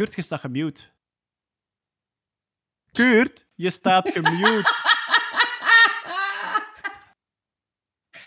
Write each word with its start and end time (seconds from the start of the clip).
Kurt, 0.00 0.14
je 0.14 0.22
staat 0.22 0.40
gemute. 0.40 0.80
Kurt, 2.92 3.46
je 3.54 3.70
staat 3.70 4.10
gemute. 4.12 4.74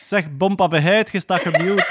Zeg, 0.06 0.32
bompa 0.32 0.68
beheid, 0.68 1.12
je 1.12 1.20
staat 1.20 1.42
gemute. 1.42 1.86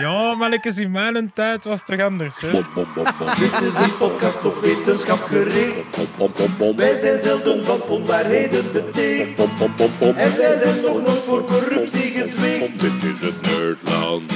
Ja, 0.00 0.34
mannetjes, 0.34 0.76
in 0.76 0.90
mijn 0.90 1.32
tijd 1.32 1.64
was 1.64 1.78
het 1.78 1.86
toch 1.86 2.06
anders, 2.06 2.40
hè? 2.40 2.50
Dit 2.50 3.60
is 3.60 3.74
een 3.74 3.96
podcast 3.96 4.44
op 4.44 4.60
wetenschap 4.60 5.22
gericht. 5.22 5.96
Wij 6.76 6.98
zijn 6.98 7.20
zelden 7.20 7.64
van 7.64 7.82
onwaarheden 7.82 8.72
beticht. 8.72 9.38
En 10.00 10.36
wij 10.36 10.54
zijn 10.54 10.80
nog 10.80 11.02
nooit 11.02 11.22
voor 11.22 11.44
corruptie 11.44 12.10
gezwicht. 12.10 12.80
Dit 12.80 13.02
is 13.02 13.20
het 13.20 13.40
Nerdland. 13.40 14.32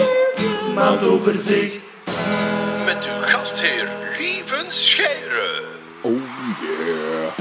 Maandoverzicht. 0.75 1.83
Gastheer 2.05 2.44
Scheire. 4.75 5.63
Oh 6.03 6.13
yeah. 6.63 7.39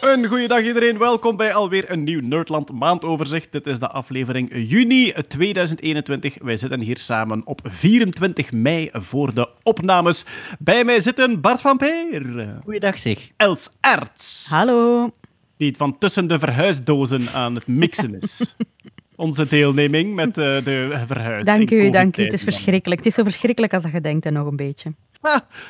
Een 0.00 0.26
goede 0.26 0.48
dag 0.48 0.62
iedereen, 0.62 0.98
welkom 0.98 1.36
bij 1.36 1.54
alweer 1.54 1.90
een 1.90 2.02
nieuw 2.02 2.20
Nerdland 2.20 2.72
maandoverzicht. 2.72 3.52
Dit 3.52 3.66
is 3.66 3.78
de 3.78 3.88
aflevering 3.88 4.50
juni 4.52 5.12
2021. 5.28 6.36
Wij 6.42 6.56
zitten 6.56 6.80
hier 6.80 6.98
samen 6.98 7.42
op 7.44 7.60
24 7.64 8.52
mei 8.52 8.88
voor 8.92 9.34
de 9.34 9.48
opnames. 9.62 10.24
Bij 10.58 10.84
mij 10.84 11.00
zitten 11.00 11.40
Bart 11.40 11.60
van 11.60 11.76
Peer, 11.76 12.58
Goeiedag 12.64 12.98
zeg. 12.98 13.30
Els 13.36 13.68
Erts, 13.80 14.46
Hallo. 14.48 15.10
die 15.56 15.68
het 15.68 15.76
van 15.76 15.98
tussen 15.98 16.26
de 16.26 16.38
verhuisdozen 16.38 17.28
aan 17.34 17.54
het 17.54 17.66
mixen 17.66 18.20
is. 18.20 18.54
Onze 19.16 19.48
deelneming 19.48 20.14
met 20.14 20.38
eh, 20.38 20.64
de 20.64 21.02
verhuis. 21.06 21.44
Dank 21.44 21.70
u, 21.70 21.90
dank 21.90 22.16
u. 22.16 22.22
Het 22.22 22.32
is 22.32 22.42
verschrikkelijk. 22.42 23.00
Het 23.00 23.08
is 23.08 23.14
zo 23.14 23.22
verschrikkelijk 23.22 23.74
als 23.74 23.82
dat 23.82 23.92
je 23.92 24.00
denkt 24.00 24.26
en 24.26 24.32
nog 24.32 24.46
een 24.46 24.56
beetje. 24.56 24.92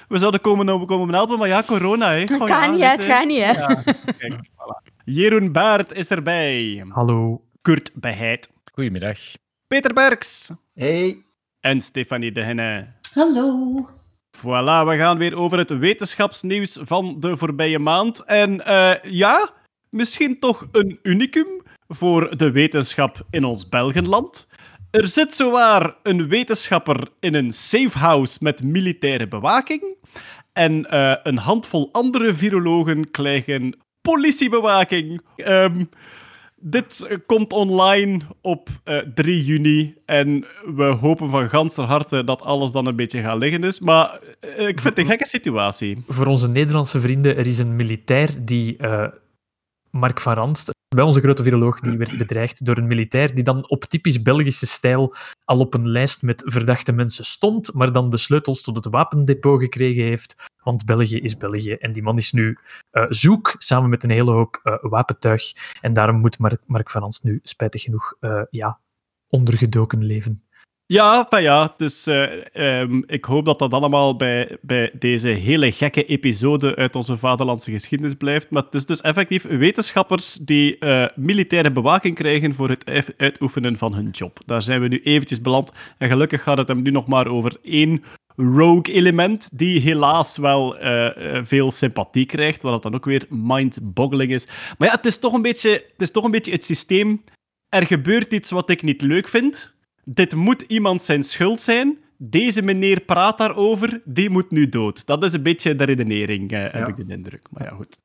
We 0.08 0.18
zouden 0.18 0.40
komen, 0.40 0.86
komen 0.86 1.14
helpen, 1.14 1.38
maar 1.38 1.48
ja, 1.48 1.62
corona. 1.62 2.10
Hè. 2.10 2.18
Het 2.18 2.36
Van, 2.36 2.48
gaat 2.48 2.64
ja, 2.64 2.70
niet. 2.70 3.00
Het 3.00 3.04
gaat 3.04 3.26
niet, 3.26 3.40
hè. 3.40 3.50
Ja, 3.50 3.82
kijk, 4.18 4.34
voilà. 4.34 4.92
Jeroen 5.04 5.52
Baert 5.52 5.92
is 5.92 6.08
erbij. 6.08 6.84
Hallo. 6.88 7.42
Kurt 7.62 7.90
Beheid. 7.94 8.50
Goedemiddag. 8.72 9.18
Peter 9.66 9.94
Berks. 9.94 10.50
Hey. 10.74 11.22
En 11.60 11.80
Stefanie 11.80 12.32
de 12.32 12.44
Henne. 12.44 12.86
Hallo. 13.14 13.88
Voilà, 14.38 14.86
we 14.86 14.96
gaan 14.96 15.18
weer 15.18 15.36
over 15.36 15.58
het 15.58 15.78
wetenschapsnieuws 15.78 16.78
van 16.82 17.20
de 17.20 17.36
voorbije 17.36 17.78
maand. 17.78 18.24
En 18.24 18.64
eh, 18.64 19.12
ja, 19.12 19.50
misschien 19.88 20.38
toch 20.38 20.68
een 20.72 20.98
unicum 21.02 21.46
voor 21.88 22.36
de 22.36 22.50
wetenschap 22.50 23.26
in 23.30 23.44
ons 23.44 23.68
Belgenland. 23.68 24.48
Er 24.94 25.08
zit 25.08 25.34
zowaar 25.34 25.96
een 26.02 26.28
wetenschapper 26.28 27.08
in 27.20 27.34
een 27.34 27.52
safehouse 27.52 28.38
met 28.40 28.62
militaire 28.62 29.28
bewaking. 29.28 29.96
En 30.52 30.90
eh, 30.90 31.14
een 31.22 31.38
handvol 31.38 31.88
andere 31.92 32.34
virologen 32.34 33.10
krijgen 33.10 33.76
politiebewaking. 34.00 35.20
Ehm, 35.36 35.84
dit 36.56 37.00
eh, 37.00 37.16
komt 37.26 37.52
online 37.52 38.20
op 38.40 38.68
eh, 38.84 38.98
3 39.14 39.44
juni 39.44 39.94
en 40.06 40.46
we 40.74 40.84
hopen 40.84 41.30
van 41.30 41.48
ganser 41.48 41.84
harte 41.84 42.24
dat 42.24 42.42
alles 42.42 42.72
dan 42.72 42.86
een 42.86 42.96
beetje 42.96 43.22
gaat 43.22 43.38
liggen 43.38 43.64
is. 43.64 43.80
Maar 43.80 44.18
eh, 44.40 44.68
ik 44.68 44.80
vind 44.80 44.84
het 44.84 44.98
een 44.98 45.06
gekke 45.06 45.26
situatie. 45.26 46.04
voor 46.06 46.26
onze 46.26 46.48
Nederlandse 46.48 47.00
vrienden, 47.00 47.36
er 47.36 47.46
is 47.46 47.58
een 47.58 47.76
militair 47.76 48.30
die, 48.42 48.76
eh, 48.76 49.06
Mark 49.94 50.20
van 50.20 50.34
Ranst, 50.34 50.70
bij 50.94 51.04
onze 51.04 51.20
grote 51.20 51.42
viroloog, 51.42 51.80
die 51.80 51.96
werd 51.96 52.18
bedreigd 52.18 52.64
door 52.64 52.76
een 52.78 52.86
militair 52.86 53.34
die 53.34 53.44
dan 53.44 53.68
op 53.68 53.84
typisch 53.84 54.22
Belgische 54.22 54.66
stijl 54.66 55.14
al 55.44 55.58
op 55.58 55.74
een 55.74 55.88
lijst 55.88 56.22
met 56.22 56.42
verdachte 56.46 56.92
mensen 56.92 57.24
stond, 57.24 57.74
maar 57.74 57.92
dan 57.92 58.10
de 58.10 58.16
sleutels 58.16 58.62
tot 58.62 58.76
het 58.76 58.86
wapendepot 58.86 59.60
gekregen 59.60 60.04
heeft, 60.04 60.50
want 60.62 60.84
België 60.84 61.18
is 61.18 61.36
België. 61.36 61.72
En 61.72 61.92
die 61.92 62.02
man 62.02 62.16
is 62.16 62.32
nu 62.32 62.58
eh, 62.90 63.04
zoek, 63.08 63.54
samen 63.58 63.90
met 63.90 64.02
een 64.02 64.10
hele 64.10 64.30
hoop 64.30 64.60
eh, 64.62 64.74
wapentuig. 64.80 65.42
En 65.80 65.92
daarom 65.92 66.16
moet 66.16 66.38
Mark, 66.38 66.60
Mark 66.66 66.90
van 66.90 67.00
Ranst 67.00 67.24
nu, 67.24 67.40
spijtig 67.42 67.82
genoeg, 67.82 68.16
eh, 68.20 68.42
ja, 68.50 68.80
ondergedoken 69.28 70.04
leven. 70.04 70.43
Ja, 70.86 71.26
ja, 71.38 71.74
dus 71.76 72.06
eh, 72.06 72.80
ehm, 72.80 73.02
ik 73.06 73.24
hoop 73.24 73.44
dat 73.44 73.58
dat 73.58 73.72
allemaal 73.72 74.16
bij, 74.16 74.58
bij 74.60 74.90
deze 74.98 75.28
hele 75.28 75.72
gekke 75.72 76.04
episode 76.04 76.76
uit 76.76 76.96
onze 76.96 77.16
vaderlandse 77.16 77.70
geschiedenis 77.70 78.14
blijft. 78.14 78.50
Maar 78.50 78.62
het 78.62 78.74
is 78.74 78.86
dus 78.86 79.00
effectief 79.00 79.42
wetenschappers 79.42 80.34
die 80.34 80.78
eh, 80.78 81.06
militaire 81.14 81.72
bewaking 81.72 82.14
krijgen 82.14 82.54
voor 82.54 82.68
het 82.68 83.12
uitoefenen 83.16 83.76
van 83.76 83.94
hun 83.94 84.10
job. 84.10 84.38
Daar 84.46 84.62
zijn 84.62 84.80
we 84.80 84.88
nu 84.88 85.00
eventjes 85.02 85.40
beland. 85.40 85.72
En 85.98 86.08
gelukkig 86.08 86.42
gaat 86.42 86.58
het 86.58 86.68
hem 86.68 86.82
nu 86.82 86.90
nog 86.90 87.06
maar 87.06 87.26
over 87.26 87.56
één 87.62 88.04
rogue-element, 88.36 89.58
die 89.58 89.80
helaas 89.80 90.36
wel 90.36 90.78
eh, 90.78 91.42
veel 91.44 91.70
sympathie 91.70 92.26
krijgt, 92.26 92.62
wat 92.62 92.82
dan 92.82 92.94
ook 92.94 93.04
weer 93.04 93.26
mind-boggling 93.28 94.32
is. 94.32 94.46
Maar 94.78 94.88
ja, 94.88 94.94
het 94.94 95.06
is 95.06 95.18
toch 95.18 95.32
een 95.32 95.42
beetje 95.42 95.70
het, 95.70 96.02
is 96.02 96.10
toch 96.10 96.24
een 96.24 96.30
beetje 96.30 96.52
het 96.52 96.64
systeem. 96.64 97.22
Er 97.68 97.86
gebeurt 97.86 98.32
iets 98.32 98.50
wat 98.50 98.70
ik 98.70 98.82
niet 98.82 99.02
leuk 99.02 99.28
vind. 99.28 99.73
Dit 100.04 100.34
moet 100.34 100.62
iemand 100.62 101.02
zijn 101.02 101.22
schuld 101.22 101.60
zijn. 101.60 101.98
Deze 102.16 102.62
meneer 102.62 103.00
praat 103.00 103.38
daarover, 103.38 104.00
die 104.04 104.30
moet 104.30 104.50
nu 104.50 104.68
dood. 104.68 105.06
Dat 105.06 105.24
is 105.24 105.32
een 105.32 105.42
beetje 105.42 105.74
de 105.74 105.84
redenering, 105.84 106.52
eh, 106.52 106.72
heb 106.72 106.88
ik 106.88 106.96
de 106.96 107.14
indruk. 107.14 107.46
Maar 107.50 107.62
ja, 107.62 107.70
goed. 107.70 107.98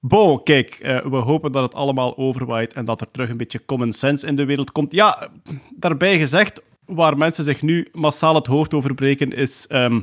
Bon, 0.00 0.42
kijk, 0.42 0.70
eh, 0.70 1.06
we 1.06 1.16
hopen 1.16 1.52
dat 1.52 1.62
het 1.62 1.74
allemaal 1.74 2.16
overwaait 2.16 2.72
en 2.72 2.84
dat 2.84 3.00
er 3.00 3.10
terug 3.10 3.30
een 3.30 3.36
beetje 3.36 3.64
common 3.64 3.92
sense 3.92 4.26
in 4.26 4.34
de 4.34 4.44
wereld 4.44 4.72
komt. 4.72 4.92
Ja, 4.92 5.28
daarbij 5.76 6.18
gezegd, 6.18 6.62
waar 6.84 7.16
mensen 7.16 7.44
zich 7.44 7.62
nu 7.62 7.88
massaal 7.92 8.34
het 8.34 8.46
hoofd 8.46 8.74
over 8.74 8.94
breken, 8.94 9.32
is 9.32 9.66
ehm, 9.66 10.00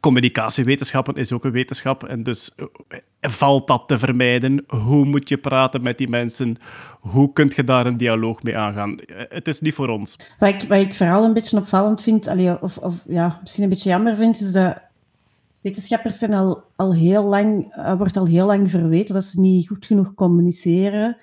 communicatiewetenschappen 0.00 1.14
is 1.14 1.32
ook 1.32 1.44
een 1.44 1.50
wetenschap. 1.50 2.04
En 2.04 2.22
dus 2.22 2.54
eh, 2.54 2.66
valt 3.20 3.66
dat 3.66 3.88
te 3.88 3.98
vermijden? 3.98 4.64
Hoe 4.66 5.04
moet 5.04 5.28
je 5.28 5.38
praten 5.38 5.82
met 5.82 5.98
die 5.98 6.08
mensen? 6.08 6.56
Hoe 7.00 7.32
kun 7.32 7.52
je 7.54 7.64
daar 7.64 7.86
een 7.86 7.96
dialoog 7.96 8.42
mee 8.42 8.56
aangaan? 8.56 8.98
Eh, 8.98 9.24
Het 9.28 9.48
is 9.48 9.60
niet 9.60 9.74
voor 9.74 9.88
ons. 9.88 10.16
Wat 10.38 10.48
ik, 10.48 10.68
wat 10.68 10.78
ik 10.78 10.94
vooral 10.94 11.24
een 11.24 11.32
beetje 11.34 11.56
opvallend 11.56 12.02
vind, 12.02 12.28
of, 12.60 12.78
of 12.78 13.04
ja, 13.06 13.38
misschien 13.40 13.62
een 13.62 13.68
beetje 13.68 13.90
jammer 13.90 14.14
vind, 14.14 14.40
is 14.40 14.52
dat 14.52 14.78
wetenschappers 15.60 16.18
zijn 16.18 16.34
al, 16.34 16.62
al 16.76 16.94
heel 16.94 17.24
lang, 17.24 17.72
eh, 17.72 17.96
wordt 17.96 18.16
al 18.16 18.26
heel 18.26 18.46
lang 18.46 18.70
verweten 18.70 19.14
dat 19.14 19.24
ze 19.24 19.40
niet 19.40 19.68
goed 19.68 19.86
genoeg 19.86 20.14
communiceren. 20.14 21.16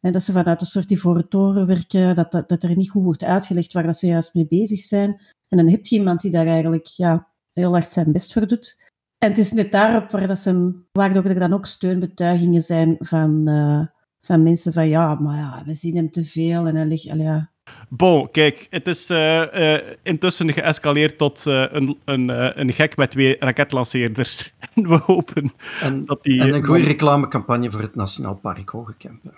En 0.00 0.12
dat 0.12 0.22
ze 0.22 0.32
vanuit 0.32 0.60
een 0.60 0.66
soort 0.66 0.90
ivoren 0.90 1.28
toren 1.28 1.66
werken, 1.66 2.14
dat, 2.14 2.32
dat, 2.32 2.48
dat 2.48 2.62
er 2.62 2.76
niet 2.76 2.90
goed 2.90 3.02
wordt 3.02 3.24
uitgelegd 3.24 3.72
waar 3.72 3.82
dat 3.82 3.96
ze 3.96 4.06
juist 4.06 4.34
mee 4.34 4.46
bezig 4.46 4.80
zijn. 4.80 5.20
En 5.48 5.56
dan 5.56 5.68
heb 5.68 5.86
je 5.86 5.96
iemand 5.96 6.20
die 6.20 6.30
daar 6.30 6.46
eigenlijk 6.46 6.86
ja, 6.86 7.28
heel 7.52 7.72
hard 7.72 7.90
zijn 7.90 8.12
best 8.12 8.32
voor 8.32 8.46
doet. 8.46 8.90
En 9.18 9.28
het 9.28 9.38
is 9.38 9.52
net 9.52 9.72
daarop 9.72 10.10
waar 10.10 10.26
dat 10.26 10.38
ze, 10.38 10.48
hem- 10.48 10.86
er 11.24 11.38
dan 11.38 11.52
ook 11.52 11.66
steunbetuigingen 11.66 12.62
zijn 12.62 12.96
van, 12.98 13.48
eh, 13.48 13.86
van 14.20 14.42
mensen 14.42 14.72
van 14.72 14.88
ja, 14.88 15.14
maar 15.14 15.36
ja, 15.36 15.62
we 15.66 15.74
zien 15.74 15.96
hem 15.96 16.10
te 16.10 16.24
veel 16.24 16.66
en 16.66 16.76
hij 16.76 16.86
ligt, 16.86 17.10
allee, 17.10 17.24
ja, 17.24 17.52
Bon, 17.88 18.30
kijk, 18.30 18.66
het 18.70 18.86
is 18.86 19.10
eh, 19.10 19.74
eh, 19.74 19.82
intussen 20.02 20.52
geëscaleerd 20.52 21.18
tot 21.18 21.46
eh, 21.46 21.64
een, 21.68 21.98
een, 22.04 22.28
een 22.60 22.72
gek 22.72 22.96
met 22.96 23.10
twee 23.10 23.36
raketlanceerders. 23.38 24.52
En 24.74 24.88
we 24.88 25.00
hopen 25.06 25.52
En, 25.80 26.04
dat 26.04 26.22
die... 26.22 26.40
en 26.40 26.54
een 26.54 26.64
goede 26.64 26.84
reclamecampagne 26.84 27.70
voor 27.70 27.80
het 27.80 27.94
Nationaal 27.94 28.34
Park 28.34 28.68
Hogekempen. 28.68 29.34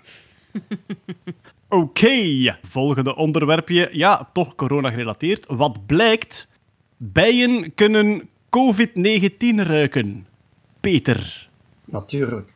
Oké, 1.68 2.56
volgende 2.62 3.16
onderwerpje. 3.16 3.88
Ja, 3.92 4.30
toch 4.32 4.54
corona-gerelateerd. 4.54 5.46
Wat 5.48 5.86
blijkt? 5.86 6.48
Bijen 6.96 7.74
kunnen 7.74 8.28
COVID-19 8.50 9.54
ruiken. 9.56 10.26
Peter, 10.80 11.48
Natuurlijk. 11.84 12.52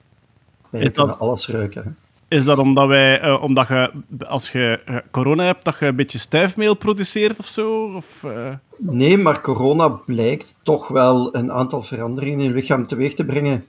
Dat- 0.70 0.92
kunnen 0.92 1.18
alles 1.18 1.48
ruiken. 1.48 1.82
hè. 1.84 1.90
is 2.36 2.44
dat 2.44 2.58
omdat, 2.58 2.86
wij, 2.88 3.20
eh, 3.20 3.42
omdat 3.42 3.68
je, 3.68 3.92
als 4.26 4.52
je 4.52 4.80
eh, 4.84 4.96
corona 5.10 5.44
hebt, 5.44 5.64
dat 5.64 5.78
je 5.78 5.86
een 5.86 5.96
beetje 5.96 6.18
stuifmeel 6.18 6.74
produceert 6.74 7.38
of 7.38 7.46
zo? 7.46 7.92
Of, 7.94 8.24
eh, 8.24 8.54
Nee, 8.78 9.18
maar 9.18 9.40
corona 9.40 9.88
blijkt 9.88 10.56
toch 10.62 10.88
wel 10.88 11.34
een 11.36 11.52
aantal 11.52 11.82
veranderingen 11.82 12.38
in 12.38 12.44
je 12.44 12.52
lichaam 12.54 12.86
teweeg 12.86 13.14
te 13.14 13.24
brengen 13.24 13.64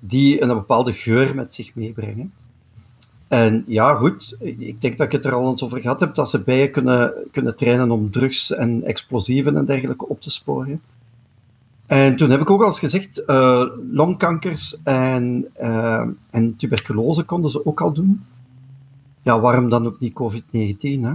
die 0.00 0.42
een 0.42 0.48
bepaalde 0.48 0.92
geur 0.92 1.34
met 1.34 1.54
zich 1.54 1.74
meebrengen. 1.74 2.32
En 3.28 3.64
ja, 3.66 3.94
goed, 3.94 4.36
ik 4.40 4.80
denk 4.80 4.96
dat 4.98 5.06
ik 5.06 5.12
het 5.12 5.24
er 5.24 5.32
al 5.34 5.50
eens 5.50 5.62
over 5.62 5.80
gehad 5.80 6.00
heb, 6.00 6.14
dat 6.14 6.30
ze 6.30 6.42
bijen 6.42 6.70
kunnen, 6.70 7.12
kunnen 7.32 7.56
trainen 7.56 7.90
om 7.90 8.10
drugs 8.10 8.52
en 8.54 8.84
explosieven 8.84 9.56
en 9.56 9.64
dergelijke 9.64 10.08
op 10.08 10.20
te 10.20 10.30
sporen. 10.30 10.80
En 11.86 12.16
toen 12.16 12.30
heb 12.30 12.40
ik 12.40 12.50
ook 12.50 12.60
al 12.60 12.66
eens 12.66 12.78
gezegd, 12.78 13.24
eh, 13.24 13.64
longkankers 13.92 14.82
en, 14.82 15.46
eh, 15.52 16.04
en 16.30 16.56
tuberculose 16.56 17.22
konden 17.22 17.50
ze 17.50 17.66
ook 17.66 17.80
al 17.80 17.92
doen. 17.92 18.24
Ja, 19.22 19.40
waarom 19.40 19.68
dan 19.68 19.86
ook 19.86 20.00
niet 20.00 20.12
COVID-19, 20.12 21.04
hè? 21.04 21.12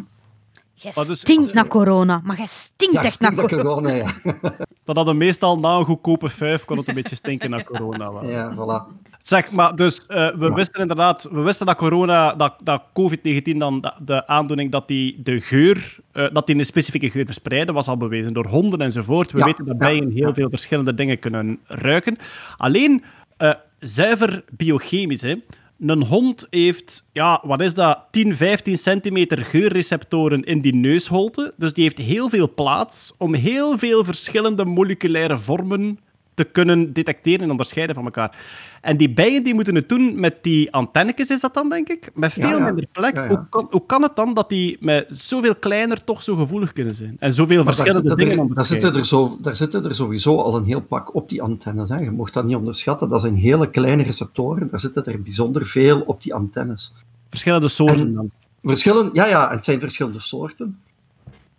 Jij 0.73 1.05
dus- 1.07 1.19
stinkt 1.19 1.53
naar 1.53 1.67
corona, 1.67 2.21
maar 2.23 2.37
jij 2.37 2.45
stinkt 2.45 2.93
Ja, 2.95 3.03
echt 3.03 3.19
naar 3.19 3.31
stinkt 3.31 3.51
dat 3.51 3.61
corona. 3.63 3.91
corona, 3.91 4.11
ja. 4.23 4.39
dat 4.85 4.95
hadden 4.95 5.17
meestal 5.17 5.59
na 5.59 5.77
een 5.77 5.85
goedkope 5.85 6.29
vijf 6.29 6.65
kon 6.65 6.77
het 6.77 6.87
een 6.87 6.93
beetje 6.93 7.15
stinken 7.15 7.49
naar 7.49 7.63
corona. 7.63 8.13
wel. 8.13 8.25
Ja, 8.25 8.53
voilà. 8.55 8.93
Zeg, 9.23 9.51
maar 9.51 9.75
dus 9.75 10.05
eh, 10.05 10.35
we 10.35 10.53
wisten 10.53 10.81
inderdaad, 10.81 11.27
we 11.31 11.41
wisten 11.41 11.65
dat 11.65 11.75
corona, 11.75 12.33
dat, 12.33 12.53
dat 12.63 12.83
COVID-19 12.89 13.57
dan 13.57 13.81
de, 13.81 13.93
de 13.99 14.27
aandoening 14.27 14.71
dat 14.71 14.87
die 14.87 15.21
de 15.23 15.41
geur, 15.41 15.97
eh, 16.11 16.25
dat 16.33 16.47
die 16.47 16.55
een 16.55 16.65
specifieke 16.65 17.09
geur 17.09 17.25
verspreiden, 17.25 17.73
was 17.73 17.87
al 17.87 17.97
bewezen 17.97 18.33
door 18.33 18.47
honden 18.47 18.81
enzovoort. 18.81 19.31
We 19.31 19.37
Ja, 19.37 19.45
weten 19.45 19.65
dat 19.65 19.77
bijen 19.77 20.11
heel 20.11 20.33
veel 20.33 20.49
verschillende 20.49 20.93
dingen 20.93 21.19
kunnen 21.19 21.59
ruiken. 21.65 22.17
Alleen 22.57 23.03
eh, 23.37 23.53
zuiver 23.79 24.43
biochemisch, 24.51 25.21
hè. 25.21 25.35
Een 25.79 26.03
hond 26.03 26.47
heeft, 26.49 27.05
ja, 27.11 27.41
wat 27.43 27.61
is 27.61 27.73
dat, 27.73 27.99
10, 28.11 28.35
15 28.35 28.77
centimeter 28.77 29.37
geurreceptoren 29.37 30.43
in 30.43 30.61
die 30.61 30.75
neusholte. 30.75 31.53
Dus 31.57 31.73
die 31.73 31.83
heeft 31.83 31.97
heel 31.97 32.29
veel 32.29 32.53
plaats 32.53 33.13
om 33.17 33.33
heel 33.33 33.77
veel 33.77 34.03
verschillende 34.03 34.65
moleculaire 34.65 35.37
vormen 35.37 35.99
te 36.33 36.43
kunnen 36.43 36.93
detecteren 36.93 37.41
en 37.41 37.51
onderscheiden 37.51 37.95
van 37.95 38.05
elkaar. 38.05 38.37
En 38.81 38.97
die 38.97 39.13
bijen 39.13 39.43
die 39.43 39.53
moeten 39.53 39.75
het 39.75 39.89
doen 39.89 40.19
met 40.19 40.35
die 40.41 40.71
antennetjes, 40.71 41.29
is 41.29 41.41
dat 41.41 41.53
dan, 41.53 41.69
denk 41.69 41.87
ik? 41.87 42.09
Met 42.13 42.33
veel 42.33 42.57
ja. 42.57 42.59
minder 42.59 42.87
plek. 42.91 43.15
Ja. 43.15 43.27
Hoe, 43.27 43.45
kan, 43.49 43.67
hoe 43.69 43.85
kan 43.85 44.01
het 44.01 44.15
dan 44.15 44.33
dat 44.33 44.49
die 44.49 44.77
met 44.79 45.05
zoveel 45.09 45.55
kleiner 45.55 46.03
toch 46.03 46.23
zo 46.23 46.35
gevoelig 46.35 46.73
kunnen 46.73 46.95
zijn? 46.95 47.15
En 47.19 47.33
zoveel 47.33 47.55
Maar 47.55 47.65
daar 47.65 47.75
verschillende 47.75 48.07
zitten, 48.07 48.27
dingen 48.27 48.49
er, 48.49 48.55
daar, 48.55 48.65
zitten 48.65 48.95
er 48.95 49.05
zo, 49.05 49.37
daar 49.41 49.55
zitten 49.55 49.85
er 49.85 49.95
sowieso 49.95 50.41
al 50.41 50.55
een 50.55 50.65
heel 50.65 50.81
pak 50.81 51.15
op 51.15 51.29
die 51.29 51.41
antennes. 51.41 51.89
Hè. 51.89 51.95
Je 51.95 52.11
mocht 52.11 52.33
dat 52.33 52.45
niet 52.45 52.55
onderschatten. 52.55 53.09
Dat 53.09 53.21
zijn 53.21 53.35
hele 53.35 53.69
kleine 53.69 54.03
receptoren. 54.03 54.67
Daar 54.69 54.79
zitten 54.79 55.05
er 55.05 55.21
bijzonder 55.21 55.65
veel 55.65 56.01
op 56.01 56.21
die 56.21 56.33
antennes. 56.33 56.93
Verschillende 57.29 57.67
soorten 57.67 57.99
En- 57.99 58.13
dan. 58.13 58.31
Verschillen, 58.63 59.09
ja, 59.13 59.25
ja, 59.25 59.49
het 59.49 59.63
zijn 59.63 59.79
verschillende 59.79 60.19
soorten. 60.19 60.79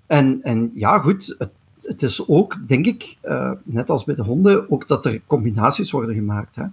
En, 0.07 0.39
en 0.43 0.71
ja, 0.75 0.99
goed, 0.99 1.35
het, 1.39 1.51
het 1.87 2.03
is 2.03 2.29
ook, 2.29 2.57
denk 2.67 2.87
ik, 2.87 3.17
eh, 3.21 3.51
net 3.63 3.91
als 3.91 4.05
bij 4.05 4.15
de 4.15 4.23
honden, 4.23 4.71
ook 4.71 4.89
dat 4.89 5.07
er 5.07 5.21
combinaties 5.27 5.91
worden 5.91 6.15
gemaakt. 6.15 6.57
Hè? 6.57 6.65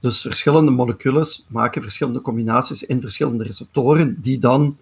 Dus 0.00 0.20
verschillende 0.20 0.70
moleculen 0.70 1.26
maken 1.48 1.82
verschillende 1.82 2.20
combinaties 2.20 2.82
in 2.84 3.00
verschillende 3.00 3.44
receptoren, 3.44 4.16
die 4.20 4.38
dan 4.38 4.76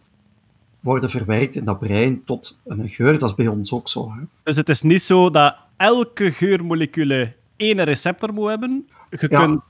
worden 0.81 1.11
verwerkt 1.11 1.56
in 1.56 1.65
dat 1.65 1.79
brein 1.79 2.25
tot 2.25 2.59
een 2.65 2.88
geur. 2.88 3.19
Dat 3.19 3.29
is 3.29 3.35
bij 3.35 3.47
ons 3.49 3.73
ook 3.73 3.88
zo. 3.88 4.12
Hè? 4.12 4.21
Dus 4.43 4.56
het 4.56 4.69
is 4.69 4.82
niet 4.82 5.03
zo 5.03 5.31
dat 5.31 5.56
elke 5.77 6.31
geurmolecule 6.32 7.32
één 7.56 7.82
receptor 7.85 8.32
moet 8.32 8.49
hebben. 8.49 8.88
Je 9.11 9.27
Ja. 9.31 9.41
kunt 9.44 9.62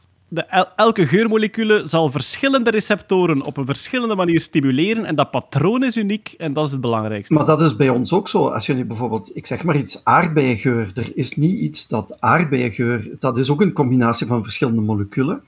elke 0.76 1.06
geurmolecule 1.06 1.86
zal 1.86 2.10
verschillende 2.10 2.70
receptoren 2.70 3.42
op 3.42 3.56
een 3.56 3.66
verschillende 3.66 4.14
manier 4.14 4.40
stimuleren 4.40 5.04
en 5.04 5.14
dat 5.14 5.30
patroon 5.30 5.84
is 5.84 5.96
uniek 5.96 6.34
en 6.38 6.52
dat 6.52 6.66
is 6.66 6.72
het 6.72 6.80
belangrijkste. 6.80 7.34
Maar 7.34 7.44
dat 7.44 7.60
is 7.60 7.76
bij 7.76 7.88
ons 7.88 8.12
ook 8.12 8.28
zo. 8.28 8.48
Als 8.48 8.66
je 8.66 8.74
nu 8.74 8.84
bijvoorbeeld, 8.84 9.30
ik 9.34 9.46
zeg 9.46 9.64
maar 9.64 9.76
iets, 9.76 10.00
aardbeiengeur. 10.04 10.90
Er 10.94 11.12
is 11.14 11.36
niet 11.36 11.60
iets 11.60 11.88
dat 11.88 12.16
aardbeiengeur, 12.20 13.08
dat 13.18 13.38
is 13.38 13.50
ook 13.50 13.60
een 13.60 13.72
combinatie 13.72 14.26
van 14.26 14.42
verschillende 14.42 14.80
moleculen, 14.80 15.42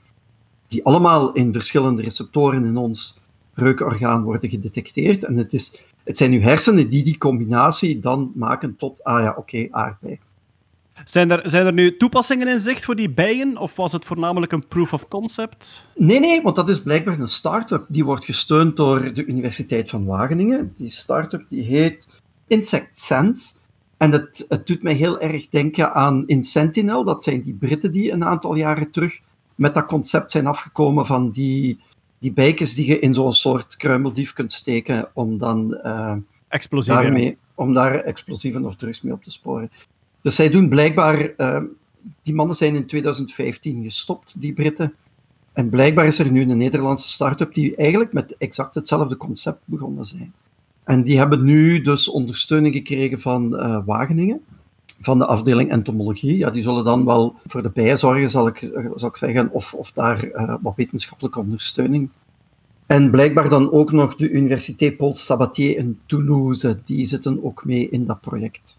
die 0.67 0.85
allemaal 0.85 1.31
in 1.31 1.53
verschillende 1.53 2.01
receptoren 2.01 2.65
in 2.65 2.77
ons 2.77 3.19
reukorgaan 3.53 4.23
worden 4.23 4.49
gedetecteerd. 4.49 5.23
En 5.23 5.37
het, 5.37 5.53
is, 5.53 5.81
het 6.03 6.17
zijn 6.17 6.31
uw 6.31 6.41
hersenen 6.41 6.89
die 6.89 7.03
die 7.03 7.17
combinatie 7.17 7.99
dan 7.99 8.31
maken 8.35 8.75
tot, 8.75 9.03
ah 9.03 9.21
ja, 9.21 9.33
oké, 9.37 9.67
aardbei. 9.71 10.19
Zijn 11.09 11.31
er, 11.31 11.49
zijn 11.49 11.65
er 11.65 11.73
nu 11.73 11.97
toepassingen 11.97 12.47
in 12.47 12.59
zicht 12.59 12.85
voor 12.85 12.95
die 12.95 13.09
bijen 13.09 13.57
of 13.57 13.75
was 13.75 13.91
het 13.91 14.05
voornamelijk 14.05 14.51
een 14.51 14.67
proof 14.67 14.93
of 14.93 15.07
concept? 15.07 15.85
Nee, 15.95 16.19
nee, 16.19 16.41
want 16.41 16.55
dat 16.55 16.69
is 16.69 16.81
blijkbaar 16.81 17.19
een 17.19 17.27
start-up. 17.27 17.85
Die 17.87 18.05
wordt 18.05 18.25
gesteund 18.25 18.75
door 18.75 19.13
de 19.13 19.25
Universiteit 19.25 19.89
van 19.89 20.05
Wageningen. 20.05 20.73
Die 20.77 20.89
start-up 20.89 21.45
die 21.49 21.63
heet 21.63 22.21
Insect 22.47 22.99
Sense. 22.99 23.53
En 23.97 24.11
het, 24.11 24.45
het 24.49 24.67
doet 24.67 24.83
mij 24.83 24.93
heel 24.93 25.19
erg 25.19 25.49
denken 25.49 25.93
aan 25.93 26.27
Insentinel. 26.27 27.03
Dat 27.03 27.23
zijn 27.23 27.41
die 27.41 27.53
Britten 27.53 27.91
die 27.91 28.11
een 28.11 28.25
aantal 28.25 28.55
jaren 28.55 28.91
terug 28.91 29.21
met 29.55 29.73
dat 29.73 29.85
concept 29.85 30.31
zijn 30.31 30.47
afgekomen 30.47 31.05
van 31.05 31.31
die, 31.31 31.79
die 32.19 32.31
bijkjes 32.31 32.73
die 32.73 32.87
je 32.87 32.99
in 32.99 33.13
zo'n 33.13 33.33
soort 33.33 33.75
kruimeldief 33.75 34.33
kunt 34.33 34.51
steken 34.51 35.09
om 35.13 35.37
dan 35.37 35.75
eh, 35.75 36.15
daarmee, 36.85 37.37
om 37.55 37.73
daar 37.73 37.95
explosieven 37.95 38.65
of 38.65 38.75
drugs 38.75 39.01
mee 39.01 39.13
op 39.13 39.23
te 39.23 39.31
sporen. 39.31 39.71
Dus 40.27 40.35
zij 40.35 40.49
doen 40.49 40.69
blijkbaar, 40.69 41.33
eh, 41.37 41.61
die 42.23 42.33
mannen 42.33 42.55
zijn 42.55 42.75
in 42.75 42.85
2015 42.85 43.83
gestopt, 43.83 44.41
die 44.41 44.53
Britten. 44.53 44.93
En 45.53 45.69
blijkbaar 45.69 46.05
is 46.05 46.19
er 46.19 46.31
nu 46.31 46.41
een 46.41 46.57
Nederlandse 46.57 47.09
start-up 47.09 47.53
die 47.53 47.75
eigenlijk 47.75 48.13
met 48.13 48.35
exact 48.37 48.75
hetzelfde 48.75 49.17
concept 49.17 49.59
begonnen 49.65 50.05
zijn. 50.05 50.33
En 50.83 51.03
die 51.03 51.17
hebben 51.17 51.43
nu 51.43 51.81
dus 51.81 52.09
ondersteuning 52.09 52.75
gekregen 52.75 53.19
van 53.19 53.57
eh, 53.57 53.79
Wageningen, 53.85 54.41
van 54.99 55.17
de 55.17 55.25
afdeling 55.25 55.71
entomologie. 55.71 56.37
Ja, 56.37 56.49
die 56.49 56.61
zullen 56.61 56.83
dan 56.83 57.05
wel 57.05 57.35
voor 57.45 57.63
de 57.63 57.69
bijen 57.69 57.97
zorgen, 57.97 58.29
zal 58.29 58.47
ik, 58.47 58.73
zal 58.95 59.09
ik 59.09 59.17
zeggen, 59.17 59.51
of, 59.51 59.73
of 59.73 59.91
daar 59.91 60.23
eh, 60.23 60.55
wat 60.61 60.75
wetenschappelijke 60.75 61.39
ondersteuning 61.39 62.09
en 62.85 63.11
blijkbaar 63.11 63.49
dan 63.49 63.71
ook 63.71 63.91
nog 63.91 64.15
de 64.15 64.29
Universiteit 64.29 64.97
Paul 64.97 65.15
Sabatier 65.15 65.77
in 65.77 65.99
Toulouse, 66.05 66.79
die 66.85 67.05
zitten 67.05 67.43
ook 67.43 67.65
mee 67.65 67.89
in 67.89 68.05
dat 68.05 68.21
project. 68.21 68.77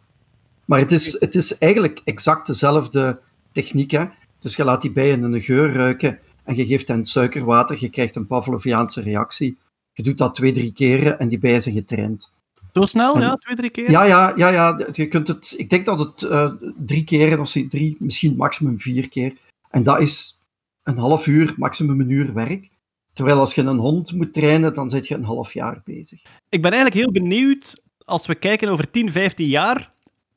Maar 0.69 0.79
het 0.79 0.93
is, 0.93 1.21
het 1.21 1.35
is 1.35 1.59
eigenlijk 1.59 2.01
exact 2.05 2.47
dezelfde 2.47 3.21
techniek. 3.53 3.91
Hè? 3.91 4.05
Dus 4.39 4.57
je 4.57 4.65
laat 4.65 4.83
die 4.83 4.93
bijen 4.93 5.23
een 5.23 5.43
geur 5.43 5.73
ruiken 5.73 6.19
en 6.45 6.57
je 6.57 6.67
geeft 6.67 6.89
hen 6.89 7.05
suikerwater, 7.05 7.77
je 7.81 7.89
krijgt 7.89 8.17
een 8.17 8.27
Pavloviaanse 8.27 9.01
reactie. 9.01 9.59
Je 9.93 10.03
doet 10.03 10.19
dat 10.19 10.35
twee, 10.35 10.53
drie 10.53 10.73
keren 10.73 11.19
en 11.19 11.29
die 11.29 11.39
bijen 11.39 11.63
zijn 11.63 11.75
getraind. 11.75 12.33
Zo 12.73 12.83
snel, 12.83 13.21
ja? 13.21 13.37
Twee, 13.37 13.57
drie 13.57 13.71
keer? 13.71 13.91
Ja, 13.91 14.05
ja, 14.05 14.33
ja, 14.37 14.49
ja. 14.49 14.87
Je 14.93 15.09
kunt 15.09 15.29
het, 15.29 15.55
ik 15.57 15.71
denk 15.71 15.87
dat 15.87 15.99
het 15.99 16.23
eh, 16.23 16.53
drie 16.77 17.05
keren, 17.05 17.41
of 17.41 17.51
drie, 17.51 17.97
misschien 17.99 18.37
maximum 18.37 18.81
vier 18.81 19.09
keer. 19.09 19.37
En 19.71 19.83
dat 19.83 20.01
is 20.01 20.39
een 20.83 20.99
half 20.99 21.27
uur, 21.27 21.55
maximum 21.57 22.01
een 22.01 22.11
uur 22.11 22.35
werk. 22.35 22.71
Terwijl 23.13 23.39
als 23.39 23.55
je 23.55 23.63
een 23.63 23.79
hond 23.79 24.13
moet 24.13 24.33
trainen, 24.33 24.75
dan 24.75 24.91
zit 24.91 25.09
je 25.09 25.15
een 25.15 25.25
half 25.25 25.53
jaar 25.53 25.81
bezig. 25.85 26.23
Ik 26.49 26.63
ben 26.63 26.73
eigenlijk 26.73 27.03
heel 27.03 27.23
benieuwd, 27.23 27.83
als 28.05 28.27
we 28.27 28.35
kijken 28.35 28.69
over 28.69 28.91
10, 28.91 29.13
15 29.13 29.47
jaar, 29.47 29.93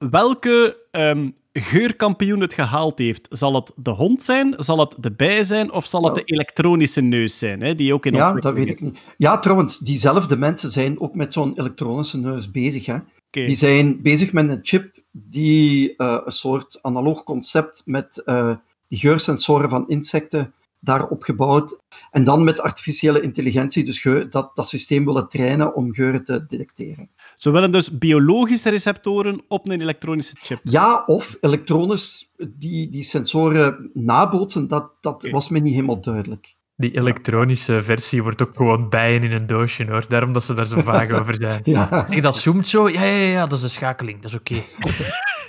welke 0.10 0.78
ehm, 0.92 1.30
geurkampioen 1.54 2.40
het 2.40 2.54
gehaald 2.54 2.98
heeft. 2.98 3.28
Zal 3.30 3.56
het 3.56 3.72
de 3.76 3.92
hond 3.92 4.24
zijn, 4.24 4.54
zal 4.58 4.80
het 4.80 4.96
de 5.00 5.12
bij 5.12 5.44
zijn, 5.44 5.72
of 5.72 5.86
zal 5.86 6.04
het 6.04 6.16
de 6.16 6.24
elektronische 6.24 7.02
neus 7.02 7.38
zijn, 7.38 7.62
hè, 7.62 7.76
die 7.76 7.94
ook 7.94 8.06
in 8.06 8.14
Ja, 8.14 8.34
dat 8.34 8.54
weet 8.54 8.70
ik 8.70 8.82
niet. 8.82 9.00
Ja, 9.18 9.40
trouwens, 9.40 9.78
diezelfde 9.78 10.38
mensen 10.38 10.72
zijn 10.72 11.00
ook 11.00 11.16
met 11.16 11.34
zo'n 11.34 11.60
elektronische 11.60 12.20
neus 12.20 12.52
bezig. 12.52 12.86
Hè? 12.86 12.98
Die 13.30 13.56
zijn 13.56 14.02
bezig 14.02 14.32
met 14.32 14.50
een 14.50 14.60
chip 14.62 15.00
die 15.12 15.96
eh, 15.96 16.18
een 16.26 16.32
soort 16.32 16.80
analoog 16.82 17.24
concept 17.24 17.82
met 17.86 18.18
eh, 18.26 18.56
die 18.88 19.00
geursensoren 19.00 19.70
van 19.70 19.88
insecten 19.88 20.54
daarop 20.80 21.24
gebouwd. 21.24 21.78
En 22.12 22.24
dan 22.24 22.44
met 22.44 22.60
artificiële 22.60 23.22
intelligentie, 23.22 23.84
dus 23.84 24.08
dat, 24.30 24.52
dat 24.56 24.68
systeem 24.68 25.06
willen 25.06 25.30
trainen 25.30 25.76
om 25.76 25.94
geuren 25.94 26.24
te 26.24 26.46
detecteren. 26.46 27.10
Ze 27.42 27.52
willen 27.52 27.72
dus 27.72 27.98
biologische 27.98 28.70
receptoren 28.70 29.42
op 29.48 29.70
een 29.70 29.82
elektronische 29.82 30.36
chip. 30.42 30.60
Ja, 30.64 31.04
of 31.06 31.38
elektronisch 31.40 32.32
die, 32.38 32.90
die 32.90 33.04
sensoren 33.04 33.90
nabootsen, 33.94 34.68
dat, 34.68 34.92
dat 35.00 35.28
was 35.32 35.50
me 35.50 35.60
niet 35.60 35.74
helemaal 35.74 36.02
duidelijk. 36.02 36.56
Die 36.76 36.98
elektronische 36.98 37.84
versie 37.84 38.24
wordt 38.24 38.42
ook 38.42 38.56
gewoon 38.56 38.90
bijen 38.90 39.24
in 39.24 39.32
een 39.32 39.48
doosje, 39.48 39.86
hoor. 39.92 40.06
Daarom 40.08 40.34
dat 40.34 40.44
ze 40.44 40.54
daar 40.54 40.68
zo 40.68 40.82
vaag 40.82 41.12
over 41.20 41.36
zijn. 41.36 41.62
Ja. 41.64 42.06
Zeg, 42.10 42.22
dat 42.22 42.38
zoomt 42.38 42.68
zo? 42.68 42.90
Ja, 42.90 43.04
ja, 43.04 43.28
ja, 43.28 43.46
dat 43.46 43.58
is 43.58 43.64
een 43.64 43.70
schakeling. 43.70 44.22
Dat 44.22 44.32
is 44.32 44.38
oké. 44.38 44.56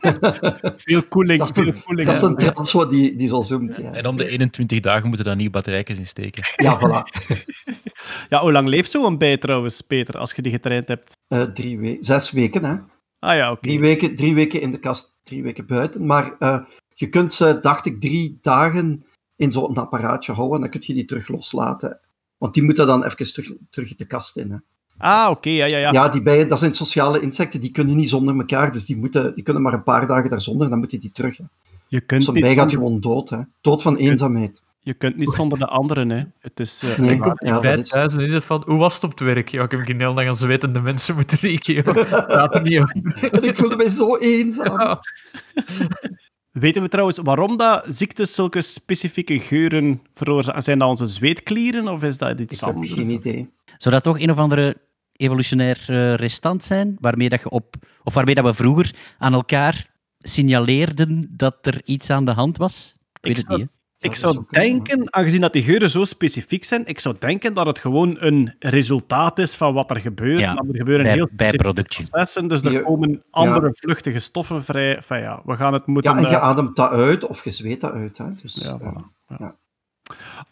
Veel 0.86 1.02
koeling, 1.02 1.38
Dat 1.38 1.56
is, 1.56 1.62
veel 1.62 1.82
koeling. 1.84 2.06
dat 2.06 2.16
is 2.16 2.22
een 2.22 2.36
transfer 2.36 2.88
die, 2.88 3.16
die 3.16 3.28
zo 3.28 3.40
zoomt. 3.40 3.76
Ja, 3.76 3.92
En 3.92 4.06
om 4.06 4.16
de 4.16 4.28
21 4.28 4.80
dagen 4.80 5.08
moeten 5.08 5.26
daar 5.26 5.36
nieuwe 5.36 5.52
batterijtjes 5.52 5.98
in 5.98 6.06
steken. 6.06 6.42
ja 6.66 6.78
voilà. 6.78 7.26
Ja, 8.28 8.40
hoe 8.40 8.52
lang 8.52 8.68
leeft 8.68 8.90
zo'n 8.90 9.18
bij 9.18 9.36
trouwens, 9.36 9.80
Peter, 9.80 10.18
als 10.18 10.32
je 10.32 10.42
die 10.42 10.52
getraind 10.52 10.88
hebt? 10.88 11.12
Eh, 11.28 11.42
drie 11.42 11.78
we 11.78 11.96
zes 12.00 12.30
weken, 12.30 12.64
hè. 12.64 12.76
Ah 13.18 13.36
ja, 13.36 13.50
oké. 13.50 13.60
Drie 13.60 13.80
weken, 13.80 14.16
drie 14.16 14.34
weken 14.34 14.60
in 14.60 14.70
de 14.70 14.78
kast, 14.78 15.20
drie 15.22 15.42
weken 15.42 15.66
buiten. 15.66 16.06
Maar 16.06 16.36
eh, 16.38 16.60
je 16.94 17.08
kunt 17.08 17.32
ze, 17.32 17.58
dacht 17.60 17.86
ik, 17.86 18.00
drie 18.00 18.38
dagen 18.42 19.04
in 19.36 19.52
zo'n 19.52 19.74
apparaatje 19.74 20.32
houden 20.32 20.54
en 20.56 20.60
dan 20.60 20.70
kun 20.70 20.80
je 20.84 20.94
die 20.94 21.04
terug 21.04 21.28
loslaten. 21.28 22.00
Want 22.38 22.54
die 22.54 22.62
moeten 22.62 22.86
dan 22.86 23.04
even 23.04 23.32
terug, 23.32 23.52
terug 23.70 23.96
de 23.96 24.06
kast 24.06 24.36
in. 24.36 24.50
Hè. 24.50 24.56
Ah, 25.00 25.30
oké, 25.30 25.50
ja, 25.50 25.66
ja, 25.66 25.78
ja. 25.78 25.92
Ja, 25.92 26.08
die 26.08 26.22
bijen, 26.22 26.48
dat 26.48 26.58
zijn 26.58 26.74
sociale 26.74 27.20
insecten, 27.20 27.60
die 27.60 27.70
kunnen 27.70 27.96
niet 27.96 28.08
zonder 28.08 28.36
elkaar, 28.36 28.72
dus 28.72 28.86
die, 28.86 28.96
moeten, 28.96 29.34
die 29.34 29.44
kunnen 29.44 29.62
maar 29.62 29.72
een 29.72 29.82
paar 29.82 30.06
dagen 30.06 30.30
daar 30.30 30.40
zonder, 30.40 30.68
dan 30.68 30.78
moeten 30.78 31.00
die 31.00 31.10
terug. 31.12 31.36
Hè. 31.36 31.44
Je 31.88 32.00
kunt, 32.00 32.24
Zo'n 32.24 32.34
bij 32.40 32.54
gaat 32.54 32.70
gewoon 32.72 33.00
dood, 33.00 33.30
hè. 33.30 33.38
dood 33.60 33.82
van 33.82 33.96
eenzaamheid. 33.96 34.62
je 34.80 34.94
kunt 34.94 35.16
niet 35.16 35.30
zonder 35.30 35.58
de 35.58 35.66
anderen, 35.66 36.10
hè. 36.10 36.22
Het 36.40 36.60
is... 36.60 36.82
eh, 36.84 36.98
Nee, 36.98 37.18
waar. 37.18 37.36
ja, 37.44 37.58
Bij 37.60 37.70
dat 37.76 37.84
is, 37.84 37.88
thuis 37.90 38.14
en 38.14 38.20
ieder 38.20 38.40
van, 38.40 38.62
hoe 38.66 38.78
was 38.78 38.94
het 38.94 39.04
op 39.04 39.10
het 39.10 39.20
werk? 39.20 39.48
Ja, 39.48 39.62
ik 39.62 39.70
heb 39.70 39.80
geen 39.80 40.00
hele 40.00 40.14
dag 40.14 40.26
aan 40.26 40.36
zwetende 40.36 40.80
mensen 40.80 41.14
moeten. 41.14 41.38
Praat 42.26 42.54
er 42.54 42.62
niet 42.62 42.94
ik 43.48 43.56
voelde 43.56 43.76
mij 43.76 43.88
zo 43.88 44.16
eenzaam. 44.16 44.80
Ja. 44.80 45.00
Weten 46.50 46.82
we 46.82 46.88
trouwens 46.88 47.18
waarom 47.22 47.56
dat 47.56 47.84
ziektes 47.88 48.34
zulke 48.34 48.62
specifieke 48.62 49.38
geuren 49.38 50.00
veroorzaken? 50.14 50.62
Zijn 50.62 50.78
dat 50.78 50.88
onze 50.88 51.06
zweetklieren 51.06 51.88
of 51.88 52.02
is 52.02 52.18
dat 52.18 52.40
iets 52.40 52.54
Ik 52.60 52.66
heb 52.66 52.74
anders? 52.74 52.92
geen 52.92 53.10
idee. 53.10 53.50
Zou 53.76 53.94
dat 53.94 54.04
toch 54.04 54.20
een 54.20 54.30
of 54.30 54.38
andere 54.38 54.76
evolutionair 55.20 55.84
eh, 55.86 56.14
restant 56.14 56.64
zijn, 56.64 56.96
waarmee 57.00 57.28
dat 57.28 57.40
je 57.40 57.50
op, 57.50 57.74
of 58.04 58.14
waarmee 58.14 58.34
dat 58.34 58.44
we 58.44 58.54
vroeger 58.54 58.94
aan 59.18 59.32
elkaar 59.32 59.86
signaleerden 60.18 61.26
dat 61.36 61.56
er 61.66 61.80
iets 61.84 62.10
aan 62.10 62.24
de 62.24 62.32
hand 62.32 62.56
was? 62.56 62.94
Ik 63.12 63.18
weet 63.22 63.30
Ik 63.30 63.36
het 63.36 63.46
zou, 63.46 63.60
niet. 63.60 63.68
Ik 63.98 64.14
zou 64.14 64.44
denken, 64.50 65.14
aangezien 65.14 65.40
dat 65.40 65.52
die 65.52 65.62
geuren 65.62 65.90
zo 65.90 66.04
specifiek 66.04 66.64
zijn, 66.64 66.86
ik 66.86 67.00
zou 67.00 67.16
denken 67.18 67.54
dat 67.54 67.66
het 67.66 67.78
gewoon 67.78 68.16
een 68.18 68.54
resultaat 68.58 69.38
is 69.38 69.54
van 69.54 69.74
wat 69.74 69.90
er 69.90 70.00
gebeurt. 70.00 70.38
Ja, 70.40 70.54
maar 70.54 70.64
er 70.68 70.76
gebeuren 70.76 71.04
bij- 71.04 71.12
heel 71.14 71.26
specifieke 71.26 71.62
bijproductje. 71.62 72.06
processen, 72.08 72.48
dus 72.48 72.62
er 72.62 72.82
komen 72.82 73.22
andere 73.30 73.70
vluchtige 73.74 74.18
stoffen 74.18 74.64
vrij. 74.64 74.96
Enfin, 74.96 75.18
ja, 75.20 75.42
we 75.44 75.56
gaan 75.56 75.72
het 75.72 75.86
moeten... 75.86 76.10
Ja, 76.12 76.16
en 76.18 76.22
je 76.30 76.36
eh, 76.36 76.42
ademt 76.42 76.76
dat 76.76 76.90
uit 76.90 77.24
of 77.26 77.44
je 77.44 77.50
zweet 77.50 77.80
dat 77.80 77.92
uit. 77.92 78.18
Hè. 78.18 78.24
Dus, 78.42 78.54
Ja, 78.54 78.78
ja. 78.80 78.92
voilà. 78.92 79.36
Ja. 79.38 79.56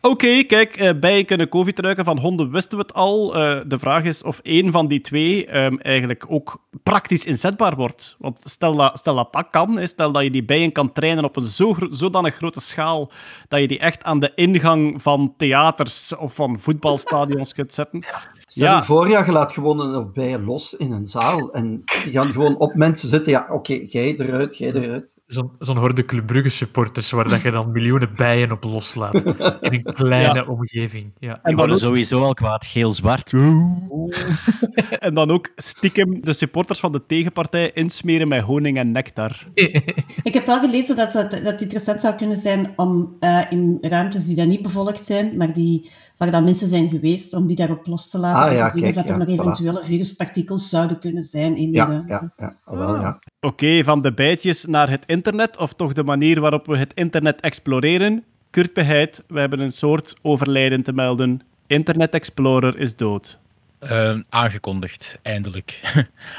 Oké, 0.00 0.42
kijk, 0.42 0.76
eh, 0.76 0.98
bijen 1.00 1.24
kunnen 1.24 1.48
COVID 1.48 1.78
ruiken. 1.78 2.04
Van 2.04 2.18
honden 2.18 2.50
wisten 2.50 2.78
we 2.78 2.84
het 2.84 2.94
al. 2.94 3.34
Eh, 3.36 3.60
de 3.66 3.78
vraag 3.78 4.04
is 4.04 4.22
of 4.22 4.40
één 4.42 4.72
van 4.72 4.86
die 4.86 5.00
twee 5.00 5.46
ehm, 5.46 5.76
eigenlijk 5.76 6.24
ook 6.28 6.60
praktisch 6.82 7.26
inzetbaar 7.26 7.76
wordt. 7.76 8.16
Want 8.18 8.40
stel 8.44 8.76
dat, 8.76 8.98
stel 8.98 9.14
dat 9.14 9.32
dat 9.32 9.46
kan, 9.50 9.88
stel 9.88 10.12
dat 10.12 10.22
je 10.22 10.30
die 10.30 10.44
bijen 10.44 10.72
kan 10.72 10.92
trainen 10.92 11.24
op 11.24 11.36
een 11.36 11.46
zo, 11.46 11.76
zodanig 11.90 12.34
grote 12.34 12.60
schaal 12.60 13.10
dat 13.48 13.60
je 13.60 13.68
die 13.68 13.78
echt 13.78 14.04
aan 14.04 14.20
de 14.20 14.32
ingang 14.34 15.02
van 15.02 15.34
theaters 15.36 16.16
of 16.16 16.34
van 16.34 16.58
voetbalstadions 16.58 17.54
kunt 17.54 17.72
zetten. 17.72 18.04
Stel 18.46 18.66
Ja. 18.66 18.76
je 18.76 18.82
voor, 18.82 19.08
ja, 19.08 19.24
je 19.24 19.32
laat 19.32 19.52
gewoon 19.52 19.80
een 19.80 20.12
bijen 20.12 20.44
los 20.44 20.76
in 20.76 20.92
een 20.92 21.06
zaal 21.06 21.52
en 21.52 21.82
die 22.04 22.12
gaan 22.12 22.26
gewoon 22.32 22.56
op 22.58 22.74
mensen 22.74 23.08
zitten. 23.08 23.32
Ja, 23.32 23.46
oké, 23.50 23.80
jij 23.86 24.16
eruit, 24.18 24.58
jij 24.58 24.72
eruit. 24.72 25.17
Zo'n 25.28 25.50
zo'n 25.58 25.76
horde 25.76 26.04
Club 26.04 26.26
Brugge 26.26 26.48
supporters, 26.48 27.10
waar 27.10 27.28
dat 27.28 27.42
je 27.42 27.50
dan 27.50 27.72
miljoenen 27.72 28.14
bijen 28.16 28.52
op 28.52 28.64
loslaat. 28.64 29.14
In 29.14 29.32
een 29.60 29.82
kleine 29.82 30.48
omgeving. 30.56 31.12
Ja. 31.18 31.32
En 31.32 31.40
Die 31.42 31.56
dan, 31.56 31.70
ook, 31.70 31.78
sowieso 31.78 32.22
al 32.22 32.34
kwaad. 32.34 32.66
Geel-zwart. 32.66 33.32
en 35.08 35.14
dan 35.14 35.30
ook 35.30 35.52
stiekem 35.56 36.20
de 36.20 36.32
supporters 36.32 36.80
van 36.80 36.92
de 36.92 37.06
tegenpartij 37.06 37.70
insmeren 37.72 38.28
met 38.28 38.42
honing 38.42 38.78
en 38.78 38.92
nectar. 38.92 39.46
Ik 40.28 40.34
heb 40.34 40.46
wel 40.46 40.60
gelezen 40.60 40.96
dat, 40.96 41.12
dat, 41.12 41.30
dat 41.30 41.44
het 41.44 41.62
interessant 41.62 42.00
zou 42.00 42.14
kunnen 42.14 42.36
zijn 42.36 42.72
om 42.76 43.16
eh, 43.20 43.40
in 43.50 43.78
ruimtes 43.80 44.26
die 44.26 44.36
dan 44.36 44.48
niet 44.48 44.62
bevolkt 44.62 45.06
zijn, 45.06 45.36
maar 45.36 45.52
die, 45.52 45.90
waar 46.18 46.30
dan 46.30 46.44
mensen 46.44 46.68
zijn 46.68 46.88
geweest, 46.88 47.34
om 47.34 47.46
die 47.46 47.56
daarop 47.56 47.86
los 47.86 48.10
te 48.10 48.18
laten 48.18 48.42
Ah, 48.42 48.50
en 48.50 48.56
ja, 48.56 48.66
te 48.66 48.72
zien 48.72 48.82
kijk, 48.82 48.96
of 48.96 49.02
dat 49.02 49.10
er 49.10 49.18
nog 49.18 49.28
voilà. 49.28 49.40
eventuele 49.40 49.82
viruspartikels 49.84 50.68
zouden 50.68 50.98
kunnen 50.98 51.22
zijn 51.22 51.56
in 51.56 51.64
die 51.70 51.74
Ja, 51.74 51.86
ruimte. 51.86 52.12
ja, 52.12 52.32
ja. 52.46 52.56
Ah, 52.64 52.78
wel, 52.78 53.00
ja. 53.00 53.18
Oké, 53.40 53.84
van 53.84 54.02
de 54.02 54.12
bijtjes 54.14 54.64
naar 54.64 54.90
het 54.90 55.02
internet, 55.06 55.56
of 55.58 55.72
toch 55.74 55.92
de 55.92 56.02
manier 56.02 56.40
waarop 56.40 56.66
we 56.66 56.78
het 56.78 56.94
internet 56.94 57.40
exploreren. 57.40 58.24
Kurt 58.50 58.72
Beheid, 58.72 59.22
we 59.26 59.40
hebben 59.40 59.60
een 59.60 59.72
soort 59.72 60.14
overlijden 60.22 60.82
te 60.82 60.92
melden. 60.92 61.40
Internet 61.66 62.10
Explorer 62.14 62.78
is 62.78 62.96
dood. 62.96 63.38
Eh, 63.78 64.18
aangekondigd, 64.28 65.18
eindelijk. 65.22 65.80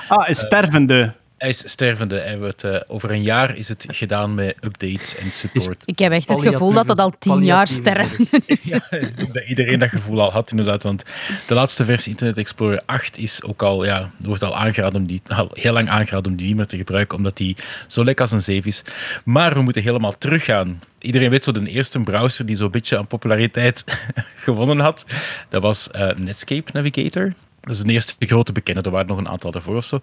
Ah, 0.07 0.29
is 0.29 0.39
stervende. 0.39 1.13
Hij 1.39 1.50
is 1.50 1.69
stervende. 1.69 2.19
Hij 2.19 2.39
wordt, 2.39 2.63
eh, 2.63 2.75
over 2.88 3.12
een 3.12 3.22
jaar 3.22 3.58
is 3.58 3.67
het 3.67 3.86
gedaan 3.88 4.36
met 4.36 4.58
updates 4.62 5.15
en 5.15 5.31
support. 5.31 5.84
Ik 5.86 6.00
heb 6.00 6.12
echt 6.12 6.27
het 6.29 6.41
gevoel 6.41 6.74
dat 6.74 6.88
dat 6.88 7.00
al 7.00 7.13
tien 7.19 7.46
jaar 7.46 7.67
sterven 7.67 8.27
is. 8.46 8.63
Ja, 8.69 8.91
ik 8.91 9.17
denk 9.17 9.34
dat 9.34 9.48
iedereen 9.48 9.79
dat 9.79 9.89
gevoel 9.89 10.22
al 10.22 10.31
had, 10.31 10.51
inderdaad. 10.51 10.84
Want 10.84 11.03
de 11.48 11.53
laatste 11.53 11.86
versie 11.86 12.12
Internet 12.12 12.38
Explorer 12.38 12.81
8 12.86 13.17
is 13.17 13.43
ook 13.43 13.63
al, 13.63 13.86
ja, 13.86 14.12
wordt 14.17 14.43
al 14.43 14.55
aangeraden 14.55 15.01
om 15.01 15.08
die, 15.08 15.22
al 15.27 15.50
heel 15.53 15.74
lang 15.74 15.89
aangeraden 15.89 16.31
om 16.31 16.38
die 16.38 16.48
niet 16.48 16.55
meer 16.55 16.65
te 16.65 16.77
gebruiken, 16.77 17.17
omdat 17.17 17.38
die 17.38 17.55
zo 17.88 18.03
lekker 18.03 18.24
als 18.24 18.34
een 18.34 18.41
zeef 18.41 18.65
is. 18.65 18.81
Maar 19.25 19.53
we 19.53 19.62
moeten 19.62 19.81
helemaal 19.81 20.17
teruggaan. 20.17 20.79
Iedereen 21.00 21.29
weet 21.29 21.43
zo, 21.43 21.51
de 21.51 21.69
eerste 21.69 22.00
browser 22.00 22.46
die 22.46 22.55
zo'n 22.55 22.72
beetje 22.72 22.98
aan 22.98 23.08
populariteit 23.08 23.84
gewonnen 24.46 24.79
had, 24.79 25.05
dat 25.50 25.62
was 25.62 25.91
eh, 25.91 26.10
Netscape 26.15 26.72
Navigator. 26.74 27.34
Dat 27.69 27.77
is 27.77 27.83
de 27.83 27.91
eerste 27.91 28.13
grote 28.19 28.51
bekende, 28.51 28.81
er 28.81 28.91
waren 28.91 29.07
nog 29.07 29.17
een 29.17 29.27
aantal 29.27 29.51
daarvoor 29.51 29.75
of 29.75 29.85
zo. 29.85 29.99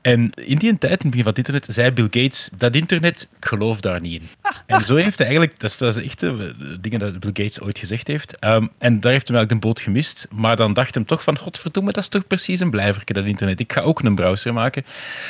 En 0.00 0.30
in 0.34 0.58
die 0.58 0.78
tijd, 0.78 0.82
in 0.82 0.88
het 0.90 1.02
begin 1.02 1.22
van 1.22 1.26
het 1.26 1.36
internet, 1.36 1.66
zei 1.70 1.90
Bill 1.90 2.04
Gates, 2.10 2.48
dat 2.56 2.74
internet, 2.74 3.28
ik 3.36 3.46
geloof 3.46 3.80
daar 3.80 4.00
niet 4.00 4.20
in. 4.20 4.28
En 4.66 4.84
zo 4.84 4.94
heeft 4.94 5.18
hij 5.18 5.26
eigenlijk, 5.26 5.60
dat 5.60 5.70
is, 5.70 5.76
dat 5.76 5.96
is 5.96 6.04
echt 6.04 6.20
de 6.20 6.54
dingen 6.80 6.98
dat 6.98 7.20
Bill 7.20 7.30
Gates 7.32 7.60
ooit 7.60 7.78
gezegd 7.78 8.06
heeft. 8.06 8.38
Ehm, 8.38 8.66
en 8.78 9.00
daar 9.00 9.12
heeft 9.12 9.28
hij 9.28 9.36
eigenlijk 9.36 9.48
de 9.48 9.68
boot 9.68 9.80
gemist. 9.80 10.26
Maar 10.30 10.56
dan 10.56 10.72
dacht 10.72 10.94
hij 10.94 11.04
toch 11.04 11.22
van, 11.22 11.38
godverdomme, 11.38 11.92
dat 11.92 12.02
is 12.02 12.08
toch 12.08 12.26
precies 12.26 12.60
een 12.60 12.70
blijverke, 12.70 13.12
dat 13.12 13.24
internet. 13.24 13.60
Ik 13.60 13.72
ga 13.72 13.80
ook 13.80 14.00
een 14.00 14.14
browser 14.14 14.52
maken. 14.52 14.84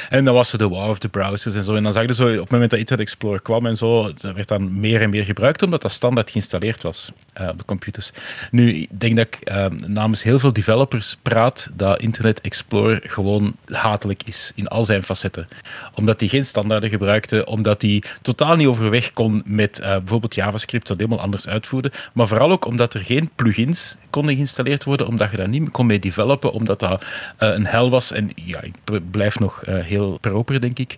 En 0.09 0.25
dan 0.25 0.35
was 0.35 0.52
er 0.52 0.59
de 0.59 0.68
wow 0.68 0.90
of 0.90 0.99
de 0.99 1.09
browsers 1.09 1.54
en 1.54 1.62
zo. 1.62 1.75
En 1.75 1.83
dan 1.83 1.92
zag 1.92 2.07
je 2.07 2.14
zo, 2.14 2.33
op 2.33 2.38
het 2.38 2.50
moment 2.50 2.71
dat 2.71 2.78
Internet 2.78 3.07
Explorer 3.07 3.42
kwam 3.42 3.66
en 3.66 3.76
zo, 3.76 4.12
dat 4.21 4.35
werd 4.35 4.49
dan 4.49 4.80
meer 4.80 5.02
en 5.02 5.11
meer 5.11 5.25
gebruikt, 5.25 5.62
omdat 5.62 5.83
dat 5.83 5.92
standaard 5.92 6.30
geïnstalleerd 6.30 6.83
was 6.83 7.12
eh, 7.33 7.49
op 7.49 7.59
de 7.59 7.64
computers. 7.64 8.11
Nu, 8.50 8.73
ik 8.73 9.00
denk 9.00 9.16
dat 9.16 9.26
ik 9.26 9.38
ehm, 9.40 9.76
namens 9.87 10.23
heel 10.23 10.38
veel 10.38 10.52
developers 10.52 11.16
praat 11.23 11.68
dat 11.79 12.01
Internet 12.01 12.41
Explorer 12.41 13.01
gewoon 13.03 13.57
hatelijk 13.67 14.23
is 14.23 14.53
in 14.55 14.69
al 14.69 14.85
zijn 14.85 15.03
facetten. 15.03 15.49
Omdat 15.95 16.21
hij 16.21 16.29
geen 16.29 16.47
standaarden 16.47 16.91
gebruikte, 16.91 17.47
omdat 17.47 17.83
hij 17.83 18.03
totaal 18.23 18.57
niet 18.57 18.67
overweg 18.67 19.13
kon 19.13 19.43
met 19.45 19.79
eh, 19.79 19.97
bijvoorbeeld 19.97 20.35
JavaScript, 20.35 20.87
dat 20.87 20.97
helemaal 20.97 21.21
anders 21.21 21.49
uitvoerde. 21.49 21.93
Maar 22.13 22.29
vooral 22.29 22.51
ook 22.51 22.65
omdat 22.65 22.95
er 22.95 23.01
geen 23.01 23.31
plugins 23.35 23.97
konden 24.11 24.35
geïnstalleerd 24.35 24.85
worden, 24.85 25.07
omdat 25.07 25.31
je 25.31 25.37
daar 25.37 25.49
niet 25.49 25.71
kon 25.71 25.87
mee 25.87 25.99
developen, 25.99 26.53
omdat 26.53 26.81
dat 26.81 27.05
eh, 27.37 27.49
een 27.49 27.67
hel 27.67 27.91
was. 27.91 28.13
En 28.13 28.31
ja, 28.35 28.61
ik 28.63 28.75
blijf 29.11 29.39
nog 29.39 29.63
eh, 29.63 29.79
heel 29.79 30.19
proper, 30.21 30.61
denk 30.61 30.79
ik. 30.79 30.97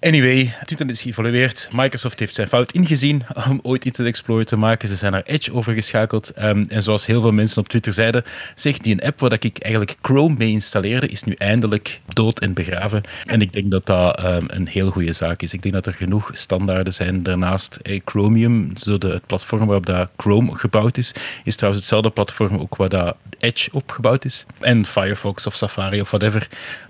Anyway, 0.00 0.54
het 0.58 0.70
internet 0.70 0.96
is 0.96 1.02
geëvolueerd. 1.02 1.68
Microsoft 1.72 2.18
heeft 2.18 2.34
zijn 2.34 2.48
fout 2.48 2.72
ingezien 2.72 3.22
om 3.48 3.60
ooit 3.62 3.84
Internet 3.84 4.12
Explorer 4.12 4.46
te 4.46 4.56
maken. 4.56 4.88
Ze 4.88 4.96
zijn 4.96 5.12
naar 5.12 5.22
Edge 5.22 5.52
overgeschakeld. 5.52 6.30
Ehm, 6.30 6.64
en 6.68 6.82
zoals 6.82 7.06
heel 7.06 7.20
veel 7.20 7.32
mensen 7.32 7.58
op 7.58 7.68
Twitter 7.68 7.92
zeiden, 7.92 8.24
zegt 8.54 8.82
die 8.82 8.92
een 8.92 9.06
app 9.06 9.20
waar 9.20 9.32
ik 9.32 9.58
eigenlijk 9.58 9.96
Chrome 10.02 10.34
mee 10.38 10.50
installeerde, 10.50 11.08
is 11.08 11.22
nu 11.22 11.32
eindelijk 11.32 12.00
dood 12.06 12.40
en 12.40 12.52
begraven. 12.52 13.02
En 13.24 13.40
ik 13.40 13.52
denk 13.52 13.70
dat 13.70 13.86
dat 13.86 14.18
ehm, 14.18 14.44
een 14.46 14.66
heel 14.66 14.90
goede 14.90 15.12
zaak 15.12 15.42
is. 15.42 15.52
Ik 15.52 15.62
denk 15.62 15.74
dat 15.74 15.86
er 15.86 15.94
genoeg 15.94 16.30
standaarden 16.32 16.94
zijn. 16.94 17.22
Daarnaast, 17.22 17.78
eh, 17.82 18.00
Chromium, 18.04 18.76
zo 18.76 18.98
de, 18.98 19.08
het 19.08 19.26
platform 19.26 19.66
waarop 19.66 19.86
dat 19.86 20.10
Chrome 20.16 20.56
gebouwd 20.56 20.96
is, 20.96 21.12
is 21.44 21.56
trouwens 21.56 21.84
hetzelfde 21.84 22.10
platform 22.10 22.58
ook 22.58 22.76
waar 22.76 22.88
dat 22.88 23.16
Edge 23.38 23.68
op 23.72 23.90
gebouwd 23.90 24.24
is. 24.24 24.46
En 24.60 24.86
Firefox 24.86 25.46
of 25.46 25.56
Safari 25.56 26.00
of 26.00 26.10
whatever. 26.10 26.48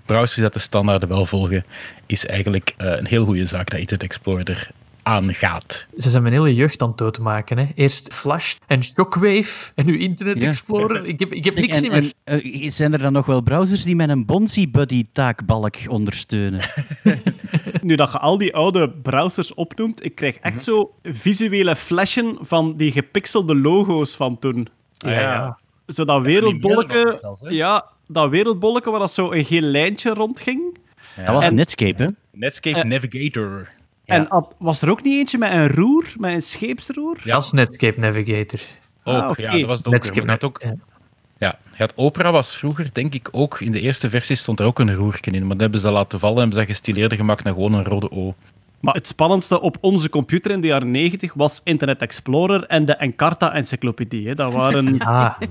Browsers 0.09 0.41
dat 0.41 0.53
de 0.53 0.59
standaarden 0.59 1.09
wel 1.09 1.25
volgen, 1.25 1.65
is 2.05 2.25
eigenlijk 2.25 2.73
eh, 2.77 2.97
een 2.97 3.05
heel 3.07 3.25
goede 3.25 3.45
zaak 3.45 3.69
dat 3.69 3.79
Internet 3.79 4.03
Explorer 4.05 4.69
aangaat. 5.03 5.85
Ze 5.97 6.09
zijn 6.09 6.23
mijn 6.23 6.33
hele 6.35 6.53
jeugd 6.55 6.81
aan 6.81 6.87
het 6.87 6.97
doodmaken. 6.97 7.57
Hè. 7.57 7.67
Eerst 7.75 8.13
Flash 8.13 8.55
en 8.67 8.83
Shockwave 8.83 9.71
en 9.75 9.85
nu 9.85 9.99
Internet 9.99 10.41
Ja. 10.41 10.47
Explorer. 10.47 11.05
Ik 11.05 11.19
heb, 11.19 11.33
ik 11.33 11.43
heb 11.43 11.55
niks 11.55 11.81
En- 11.81 11.91
meer. 11.91 12.11
en, 12.23 12.41
eh, 12.41 12.69
zijn 12.69 12.93
er 12.93 12.99
dan 12.99 13.13
nog 13.13 13.25
wel 13.25 13.41
browsers 13.41 13.83
die 13.83 13.95
met 13.95 14.09
een 14.09 14.25
Bonzi 14.25 14.69
Buddy 14.71 15.05
taakbalk 15.11 15.75
ondersteunen? 15.87 16.61
Nu 17.81 17.95
dat 17.95 18.11
je 18.11 18.17
al 18.19 18.37
die 18.37 18.55
oude 18.55 18.89
browsers 18.89 19.53
opnoemt, 19.53 20.05
ik 20.05 20.15
krijg 20.15 20.35
echt 20.35 20.63
zo 20.63 20.93
visuele 21.03 21.75
flashen 21.75 22.37
van 22.41 22.77
die 22.77 22.91
gepixelde 22.91 23.55
logo's 23.55 24.15
van 24.15 24.39
toen. 24.39 24.67
Ja, 24.97 25.11
ja. 25.11 25.57
Zo 25.87 26.05
dat 26.05 26.21
hè? 26.91 27.49
ja, 27.49 27.85
dat 28.11 28.29
wereldbolleke 28.29 28.89
waar 28.91 28.99
dat 28.99 29.11
zo 29.13 29.31
een 29.31 29.45
geel 29.45 29.61
lijntje 29.61 30.13
rondging. 30.13 30.77
Dat 31.15 31.27
was 31.33 31.45
En- 31.45 31.55
Netscape, 31.55 32.03
hè? 32.03 32.09
Netscape 32.31 32.77
Eh, 32.77 32.83
Navigator. 32.83 33.67
Ja. 34.03 34.15
En 34.15 34.25
had- 34.29 34.53
was 34.57 34.81
er 34.81 34.89
ook 34.89 35.03
niet 35.03 35.17
eentje 35.17 35.37
met 35.37 35.51
een 35.51 35.67
roer, 35.67 36.05
met 36.17 36.33
een 36.33 36.41
scheepsroer? 36.41 37.17
Ja. 37.23 37.33
Dat 37.33 37.43
is 37.43 37.51
Netscape 37.51 37.99
Navigator. 37.99 38.59
Ook, 39.03 39.15
Ah, 39.23 39.29
oké. 39.29 39.41
ja, 39.41 39.51
dat 39.51 39.61
was 39.61 39.81
donker. 39.81 40.01
Netscape 40.01 40.27
dat 40.27 40.43
ook, 40.43 40.61
ja. 41.37 41.59
had 41.75 41.93
Opera 41.95 42.31
was 42.31 42.55
vroeger, 42.57 42.89
denk 42.93 43.13
ik 43.13 43.29
ook, 43.31 43.59
in 43.59 43.71
de 43.71 43.79
eerste 43.81 44.09
versie 44.09 44.35
stond 44.35 44.59
er 44.59 44.65
ook 44.65 44.79
een 44.79 44.95
roertje 44.95 45.31
in. 45.31 45.39
Maar 45.41 45.49
dat 45.49 45.59
hebben 45.59 45.79
ze 45.79 45.91
laten 45.91 46.19
vallen 46.19 46.35
en 46.35 46.41
hebben 46.41 46.59
ze 46.59 46.65
dat 46.65 46.75
gestileerder 46.75 47.17
gemaakt 47.17 47.43
naar 47.43 47.53
gewoon 47.53 47.73
een 47.73 47.83
rode 47.83 48.11
O. 48.11 48.35
Maar 48.81 48.93
het 48.93 49.07
spannendste 49.07 49.61
op 49.61 49.77
onze 49.81 50.09
computer 50.09 50.51
in 50.51 50.61
de 50.61 50.67
jaren 50.67 50.91
90 50.91 51.33
was 51.33 51.61
Internet 51.63 52.01
Explorer 52.01 52.63
en 52.63 52.85
de 52.85 52.93
Encarta-encyclopedie. 52.95 54.35
Dat, 54.35 54.53
waren, 54.53 54.99
Ah, 55.09 55.41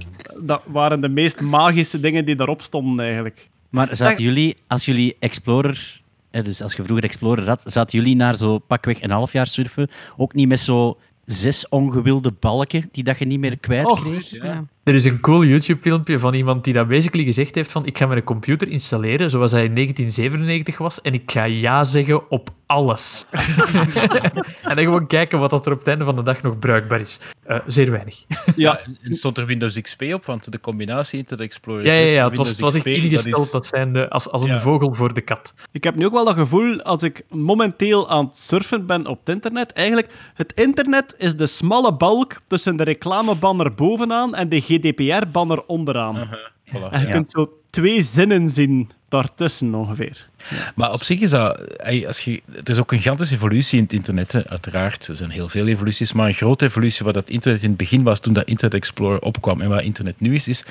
dat 0.41 0.63
waren 0.67 1.01
de 1.01 1.09
meest 1.09 1.41
magische 1.41 2.01
dingen 2.01 2.25
die 2.25 2.37
daarop 2.37 2.63
stonden, 2.63 3.05
eigenlijk. 3.05 3.49
Maar 3.69 3.89
zaten 3.91 4.23
jullie, 4.25 4.57
als 4.67 4.85
jullie 4.85 5.17
Explorer, 5.19 6.01
dus 6.31 6.63
als 6.63 6.75
je 6.75 6.85
vroeger 6.85 7.05
Explorer 7.05 7.49
had, 7.49 7.65
zaten 7.67 7.99
jullie 7.99 8.17
naar 8.17 8.35
zo 8.35 8.59
pakweg 8.59 9.03
een 9.03 9.11
half 9.11 9.33
jaar 9.33 9.47
surfen, 9.47 9.89
ook 10.17 10.35
niet 10.35 10.49
met 10.49 10.61
zo 10.61 10.99
zes 11.25 11.69
ongewilde 11.69 12.33
balken 12.41 12.89
die 12.93 13.05
dat 13.05 13.19
je 13.19 13.25
niet 13.25 13.39
meer 13.39 13.59
kwijt 13.59 13.87
Och. 13.87 14.01
kreeg? 14.03 14.31
Ja. 14.31 14.65
Er 14.89 14.95
is 14.95 15.05
een 15.05 15.21
cool 15.21 15.45
YouTube-filmpje 15.45 16.19
van 16.19 16.35
iemand 16.35 16.65
die 16.65 16.73
dat 16.73 16.89
basically 16.89 17.25
gezegd 17.25 17.55
heeft 17.55 17.73
van 17.73 17.87
ik 17.87 17.99
ga 17.99 18.07
mijn 18.07 18.25
computer 18.25 18.69
installeren 18.69 19.31
zoals 19.31 19.53
hij 19.53 19.65
in 19.65 19.75
1997 19.75 20.79
was 20.79 21.01
en 21.01 21.15
ik 21.15 21.31
ga 21.31 21.45
ja 21.45 21.85
zeggen 21.85 22.31
op 22.31 22.51
alles. 22.67 23.25
en 24.63 24.75
dan 24.77 24.85
gewoon 24.85 25.07
kijken 25.07 25.39
wat 25.39 25.51
dat 25.51 25.67
er 25.67 25.73
op 25.73 25.79
het 25.79 25.89
einde 25.89 26.05
van 26.05 26.17
de 26.17 26.23
dag 26.23 26.43
nog 26.43 26.59
bruikbaar 26.59 27.01
is. 27.01 27.21
Eh, 27.45 27.59
zeer 27.67 27.91
weinig. 27.91 28.25
Ja, 28.57 28.81
En 29.03 29.15
stond 29.15 29.39
er 29.39 29.47
Windows 29.47 29.81
XP 29.81 30.03
op, 30.13 30.25
want 30.27 30.53
de 30.53 30.61
combinatie 30.61 31.19
Internet 31.19 31.47
Explorer 31.47 31.85
Ja, 31.87 31.93
ja, 31.93 31.99
6 32.07 32.11
ja 32.15 32.23
en 32.23 32.29
het, 32.29 32.37
was, 32.37 32.49
het 32.49 32.61
was 32.61 32.75
echt 32.75 32.87
ingesteld 32.87 33.45
is- 33.45 33.51
dat 33.51 33.67
zijn 33.67 33.93
de, 33.93 34.09
als, 34.11 34.31
als 34.31 34.43
een 34.43 34.49
Ja. 34.49 34.59
vogel 34.59 34.95
voor 34.95 35.15
de 35.15 35.21
kat. 35.21 35.55
Ik 35.73 35.85
heb 35.85 35.95
nu 35.97 36.07
ook 36.07 36.13
wel 36.13 36.25
dat 36.25 36.35
gevoel, 36.35 36.83
als 36.83 37.03
ik 37.03 37.23
momenteel 37.31 38.11
aan 38.11 38.25
het 38.27 38.37
surfen 38.37 38.87
ben 38.87 39.07
op 39.07 39.19
het 39.25 39.35
internet, 39.35 39.73
eigenlijk, 39.73 40.09
het 40.35 40.53
internet 40.53 41.15
is 41.19 41.37
de 41.37 41.47
smalle 41.47 41.95
balk 41.97 42.37
tussen 42.47 42.77
de 42.77 42.85
reclamebanner 42.85 43.75
bovenaan 43.75 44.35
en 44.35 44.49
de 44.49 44.61
GDPR-banner 44.79 45.63
onderaan. 45.67 46.17
Aha, 46.17 46.39
voilà. 46.69 46.91
En 46.93 47.01
je 47.01 47.07
Ja. 47.07 47.13
kunt 47.13 47.31
zo 47.31 47.53
twee 47.71 48.03
zinnen 48.03 48.49
zien 48.49 48.91
daartussen 49.09 49.75
ongeveer. 49.75 50.29
Maar 50.75 50.93
op 50.93 51.03
zich 51.03 51.21
is 51.21 51.31
dat... 51.31 51.79
Als 52.07 52.21
je, 52.21 52.43
er 52.65 52.71
is 52.71 52.79
ook 52.79 52.93
een 52.93 52.99
gigantische 52.99 53.35
evolutie 53.35 53.79
in 53.79 53.85
het 53.85 53.93
internet, 53.93 54.33
hè. 54.33 54.49
uiteraard. 54.49 55.07
Er 55.09 55.17
zijn 55.17 55.31
heel 55.31 55.49
veel 55.49 55.67
evoluties, 55.67 56.13
maar 56.13 56.27
een 56.29 56.35
grote 56.35 56.65
evolutie 56.65 57.05
wat 57.05 57.15
dat 57.15 57.29
internet 57.29 57.63
in 57.63 57.69
het 57.69 57.79
begin 57.79 58.03
was, 58.03 58.21
toen 58.21 58.33
dat 58.33 58.45
Internet 58.47 58.75
Explorer 58.81 59.21
opkwam 59.21 59.61
en 59.61 59.69
wat 59.69 59.83
internet 59.83 60.21
nu 60.21 60.35
is, 60.35 60.49
is... 60.49 60.65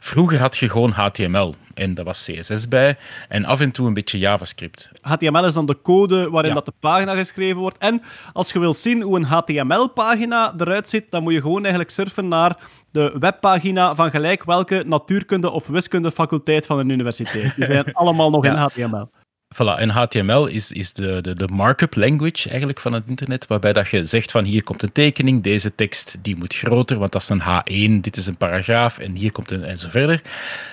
Vroeger 0.00 0.38
had 0.40 0.56
je 0.56 0.68
gewoon 0.68 0.90
HTML 0.90 1.54
en 1.74 1.94
daar 1.94 2.04
was 2.04 2.24
CSS 2.30 2.68
bij 2.68 2.96
en 3.28 3.44
af 3.44 3.60
en 3.60 3.70
toe 3.70 3.86
een 3.86 3.94
beetje 3.94 4.18
JavaScript. 4.18 4.90
HTML 5.00 5.44
is 5.44 5.52
dan 5.54 5.66
de 5.66 5.78
code 5.82 6.30
waarin 6.30 6.50
Ja. 6.50 6.56
dat 6.56 6.64
de 6.66 6.72
pagina 6.80 7.14
geschreven 7.14 7.60
wordt. 7.60 7.78
En 7.78 8.02
als 8.32 8.52
je 8.52 8.58
wil 8.58 8.74
zien 8.74 9.02
hoe 9.02 9.16
een 9.16 9.24
HTML-pagina 9.24 10.54
eruit 10.58 10.88
ziet, 10.88 11.04
dan 11.10 11.22
moet 11.22 11.32
je 11.32 11.40
gewoon 11.40 11.60
eigenlijk 11.62 11.90
surfen 11.90 12.28
naar 12.28 12.56
de 12.92 13.16
webpagina 13.18 13.94
van 13.94 14.10
gelijk 14.10 14.44
welke 14.44 14.82
natuurkunde- 14.86 15.50
of 15.50 15.66
wiskundefaculteit 15.66 16.66
van 16.66 16.78
een 16.78 16.88
universiteit. 16.88 17.54
Die 17.54 17.64
zijn 17.64 17.92
allemaal 18.02 18.30
nog 18.30 18.44
in 18.44 18.54
HTML. 18.54 19.08
Voilà, 19.52 19.78
en 19.78 19.88
HTML 19.88 20.46
is, 20.46 20.72
is 20.72 20.92
de, 20.92 21.20
de, 21.20 21.34
de 21.34 21.48
markup 21.48 21.94
language 21.94 22.48
eigenlijk 22.48 22.80
van 22.80 22.92
het 22.92 23.08
internet, 23.08 23.46
waarbij 23.46 23.72
dat 23.72 23.88
je 23.88 24.06
zegt 24.06 24.30
van 24.30 24.44
hier 24.44 24.62
komt 24.62 24.82
een 24.82 24.92
tekening, 24.92 25.42
deze 25.42 25.74
tekst 25.74 26.18
die 26.22 26.36
moet 26.36 26.54
groter, 26.54 26.98
want 26.98 27.12
dat 27.12 27.22
is 27.22 27.28
een 27.28 27.42
H1, 27.42 28.00
dit 28.00 28.16
is 28.16 28.26
een 28.26 28.36
paragraaf 28.36 28.98
en 28.98 29.16
hier 29.16 29.32
komt 29.32 29.50
een 29.50 29.64
en 29.64 29.78
zo 29.78 29.88
verder. 29.90 30.22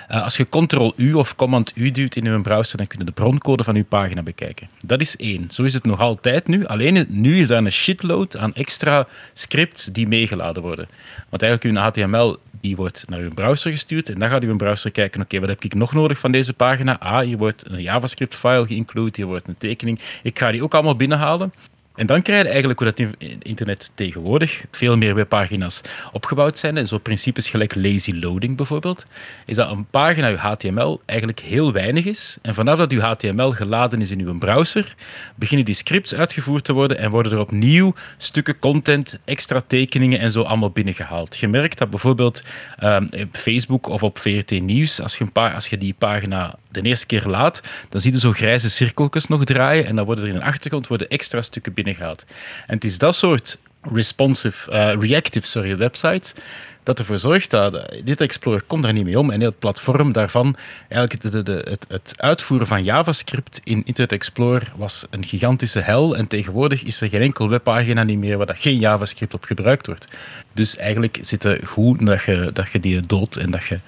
Eh, 0.08 0.22
als 0.22 0.36
je 0.36 0.48
Ctrl-U 0.48 1.12
of 1.12 1.34
Command-U 1.36 1.90
duwt 1.90 2.16
in 2.16 2.24
je 2.24 2.40
browser, 2.40 2.76
dan 2.76 2.86
kun 2.86 2.98
je 2.98 3.04
de 3.04 3.12
broncode 3.12 3.64
van 3.64 3.74
je 3.74 3.84
pagina 3.84 4.22
bekijken. 4.22 4.68
Dat 4.84 5.00
is 5.00 5.16
één. 5.16 5.50
Zo 5.50 5.62
is 5.62 5.74
het 5.74 5.84
nog 5.84 6.00
altijd 6.00 6.46
nu. 6.46 6.66
Alleen 6.66 7.06
nu 7.08 7.38
is 7.38 7.46
daar 7.46 7.64
een 7.64 7.72
shitload 7.72 8.36
aan 8.36 8.54
extra 8.54 9.06
scripts 9.32 9.84
die 9.84 10.08
meegeladen 10.08 10.62
worden. 10.62 10.88
Want 11.28 11.42
eigenlijk 11.42 11.76
uw 11.76 11.82
HTML 11.82 12.38
die 12.60 12.76
wordt 12.76 13.04
naar 13.08 13.20
uw 13.20 13.34
browser 13.34 13.70
gestuurd 13.70 14.08
en 14.08 14.18
dan 14.18 14.28
gaat 14.28 14.42
uw 14.42 14.56
browser 14.56 14.90
kijken, 14.90 15.20
oké, 15.20 15.40
wat 15.40 15.48
heb 15.48 15.64
ik 15.64 15.74
nog 15.74 15.92
nodig 15.92 16.18
van 16.18 16.32
deze 16.32 16.52
pagina? 16.52 16.98
Ah, 16.98 17.20
hier 17.20 17.38
wordt 17.38 17.70
een 17.70 17.82
JavaScript-file 17.82 18.66
geïncludeerd, 18.70 19.16
hier 19.16 19.26
wordt 19.26 19.48
een 19.48 19.58
tekening. 19.58 20.00
Ik 20.22 20.38
ga 20.38 20.50
die 20.50 20.62
ook 20.62 20.74
allemaal 20.74 20.96
binnenhalen. 20.96 21.52
En 21.94 22.06
dan 22.06 22.22
krijg 22.22 22.42
je 22.42 22.48
eigenlijk 22.48 22.78
hoe 22.78 22.88
dat 22.88 22.98
in- 22.98 23.38
internet 23.42 23.90
tegenwoordig 23.94 24.64
veel 24.70 24.96
meer 24.96 25.14
webpagina's 25.14 25.80
opgebouwd 26.12 26.58
zijn. 26.58 26.76
En 26.76 26.86
zo 26.86 26.98
principes 26.98 27.48
gelijk 27.48 27.74
lazy 27.74 28.12
loading 28.12 28.56
bijvoorbeeld, 28.56 29.06
is 29.46 29.56
dat 29.56 29.70
een 29.70 29.86
pagina, 29.90 30.28
uw 30.30 30.36
HTML, 30.36 31.00
eigenlijk 31.06 31.40
heel 31.40 31.72
weinig 31.72 32.04
is. 32.04 32.38
En 32.42 32.54
vanaf 32.54 32.78
dat 32.78 32.92
uw 32.92 33.00
HTML 33.00 33.50
geladen 33.50 34.00
is 34.00 34.10
in 34.10 34.20
uw 34.20 34.38
browser, 34.38 34.94
beginnen 35.34 35.66
die 35.66 35.74
scripts 35.74 36.14
uitgevoerd 36.14 36.64
te 36.64 36.72
worden 36.72 36.98
en 36.98 37.10
worden 37.10 37.32
er 37.32 37.38
opnieuw 37.38 37.94
stukken 38.16 38.58
content, 38.58 39.18
extra 39.24 39.62
tekeningen 39.66 40.18
en 40.18 40.30
zo 40.30 40.42
allemaal 40.42 40.70
binnengehaald. 40.70 41.36
Je 41.36 41.48
merkt 41.48 41.78
dat 41.78 41.90
bijvoorbeeld 41.90 42.42
ehm, 42.78 43.04
op 43.04 43.36
Facebook 43.36 43.88
of 43.88 44.02
op 44.02 44.18
VRT 44.18 44.50
Nieuws, 44.50 45.00
als 45.00 45.16
je, 45.18 45.24
een 45.24 45.32
pa- 45.32 45.52
als 45.54 45.66
je 45.66 45.78
die 45.78 45.94
pagina 45.98 46.54
de 46.70 46.82
eerste 46.82 47.06
keer 47.06 47.26
laat, 47.26 47.60
dan 47.88 48.00
zie 48.00 48.12
je 48.12 48.18
zo 48.18 48.32
grijze 48.32 48.70
cirkeltjes 48.70 49.26
nog 49.26 49.44
draaien 49.44 49.86
en 49.86 49.96
dan 49.96 50.04
worden 50.04 50.24
er 50.24 50.30
in 50.30 50.38
de 50.38 50.44
achtergrond 50.44 50.86
worden 50.86 51.08
extra 51.08 51.42
stukken 51.42 51.72
binnengehaald. 51.72 52.24
En 52.66 52.74
het 52.74 52.84
is 52.84 52.98
dat 52.98 53.14
soort 53.14 53.58
responsive, 53.82 54.70
eh, 54.70 54.94
reactive 55.00 55.46
sorry, 55.46 55.76
websites 55.76 56.34
dat 56.82 56.98
ervoor 56.98 57.18
zorgt 57.18 57.50
dat 57.50 57.74
eh, 57.74 58.00
dit 58.04 58.20
Explorer 58.20 58.62
komt 58.62 58.82
daar 58.82 58.92
niet 58.92 59.04
mee 59.04 59.18
om 59.18 59.30
en 59.30 59.40
heel 59.40 59.48
het 59.48 59.58
platform 59.58 60.12
daarvan, 60.12 60.56
eigenlijk 60.88 61.22
het, 61.22 61.86
het 61.88 62.14
uitvoeren 62.16 62.66
van 62.66 62.84
JavaScript 62.84 63.60
in 63.64 63.82
Internet 63.84 64.12
Explorer 64.12 64.72
was 64.76 65.06
een 65.10 65.24
gigantische 65.24 65.80
hel 65.80 66.16
en 66.16 66.26
tegenwoordig 66.26 66.82
is 66.82 67.00
er 67.00 67.08
geen 67.08 67.22
enkel 67.22 67.48
webpagina 67.48 68.02
niet 68.02 68.18
meer 68.18 68.36
waar 68.36 68.46
dat 68.46 68.58
geen 68.58 68.78
JavaScript 68.78 69.34
op 69.34 69.44
gebruikt 69.44 69.86
wordt. 69.86 70.06
Dus 70.52 70.76
eigenlijk 70.76 71.18
zit 71.22 71.42
het 71.42 71.66
goed 71.66 72.06
dat 72.06 72.22
je, 72.22 72.50
dat 72.52 72.70
je 72.70 72.80
die 72.80 73.00
dood 73.00 73.36
en 73.36 73.50
dat 73.50 73.64
je 73.64 73.78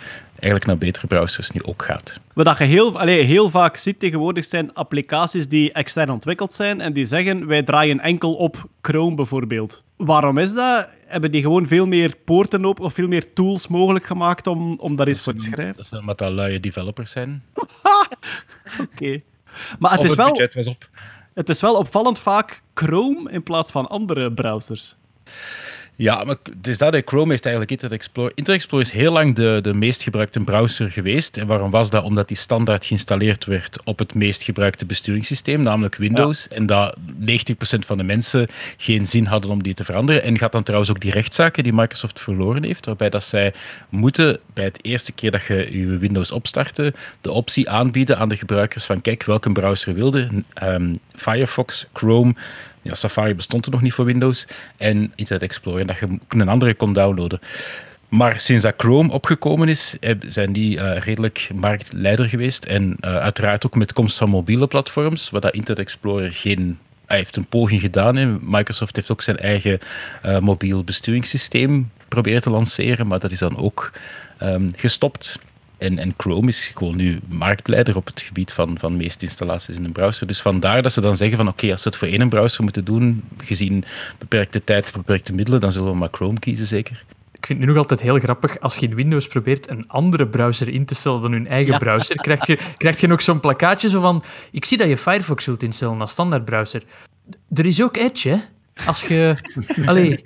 eigenlijk 0.42 0.66
naar 0.66 0.78
betere 0.78 1.06
browsers 1.06 1.50
nu 1.50 1.62
ook 1.62 1.82
gaat. 1.82 2.20
Wat 2.34 2.58
je 2.58 2.64
heel, 2.64 2.98
allee, 3.00 3.22
heel 3.24 3.50
vaak 3.50 3.76
ziet 3.76 4.00
tegenwoordig 4.00 4.44
zijn 4.44 4.74
applicaties 4.74 5.48
die 5.48 5.72
extern 5.72 6.10
ontwikkeld 6.10 6.52
zijn 6.52 6.80
en 6.80 6.92
die 6.92 7.06
zeggen 7.06 7.46
wij 7.46 7.62
draaien 7.62 8.00
enkel 8.00 8.34
op 8.34 8.68
Chrome 8.80 9.14
bijvoorbeeld. 9.14 9.82
Waarom 9.96 10.38
is 10.38 10.54
dat? 10.54 10.88
Hebben 11.06 11.30
die 11.32 11.42
gewoon 11.42 11.66
veel 11.66 11.86
meer 11.86 12.16
poorten 12.24 12.64
op 12.64 12.80
of 12.80 12.94
veel 12.94 13.08
meer 13.08 13.32
tools 13.32 13.68
mogelijk 13.68 14.04
gemaakt 14.04 14.46
om, 14.46 14.78
om 14.78 14.96
daar 14.96 15.08
iets 15.08 15.22
voor 15.22 15.34
te 15.34 15.42
schrijven? 15.42 15.76
Dat 15.76 15.88
is 15.92 15.98
omdat 15.98 16.18
dat 16.18 16.32
luie 16.32 16.60
developers 16.60 17.10
zijn. 17.10 17.42
Oké. 18.92 19.20
Maar 19.78 19.90
het 19.90 20.00
Of 20.00 20.04
is, 20.04 20.10
het 20.10 20.20
wel, 20.20 20.30
budget 20.30 20.54
was 20.54 20.66
op. 20.66 20.88
het 21.34 21.48
is 21.48 21.60
wel 21.60 21.74
opvallend 21.76 22.18
vaak 22.18 22.62
Chrome 22.74 23.30
in 23.30 23.42
plaats 23.42 23.70
van 23.70 23.88
andere 23.88 24.32
browsers. 24.32 24.96
Ja, 26.02 26.24
maar 26.24 26.36
het 26.56 26.66
is 26.66 26.78
dat. 26.78 27.02
Chrome 27.04 27.30
heeft 27.30 27.44
eigenlijk 27.44 27.70
Internet 27.70 27.98
Explorer. 27.98 28.32
Internet 28.34 28.62
Explorer 28.62 28.86
is 28.86 28.92
heel 28.92 29.12
lang 29.12 29.34
de, 29.34 29.58
de 29.62 29.74
meest 29.74 30.02
gebruikte 30.02 30.40
browser 30.40 30.90
geweest. 30.90 31.36
En 31.36 31.46
waarom 31.46 31.70
was 31.70 31.90
dat? 31.90 32.04
Omdat 32.04 32.28
die 32.28 32.36
standaard 32.36 32.84
geïnstalleerd 32.84 33.44
werd 33.44 33.78
op 33.84 33.98
het 33.98 34.14
meest 34.14 34.42
gebruikte 34.42 34.86
besturingssysteem, 34.86 35.62
namelijk 35.62 35.94
Windows. 35.94 36.48
En 36.48 36.66
dat 36.66 36.96
90% 36.96 36.98
van 37.86 37.96
de 37.96 38.04
mensen 38.04 38.48
geen 38.76 39.06
zin 39.08 39.26
hadden 39.26 39.50
om 39.50 39.62
die 39.62 39.74
te 39.74 39.84
veranderen. 39.84 40.22
En 40.22 40.38
gaat 40.38 40.52
dan 40.52 40.62
trouwens 40.62 40.90
ook 40.90 41.00
die 41.00 41.10
rechtszaken 41.10 41.62
die 41.62 41.72
Microsoft 41.72 42.20
verloren 42.20 42.64
heeft, 42.64 42.86
waarbij 42.86 43.10
dat 43.10 43.24
zij 43.24 43.54
moeten 43.88 44.38
bij 44.54 44.64
het 44.64 44.84
eerste 44.84 45.12
keer 45.12 45.30
dat 45.30 45.44
je 45.44 45.78
je 45.78 45.98
Windows 45.98 46.32
opstartte, 46.32 46.94
de 47.20 47.32
optie 47.32 47.70
aanbieden 47.70 48.18
aan 48.18 48.28
de 48.28 48.36
gebruikers 48.36 48.84
van 48.84 49.00
kijk, 49.00 49.24
welke 49.24 49.52
browser 49.52 49.94
wilde. 49.94 50.28
Ehm, 50.54 50.94
Firefox, 51.14 51.86
Chrome, 51.92 52.34
ja, 52.82 52.94
Safari 52.94 53.34
bestond 53.34 53.66
er 53.66 53.72
nog 53.72 53.80
niet 53.80 53.92
voor 53.92 54.04
Windows. 54.04 54.46
En 54.76 55.12
Internet 55.14 55.42
Explorer, 55.42 55.86
dat 55.86 55.98
je 55.98 56.18
een 56.28 56.48
andere 56.48 56.74
kon 56.74 56.92
downloaden. 56.92 57.40
Maar 58.08 58.40
sinds 58.40 58.62
dat 58.62 58.74
Chrome 58.76 59.12
opgekomen 59.12 59.68
is, 59.68 59.96
zijn 60.26 60.52
die 60.52 60.80
eh, 60.80 61.00
redelijk 61.00 61.48
marktleider 61.54 62.28
geweest. 62.28 62.64
En 62.64 62.96
eh, 63.00 63.16
uiteraard 63.16 63.66
ook 63.66 63.74
met 63.74 63.92
komst 63.92 64.16
van 64.16 64.28
mobiele 64.28 64.66
platforms, 64.66 65.30
waar 65.30 65.40
dat 65.40 65.54
Internet 65.54 65.84
Explorer 65.84 66.32
geen... 66.32 66.78
Hij 67.06 67.16
heeft 67.16 67.36
een 67.36 67.46
poging 67.46 67.80
gedaan. 67.80 68.16
Hè. 68.16 68.26
Microsoft 68.40 68.96
heeft 68.96 69.10
ook 69.10 69.22
zijn 69.22 69.38
eigen 69.38 69.78
eh, 70.22 70.38
mobiel 70.38 70.84
besturingssysteem 70.84 71.90
proberen 72.08 72.42
te 72.42 72.50
lanceren, 72.50 73.06
maar 73.06 73.18
dat 73.18 73.30
is 73.30 73.38
dan 73.38 73.56
ook 73.56 73.92
ehm, 74.38 74.70
gestopt. 74.76 75.38
En, 75.82 75.98
en 75.98 76.14
Chrome 76.16 76.48
is 76.48 76.70
gewoon 76.74 76.96
nu 76.96 77.20
marktleider 77.28 77.96
op 77.96 78.06
het 78.06 78.20
gebied 78.20 78.52
van, 78.52 78.78
van 78.78 78.96
meeste 78.96 79.24
installaties 79.26 79.76
in 79.76 79.84
een 79.84 79.92
browser. 79.92 80.26
Dus 80.26 80.40
vandaar 80.42 80.82
dat 80.82 80.92
ze 80.92 81.00
dan 81.00 81.16
zeggen 81.16 81.36
van 81.36 81.48
oké, 81.48 81.70
als 81.70 81.84
we 81.84 81.90
het 81.90 81.98
voor 81.98 82.08
één 82.08 82.28
browser 82.28 82.62
moeten 82.62 82.84
doen, 82.84 83.22
gezien 83.38 83.84
beperkte 84.18 84.64
tijd, 84.64 84.92
beperkte 84.92 85.32
middelen, 85.32 85.60
dan 85.60 85.72
zullen 85.72 85.90
we 85.90 85.96
maar 85.96 86.08
Chrome 86.10 86.38
kiezen 86.38 86.66
zeker. 86.66 87.04
Ik 87.32 87.46
vind 87.46 87.58
het 87.58 87.68
nu 87.68 87.74
nog 87.74 87.82
altijd 87.82 88.00
heel 88.00 88.18
grappig, 88.18 88.60
als 88.60 88.76
je 88.76 88.86
in 88.88 88.94
Windows 88.94 89.26
probeert 89.26 89.70
een 89.70 89.88
andere 89.88 90.26
browser 90.26 90.68
in 90.68 90.84
te 90.84 90.94
stellen 90.94 91.22
dan 91.22 91.32
hun 91.32 91.46
eigen 91.46 91.72
Ja. 91.72 91.78
browser, 91.78 92.16
krijg 92.16 92.46
je, 92.46 92.58
krijg 92.76 93.00
je 93.00 93.06
nog 93.06 93.22
zo'n 93.22 93.40
plakkaatje 93.40 93.88
zo 93.88 94.00
van, 94.00 94.24
ik 94.50 94.64
zie 94.64 94.78
dat 94.78 94.88
je 94.88 94.96
Firefox 94.96 95.46
wilt 95.46 95.62
instellen 95.62 96.00
als 96.00 96.10
standaard 96.10 96.44
browser. 96.44 96.82
Er 97.54 97.66
is 97.66 97.82
ook 97.82 97.96
Edge, 97.96 98.28
hè? 98.28 98.36
Als 98.86 99.06
je... 99.06 99.36
Allee, 99.86 100.22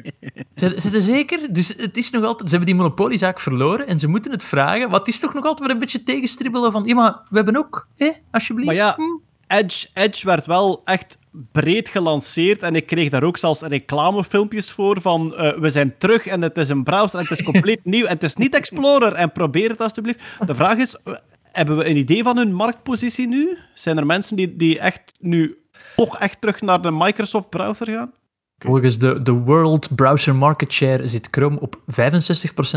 zit 0.55 0.83
zit 0.83 0.95
er 0.95 1.03
zeker? 1.03 1.53
Dus 1.53 1.75
het 1.77 1.97
is 1.97 2.11
nog 2.11 2.25
altijd... 2.25 2.51
Ze 2.51 2.57
hebben 2.57 2.75
die 2.75 2.83
monopoliezaak 2.83 3.41
verloren 3.41 3.87
en 3.87 3.99
ze 3.99 4.09
moeten 4.09 4.31
het 4.31 4.45
vragen, 4.45 4.91
het 4.91 5.09
is 5.09 5.19
toch 5.19 5.35
nog 5.35 5.45
altijd 5.45 5.67
weer 5.67 5.71
een 5.71 5.83
beetje 5.83 6.03
tegenstribbelen 6.03 6.73
van, 6.73 6.85
ja, 6.85 6.95
maar 6.95 7.21
we 7.29 7.37
hebben 7.37 7.57
ook, 7.57 7.89
hè? 7.97 8.11
Alsjeblieft. 8.31 8.67
Maar 8.67 8.77
ja, 8.77 8.95
Hm. 8.95 9.03
Edge, 9.47 9.89
Edge 9.95 10.27
werd 10.27 10.47
wel 10.47 10.83
echt 10.85 11.19
breed 11.53 11.89
gelanceerd 11.89 12.63
en 12.63 12.75
ik 12.75 12.87
kreeg 12.87 13.11
daar 13.11 13.23
ook 13.23 13.37
zelfs 13.37 13.61
reclamefilmpjes 13.61 14.73
voor 14.73 15.01
van 15.01 15.37
eh, 15.37 15.59
we 15.59 15.69
zijn 15.69 15.95
terug 15.99 16.27
en 16.27 16.43
het 16.43 16.57
is 16.57 16.69
een 16.69 16.85
browser 16.85 17.19
en 17.19 17.27
het 17.29 17.39
is 17.39 17.45
compleet 17.53 17.85
nieuw 17.85 18.05
en 18.05 18.13
het 18.13 18.23
is 18.23 18.37
niet 18.37 18.55
Explorer 18.55 19.13
en 19.13 19.33
probeer 19.33 19.71
het 19.71 19.81
alsjeblieft. 19.81 20.21
De 20.47 20.55
vraag 20.55 20.77
is, 20.77 20.97
eh, 21.05 21.15
hebben 21.53 21.77
we 21.77 21.89
een 21.89 21.97
idee 21.97 22.23
van 22.23 22.37
hun 22.37 22.55
marktpositie 22.55 23.29
nu? 23.29 23.59
Zijn 23.75 23.99
er 23.99 24.07
mensen 24.07 24.37
die, 24.37 24.57
die 24.57 24.79
echt 24.79 25.13
nu 25.21 25.59
toch 25.97 26.19
echt 26.19 26.41
terug 26.41 26.61
naar 26.61 26.83
de 26.83 26.91
Microsoft 26.91 27.51
browser 27.51 27.87
gaan? 27.87 28.13
Volgens 28.59 28.99
de, 28.99 29.23
de 29.23 29.33
World 29.33 29.95
Browser 29.97 30.35
Market 30.35 30.73
Share 30.73 31.07
zit 31.07 31.29
Chrome 31.31 31.61
op 31.61 31.77
65% 31.77 31.83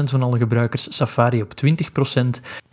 van 0.04 0.24
alle 0.24 0.38
gebruikers, 0.38 0.96
Safari 0.96 1.42
op 1.42 1.54
20% 1.66 2.20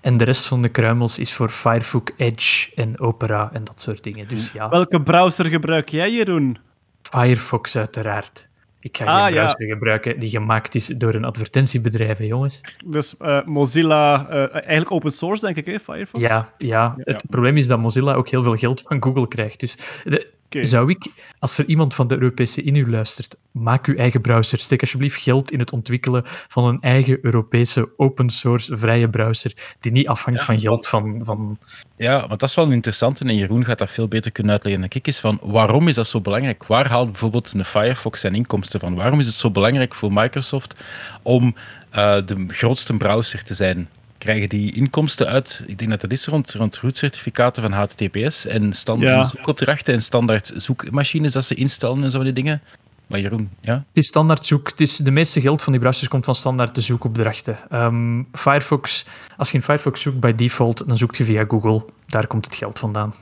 en 0.00 0.16
de 0.16 0.24
rest 0.24 0.46
van 0.46 0.62
de 0.62 0.68
kruimels 0.68 1.18
is 1.18 1.32
voor 1.32 1.48
Firefox, 1.48 2.12
Edge 2.16 2.70
en 2.74 3.00
Opera 3.00 3.50
en 3.52 3.64
dat 3.64 3.80
soort 3.80 4.04
dingen. 4.04 4.28
Dus 4.28 4.52
ja, 4.52 4.68
Welke 4.68 5.02
browser 5.02 5.44
gebruik 5.46 5.88
jij, 5.88 6.10
Jeroen? 6.12 6.58
Firefox 7.02 7.76
uiteraard. 7.76 8.48
Ik 8.80 8.96
ga 8.96 9.04
Ah, 9.04 9.24
geen 9.24 9.34
ja. 9.34 9.42
browser 9.44 9.66
gebruiken 9.74 10.18
die 10.18 10.28
gemaakt 10.28 10.74
is 10.74 10.86
door 10.86 11.14
een 11.14 11.24
advertentiebedrijf, 11.24 12.18
hè, 12.18 12.24
jongens. 12.24 12.60
Dus 12.86 13.14
eh, 13.18 13.44
Mozilla, 13.44 14.28
eh, 14.28 14.38
eigenlijk 14.54 14.90
open 14.92 15.10
source 15.12 15.44
denk 15.44 15.56
ik, 15.56 15.66
hè, 15.66 15.78
Firefox? 15.80 16.24
Ja, 16.24 16.54
ja, 16.58 16.94
het 16.98 17.24
probleem 17.30 17.56
is 17.56 17.66
dat 17.68 17.78
Mozilla 17.78 18.14
ook 18.14 18.28
heel 18.28 18.42
veel 18.42 18.56
geld 18.56 18.82
van 18.82 19.02
Google 19.02 19.28
krijgt. 19.28 19.60
Dus 19.60 19.76
de- 20.04 20.34
Zou 20.48 20.90
ik, 20.90 21.06
als 21.38 21.58
er 21.58 21.64
iemand 21.66 21.94
van 21.94 22.08
de 22.08 22.14
Europese 22.14 22.64
Unie 22.64 22.88
luistert, 22.88 23.36
maak 23.50 23.86
uw 23.86 23.96
eigen 23.96 24.20
browser. 24.20 24.58
Steek 24.58 24.80
alsjeblieft 24.80 25.22
geld 25.22 25.50
in 25.50 25.58
het 25.58 25.72
ontwikkelen 25.72 26.22
van 26.24 26.64
een 26.64 26.80
eigen 26.80 27.18
Europese 27.22 27.92
open 27.96 28.30
source 28.30 28.76
vrije 28.76 29.10
browser, 29.10 29.52
die 29.80 29.92
niet 29.92 30.08
afhangt 30.08 30.44
van 30.44 30.60
geld 30.60 30.86
van... 30.86 31.20
van 31.22 31.58
Ja, 31.96 32.28
want 32.28 32.40
dat 32.40 32.48
is 32.48 32.54
wel 32.54 32.70
interessant 32.70 33.20
en 33.20 33.36
Jeroen 33.36 33.64
gaat 33.64 33.78
dat 33.78 33.90
veel 33.90 34.08
beter 34.08 34.32
kunnen 34.32 34.52
uitleggen 34.52 34.80
dan 34.80 34.90
ik 34.94 35.06
is 35.06 35.20
van 35.20 35.38
waarom 35.42 35.88
is 35.88 35.94
dat 35.94 36.06
zo 36.06 36.20
belangrijk? 36.20 36.66
Waar 36.66 36.88
haalt 36.88 37.10
bijvoorbeeld 37.10 37.52
een 37.52 37.64
Firefox 37.64 38.20
zijn 38.20 38.34
inkomsten 38.34 38.80
van? 38.80 38.94
Waarom 38.94 39.20
is 39.20 39.26
het 39.26 39.34
zo 39.34 39.50
belangrijk 39.50 39.94
voor 39.94 40.12
Microsoft 40.12 40.74
om 41.22 41.54
eh, 41.90 42.16
de 42.26 42.44
grootste 42.48 42.96
browser 42.96 43.42
te 43.42 43.54
zijn? 43.54 43.88
Krijgen 44.26 44.48
die 44.48 44.72
inkomsten 44.74 45.26
uit, 45.26 45.62
ik 45.66 45.78
denk 45.78 45.90
dat 45.90 46.00
dat 46.00 46.12
is 46.12 46.26
rond, 46.26 46.52
rond 46.52 46.76
route-certificaten 46.78 47.62
van 47.62 47.72
HTTPS 47.72 48.46
en 48.46 48.72
standaard 48.72 49.16
Ja. 49.16 49.24
zoekopdrachten 49.28 49.94
en 49.94 50.02
standaard 50.02 50.52
zoekmachines 50.56 51.32
dat 51.32 51.44
ze 51.44 51.54
instellen 51.54 52.02
en 52.02 52.10
zo 52.10 52.22
die 52.22 52.32
dingen. 52.32 52.62
Maar 53.06 53.20
Jeroen, 53.20 53.50
ja? 53.60 53.74
Het 53.74 53.84
is 53.92 54.06
standaard 54.06 54.44
zoek. 54.44 54.68
Het 54.70 54.80
is, 54.80 54.96
de 54.96 55.10
meeste 55.10 55.40
geld 55.40 55.62
van 55.62 55.72
die 55.72 55.80
browsers 55.80 56.08
komt 56.08 56.24
van 56.24 56.34
standaard 56.34 56.74
de 56.74 56.80
zoekopdrachten. 56.80 57.58
Ehm, 57.70 58.22
Firefox, 58.32 59.04
als 59.36 59.50
je 59.50 59.56
in 59.56 59.62
Firefox 59.62 60.00
zoekt 60.00 60.20
bij 60.20 60.34
default, 60.34 60.88
dan 60.88 60.96
zoekt 60.96 61.16
je 61.16 61.24
via 61.24 61.44
Google. 61.48 61.84
Daar 62.06 62.26
komt 62.26 62.44
het 62.44 62.54
geld 62.54 62.78
vandaan. 62.78 63.14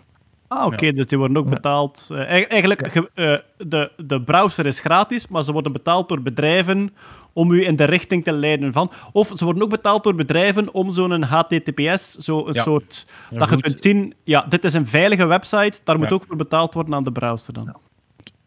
Ah, 0.56 0.66
oké, 0.66 0.92
dus 0.92 1.06
die 1.06 1.18
worden 1.18 1.36
ook 1.36 1.48
betaald. 1.50 2.08
Eh, 2.10 2.18
e- 2.18 2.42
eigenlijk, 2.42 2.88
ge- 2.92 3.10
eh, 3.14 3.66
de, 3.68 3.90
de 3.96 4.22
browser 4.22 4.66
is 4.66 4.80
gratis, 4.80 5.28
maar 5.28 5.42
ze 5.44 5.52
worden 5.52 5.72
betaald 5.72 6.08
door 6.08 6.22
bedrijven 6.22 6.94
om 7.32 7.50
u 7.50 7.66
in 7.66 7.76
de 7.76 7.84
richting 7.84 8.24
te 8.24 8.32
leiden 8.32 8.72
van. 8.72 8.90
Of 9.12 9.32
ze 9.34 9.44
worden 9.44 9.62
ook 9.62 9.70
betaald 9.70 10.04
door 10.04 10.14
bedrijven 10.14 10.74
om 10.74 10.92
zo'n 10.92 11.22
HTTPS, 11.22 12.10
zo 12.14 12.46
een 12.46 12.52
Ja. 12.52 12.62
soort... 12.62 13.06
Een 13.30 13.38
dat 13.38 13.50
je 13.50 13.60
kunt 13.60 13.80
zien, 13.80 14.14
ja, 14.24 14.46
dit 14.48 14.64
is 14.64 14.74
een 14.74 14.86
veilige 14.86 15.26
website, 15.26 15.80
daar 15.84 15.98
moet 15.98 16.08
Ja. 16.08 16.14
ook 16.14 16.24
voor 16.28 16.36
betaald 16.36 16.74
worden 16.74 16.94
aan 16.94 17.04
de 17.04 17.12
browser 17.12 17.52
dan. 17.52 17.76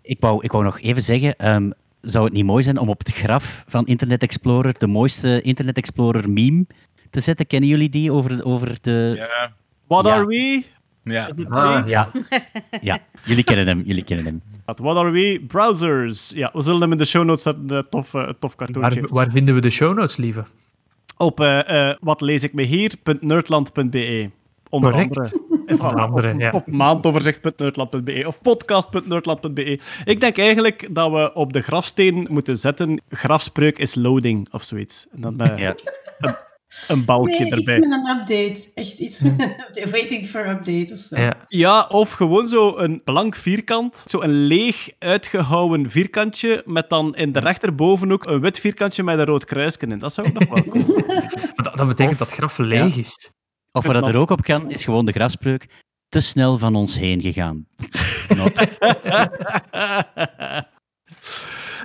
Ik 0.02 0.18
wou, 0.20 0.44
ik 0.44 0.52
wou 0.52 0.64
nog 0.64 0.80
even 0.80 1.02
zeggen, 1.02 1.36
ehm, 1.36 1.70
zou 2.02 2.26
het 2.26 2.34
niet 2.34 2.46
mooi 2.46 2.64
zijn 2.64 2.78
om 2.80 2.90
op 2.90 3.00
het 3.00 3.12
graf 3.14 3.64
van 3.68 3.86
Internet 3.86 4.22
Explorer 4.24 4.76
de 4.78 4.88
mooiste 4.88 5.42
Internet 5.42 5.78
Explorer 5.78 6.30
meme 6.30 6.66
te 7.10 7.20
zetten? 7.20 7.48
Kennen 7.48 7.70
jullie 7.70 7.90
die 7.90 8.12
over, 8.12 8.46
over 8.46 8.78
de... 8.82 9.14
Ja. 9.16 9.52
What 9.88 10.06
Ja. 10.06 10.12
are 10.14 10.26
we? 10.26 10.64
Ja. 11.10 11.30
Ah? 11.50 11.88
Ja, 11.88 12.10
ja 12.82 13.00
jullie 13.24 13.44
kennen 13.44 13.68
hem, 13.68 13.82
jullie 13.86 14.04
kennen 14.04 14.26
hem. 14.26 14.42
What 14.66 14.98
are 14.98 15.10
we? 15.12 15.44
Browsers. 15.48 16.32
Ja, 16.36 16.50
we 16.54 16.62
zullen 16.62 16.82
hem 16.82 16.92
in 16.92 16.98
de 16.98 17.06
show 17.06 17.24
notes 17.26 17.44
zetten, 17.44 17.72
een 17.72 17.86
tof, 17.90 18.14
eh, 18.14 18.30
tof 18.40 18.56
cartoontje. 18.56 19.02
Waar, 19.02 19.10
waar 19.10 19.32
vinden 19.32 19.56
we 19.56 19.62
de 19.62 19.70
show 19.70 19.98
notes, 19.98 20.18
lieve? 20.18 20.44
Op 21.18 21.40
eh, 21.40 21.90
eh, 21.90 21.96
wat 22.00 22.22
lees 22.22 22.44
ik 22.44 22.54
me 22.54 22.64
hier.nerdland.be. 22.64 24.30
Onder 24.70 24.92
Correct. 24.92 25.18
andere. 25.18 25.36
Onder 25.82 26.02
andere, 26.02 26.34
of, 26.34 26.40
ja. 26.40 26.52
of 26.52 26.66
maandoverzicht.nerdland.be 26.66 28.24
of 28.28 28.42
podcast.nerdland.be. 28.42 29.80
Ik 30.06 30.20
denk 30.20 30.38
eigenlijk 30.38 30.88
dat 30.92 31.12
we 31.12 31.34
op 31.34 31.54
de 31.54 31.62
grafsteen 31.62 32.28
moeten 32.30 32.58
zetten. 32.58 33.02
Grafspreuk 33.10 33.78
is 33.80 33.96
loading 33.96 34.48
of 34.52 34.64
zoiets. 34.64 35.08
En 35.16 35.22
dan 35.22 35.40
eh, 35.40 35.58
Ja. 35.58 35.76
een 36.20 36.36
balkje 37.06 37.40
Nee, 37.40 37.48
iets 37.48 37.58
erbij. 37.58 37.80
met 37.80 37.92
een 37.92 38.08
update. 38.20 38.72
Echt 38.74 39.00
iets 39.00 39.22
met 39.22 39.42
een 39.42 39.50
update. 39.50 39.90
Waiting 39.90 40.26
for 40.26 40.50
update 40.50 40.94
of 40.94 41.00
zo. 41.00 41.20
Ja. 41.20 41.34
Ja, 41.48 41.88
of 41.88 42.12
gewoon 42.12 42.48
zo 42.48 42.78
een 42.78 43.02
blank 43.04 43.36
vierkant. 43.36 44.04
Zo 44.08 44.22
een 44.22 44.46
leeg 44.46 44.90
uitgehouwen 45.00 45.90
vierkantje. 45.90 46.64
Met 46.66 46.90
dan 46.90 47.16
in 47.16 47.32
de 47.32 47.40
rechterboven 47.40 48.12
ook 48.12 48.26
een 48.26 48.40
wit 48.40 48.60
vierkantje 48.60 49.04
met 49.04 49.20
een 49.20 49.26
rood 49.26 49.46
kruisje 49.46 49.80
in. 49.80 50.00
Dat 50.00 50.14
zou 50.14 50.28
ook 50.28 50.34
nog 50.34 50.50
wel. 50.50 50.64
Maar 51.56 51.66
Dat, 51.66 51.78
dat 51.78 51.88
betekent 51.88 52.18
dat 52.18 52.32
graf 52.32 52.58
leeg 52.58 52.98
is. 52.98 53.32
Of 53.72 53.86
wat 53.86 53.94
dat 53.94 54.08
er 54.08 54.16
ook 54.16 54.30
op 54.30 54.42
kan, 54.42 54.72
is 54.72 54.84
gewoon 54.84 55.06
de 55.06 55.12
grafspreuk. 55.12 55.68
Te 56.10 56.20
snel 56.20 56.58
van 56.58 56.76
ons 56.76 56.98
heen 56.98 57.22
gegaan. 57.22 57.68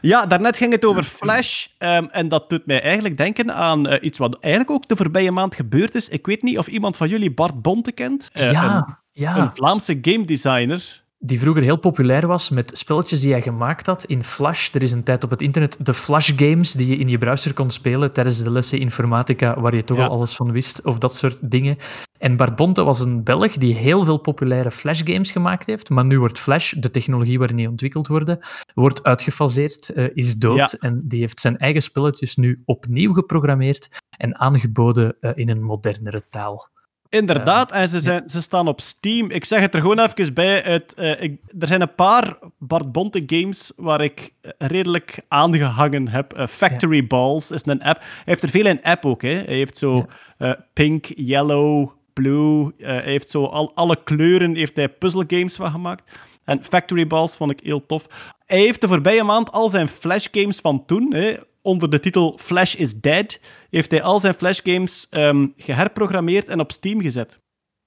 Ja, 0.02 0.26
daarnet 0.26 0.56
ging 0.56 0.72
het 0.72 0.84
over 0.84 1.02
Flash. 1.04 1.66
ehm, 1.78 2.04
en 2.04 2.28
dat 2.28 2.48
doet 2.48 2.66
mij 2.66 2.82
eigenlijk 2.82 3.16
denken 3.16 3.54
aan 3.54 3.86
eh, 3.88 4.04
iets 4.04 4.18
wat 4.18 4.38
eigenlijk 4.40 4.74
ook 4.74 4.88
de 4.88 4.96
voorbije 4.96 5.30
maand 5.30 5.54
gebeurd 5.54 5.94
is. 5.94 6.08
Ik 6.08 6.26
weet 6.26 6.42
niet 6.42 6.58
of 6.58 6.66
iemand 6.66 6.96
van 6.96 7.08
jullie 7.08 7.32
Bart 7.34 7.62
Bonte 7.62 7.92
kent. 7.92 8.30
Eh, 8.32 8.52
ja, 8.52 8.76
Een, 8.76 8.96
ja. 9.12 9.36
een 9.36 9.50
Vlaamse 9.54 9.98
game 10.02 10.24
designer. 10.24 11.01
Die 11.24 11.40
vroeger 11.40 11.62
heel 11.62 11.76
populair 11.76 12.26
was 12.26 12.50
met 12.50 12.70
spelletjes 12.74 13.20
die 13.20 13.32
hij 13.32 13.42
gemaakt 13.42 13.86
had 13.86 14.04
in 14.04 14.24
Flash. 14.24 14.74
Er 14.74 14.82
is 14.82 14.92
een 14.92 15.02
tijd 15.02 15.24
op 15.24 15.30
het 15.30 15.42
internet 15.42 15.76
de 15.86 15.94
Flash 15.94 16.32
games 16.36 16.72
die 16.72 16.86
je 16.86 16.96
in 16.96 17.08
je 17.08 17.18
browser 17.18 17.54
kon 17.54 17.70
spelen 17.70 18.12
tijdens 18.12 18.42
de 18.42 18.50
lessen 18.50 18.78
informatica, 18.78 19.60
waar 19.60 19.74
je 19.74 19.84
toch 19.84 19.98
Ja. 19.98 20.04
al 20.06 20.10
alles 20.10 20.34
van 20.36 20.52
wist, 20.52 20.82
of 20.84 20.98
dat 20.98 21.16
soort 21.16 21.38
dingen. 21.50 21.76
En 22.18 22.36
Bart 22.36 22.56
Bonte 22.56 22.82
was 22.84 23.00
een 23.00 23.24
Belg 23.24 23.52
die 23.52 23.74
heel 23.74 24.04
veel 24.04 24.16
populaire 24.18 24.70
Flash 24.70 25.00
games 25.04 25.30
gemaakt 25.30 25.66
heeft, 25.66 25.90
maar 25.90 26.04
nu 26.04 26.18
wordt 26.18 26.38
Flash, 26.38 26.72
de 26.72 26.90
technologie 26.90 27.38
waarin 27.38 27.56
die 27.56 27.68
ontwikkeld 27.68 28.06
worden, 28.08 28.38
wordt 28.74 29.02
uitgefaseerd, 29.02 29.88
eh, 29.88 30.04
is 30.14 30.36
dood. 30.36 30.56
Ja. 30.56 30.68
En 30.80 31.00
die 31.04 31.20
heeft 31.20 31.40
zijn 31.40 31.58
eigen 31.58 31.82
spelletjes 31.82 32.36
nu 32.36 32.62
opnieuw 32.64 33.12
geprogrammeerd 33.12 33.88
en 34.16 34.38
aangeboden 34.38 35.16
eh, 35.20 35.30
in 35.34 35.48
een 35.48 35.62
modernere 35.62 36.22
taal. 36.30 36.68
Inderdaad, 37.12 37.70
en 37.70 37.88
ze, 37.88 38.00
zijn, 38.00 38.28
ze 38.28 38.40
staan 38.40 38.68
op 38.68 38.80
Steam. 38.80 39.30
Ik 39.30 39.44
zeg 39.44 39.60
het 39.60 39.74
er 39.74 39.80
gewoon 39.80 39.98
even 39.98 40.34
bij. 40.34 40.60
Het, 40.60 40.94
eh, 40.94 41.22
ik, 41.22 41.40
er 41.58 41.66
zijn 41.66 41.80
een 41.80 41.94
paar 41.94 42.38
Bart 42.58 42.92
Bonte 42.92 43.22
games 43.26 43.72
waar 43.76 44.00
ik 44.00 44.32
redelijk 44.58 45.18
aangehangen 45.28 46.08
heb. 46.08 46.32
Eh, 46.32 46.46
Factory 46.46 47.06
Balls 47.06 47.50
is 47.50 47.66
een 47.66 47.82
app. 47.82 48.00
Hij 48.00 48.22
heeft 48.24 48.42
er 48.42 48.48
veel 48.48 48.66
in 48.66 48.82
app 48.82 49.06
ook. 49.06 49.22
Hè. 49.22 49.28
Hij 49.28 49.54
heeft 49.54 49.78
zo 49.78 50.06
eh, 50.36 50.52
pink, 50.72 51.06
yellow, 51.16 51.90
blue. 52.12 52.72
hij 52.78 53.02
heeft 53.02 53.30
zo 53.30 53.44
al, 53.44 53.72
alle 53.74 54.02
kleuren 54.04 54.54
heeft 54.54 54.76
hij 54.76 54.88
puzzelgames 54.88 55.56
van 55.56 55.70
gemaakt. 55.70 56.10
En 56.44 56.64
Factory 56.64 57.06
Balls 57.06 57.36
vond 57.36 57.50
ik 57.50 57.60
heel 57.62 57.86
tof. 57.86 58.06
Hij 58.46 58.58
heeft 58.58 58.80
de 58.80 58.88
voorbije 58.88 59.22
maand 59.22 59.52
al 59.52 59.68
zijn 59.68 59.88
Flash 59.88 60.26
games 60.30 60.60
van 60.60 60.84
toen, 60.86 61.14
hè, 61.14 61.34
onder 61.62 61.90
de 61.90 62.00
titel 62.00 62.38
Flash 62.38 62.74
is 62.74 62.94
Dead, 62.94 63.40
heeft 63.70 63.90
hij 63.90 64.02
al 64.02 64.20
zijn 64.20 64.34
Flash 64.34 64.60
games 64.62 65.08
ehm, 65.10 65.46
geherprogrammeerd 65.56 66.48
en 66.48 66.60
op 66.60 66.72
Steam 66.72 67.00
gezet. 67.00 67.40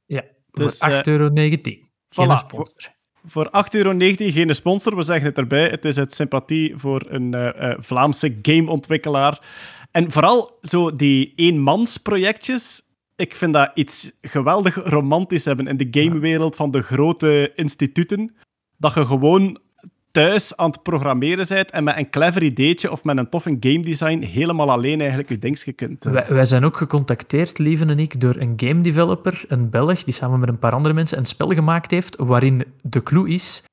Ja, 0.06 0.24
Dus, 0.52 0.78
voor 0.78 0.90
eh, 0.90 0.98
8,19 0.98 1.04
euro. 1.04 1.30
Geen 1.34 1.84
voilà, 2.10 2.38
sponsor. 2.38 2.94
Voor 3.26 3.46
8,19 3.46 3.52
euro 3.72 3.96
geen 4.18 4.56
sponsor, 4.56 4.96
we 4.96 5.04
zeggen 5.04 5.26
het 5.28 5.38
erbij. 5.38 5.68
Het 5.68 5.86
is 5.86 5.98
uit 5.98 6.14
sympathie 6.14 6.78
voor 6.78 7.06
een 7.08 7.34
eh, 7.34 7.72
eh, 7.72 7.78
Vlaamse 7.80 8.38
gameontwikkelaar. 8.42 9.40
En 9.92 10.12
vooral 10.12 10.58
zo 10.62 10.94
die 10.94 11.34
eenmansprojectjes. 11.36 12.82
Ik 13.16 13.36
vind 13.36 13.54
dat 13.54 13.72
iets 13.74 14.12
geweldig 14.22 14.76
romantisch 14.76 15.46
hebben 15.46 15.68
in 15.68 15.78
de 15.78 15.88
gamewereld 15.92 16.56
van 16.56 16.72
de 16.72 16.82
grote 16.82 17.52
instituten. 17.56 18.36
Dat 18.78 18.94
je 18.94 19.06
gewoon 19.06 19.60
thuis 20.16 20.58
aan 20.58 20.70
het 20.70 20.84
programmeren 20.84 21.46
bent 21.48 21.72
en 21.72 21.84
met 21.84 21.98
een 21.98 22.10
clever 22.10 22.44
ideetje 22.44 22.92
of 22.92 23.04
met 23.04 23.18
een 23.18 23.30
toffe 23.30 23.58
game 23.60 23.84
design 23.84 24.22
helemaal 24.22 24.72
alleen 24.72 25.00
eigenlijk 25.00 25.30
je 25.30 25.40
dingetje 25.40 25.74
kunt. 25.74 26.04
Wij, 26.04 26.26
wij 26.30 26.46
zijn 26.46 26.66
ook 26.66 26.78
gecontacteerd, 26.78 27.58
Lieven 27.58 27.90
en 27.90 28.00
ik, 28.00 28.22
door 28.22 28.36
een 28.36 28.54
game 28.56 28.82
developer, 28.82 29.44
een 29.48 29.70
Belg, 29.70 30.04
die 30.04 30.14
samen 30.14 30.40
met 30.40 30.50
een 30.50 30.60
paar 30.60 30.72
andere 30.72 30.94
mensen 30.94 31.18
een 31.18 31.26
spel 31.26 31.50
gemaakt 31.50 31.92
heeft 31.92 32.16
waarin 32.18 32.64
de 32.82 33.04
clue 33.04 33.30
is, 33.30 33.64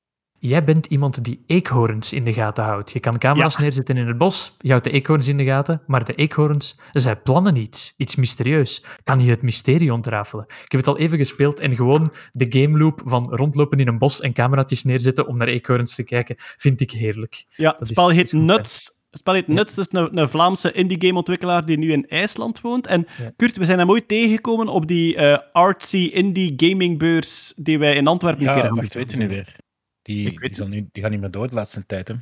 jij 0.49 0.63
bent 0.63 0.85
iemand 0.85 1.23
die 1.23 1.43
eekhoorns 1.47 2.13
in 2.13 2.23
de 2.23 2.33
gaten 2.33 2.63
houdt. 2.63 2.91
Je 2.91 2.99
kan 2.99 3.17
camera's 3.17 3.55
Ja. 3.55 3.61
neerzetten 3.61 3.97
in 3.97 4.07
het 4.07 4.17
bos, 4.17 4.55
je 4.59 4.69
houdt 4.69 4.83
de 4.83 4.91
eekhoorns 4.91 5.27
in 5.27 5.37
de 5.37 5.43
gaten, 5.45 5.81
maar 5.87 6.05
de 6.05 6.13
eekhoorns, 6.15 6.79
zij 6.91 7.15
plannen 7.15 7.55
iets, 7.55 7.93
iets 7.97 8.15
mysterieus. 8.15 8.83
Kan 9.03 9.23
je 9.23 9.29
het 9.29 9.41
mysterie 9.41 9.93
ontrafelen? 9.93 10.45
Ik 10.47 10.71
heb 10.71 10.79
het 10.79 10.87
al 10.89 10.97
even 10.97 11.17
gespeeld 11.17 11.59
en 11.59 11.75
gewoon 11.75 12.13
de 12.31 12.45
game 12.61 12.77
loop 12.77 13.01
van 13.05 13.35
rondlopen 13.35 13.79
in 13.79 13.87
een 13.87 13.97
bos 13.97 14.21
en 14.21 14.33
camera's 14.33 14.83
neerzetten 14.83 15.27
om 15.27 15.37
naar 15.37 15.47
eekhoorns 15.47 15.95
te 15.95 16.03
kijken, 16.03 16.35
vind 16.37 16.81
ik 16.81 16.91
heerlijk. 16.91 17.45
Ja, 17.49 17.69
Dat 17.69 17.79
het 17.79 17.87
spel 17.87 18.09
heet. 18.09 18.31
Nuts. 18.33 19.01
Het 19.09 19.21
spel 19.21 19.33
heet 19.33 19.47
Nuts, 19.47 19.75
het 19.75 19.87
is 19.93 19.99
een, 19.99 20.17
een 20.17 20.29
Vlaamse 20.29 20.71
indie-gameontwikkelaar 20.71 21.65
die 21.65 21.77
nu 21.77 21.91
in 21.91 22.07
IJsland 22.07 22.61
woont. 22.61 22.87
En 22.87 23.07
Ja. 23.17 23.31
Kurt, 23.35 23.57
we 23.57 23.65
zijn 23.65 23.79
hem 23.79 23.89
ooit 23.89 24.07
tegengekomen 24.07 24.67
op 24.67 24.87
die 24.87 25.15
eh, 25.15 25.37
artsy 25.51 25.97
indie 26.13 26.53
gamingbeurs 26.57 27.53
die 27.55 27.79
wij 27.79 27.95
in 27.95 28.07
Antwerpen 28.07 28.39
een 28.41 28.47
keer 28.47 28.55
Ja, 28.55 28.61
hebben. 28.63 28.81
wacht, 28.81 28.93
weet 28.93 29.11
je 29.11 29.17
nu 29.17 29.27
weer. 29.27 29.55
Die, 30.03 30.31
Ik 30.31 30.39
weet 30.39 30.49
die, 30.49 30.57
zal 30.57 30.67
nu, 30.67 30.87
die 30.91 31.01
gaat 31.03 31.11
niet 31.11 31.21
meer 31.21 31.31
door 31.31 31.47
de 31.47 31.55
laatste 31.55 31.85
tijd. 31.85 32.07
Hè. 32.07 32.13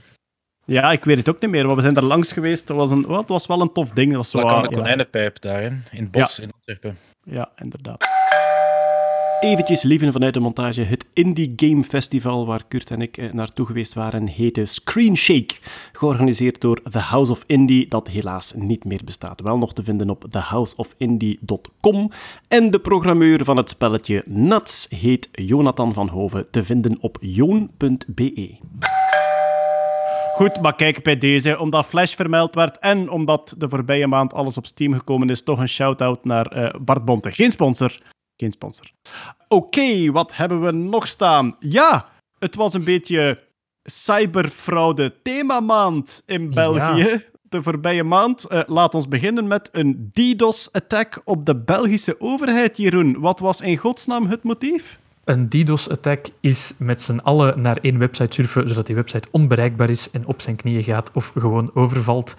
Ja, 0.66 0.92
ik 0.92 1.04
weet 1.04 1.18
het 1.18 1.30
ook 1.30 1.42
niet 1.42 1.50
meer, 1.50 1.66
maar 1.66 1.76
we 1.76 1.82
zijn 1.82 1.96
er 1.96 2.04
langs 2.04 2.32
geweest. 2.32 2.68
Het 2.68 2.78
was, 2.78 2.92
een, 2.92 3.08
wel, 3.08 3.18
het 3.18 3.30
was 3.30 3.48
wel 3.48 3.62
een 3.62 3.74
tof 3.74 3.90
ding. 3.90 4.08
Dat 4.08 4.18
was 4.18 4.30
zo, 4.30 4.40
aan 4.48 4.64
de 4.64 4.70
ja, 4.70 4.76
konijnenpijp 4.76 5.42
daar, 5.42 5.62
hè, 5.62 5.68
in 5.68 6.04
het 6.04 6.12
bos 6.12 6.40
in 6.40 6.52
Antwerpen. 6.54 6.98
ja, 7.24 7.52
inderdaad. 7.56 8.08
Eventjes 9.42 9.84
lieven 9.84 10.12
vanuit 10.12 10.34
de 10.34 10.40
montage. 10.40 10.84
Het 10.84 11.06
Indie 11.14 11.54
Game 11.56 11.84
Festival 11.84 12.46
waar 12.46 12.64
Kurt 12.68 12.92
en 12.92 13.02
ik 13.02 13.18
eh, 13.18 13.32
naartoe 13.32 13.66
geweest 13.66 13.94
waren 13.94 14.28
heette 14.28 14.66
Screen 14.66 15.18
Shake. 15.18 15.56
Georganiseerd 15.92 16.62
door 16.62 16.82
The 16.90 17.00
House 17.00 17.32
of 17.32 17.44
Indie, 17.48 17.88
dat 17.88 18.08
helaas 18.08 18.54
niet 18.56 18.84
meer 18.84 19.02
bestaat. 19.06 19.42
Wel 19.42 19.58
nog 19.58 19.74
te 19.74 19.84
vinden 19.84 20.10
op 20.10 20.26
thehouseofindie.com. 20.30 22.12
En 22.48 22.72
de 22.72 22.80
programmeur 22.80 23.44
van 23.44 23.58
het 23.58 23.70
spelletje 23.70 24.24
Nuts 24.30 24.88
heet 24.90 25.30
Jonathan 25.32 25.94
van 25.94 26.08
Hoven, 26.08 26.48
te 26.52 26.64
vinden 26.64 26.98
op 27.00 27.18
joon.be. 27.22 28.56
Goed, 30.36 30.62
maar 30.62 30.76
kijk 30.76 31.04
bij 31.04 31.18
deze, 31.18 31.60
omdat 31.60 31.86
Flash 31.86 32.16
vermeld 32.16 32.56
werd 32.56 32.80
en 32.80 33.10
omdat 33.10 33.56
de 33.58 33.70
voorbije 33.70 34.08
maand 34.08 34.34
alles 34.34 34.58
op 34.58 34.66
Steam 34.66 34.94
gekomen 34.94 35.30
is, 35.30 35.44
toch 35.44 35.60
een 35.60 35.70
shout-out 35.70 36.26
naar 36.26 36.46
eh, 36.46 36.80
Bart 36.82 37.06
Bonte. 37.06 37.32
Geen 37.32 37.52
sponsor. 37.52 38.00
Geen 38.42 38.52
sponsor. 38.52 38.92
Oké, 39.48 40.12
wat 40.12 40.36
hebben 40.36 40.62
we 40.62 40.72
nog 40.72 41.08
staan? 41.08 41.56
Ja, 41.60 42.10
het 42.40 42.56
was 42.56 42.74
een 42.74 42.84
beetje 42.84 43.40
cyberfraude 43.84 45.22
themamaand 45.24 46.24
in 46.26 46.50
België. 46.54 47.24
De 47.42 47.64
voorbije 47.64 48.04
maand. 48.04 48.44
Eh, 48.44 48.62
laat 48.66 48.94
ons 48.94 49.08
beginnen 49.08 49.48
met 49.48 49.70
een 49.72 50.12
DDoS-attack 50.14 51.22
op 51.24 51.46
de 51.46 51.56
Belgische 51.56 52.16
overheid, 52.20 52.78
Jeroen. 52.78 53.20
Wat 53.20 53.40
was 53.40 53.62
in 53.62 53.78
godsnaam 53.78 54.26
het 54.26 54.44
motief? 54.44 55.00
Een 55.24 55.50
DDoS-attack 55.50 56.26
is 56.40 56.74
met 56.78 57.02
z'n 57.02 57.18
allen 57.18 57.62
naar 57.62 57.78
één 57.78 57.98
website 57.98 58.34
surfen, 58.34 58.68
zodat 58.68 58.88
die 58.88 58.96
website 58.96 59.28
onbereikbaar 59.32 59.90
is 59.90 60.12
en 60.12 60.26
op 60.26 60.42
zijn 60.42 60.56
knieën 60.56 60.84
gaat 60.84 61.12
of 61.14 61.32
gewoon 61.38 61.76
overvalt. 61.76 62.36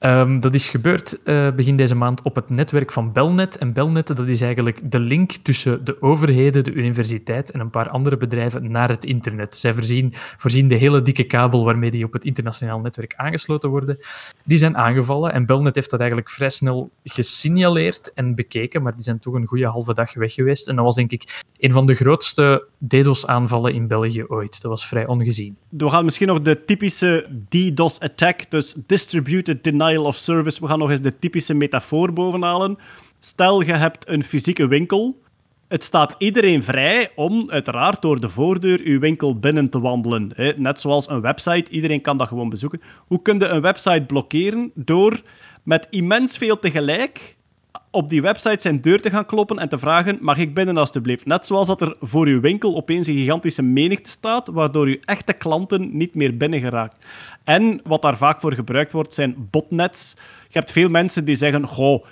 Ehm, 0.00 0.40
dat 0.40 0.54
is 0.54 0.68
gebeurd 0.68 1.18
uh, 1.24 1.50
begin 1.50 1.76
deze 1.76 1.94
maand 1.94 2.22
op 2.22 2.34
het 2.34 2.50
netwerk 2.50 2.92
van 2.92 3.12
Belnet. 3.12 3.58
En 3.58 3.72
Belnet 3.72 4.06
dat 4.06 4.28
is 4.28 4.40
eigenlijk 4.40 4.80
de 4.90 4.98
link 4.98 5.32
tussen 5.32 5.84
de 5.84 6.02
overheden, 6.02 6.64
de 6.64 6.72
universiteit 6.72 7.50
en 7.50 7.60
een 7.60 7.70
paar 7.70 7.88
andere 7.88 8.16
bedrijven 8.16 8.70
naar 8.70 8.88
het 8.88 9.04
internet. 9.04 9.56
Zij 9.56 9.74
voorzien, 9.74 10.12
voorzien 10.14 10.68
de 10.68 10.74
hele 10.74 11.02
dikke 11.02 11.24
kabel 11.24 11.64
waarmee 11.64 11.90
die 11.90 12.04
op 12.04 12.12
het 12.12 12.24
internationaal 12.24 12.78
netwerk 12.78 13.14
aangesloten 13.16 13.70
worden. 13.70 13.98
Die 14.44 14.58
zijn 14.58 14.76
aangevallen 14.76 15.32
en 15.32 15.46
Belnet 15.46 15.74
heeft 15.74 15.90
dat 15.90 16.00
eigenlijk 16.00 16.30
vrij 16.30 16.50
snel 16.50 16.90
gesignaleerd 17.04 18.12
en 18.12 18.34
bekeken, 18.34 18.82
maar 18.82 18.94
die 18.94 19.02
zijn 19.02 19.18
toch 19.18 19.34
een 19.34 19.46
goede 19.46 19.66
halve 19.66 19.94
dag 19.94 20.14
weg 20.14 20.32
geweest. 20.32 20.68
En 20.68 20.76
dat 20.76 20.84
was 20.84 20.94
denk 20.94 21.10
ik 21.10 21.42
een 21.58 21.72
van 21.72 21.86
de 21.86 21.94
grootste 21.94 22.66
DDoS-aanvallen 22.78 23.74
in 23.74 23.86
België 23.86 24.24
ooit. 24.24 24.62
Dat 24.62 24.70
was 24.70 24.86
vrij 24.86 25.06
ongezien. 25.06 25.56
We 25.68 25.90
gaan 25.90 26.04
misschien 26.04 26.26
nog 26.26 26.40
de 26.40 26.64
typische 26.64 27.28
DDoS-attack, 27.48 28.50
dus 28.50 28.74
Distributed 28.86 29.64
Denial 29.64 29.89
of 29.98 30.16
Service, 30.16 30.60
we 30.60 30.66
gaan 30.66 30.78
nog 30.78 30.90
eens 30.90 31.00
de 31.00 31.18
typische 31.18 31.54
metafoor 31.54 32.12
bovenhalen. 32.12 32.78
Stel, 33.18 33.60
je 33.60 33.72
hebt 33.72 34.08
een 34.08 34.22
fysieke 34.22 34.66
winkel. 34.66 35.22
Het 35.68 35.82
staat 35.82 36.14
iedereen 36.18 36.62
vrij 36.62 37.08
om 37.14 37.50
uiteraard 37.50 38.02
door 38.02 38.20
de 38.20 38.28
voordeur 38.28 38.80
uw 38.84 38.98
winkel 38.98 39.38
binnen 39.38 39.70
te 39.70 39.80
wandelen. 39.80 40.32
Net 40.56 40.80
zoals 40.80 41.08
een 41.08 41.20
website, 41.20 41.70
iedereen 41.70 42.00
kan 42.00 42.16
dat 42.16 42.28
gewoon 42.28 42.48
bezoeken. 42.48 42.82
Hoe 43.06 43.22
kun 43.22 43.38
je 43.38 43.46
een 43.46 43.60
website 43.60 44.04
blokkeren? 44.06 44.70
Door 44.74 45.20
met 45.62 45.86
immens 45.90 46.38
veel 46.38 46.58
tegelijk 46.58 47.36
op 47.90 48.08
die 48.08 48.22
website 48.22 48.60
zijn 48.60 48.80
deur 48.80 49.00
te 49.00 49.10
gaan 49.10 49.26
kloppen 49.26 49.58
en 49.58 49.68
te 49.68 49.78
vragen: 49.78 50.18
mag 50.20 50.38
ik 50.38 50.54
binnen 50.54 50.76
alstublieft? 50.76 51.26
Net 51.26 51.46
zoals 51.46 51.66
dat 51.66 51.80
er 51.80 51.96
voor 52.00 52.26
uw 52.26 52.40
winkel 52.40 52.76
opeens 52.76 53.06
een 53.06 53.16
gigantische 53.16 53.62
menigte 53.62 54.10
staat, 54.10 54.48
waardoor 54.48 54.86
uw 54.86 54.98
echte 55.04 55.32
klanten 55.32 55.96
niet 55.96 56.14
meer 56.14 56.36
binnen 56.36 56.60
geraakt. 56.60 57.04
En 57.44 57.80
wat 57.84 58.02
daar 58.02 58.16
vaak 58.16 58.40
voor 58.40 58.52
gebruikt 58.52 58.92
wordt, 58.92 59.14
zijn 59.14 59.48
botnets. 59.50 60.16
Je 60.48 60.58
hebt 60.58 60.72
veel 60.72 60.88
mensen 60.88 61.24
die 61.24 61.34
zeggen: 61.34 61.66
Goh, 61.66 62.04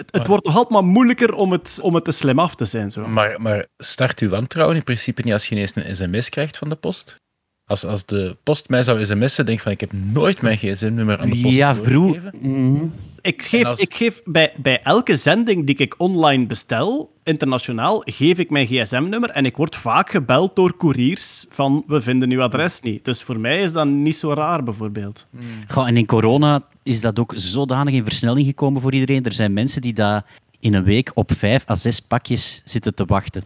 Het, 0.00 0.20
het 0.20 0.26
wordt 0.26 0.44
nog 0.44 0.54
altijd 0.54 0.72
maar 0.72 0.92
moeilijker 0.92 1.34
om 1.34 1.52
het, 1.52 1.78
om 1.82 1.94
het 1.94 2.04
te 2.04 2.10
slim 2.10 2.38
af 2.38 2.54
te 2.54 2.64
zijn. 2.64 2.90
Zo. 2.90 3.06
Maar, 3.08 3.40
maar 3.40 3.66
start 3.76 4.20
uw 4.20 4.28
wantrouwen 4.28 4.76
in 4.76 4.84
principe 4.84 5.22
niet 5.24 5.32
als 5.32 5.46
je 5.46 5.54
ineens 5.54 5.74
een 5.74 5.96
sms 5.96 6.28
krijgt 6.28 6.56
van 6.56 6.68
de 6.68 6.74
post? 6.74 7.16
Als, 7.64 7.84
als 7.84 8.06
de 8.06 8.36
post 8.42 8.68
mij 8.68 8.82
zou 8.82 9.04
sms'en, 9.04 9.46
denk 9.46 9.58
ik 9.58 9.62
van 9.62 9.72
ik 9.72 9.80
heb 9.80 9.92
nooit 9.92 10.42
mijn 10.42 10.56
gsm-nummer 10.56 11.18
aan 11.18 11.30
de 11.30 11.40
post 11.40 11.54
Ja, 11.56 11.76
vroeg. 11.76 12.18
Mhm. 12.40 12.84
Ik 13.22 13.42
geef, 13.42 13.64
als- 13.64 13.78
ik 13.78 13.94
geef 13.94 14.22
bij, 14.24 14.52
bij 14.56 14.82
elke 14.82 15.16
zending 15.16 15.66
die 15.66 15.76
ik 15.76 15.94
online 15.98 16.46
bestel, 16.46 17.12
internationaal, 17.24 18.02
geef 18.04 18.38
ik 18.38 18.50
mijn 18.50 18.66
gsm-nummer 18.66 19.30
en 19.30 19.44
ik 19.44 19.56
word 19.56 19.76
vaak 19.76 20.10
gebeld 20.10 20.56
door 20.56 20.76
couriers 20.76 21.46
van 21.50 21.84
we 21.86 22.00
vinden 22.00 22.30
uw 22.30 22.42
adres 22.42 22.80
niet. 22.80 23.04
Dus 23.04 23.22
voor 23.22 23.38
mij 23.38 23.62
is 23.62 23.72
dat 23.72 23.86
niet 23.86 24.16
zo 24.16 24.32
raar, 24.32 24.62
bijvoorbeeld. 24.64 25.26
Goh, 25.68 25.88
en 25.88 25.96
in 25.96 26.06
corona 26.06 26.62
is 26.82 27.00
dat 27.00 27.18
ook 27.18 27.32
zodanig 27.36 27.94
in 27.94 28.04
versnelling 28.04 28.46
gekomen 28.46 28.80
voor 28.82 28.92
iedereen. 28.94 29.24
Er 29.24 29.32
zijn 29.32 29.52
mensen 29.52 29.80
die 29.80 29.92
daar 29.92 30.24
in 30.60 30.74
een 30.74 30.84
week 30.84 31.10
op 31.14 31.32
vijf 31.32 31.70
à 31.70 31.74
zes 31.74 32.00
pakjes 32.00 32.62
zitten 32.64 32.94
te 32.94 33.04
wachten. 33.04 33.42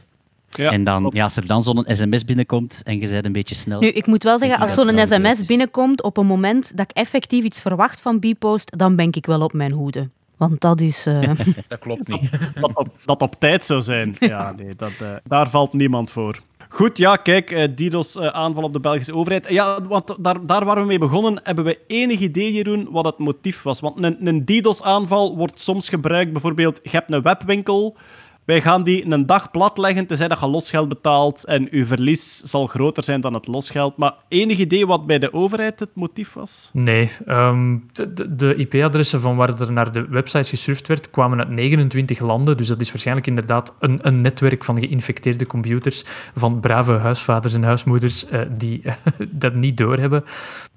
Ja. 0.56 0.70
En 0.70 0.84
dan, 0.84 1.10
ja, 1.14 1.24
als 1.24 1.36
er 1.36 1.46
dan 1.46 1.62
zo'n 1.62 1.84
sms 1.88 2.24
binnenkomt 2.24 2.80
en 2.84 3.00
je 3.00 3.08
bent 3.08 3.24
een 3.24 3.32
beetje 3.32 3.54
snel... 3.54 3.80
Nu, 3.80 3.88
ik 3.88 4.06
moet 4.06 4.22
wel 4.22 4.38
zeggen, 4.38 4.58
als 4.58 4.74
zo'n 4.74 5.06
sms 5.06 5.44
binnenkomt 5.46 6.02
op 6.02 6.16
een 6.16 6.26
moment 6.26 6.76
dat 6.76 6.90
ik 6.90 6.96
effectief 6.96 7.44
iets 7.44 7.60
verwacht 7.60 8.00
van 8.00 8.18
Bpost, 8.18 8.78
dan 8.78 8.96
ben 8.96 9.08
ik 9.12 9.26
wel 9.26 9.40
op 9.40 9.52
mijn 9.52 9.72
hoede. 9.72 10.08
Want 10.36 10.60
dat 10.60 10.80
is... 10.80 11.06
eh, 11.06 11.20
Dat 11.68 11.78
klopt 11.78 12.08
niet. 12.08 12.30
dat, 12.60 12.70
op, 12.74 12.88
dat 13.04 13.22
op 13.22 13.34
tijd 13.38 13.64
zou 13.64 13.80
zijn. 13.80 14.16
Ja, 14.34 14.52
nee, 14.56 14.68
dat, 14.76 14.92
eh, 15.00 15.08
daar 15.24 15.50
valt 15.50 15.72
niemand 15.72 16.10
voor. 16.10 16.40
Goed, 16.68 16.98
ja, 16.98 17.16
kijk, 17.16 17.50
eh, 17.50 17.64
DDoS-aanval 17.74 18.62
op 18.62 18.72
de 18.72 18.80
Belgische 18.80 19.14
overheid. 19.14 19.48
Ja, 19.48 19.82
want 19.82 20.16
daar, 20.24 20.46
daar 20.46 20.64
waar 20.64 20.80
we 20.80 20.84
mee 20.86 20.98
begonnen, 20.98 21.40
hebben 21.42 21.64
we 21.64 21.78
enig 21.86 22.18
idee, 22.20 22.52
Jeroen, 22.52 22.88
wat 22.90 23.04
het 23.04 23.18
motief 23.18 23.62
was. 23.62 23.80
Want 23.80 24.04
een, 24.04 24.26
een 24.26 24.44
DDoS-aanval 24.44 25.36
wordt 25.36 25.60
soms 25.60 25.88
gebruikt, 25.88 26.32
bijvoorbeeld, 26.32 26.80
je 26.82 26.90
hebt 26.90 27.12
een 27.12 27.22
webwinkel, 27.22 27.96
wij 28.44 28.60
gaan 28.62 28.82
die 28.82 29.12
een 29.12 29.26
dag 29.26 29.50
platleggen, 29.50 30.06
tenzij 30.06 30.28
dat 30.28 30.40
je 30.40 30.46
losgeld 30.46 30.88
betaalt 30.88 31.44
en 31.44 31.68
uw 31.70 31.86
verlies 31.86 32.40
zal 32.42 32.66
groter 32.66 33.04
zijn 33.04 33.20
dan 33.20 33.34
het 33.34 33.46
losgeld. 33.46 33.96
Maar 33.96 34.14
enig 34.28 34.58
idee 34.58 34.86
wat 34.86 35.06
bij 35.06 35.18
de 35.18 35.32
overheid 35.32 35.80
het 35.80 35.88
motief 35.94 36.32
was? 36.32 36.70
Nee, 36.72 37.10
ehm, 37.26 37.78
de, 37.92 38.12
de- 38.14 38.34
de 38.36 38.54
IP-adressen 38.54 39.20
van 39.20 39.36
waar 39.36 39.60
er 39.60 39.72
naar 39.72 39.92
de 39.92 40.06
websites 40.08 40.48
gesurfd 40.48 40.88
werd, 40.88 41.10
kwamen 41.10 41.38
uit 41.38 41.48
29 41.48 42.20
landen. 42.20 42.56
Dus 42.56 42.68
dat 42.68 42.80
is 42.80 42.90
waarschijnlijk 42.90 43.26
inderdaad 43.26 43.76
een, 43.80 43.98
een 44.02 44.20
netwerk 44.20 44.64
van 44.64 44.80
geïnfecteerde 44.80 45.46
computers 45.46 46.04
van 46.34 46.60
brave 46.60 46.92
huisvaders 46.92 47.54
en 47.54 47.64
huismoeders 47.64 48.26
eh, 48.28 48.40
die 48.50 48.82
dat 49.30 49.54
niet 49.54 49.76
doorhebben. 49.76 50.24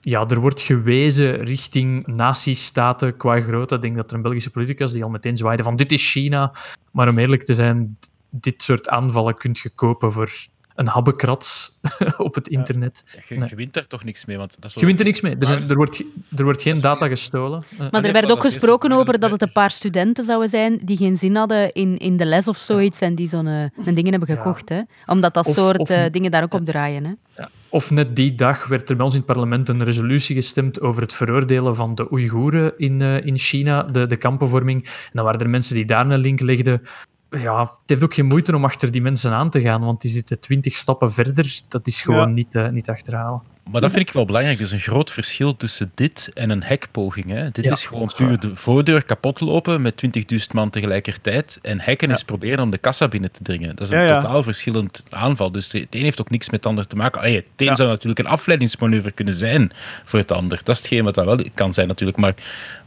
Ja, 0.09 0.25
er 0.27 0.39
wordt 0.39 0.61
gewezen 0.61 1.43
richting 1.43 2.05
nazistaten 2.07 3.17
qua 3.17 3.41
grootte. 3.41 3.75
Ik 3.75 3.81
denk 3.81 3.95
dat 3.95 4.09
er 4.09 4.15
een 4.15 4.21
Belgische 4.21 4.49
politicus 4.49 4.91
die 4.91 5.03
al 5.03 5.09
meteen 5.09 5.37
zwaaide 5.37 5.63
van 5.63 5.75
dit 5.75 5.91
is 5.91 6.11
China. 6.11 6.53
Maar 6.91 7.09
om 7.09 7.17
eerlijk 7.17 7.43
te 7.43 7.53
zijn, 7.53 7.97
dit 8.29 8.61
soort 8.61 8.89
aanvallen 8.89 9.35
kunt 9.37 9.57
je 9.57 9.69
kopen 9.69 10.11
voor 10.11 10.31
een 10.75 10.87
habbekrats 10.87 11.79
op 12.17 12.35
het 12.35 12.47
internet. 12.47 13.03
Je, 13.27 13.35
Nee. 13.35 13.49
je 13.49 13.55
wint 13.55 13.73
daar 13.73 13.87
toch 13.87 14.03
niks 14.03 14.25
mee. 14.25 14.37
Want 14.37 14.55
dat 14.59 14.69
is 14.69 14.75
Je 14.81 14.85
wint 14.85 14.99
er 14.99 15.05
niks 15.05 15.21
mee. 15.21 15.35
Er, 15.39 15.47
zijn, 15.47 15.69
er, 15.69 15.75
wordt, 15.75 16.03
er 16.35 16.43
wordt 16.43 16.61
geen 16.61 16.81
data 16.81 17.05
gestolen. 17.05 17.63
Maar 17.77 17.89
nee, 17.91 18.01
er 18.01 18.13
werd 18.13 18.31
ook 18.31 18.41
gesproken 18.41 18.91
over 18.91 19.19
dat 19.19 19.31
het 19.31 19.41
een 19.41 19.51
paar 19.51 19.71
studenten 19.71 20.23
zouden 20.23 20.49
zijn 20.49 20.79
die 20.83 20.97
geen 20.97 21.17
zin 21.17 21.35
hadden 21.35 21.71
in, 21.73 21.97
in 21.97 22.17
de 22.17 22.25
les 22.25 22.47
of 22.47 22.57
zoiets 22.57 23.01
en 23.01 23.15
die 23.15 23.27
zo'n 23.27 23.47
eh, 23.47 23.61
een 23.85 23.93
dingen 23.95 24.11
hebben 24.11 24.29
Ja. 24.29 24.35
gekocht. 24.41 24.69
Hè? 24.69 24.81
Omdat 25.05 25.33
dat 25.33 25.45
Of- 25.47 25.55
soort 25.55 25.77
of- 25.79 25.89
eh, 25.89 26.11
dingen 26.11 26.31
daar 26.31 26.43
ook 26.43 26.53
op 26.53 26.65
draaien. 26.65 27.03
Hè? 27.05 27.43
Of 27.69 27.91
net 27.91 28.15
die 28.15 28.35
dag 28.35 28.67
werd 28.67 28.89
er 28.89 28.95
bij 28.95 29.05
ons 29.05 29.13
in 29.13 29.21
het 29.25 29.33
parlement 29.33 29.69
een 29.69 29.83
resolutie 29.83 30.35
gestemd 30.35 30.81
over 30.81 31.01
het 31.01 31.13
veroordelen 31.13 31.75
van 31.75 31.95
de 31.95 32.11
Oeigoeren 32.11 32.73
in, 32.77 33.01
eh, 33.01 33.25
in 33.25 33.37
China, 33.37 33.83
de, 33.83 34.07
de 34.07 34.17
kampenvorming. 34.17 34.83
En 34.83 35.11
dan 35.11 35.25
waren 35.25 35.39
er 35.39 35.49
mensen 35.49 35.75
die 35.75 35.85
daar 35.85 36.09
een 36.09 36.19
link 36.19 36.39
legden. 36.39 36.81
Ja, 37.29 37.59
het 37.61 37.69
heeft 37.85 38.03
ook 38.03 38.13
geen 38.13 38.25
moeite 38.25 38.55
om 38.55 38.63
achter 38.63 38.91
die 38.91 39.01
mensen 39.01 39.31
aan 39.31 39.49
te 39.49 39.61
gaan, 39.61 39.81
want 39.81 40.01
die 40.01 40.11
zitten 40.11 40.39
twintig 40.39 40.75
stappen 40.75 41.11
verder. 41.11 41.59
Dat 41.67 41.87
is 41.87 42.01
gewoon 42.01 42.19
Ja. 42.19 42.25
niet, 42.25 42.55
eh, 42.55 42.69
niet 42.69 42.89
achterhalen. 42.89 43.41
Maar 43.71 43.81
dat 43.81 43.91
vind 43.91 44.07
ik 44.07 44.13
wel 44.13 44.25
belangrijk. 44.25 44.57
Er 44.57 44.63
is 44.65 44.71
een 44.71 44.79
groot 44.79 45.11
verschil 45.11 45.55
tussen 45.57 45.91
dit 45.95 46.29
en 46.33 46.49
een 46.49 46.63
hackpoging. 46.63 47.29
Hè. 47.29 47.51
Dit 47.51 47.65
Ja, 47.65 47.71
is 47.71 47.85
gewoon 47.85 48.11
puur 48.15 48.39
de 48.39 48.55
voordeur 48.55 49.03
kapot 49.03 49.39
lopen 49.39 49.81
met 49.81 49.97
20.000 49.97 50.53
man 50.53 50.69
tegelijkertijd. 50.69 51.59
En 51.61 51.79
hacken 51.79 52.11
is 52.11 52.23
proberen 52.23 52.59
om 52.63 52.69
de 52.69 52.77
kassa 52.77 53.07
binnen 53.07 53.31
te 53.31 53.43
dringen. 53.43 53.75
Dat 53.75 53.85
is 53.87 53.93
een 53.93 53.99
Ja, 53.99 54.05
ja. 54.05 54.21
totaal 54.21 54.43
verschillend 54.43 55.03
aanval. 55.09 55.51
Dus 55.51 55.69
de, 55.69 55.79
het 55.79 55.95
een 55.95 56.01
heeft 56.03 56.21
ook 56.21 56.29
niks 56.29 56.45
met 56.45 56.55
het 56.59 56.65
ander 56.65 56.87
te 56.87 56.95
maken. 56.95 57.21
Allee, 57.21 57.35
het 57.35 57.45
een 57.57 57.65
Ja. 57.65 57.75
zou 57.75 57.89
natuurlijk 57.89 58.19
een 58.19 58.27
afleidingsmanoeuvre 58.27 59.11
kunnen 59.11 59.33
zijn 59.33 59.71
voor 60.05 60.19
het 60.19 60.31
ander. 60.31 60.57
Dat 60.63 60.75
is 60.75 60.81
hetgeen 60.81 61.03
wat 61.03 61.15
dat 61.15 61.25
wel 61.25 61.39
kan 61.53 61.73
zijn 61.73 61.87
natuurlijk. 61.87 62.17
Maar, 62.17 62.33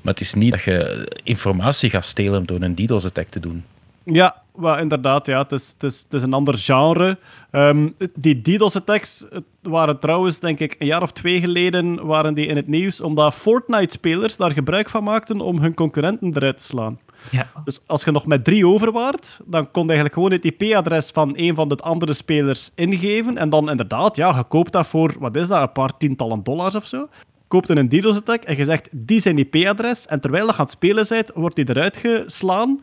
maar 0.00 0.12
het 0.12 0.20
is 0.22 0.34
niet 0.34 0.50
dat 0.50 0.62
je 0.62 1.08
informatie 1.22 1.90
gaat 1.90 2.04
stelen 2.04 2.46
door 2.46 2.60
een 2.62 2.74
DDoS-attack 2.74 3.28
te 3.28 3.40
doen. 3.40 3.64
Ja, 4.04 4.42
wel, 4.54 4.78
inderdaad. 4.78 5.26
Ja. 5.26 5.38
Het, 5.38 5.52
is, 5.52 5.68
het, 5.68 5.82
is, 5.82 6.00
het 6.02 6.12
is 6.12 6.22
een 6.22 6.32
ander 6.32 6.58
genre. 6.58 7.18
Ehm, 7.50 7.88
die 8.14 8.42
DDoS-attacks 8.42 9.26
het 9.30 9.44
waren 9.62 9.98
trouwens, 9.98 10.38
denk 10.38 10.58
ik, 10.58 10.76
een 10.78 10.86
jaar 10.86 11.02
of 11.02 11.12
twee 11.12 11.40
geleden 11.40 12.06
waren 12.06 12.34
die 12.34 12.46
in 12.46 12.56
het 12.56 12.66
nieuws, 12.66 13.00
omdat 13.00 13.34
Fortnite-spelers 13.34 14.36
daar 14.36 14.52
gebruik 14.52 14.88
van 14.88 15.04
maakten 15.04 15.40
om 15.40 15.58
hun 15.58 15.74
concurrenten 15.74 16.32
eruit 16.34 16.56
te 16.56 16.62
slaan. 16.62 16.98
Ja. 17.30 17.46
Dus 17.64 17.80
als 17.86 18.04
je 18.04 18.10
nog 18.10 18.26
met 18.26 18.44
drie 18.44 18.66
over 18.66 18.92
waart, 18.92 19.40
dan 19.44 19.70
kon 19.70 19.82
je 19.82 19.88
eigenlijk 19.88 20.14
gewoon 20.14 20.32
het 20.32 20.44
IP-adres 20.44 21.10
van 21.10 21.32
een 21.36 21.54
van 21.54 21.68
de 21.68 21.76
andere 21.76 22.12
spelers 22.12 22.70
ingeven. 22.74 23.36
En 23.36 23.48
dan 23.48 23.70
inderdaad, 23.70 24.16
ja, 24.16 24.36
je 24.36 24.44
koopt 24.44 24.72
dat 24.72 24.86
voor, 24.86 25.14
wat 25.18 25.36
is 25.36 25.48
dat, 25.48 25.62
een 25.62 25.72
paar 25.72 25.96
tientallen 25.96 26.42
dollars 26.42 26.74
of 26.74 26.86
zo. 26.86 27.08
Koopt 27.48 27.68
een 27.68 27.88
DDoS-attack 27.88 28.42
en 28.42 28.56
je 28.56 28.64
zegt, 28.64 28.88
die 28.92 29.20
zijn 29.20 29.38
IP-adres. 29.38 30.06
En 30.06 30.20
terwijl 30.20 30.46
je 30.46 30.52
aan 30.52 30.58
het 30.58 30.70
spelen 30.70 31.06
bent, 31.08 31.30
wordt 31.34 31.56
die 31.56 31.68
eruit 31.68 31.96
geslaan 31.96 32.80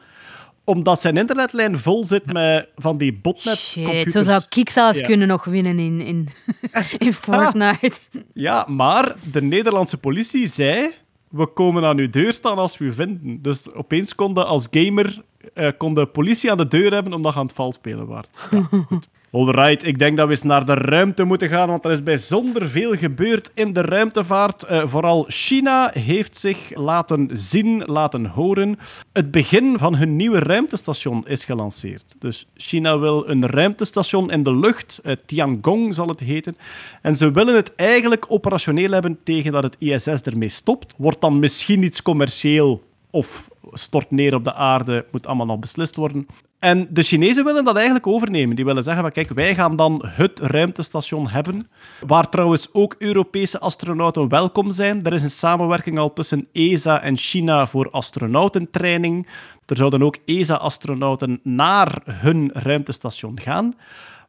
omdat 0.68 1.02
zijn 1.02 1.18
internetlijn 1.18 1.78
vol 1.78 2.06
zit 2.06 2.26
met 2.26 2.68
van 2.76 2.98
die 2.98 3.14
botnet-computers. 3.14 4.02
Shit, 4.02 4.12
zo 4.12 4.24
zou 4.24 4.42
ik 4.56 4.70
zelfs 4.70 5.00
Ja. 5.00 5.06
kunnen 5.06 5.28
nog 5.28 5.44
winnen 5.46 5.80
in, 5.80 6.02
in, 6.02 6.28
in 6.98 7.14
Fortnite. 7.14 8.00
Ja, 8.34 8.66
maar 8.70 9.16
de 9.32 9.42
Nederlandse 9.42 9.98
politie 9.98 10.48
zei... 10.48 10.94
We 11.28 11.46
komen 11.48 11.84
aan 11.86 11.98
uw 11.98 12.10
deur 12.10 12.34
staan 12.34 12.58
als 12.58 12.78
we 12.78 12.86
u 12.86 12.94
vinden. 12.94 13.42
Dus 13.42 13.72
opeens 13.72 14.16
kon 14.16 14.34
je 14.34 14.44
als 14.44 14.68
gamer 14.72 15.22
eh, 15.54 15.72
kon 15.78 15.94
de 15.94 16.06
politie 16.06 16.52
aan 16.52 16.58
de 16.58 16.68
deur 16.68 16.94
hebben 16.94 17.14
omdat 17.14 17.34
je 17.34 17.40
aan 17.40 17.46
het 17.46 17.56
vals 17.56 17.76
spelen. 17.76 18.08
Ja, 18.10 18.62
goed. 18.62 19.08
Alright, 19.32 19.86
ik 19.86 20.00
denk 20.00 20.18
dat 20.18 20.26
we 20.26 20.32
eens 20.32 20.44
naar 20.44 20.66
de 20.66 20.74
ruimte 20.74 21.24
moeten 21.24 21.50
gaan, 21.50 21.68
want 21.68 21.86
er 21.86 21.92
is 21.92 22.04
bijzonder 22.04 22.70
veel 22.70 22.94
gebeurd 22.94 23.50
in 23.54 23.74
de 23.74 23.82
ruimtevaart. 23.82 24.64
Eh, 24.64 24.88
vooral 24.88 25.26
China 25.28 25.92
heeft 25.94 26.38
zich 26.38 26.76
laten 26.76 27.30
zien, 27.34 27.84
laten 27.86 28.26
horen. 28.26 28.80
Het 29.14 29.32
begin 29.32 29.78
van 29.78 29.96
hun 29.96 30.16
nieuwe 30.16 30.40
ruimtestation 30.40 31.28
is 31.28 31.46
gelanceerd. 31.46 32.16
Dus 32.20 32.48
China 32.56 33.00
wil 33.00 33.30
een 33.30 33.46
ruimtestation 33.46 34.32
in 34.32 34.44
de 34.44 34.56
lucht, 34.56 35.00
eh, 35.04 35.16
Tiangong 35.26 35.96
zal 35.96 36.08
het 36.08 36.20
heten. 36.20 36.58
En 37.02 37.16
ze 37.16 37.32
willen 37.32 37.56
het 37.56 37.76
eigenlijk 37.76 38.26
operationeel 38.28 38.92
hebben 38.92 39.20
tegen 39.24 39.52
dat 39.52 39.64
het 39.64 39.76
ISS 39.80 40.22
ermee 40.22 40.50
stopt. 40.50 40.94
Wordt 40.98 41.22
dan 41.22 41.40
misschien 41.40 41.84
iets 41.84 42.02
commercieel 42.02 42.84
of 43.12 43.50
stort 43.72 44.12
neer 44.12 44.36
op 44.36 44.44
de 44.44 44.54
aarde, 44.54 45.06
moet 45.12 45.28
allemaal 45.28 45.46
nog 45.46 45.60
beslist 45.60 45.96
worden. 45.96 46.28
En 46.60 46.88
de 46.90 47.04
Chinezen 47.04 47.44
willen 47.44 47.66
dat 47.66 47.76
eigenlijk 47.76 48.08
overnemen. 48.08 48.56
Die 48.56 48.66
willen 48.66 48.84
zeggen 48.84 49.04
van 49.04 49.12
kijk, 49.12 49.30
wij 49.30 49.56
gaan 49.56 49.76
dan 49.76 50.04
het 50.06 50.40
ruimtestation 50.40 51.30
hebben, 51.30 51.70
waar 52.00 52.30
trouwens 52.30 52.74
ook 52.74 52.96
Europese 52.98 53.60
astronauten 53.60 54.30
welkom 54.30 54.72
zijn. 54.72 55.04
Er 55.04 55.14
is 55.14 55.24
een 55.24 55.30
samenwerking 55.30 55.98
al 55.98 56.14
tussen 56.14 56.48
ESA 56.52 57.02
en 57.02 57.18
China 57.18 57.68
voor 57.68 57.90
astronautentraining. 57.90 59.28
Er 59.66 59.78
zouden 59.78 60.04
ook 60.04 60.18
ESA-astronauten 60.26 61.40
naar 61.44 62.02
hun 62.06 62.50
ruimtestation 62.54 63.40
gaan. 63.40 63.74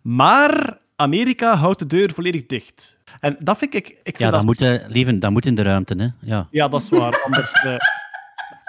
Maar 0.02 0.78
Amerika 0.96 1.56
houdt 1.56 1.78
de 1.78 1.86
deur 1.86 2.12
volledig 2.12 2.46
dicht. 2.46 2.98
En 3.20 3.36
dat 3.40 3.58
vind 3.58 3.74
ik... 3.74 3.88
ik 3.88 3.98
vind 4.02 4.18
Ja, 4.18 4.30
dat 4.30 4.34
dat 4.34 4.44
moet, 4.44 4.90
lieven, 4.92 5.20
dat 5.20 5.30
moet 5.30 5.46
in 5.46 5.54
de 5.54 5.62
ruimte. 5.62 5.94
Hè? 5.98 6.28
Ja. 6.30 6.46
ja, 6.50 6.68
dat 6.68 6.80
is 6.80 6.88
waar. 6.88 7.22
Anders 7.24 7.52
eh, 7.52 7.76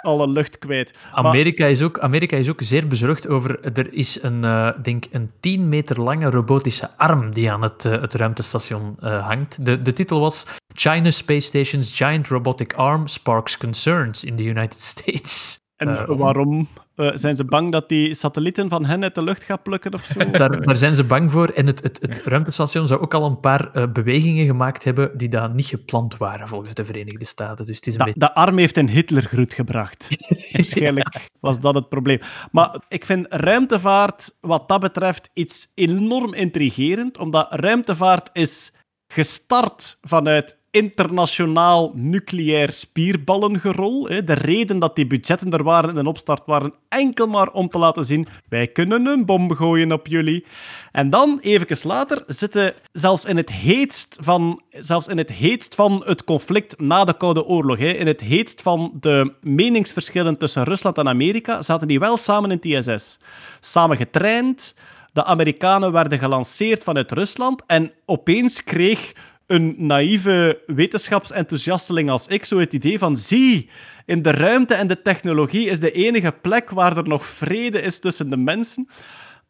alle 0.00 0.28
lucht 0.28 0.58
kwijt. 0.58 0.92
Maar- 1.14 1.24
Amerika 1.24 1.66
is, 1.66 1.82
ook, 1.82 1.98
Amerika 1.98 2.36
is 2.36 2.48
ook 2.48 2.60
zeer 2.62 2.86
bezorgd 2.86 3.28
over. 3.28 3.72
Er 3.78 3.92
is 3.92 4.22
een, 4.22 4.44
eh, 4.44 4.68
denk 4.82 5.04
een 5.10 5.30
10 5.40 5.68
meter 5.68 6.00
lange 6.00 6.30
robotische 6.30 6.90
arm 6.96 7.32
die 7.32 7.50
aan 7.50 7.62
het, 7.62 7.84
eh, 7.84 8.00
het 8.00 8.14
ruimtestation 8.14 8.96
eh, 9.00 9.26
hangt. 9.26 9.66
De, 9.66 9.82
de 9.82 9.92
titel 9.92 10.20
was 10.20 10.46
China 10.74 11.10
Space 11.10 11.46
Station's 11.46 11.96
Giant 11.96 12.28
Robotic 12.28 12.72
Arm 12.74 13.06
Sparks 13.06 13.56
Concerns 13.56 14.24
in 14.24 14.36
the 14.36 14.44
United 14.44 14.80
States. 14.92 15.58
En 15.76 16.16
waarom? 16.16 16.68
Eh, 17.00 17.10
zijn 17.14 17.36
ze 17.36 17.44
bang 17.44 17.72
dat 17.72 17.88
die 17.88 18.14
satellieten 18.14 18.68
van 18.68 18.84
hen 18.84 19.02
uit 19.02 19.14
de 19.14 19.22
lucht 19.22 19.42
gaat 19.42 19.62
plukken 19.62 19.94
of 19.94 20.04
zo? 20.04 20.18
Daar, 20.30 20.62
daar 20.62 20.76
zijn 20.76 20.96
ze 20.96 21.04
bang 21.04 21.30
voor. 21.30 21.48
En 21.48 21.66
het, 21.66 21.82
het, 21.82 22.00
het 22.00 22.22
ruimtestation 22.24 22.86
zou 22.86 23.00
ook 23.00 23.14
al 23.14 23.26
een 23.26 23.40
paar 23.40 23.70
eh, 23.72 23.92
bewegingen 23.92 24.46
gemaakt 24.46 24.84
hebben 24.84 25.18
die 25.18 25.28
daar 25.28 25.54
niet 25.54 25.66
gepland 25.66 26.16
waren 26.16 26.48
volgens 26.48 26.74
de 26.74 26.84
Verenigde 26.84 27.24
Staten. 27.24 27.66
Dus 27.66 27.76
het 27.76 27.86
is 27.86 27.92
een 27.92 27.98
Da- 27.98 28.04
beetje... 28.04 28.20
de 28.20 28.34
arm 28.34 28.58
heeft 28.58 28.76
een 28.76 28.88
Hitlergroet 28.88 29.52
gebracht. 29.52 30.08
Waarschijnlijk 30.52 31.28
was 31.40 31.60
dat 31.60 31.74
het 31.74 31.88
probleem. 31.88 32.20
Maar 32.50 32.80
ik 32.88 33.04
vind 33.04 33.26
ruimtevaart 33.28 34.36
wat 34.40 34.68
dat 34.68 34.80
betreft 34.80 35.30
iets 35.32 35.70
enorm 35.74 36.34
intrigerend, 36.34 37.18
omdat 37.18 37.46
ruimtevaart 37.50 38.30
is 38.32 38.72
gestart 39.12 39.98
vanuit 40.02 40.58
internationaal 40.70 41.92
nucleair 41.94 42.72
spierballengerol. 42.72 44.02
De 44.02 44.32
reden 44.32 44.78
dat 44.78 44.96
die 44.96 45.06
budgetten 45.06 45.52
er 45.52 45.62
waren 45.62 45.96
in 45.96 46.02
de 46.02 46.08
opstart 46.08 46.42
waren 46.46 46.74
enkel 46.88 47.26
maar 47.26 47.50
om 47.50 47.68
te 47.68 47.78
laten 47.78 48.04
zien 48.04 48.26
wij 48.48 48.66
kunnen 48.66 49.06
een 49.06 49.26
bom 49.26 49.54
gooien 49.54 49.92
op 49.92 50.06
jullie. 50.06 50.44
En 50.92 51.10
dan, 51.10 51.38
even 51.40 51.88
later, 51.88 52.22
zitten 52.26 52.74
zelfs 52.92 53.24
in 53.24 53.36
het 53.36 53.50
heetst 53.50 54.16
van, 54.20 54.62
zelfs 54.70 55.06
in 55.08 55.18
het, 55.18 55.30
heetst 55.30 55.74
van 55.74 56.02
het 56.06 56.24
conflict 56.24 56.80
na 56.80 57.04
de 57.04 57.16
Koude 57.16 57.44
Oorlog, 57.44 57.78
in 57.78 58.06
het 58.06 58.20
heetst 58.20 58.62
van 58.62 58.92
de 59.00 59.32
meningsverschillen 59.40 60.38
tussen 60.38 60.64
Rusland 60.64 60.98
en 60.98 61.08
Amerika, 61.08 61.62
zaten 61.62 61.88
die 61.88 61.98
wel 61.98 62.16
samen 62.16 62.50
in 62.50 62.56
het 62.56 62.88
ISS. 62.88 63.18
Samen 63.60 63.96
getraind, 63.96 64.74
de 65.12 65.24
Amerikanen 65.24 65.92
werden 65.92 66.18
gelanceerd 66.18 66.82
vanuit 66.82 67.10
Rusland 67.10 67.62
en 67.66 67.92
opeens 68.06 68.64
kreeg 68.64 69.12
een 69.46 69.74
naïeve 69.78 70.62
wetenschapsenthousiasteling 70.66 72.10
als 72.10 72.26
ik 72.26 72.44
zo 72.44 72.58
het 72.58 72.72
idee 72.72 72.98
van 72.98 73.16
zie, 73.16 73.70
in 74.06 74.22
de 74.22 74.30
ruimte 74.30 74.74
en 74.74 74.86
de 74.86 75.02
technologie 75.02 75.68
is 75.68 75.80
de 75.80 75.92
enige 75.92 76.32
plek 76.32 76.70
waar 76.70 76.96
er 76.96 77.08
nog 77.08 77.24
vrede 77.26 77.80
is 77.80 77.98
tussen 77.98 78.30
de 78.30 78.36
mensen. 78.36 78.88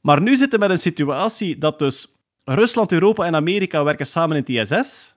Maar 0.01 0.23
nu 0.23 0.37
zitten 0.37 0.61
we 0.61 0.67
met 0.67 0.77
een 0.77 0.83
situatie 0.83 1.59
dat 1.59 1.79
dus 1.79 2.15
Rusland, 2.45 2.93
Europa 2.93 3.25
en 3.25 3.35
Amerika 3.35 3.85
werken 3.85 4.07
samen 4.07 4.37
in 4.37 4.57
het 4.57 4.71
ISS. 4.71 5.15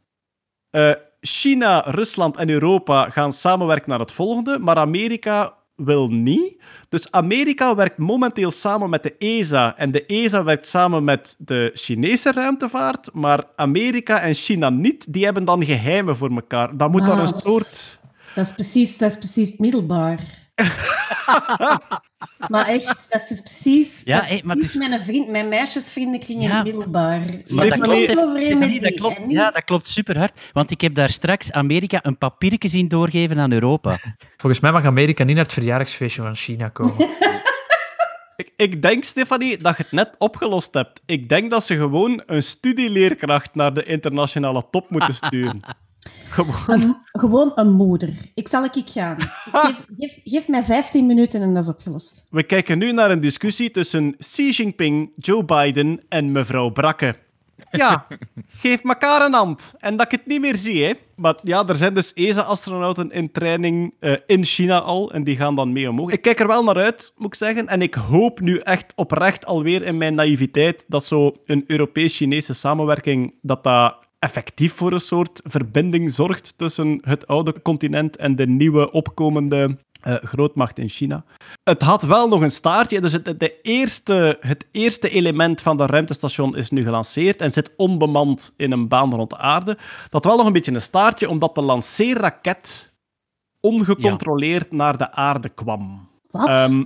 Eh, 0.69 0.91
China, 1.21 1.83
Rusland 1.85 2.37
en 2.37 2.49
Europa 2.49 3.09
gaan 3.09 3.33
samenwerken 3.33 3.89
naar 3.89 3.99
het 3.99 4.11
volgende, 4.11 4.59
maar 4.59 4.75
Amerika 4.75 5.53
wil 5.76 6.07
niet. 6.07 6.61
Dus 6.89 7.11
Amerika 7.11 7.76
werkt 7.76 7.97
momenteel 7.97 8.51
samen 8.51 8.89
met 8.89 9.03
de 9.03 9.15
ESA 9.17 9.78
en 9.78 9.91
de 9.91 10.05
ESA 10.05 10.43
werkt 10.43 10.67
samen 10.67 11.03
met 11.03 11.36
de 11.38 11.71
Chinese 11.74 12.32
ruimtevaart, 12.32 13.13
maar 13.13 13.43
Amerika 13.55 14.19
en 14.19 14.34
China 14.34 14.69
niet. 14.69 15.13
Die 15.13 15.24
hebben 15.24 15.45
dan 15.45 15.65
geheimen 15.65 16.15
voor 16.15 16.32
elkaar. 16.32 16.78
Dan 16.78 16.91
moet 16.91 17.01
Ah, 17.01 17.07
daar 17.07 17.19
een 17.19 17.32
dat 17.32 17.43
soort... 17.43 17.99
Dat 18.34 18.45
is 18.45 18.53
precies, 18.53 18.97
dat 18.97 19.09
is 19.09 19.17
precies 19.17 19.57
middelbaar. 19.57 20.19
maar 22.47 22.67
echt, 22.67 23.11
dat 23.11 23.28
is 23.30 23.39
precies, 23.39 24.01
Ja, 24.03 24.19
dat 24.19 24.30
is 24.30 24.41
mijn, 24.41 25.01
vriend, 25.01 25.28
mijn 25.28 25.47
meisjesvriendenkring 25.47 26.41
in 26.41 26.47
Ja. 26.49 26.55
het 26.55 26.63
middelbaar. 26.65 27.19
Maar 27.19 27.69
dat 27.69 27.80
dat 27.80 27.88
klopt, 27.88 28.17
overeen 28.17 28.57
met 28.57 28.69
dat 28.69 28.80
die. 28.82 28.93
klopt, 28.93 29.17
en 29.17 29.30
ja, 29.30 29.51
dat 29.51 29.63
klopt 29.63 29.88
super 29.88 30.17
hard. 30.17 30.39
Want 30.53 30.71
ik 30.71 30.82
heb 30.82 30.95
daar 30.95 31.09
straks 31.09 31.51
Amerika 31.51 31.99
een 32.01 32.17
papiertje 32.17 32.69
zien 32.69 32.88
doorgeven 32.88 33.39
aan 33.39 33.51
Europa. 33.51 33.97
Volgens 34.38 34.61
mij 34.61 34.71
mag 34.71 34.86
Amerika 34.86 35.24
niet 35.24 35.36
naar 35.36 35.43
het 35.43 35.53
verjaardagsfeestje 35.53 36.21
van 36.21 36.36
China 36.36 36.69
komen. 36.69 36.95
Ik, 38.36 38.51
ik 38.55 38.82
denk, 38.82 39.03
Stefanie, 39.03 39.57
dat 39.57 39.78
je 39.78 39.84
het 39.84 39.91
net 39.91 40.09
opgelost 40.17 40.74
hebt. 40.74 41.01
Ik 41.05 41.30
denk 41.30 41.51
dat 41.51 41.65
ze 41.65 41.76
gewoon 41.76 42.24
een 42.26 42.43
studieleerkracht 42.43 43.55
naar 43.55 43.74
de 43.74 43.84
internationale 43.84 44.63
top 44.71 44.89
moeten 44.89 45.13
sturen. 45.15 45.61
Gewoon. 46.29 46.81
Een- 46.81 46.97
gewoon 47.11 47.51
een 47.55 47.71
moeder. 47.71 48.09
Ik 48.33 48.47
zal 48.47 48.63
ik 48.63 48.81
gaan. 48.85 49.17
Ik 49.17 49.27
geef, 49.53 49.83
geef, 49.97 50.19
geef 50.23 50.47
mij 50.47 50.63
15 50.63 51.05
minuten 51.05 51.41
en 51.41 51.53
dat 51.53 51.63
is 51.63 51.69
opgelost. 51.69 52.25
We 52.29 52.43
kijken 52.43 52.77
nu 52.77 52.91
naar 52.91 53.11
een 53.11 53.19
discussie 53.21 53.71
tussen 53.71 54.15
Xi 54.17 54.49
Jinping, 54.51 55.11
Joe 55.15 55.43
Biden 55.45 55.99
en 56.09 56.31
mevrouw 56.31 56.69
Brakke. 56.69 57.15
Ja, 57.71 58.07
geef 58.61 58.81
elkaar 58.83 59.25
een 59.25 59.33
hand. 59.33 59.73
En 59.79 59.95
dat 59.95 60.05
ik 60.05 60.11
het 60.11 60.25
niet 60.27 60.41
meer 60.41 60.55
zie, 60.55 60.83
hè. 60.85 60.93
Maar 61.15 61.35
ja, 61.43 61.67
er 61.67 61.75
zijn 61.75 61.93
dus 61.93 62.13
ESA-astronauten 62.13 63.11
in 63.11 63.31
training 63.31 63.93
eh, 63.99 64.15
in 64.25 64.43
China 64.45 64.79
al, 64.79 65.11
en 65.11 65.23
die 65.23 65.35
gaan 65.35 65.55
dan 65.55 65.71
mee 65.73 65.89
omhoog. 65.89 66.11
Ik 66.11 66.21
kijk 66.21 66.39
er 66.39 66.47
wel 66.47 66.63
naar 66.63 66.77
uit, 66.77 67.13
moet 67.17 67.27
ik 67.27 67.35
zeggen. 67.35 67.67
En 67.67 67.81
ik 67.81 67.93
hoop 67.93 68.39
nu 68.39 68.57
echt 68.57 68.93
oprecht 68.95 69.45
alweer 69.45 69.81
in 69.83 69.97
mijn 69.97 70.15
naïviteit 70.15 70.85
dat 70.87 71.05
zo 71.05 71.35
een 71.45 71.63
Europees-Chinese 71.67 72.53
samenwerking, 72.53 73.33
dat 73.41 73.63
dat 73.63 73.97
effectief 74.24 74.74
voor 74.74 74.91
een 74.91 74.99
soort 74.99 75.41
verbinding 75.43 76.11
zorgt 76.11 76.53
tussen 76.57 76.99
het 77.01 77.28
oude 77.28 77.61
continent 77.61 78.15
en 78.15 78.36
de 78.36 78.47
nieuwe 78.47 78.91
opkomende 78.91 79.78
eh, 80.01 80.15
grootmacht 80.15 80.80
in 80.80 80.89
China. 80.89 81.24
Het 81.63 81.82
had 81.82 82.01
wel 82.01 82.28
nog 82.28 82.41
een 82.41 82.51
staartje, 82.51 83.01
dus 83.01 83.11
het, 83.11 83.39
de 83.39 83.61
eerste, 83.61 84.38
het 84.39 84.65
eerste 84.71 85.09
element 85.09 85.61
van 85.61 85.78
dat 85.78 85.89
ruimtestation 85.89 86.55
is 86.55 86.69
nu 86.69 86.84
gelanceerd 86.84 87.41
en 87.41 87.51
zit 87.51 87.71
onbemand 87.78 88.53
in 88.57 88.71
een 88.71 88.88
baan 88.88 89.13
rond 89.13 89.30
de 89.30 89.38
aarde. 89.38 89.78
Dat 90.09 90.26
wel 90.26 90.38
nog 90.38 90.45
een 90.45 90.53
beetje 90.53 90.74
een 90.74 90.82
staartje, 90.82 91.30
omdat 91.30 91.55
de 91.55 91.61
lanceerraket 91.61 92.93
ongecontroleerd 93.59 94.71
naar 94.71 94.97
de 94.97 95.11
aarde 95.11 95.49
kwam. 95.49 96.09
Wat? 96.32 96.47
Ehm, 96.47 96.84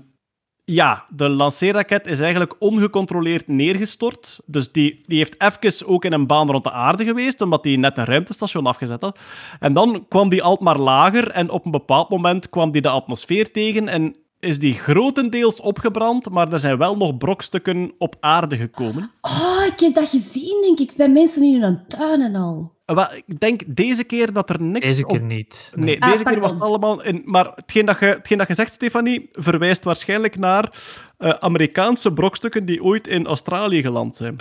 ja, 0.69 1.05
de 1.09 1.29
lanceerraket 1.29 2.07
is 2.07 2.19
eigenlijk 2.19 2.55
ongecontroleerd 2.59 3.47
neergestort. 3.47 4.39
Dus 4.45 4.71
die, 4.71 5.01
die 5.05 5.17
heeft 5.17 5.41
even 5.41 5.87
ook 5.87 6.05
in 6.05 6.13
een 6.13 6.27
baan 6.27 6.51
rond 6.51 6.63
de 6.63 6.71
aarde 6.71 7.05
geweest, 7.05 7.41
omdat 7.41 7.63
die 7.63 7.77
net 7.77 7.97
een 7.97 8.05
ruimtestation 8.05 8.65
afgezet 8.65 9.01
had. 9.01 9.19
En 9.59 9.73
dan 9.73 10.05
kwam 10.07 10.29
die 10.29 10.43
altijd 10.43 10.63
maar 10.63 10.79
lager 10.79 11.29
en 11.29 11.49
op 11.49 11.65
een 11.65 11.71
bepaald 11.71 12.09
moment 12.09 12.49
kwam 12.49 12.71
die 12.71 12.81
de 12.81 12.89
atmosfeer 12.89 13.51
tegen 13.51 13.87
en 13.87 14.15
is 14.39 14.59
die 14.59 14.73
grotendeels 14.73 15.59
opgebrand, 15.59 16.29
maar 16.29 16.51
er 16.53 16.59
zijn 16.59 16.77
wel 16.77 16.97
nog 16.97 17.17
brokstukken 17.17 17.91
op 17.97 18.15
aarde 18.19 18.57
gekomen. 18.57 19.11
Oh, 19.21 19.65
ik 19.65 19.79
heb 19.79 19.93
dat 19.93 20.09
gezien, 20.09 20.61
denk 20.61 20.79
ik, 20.79 20.97
bij 20.97 21.09
mensen 21.09 21.43
in 21.43 21.61
hun 21.61 21.87
tuin 21.87 22.21
en 22.21 22.35
al. 22.35 22.75
Wel, 22.85 23.07
Ik 23.25 23.39
denk 23.39 23.61
deze 23.67 24.03
keer 24.03 24.33
dat 24.33 24.49
er 24.49 24.61
niks 24.61 24.87
Deze 24.87 25.05
keer 25.05 25.19
op 25.19 25.25
niet. 25.25 25.71
Nee, 25.75 26.01
Ah, 26.01 26.11
deze 26.11 26.23
keer 26.23 26.39
was 26.39 26.51
het 26.51 26.61
allemaal... 26.61 27.03
In, 27.03 27.21
maar 27.25 27.51
hetgeen 27.55 27.85
dat, 27.85 27.99
je, 27.99 28.05
hetgeen 28.05 28.37
dat 28.37 28.47
je 28.47 28.53
zegt, 28.53 28.73
Stefanie, 28.73 29.29
verwijst 29.33 29.83
waarschijnlijk 29.83 30.37
naar 30.37 30.71
eh, 31.17 31.29
Amerikaanse 31.29 32.13
brokstukken 32.13 32.65
die 32.65 32.83
ooit 32.83 33.07
in 33.07 33.27
Australië 33.27 33.81
geland 33.81 34.15
zijn. 34.15 34.35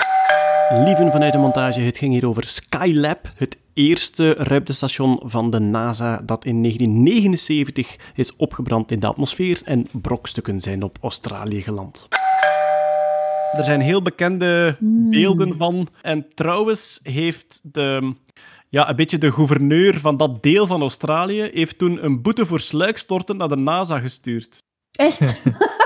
Lieven 0.69 1.13
vanuit 1.13 1.33
de 1.33 1.39
montage, 1.39 1.81
het 1.81 1.99
ging 1.99 2.13
hier 2.13 2.27
over 2.27 2.45
Skylab, 2.45 3.33
het 3.37 3.57
eerste 3.75 4.33
ruimtestation 4.33 5.21
van 5.25 5.51
de 5.51 5.59
NASA 5.59 6.21
dat 6.25 6.45
in 6.45 6.63
1979 6.63 7.97
is 8.15 8.37
opgebrand 8.37 8.91
in 8.91 9.01
de 9.01 9.07
atmosfeer 9.07 9.61
en 9.65 9.87
brokstukken 9.93 10.61
zijn 10.61 10.83
op 10.83 10.99
Australië 11.01 11.63
geland. 11.63 12.09
Er 13.53 13.65
zijn 13.65 13.81
heel 13.81 14.03
bekende 14.03 14.77
beelden 15.11 15.57
van. 15.57 15.89
En 16.03 16.27
trouwens 16.35 17.01
heeft 17.03 17.61
de, 17.63 18.15
ja, 18.69 18.89
een 18.89 18.97
beetje 18.97 19.19
de 19.19 19.33
gouverneur 19.33 19.99
van 19.99 20.17
dat 20.17 20.43
deel 20.43 20.67
van 20.67 20.81
Australië 20.81 21.51
heeft 21.53 21.79
toen 21.79 22.05
een 22.05 22.23
boete 22.23 22.47
voor 22.47 22.61
sluikstorten 22.61 23.37
naar 23.37 23.49
de 23.49 23.57
NASA 23.57 23.99
gestuurd. 23.99 24.59
Echt? 24.91 25.43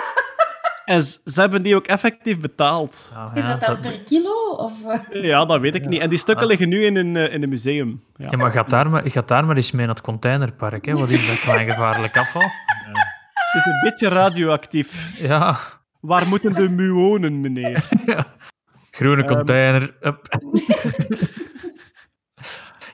En 0.90 1.02
ze 1.02 1.40
hebben 1.40 1.62
die 1.62 1.76
ook 1.76 1.86
effectief 1.86 2.40
betaald. 2.40 3.12
Is 3.34 3.46
dat 3.46 3.60
dan 3.60 3.80
per 3.80 4.00
kilo? 4.00 4.39
Of, 4.58 4.84
eh? 4.86 5.22
Ja, 5.22 5.44
dat 5.44 5.60
weet 5.60 5.74
ik 5.74 5.86
niet. 5.88 6.00
En 6.00 6.08
die 6.08 6.18
stukken 6.18 6.46
liggen 6.46 6.68
nu 6.68 6.84
in 6.84 6.96
een, 6.96 7.16
eh, 7.16 7.34
in 7.34 7.42
een 7.42 7.48
museum. 7.48 8.02
Ja. 8.16 8.28
Ja, 8.30 8.36
maar 8.36 8.50
gaat 8.50 8.70
daar, 8.70 8.90
maar 8.90 9.02
gaat 9.10 9.28
daar 9.28 9.44
maar 9.46 9.56
eens 9.56 9.70
mee 9.70 9.86
naar 9.86 9.94
het 9.94 10.04
containerpark. 10.04 10.84
Hè? 10.86 10.92
Wat 10.92 11.08
is 11.08 11.26
dat 11.26 11.40
klein 11.40 11.70
gevaarlijk 11.70 12.16
afval? 12.18 12.42
Het 12.42 13.54
is 13.66 13.72
een 13.72 13.80
beetje 13.82 14.08
radioactief. 14.08 15.18
Ja, 15.28 15.56
Waar 16.00 16.28
moeten 16.28 16.52
de 16.52 16.68
muonen, 16.68 17.40
meneer? 17.40 17.88
groene 18.90 19.22
Ehm. 19.24 19.34
container. 19.34 19.94
up. 20.00 20.38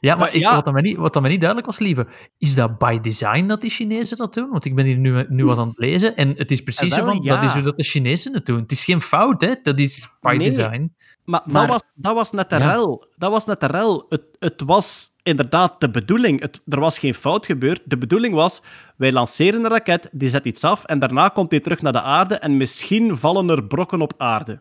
Ja, 0.07 0.17
maar 0.17 0.35
ik, 0.35 0.41
ja. 0.41 0.55
Wat, 0.55 0.65
dat 0.65 0.73
mij 0.73 0.83
niet, 0.83 0.97
wat 0.97 1.13
dat 1.13 1.23
mij 1.23 1.31
niet 1.31 1.41
duidelijk 1.41 1.71
was, 1.71 1.79
lieve, 1.79 2.07
is 2.39 2.55
dat 2.55 2.79
by 2.79 3.01
design 3.01 3.47
dat 3.47 3.61
die 3.61 3.71
Chinezen 3.71 4.17
dat 4.17 4.35
doen? 4.35 4.51
Want 4.51 4.65
ik 4.65 4.75
ben 4.75 4.85
hier 4.85 4.97
nu, 4.99 5.25
nu 5.29 5.45
wat 5.45 5.59
aan 5.59 5.69
het 5.69 5.79
lezen 5.79 6.17
en 6.17 6.29
het 6.37 6.51
is 6.51 6.63
precies 6.63 6.93
Eh, 6.93 6.99
zo 6.99 7.05
van, 7.05 7.23
ja. 7.23 7.35
dat 7.35 7.45
is 7.49 7.53
hoe 7.55 7.63
dat 7.63 7.77
de 7.77 7.83
Chinezen 7.85 8.35
het 8.35 8.47
doen. 8.47 8.61
Het 8.61 8.73
is 8.73 8.85
geen 8.85 9.01
fout, 9.01 9.41
hè? 9.41 9.55
dat 9.63 9.79
is 9.79 10.09
by 10.21 10.29
Nee. 10.37 10.39
design. 10.39 10.95
Maar, 11.25 11.43
Maar- 11.47 11.67
dat, 11.67 11.71
was, 11.71 11.83
dat 11.95 12.15
was 12.15 12.33
net 12.33 12.51
de 12.51 12.57
Ja. 12.59 12.73
rel. 12.73 13.07
Dat 13.17 13.31
was 13.31 13.47
net 13.47 13.61
de 13.61 13.67
rel. 13.67 14.07
Het, 14.09 14.23
het 14.39 14.63
was 14.67 15.15
inderdaad 15.23 15.81
de 15.81 15.91
bedoeling. 15.91 16.41
Het, 16.41 16.61
er 16.67 16.81
was 16.81 16.99
geen 16.99 17.15
fout 17.15 17.47
gebeurd. 17.47 17.81
De 17.85 17.99
bedoeling 17.99 18.35
was, 18.35 18.63
wij 18.97 19.13
lanceren 19.13 19.65
een 19.65 19.71
raket, 19.71 20.09
die 20.13 20.29
zet 20.29 20.45
iets 20.45 20.65
af 20.65 20.85
en 20.85 20.99
daarna 20.99 21.29
komt 21.29 21.51
die 21.51 21.61
terug 21.61 21.83
naar 21.83 21.93
de 21.93 22.03
aarde 22.03 22.35
en 22.35 22.57
misschien 22.57 23.17
vallen 23.17 23.49
er 23.49 23.65
brokken 23.67 24.01
op 24.01 24.13
aarde. 24.17 24.61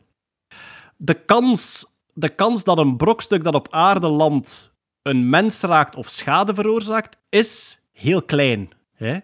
De 0.98 1.14
kans, 1.26 1.86
de 2.14 2.30
kans 2.30 2.64
dat 2.64 2.78
een 2.78 2.98
brokstuk 2.98 3.43
dat 3.43 3.54
op 3.54 3.68
aarde 3.72 4.08
landt 4.08 4.74
een 5.06 5.30
mens 5.30 5.62
raakt 5.62 5.95
of 5.95 6.10
schade 6.10 6.53
veroorzaakt, 6.53 7.18
is 7.30 7.80
heel 7.91 8.22
klein. 8.24 8.70
Hè? 8.95 9.18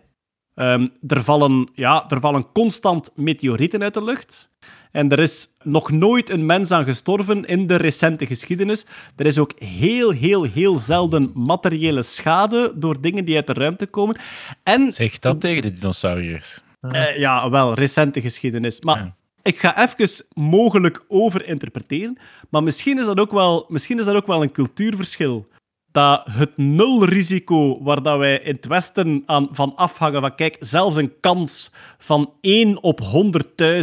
Ehm, 0.56 0.88
er, 1.08 1.24
vallen, 1.24 1.70
ja, 1.74 2.06
er 2.10 2.20
vallen 2.20 2.52
constant 2.52 3.12
meteorieten 3.16 3.84
uit 3.84 3.94
de 3.94 4.04
lucht. 4.04 4.50
En 4.92 5.10
er 5.10 5.20
is 5.20 5.48
nog 5.64 5.92
nooit 5.92 6.30
een 6.30 6.46
mens 6.46 6.72
aan 6.72 6.84
gestorven 6.86 7.46
in 7.46 7.68
de 7.68 7.76
recente 7.76 8.26
geschiedenis. 8.26 8.86
Er 9.16 9.26
is 9.26 9.38
ook 9.38 9.52
heel, 9.60 10.12
heel, 10.12 10.44
heel 10.44 10.78
zelden 10.80 11.32
materiële 11.36 12.02
schade 12.02 12.74
door 12.76 13.02
dingen 13.02 13.26
die 13.26 13.36
uit 13.36 13.48
de 13.48 13.54
ruimte 13.54 13.86
komen. 13.88 14.20
En 14.64 14.92
Zeg 14.92 15.20
dat 15.20 15.42
tegen 15.42 15.62
de 15.62 15.74
dinosauriërs. 15.74 16.62
eh, 16.82 17.18
ja, 17.18 17.50
wel, 17.50 17.74
recente 17.74 18.22
geschiedenis. 18.22 18.82
Maar 18.82 18.98
Ja. 18.98 19.16
ik 19.42 19.60
ga 19.60 19.84
even 19.90 20.26
mogelijk 20.34 21.04
overinterpreteren. 21.08 22.18
Maar 22.50 22.64
misschien 22.64 23.00
is 23.00 23.06
dat 23.06 23.20
ook 23.20 23.32
wel, 23.32 23.66
misschien 23.70 24.00
is 24.00 24.06
dat 24.06 24.16
ook 24.16 24.28
wel 24.28 24.42
een 24.42 24.52
cultuurverschil. 24.52 25.48
Dat 25.92 26.24
het 26.30 26.58
nulrisico 26.58 27.84
waar 27.84 28.04
dat 28.04 28.18
wij 28.18 28.40
in 28.40 28.56
het 28.56 28.68
Westen 28.68 29.24
aan, 29.26 29.48
van 29.52 29.76
afhangen, 29.76 30.22
van 30.22 30.36
kijk, 30.36 30.58
zelfs 30.60 30.96
een 30.96 31.14
kans 31.20 31.72
van 31.98 32.34
1 32.42 32.84
op 32.84 33.02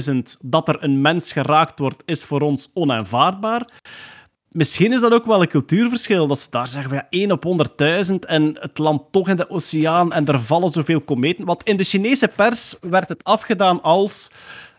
100.000 0.09 0.19
dat 0.41 0.69
er 0.69 0.83
een 0.83 1.01
mens 1.01 1.33
geraakt 1.33 1.79
wordt, 1.79 2.03
is 2.07 2.25
voor 2.25 2.41
ons 2.41 2.71
onaanvaardbaar. 2.75 3.67
Misschien 4.49 4.93
is 4.93 5.01
dat 5.01 5.13
ook 5.13 5.27
wel 5.27 5.43
een 5.43 5.49
cultuurverschil. 5.49 6.27
Dat 6.27 6.39
ze 6.39 6.51
daar 6.51 6.69
zeggen 6.69 6.91
van 6.91 6.99
ja, 6.99 7.07
1 7.11 7.31
op 7.31 7.45
100.000 8.11 8.15
en 8.19 8.57
het 8.61 8.79
landt 8.79 9.05
toch 9.11 9.29
in 9.29 9.37
de 9.37 9.51
oceaan 9.51 10.13
en 10.13 10.27
er 10.27 10.41
vallen 10.41 10.69
zoveel 10.69 11.01
kometen. 11.01 11.45
Want 11.45 11.63
in 11.63 11.77
de 11.77 11.85
Chinese 11.85 12.29
pers 12.29 12.75
werd 12.81 13.09
het 13.09 13.25
afgedaan 13.25 13.83
als 13.83 14.31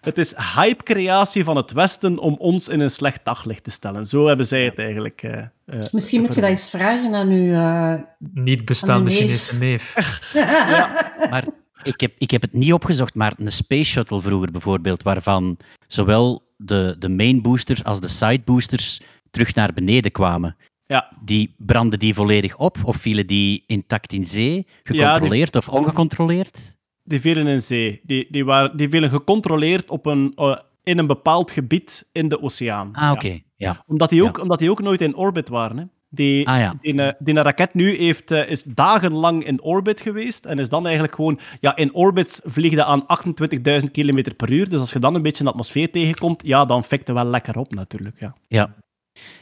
het 0.01 0.17
is 0.17 0.33
hype-creatie 0.55 1.43
van 1.43 1.57
het 1.57 1.71
Westen 1.71 2.17
om 2.17 2.35
ons 2.37 2.67
in 2.67 2.79
een 2.79 2.89
slecht 2.89 3.19
daglicht 3.25 3.63
te 3.63 3.71
stellen. 3.71 4.05
Zo 4.07 4.27
hebben 4.27 4.45
zij 4.45 4.65
het 4.65 4.79
eigenlijk. 4.79 5.23
eh, 5.23 5.37
eh, 5.65 5.79
Misschien 5.91 6.21
moet 6.21 6.33
je 6.35 6.41
dat 6.41 6.49
eens 6.49 6.69
vragen 6.69 7.15
aan 7.15 7.27
uw... 7.29 7.53
eh, 7.53 7.93
Niet 8.33 8.65
bestaande 8.65 9.09
neef. 9.09 9.19
Chinese 9.19 9.57
neef. 9.57 9.95
Maar 11.29 11.47
ik 11.83 11.99
heb, 12.01 12.13
ik 12.17 12.31
heb 12.31 12.41
het 12.41 12.53
niet 12.53 12.73
opgezocht, 12.73 13.15
maar 13.15 13.33
een 13.37 13.51
space 13.51 13.83
shuttle 13.89 14.21
vroeger 14.21 14.51
bijvoorbeeld, 14.51 15.03
waarvan 15.03 15.57
zowel 15.87 16.47
de, 16.57 16.95
de 16.99 17.09
main 17.09 17.41
booster 17.41 17.79
als 17.83 17.99
de 18.01 18.07
side 18.07 18.41
boosters 18.45 19.01
terug 19.31 19.55
naar 19.55 19.73
beneden 19.73 20.11
kwamen. 20.11 20.55
Ja. 20.85 21.11
Die 21.23 21.55
brandden 21.57 21.99
die 21.99 22.13
volledig 22.13 22.57
op 22.57 22.77
of 22.83 22.95
vielen 22.95 23.27
die 23.27 23.63
intact 23.67 24.13
in 24.13 24.25
zee, 24.25 24.67
gecontroleerd 24.83 25.55
of 25.55 25.69
ongecontroleerd? 25.69 26.77
Die 27.09 27.21
vielen 27.21 27.47
in 27.47 27.61
zee. 27.61 28.01
Die, 28.03 28.27
die, 28.29 28.45
waren, 28.45 28.77
die 28.77 28.89
vielen 28.89 29.09
gecontroleerd 29.09 29.89
op 29.89 30.05
een, 30.05 30.33
eh, 30.35 30.57
in 30.83 30.97
een 30.97 31.07
bepaald 31.07 31.51
gebied 31.51 32.07
in 32.11 32.29
de 32.29 32.41
oceaan. 32.41 32.93
Ah, 32.93 33.11
oké. 33.11 33.39
Ja. 33.55 33.83
Omdat, 33.87 34.09
die 34.09 34.23
ook, 34.23 34.41
omdat 34.41 34.59
die 34.59 34.69
ook 34.71 34.81
nooit 34.81 35.01
in 35.01 35.15
orbit 35.15 35.49
waren. 35.49 35.77
Hè. 35.77 35.83
Die, 36.09 36.47
Ah, 36.47 36.59
ja. 36.59 36.75
die, 36.81 37.01
eh, 37.01 37.13
die 37.19 37.33
raket 37.33 37.73
nu 37.73 37.95
heeft, 37.95 38.31
eh, 38.31 38.49
is 38.49 38.63
dagenlang 38.63 39.45
in 39.45 39.61
orbit 39.61 40.01
geweest 40.01 40.45
en 40.45 40.59
is 40.59 40.69
dan 40.69 40.83
eigenlijk 40.83 41.15
gewoon... 41.15 41.39
Ja, 41.59 41.75
in 41.75 41.93
orbit 41.93 42.41
vliegde 42.45 42.83
aan 42.83 43.05
28.000 43.07 43.91
km 43.91 44.35
per 44.35 44.51
uur, 44.51 44.69
dus 44.69 44.79
als 44.79 44.91
je 44.91 44.99
dan 44.99 45.15
een 45.15 45.21
beetje 45.21 45.43
de 45.43 45.49
atmosfeer 45.49 45.91
tegenkomt, 45.91 46.43
ja, 46.45 46.65
dan 46.65 46.83
fikt 46.83 47.07
het 47.07 47.15
wel 47.15 47.25
lekker 47.25 47.57
op 47.57 47.73
natuurlijk, 47.73 48.19
ja. 48.19 48.35
Ja. 48.47 48.75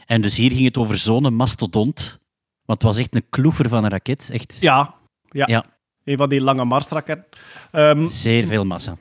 En 0.06 0.20
dus 0.20 0.36
hier 0.36 0.52
ging 0.52 0.64
het 0.64 0.76
over 0.76 0.96
zo'n 0.96 1.34
mastodont. 1.34 2.20
Want 2.64 2.82
het 2.82 2.92
was 2.92 2.98
echt 2.98 3.14
een 3.14 3.28
kloever 3.30 3.68
van 3.68 3.84
een 3.84 3.90
raket. 3.90 4.30
Echt 4.32 4.56
Ja, 4.60 4.94
ja. 5.30 5.46
Ja. 5.46 5.64
Een 6.08 6.16
van 6.16 6.28
die 6.28 6.40
lange 6.40 6.64
Marsraketten. 6.64 7.40
Ehm, 7.70 8.06
zeer 8.06 8.46
veel 8.46 8.64
massa. 8.64 8.96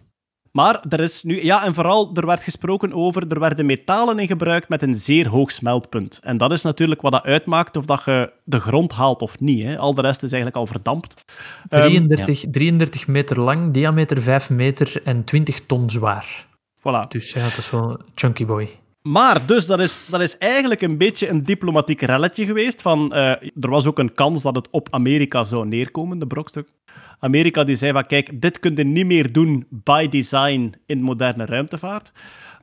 Maar 0.51 0.83
er 0.89 0.99
is 0.99 1.23
nu, 1.23 1.43
ja, 1.43 1.65
en 1.65 1.73
vooral, 1.73 2.11
er 2.13 2.25
werd 2.25 2.43
gesproken 2.43 2.93
over, 2.93 3.27
er 3.27 3.39
werden 3.39 3.65
metalen 3.65 4.19
in 4.19 4.27
gebruikt 4.27 4.69
met 4.69 4.81
een 4.81 4.93
zeer 4.93 5.27
hoog 5.27 5.51
smeltpunt. 5.51 6.19
En 6.23 6.37
dat 6.37 6.51
is 6.51 6.61
natuurlijk 6.61 7.01
wat 7.01 7.11
dat 7.11 7.23
uitmaakt 7.23 7.77
of 7.77 7.85
dat 7.85 8.01
je 8.05 8.31
de 8.43 8.59
grond 8.59 8.91
haalt 8.91 9.21
of 9.21 9.39
niet. 9.39 9.63
Hè. 9.63 9.77
Al 9.77 9.93
de 9.93 10.01
rest 10.01 10.23
is 10.23 10.31
eigenlijk 10.31 10.55
al 10.55 10.65
verdampt. 10.65 11.23
Ehm, 11.69 11.81
33, 11.81 12.43
33 12.49 13.07
meter 13.07 13.39
lang, 13.39 13.73
diameter 13.73 14.21
5 14.21 14.49
meter 14.49 15.01
en 15.03 15.23
20 15.23 15.65
ton 15.65 15.89
zwaar. 15.89 16.45
voilà. 16.79 17.07
Dus 17.07 17.31
ja, 17.31 17.43
dat 17.43 17.57
is 17.57 17.69
wel 17.69 17.89
een 17.89 17.99
chunky 18.15 18.45
boy. 18.45 18.69
Maar, 19.11 19.45
dus, 19.45 19.65
dat 19.65 19.79
is, 19.79 20.05
dat 20.09 20.21
is 20.21 20.37
eigenlijk 20.37 20.81
een 20.81 20.97
beetje 20.97 21.27
een 21.29 21.43
diplomatiek 21.43 22.01
relletje 22.01 22.45
geweest. 22.45 22.81
Van, 22.81 23.13
eh, 23.13 23.29
er 23.59 23.69
was 23.69 23.85
ook 23.85 23.99
een 23.99 24.13
kans 24.13 24.41
dat 24.41 24.55
het 24.55 24.67
op 24.71 24.87
Amerika 24.91 25.43
zou 25.43 25.67
neerkomen, 25.67 26.19
de 26.19 26.27
brokstuk. 26.27 26.67
Amerika 27.19 27.63
die 27.63 27.75
zei 27.75 27.91
van, 27.91 28.05
kijk, 28.05 28.41
dit 28.41 28.59
kun 28.59 28.75
je 28.75 28.83
niet 28.83 29.05
meer 29.05 29.31
doen 29.31 29.65
by 29.69 30.07
design 30.09 30.73
in 30.85 31.01
moderne 31.01 31.45
ruimtevaart. 31.45 32.11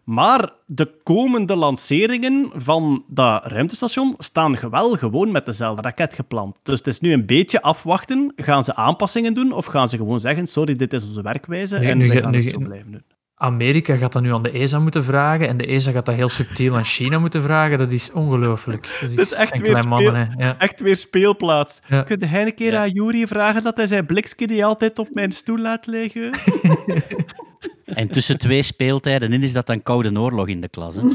Maar 0.04 0.52
de 0.66 0.90
komende 1.02 1.56
lanceringen 1.56 2.50
van 2.54 3.04
dat 3.08 3.46
ruimtestation 3.46 4.14
staan 4.18 4.56
wel 4.70 4.90
gewoon 4.96 5.30
met 5.32 5.46
dezelfde 5.46 5.82
raket 5.82 6.14
gepland. 6.14 6.60
Dus 6.62 6.78
het 6.78 6.86
is 6.86 7.00
nu 7.00 7.12
een 7.12 7.26
beetje 7.26 7.62
afwachten. 7.62 8.32
Gaan 8.36 8.64
ze 8.64 8.74
aanpassingen 8.76 9.34
doen 9.34 9.52
of 9.52 9.66
gaan 9.66 9.88
ze 9.88 9.96
gewoon 9.96 10.20
zeggen, 10.20 10.46
sorry, 10.46 10.74
dit 10.74 10.92
is 10.92 11.06
onze 11.06 11.22
werkwijze 11.22 11.76
en 11.76 11.98
nu 11.98 12.06
we 12.08 12.12
ga- 12.14 12.20
gaan 12.20 12.30
nu 12.30 12.38
het 12.42 12.48
zo 12.50 12.58
blijven 12.58 12.92
doen. 12.92 13.02
Amerika 13.44 13.96
gaat 13.96 14.12
dat 14.12 14.22
nu 14.22 14.32
aan 14.32 14.42
de 14.42 14.50
ESA 14.50 14.78
moeten 14.78 15.04
vragen 15.04 15.48
en 15.48 15.56
de 15.56 15.66
ESA 15.66 15.90
gaat 15.90 16.06
dat 16.06 16.14
heel 16.14 16.28
subtiel 16.28 16.76
aan 16.76 16.84
China 16.84 17.18
moeten 17.18 17.42
vragen. 17.42 17.78
Dat 17.78 17.92
is 17.92 18.12
ongelooflijk. 18.12 18.98
Dat 19.00 19.10
is, 19.10 19.16
is 19.16 19.32
echt 19.32 19.48
zijn 19.48 19.60
weer 19.62 19.70
klein 19.72 19.88
mannen, 19.88 20.24
speel- 20.26 20.38
hè. 20.38 20.46
Ja. 20.46 20.58
Echt 20.58 20.80
weer 20.80 20.96
speelplaats. 20.96 21.80
Ja. 21.88 22.02
Kun 22.02 22.18
je 22.20 22.38
een 22.46 22.54
keer 22.54 22.72
Ja. 22.72 22.80
aan 22.82 22.90
Juri 22.90 23.26
vragen 23.26 23.62
dat 23.62 23.76
hij 23.76 23.86
zijn 23.86 24.06
blikske 24.06 24.46
die 24.46 24.64
altijd 24.64 24.98
op 24.98 25.08
mijn 25.12 25.32
stoel 25.32 25.58
laat 25.58 25.86
liggen? 25.86 26.30
En 27.84 28.08
tussen 28.08 28.38
twee 28.38 28.62
speeltijden 28.62 29.32
in 29.32 29.42
is 29.42 29.52
dat 29.52 29.66
dan 29.66 29.82
Koude 29.82 30.20
Oorlog 30.20 30.48
in 30.48 30.60
de 30.60 30.68
klas. 30.68 30.94
Hè? 30.96 31.02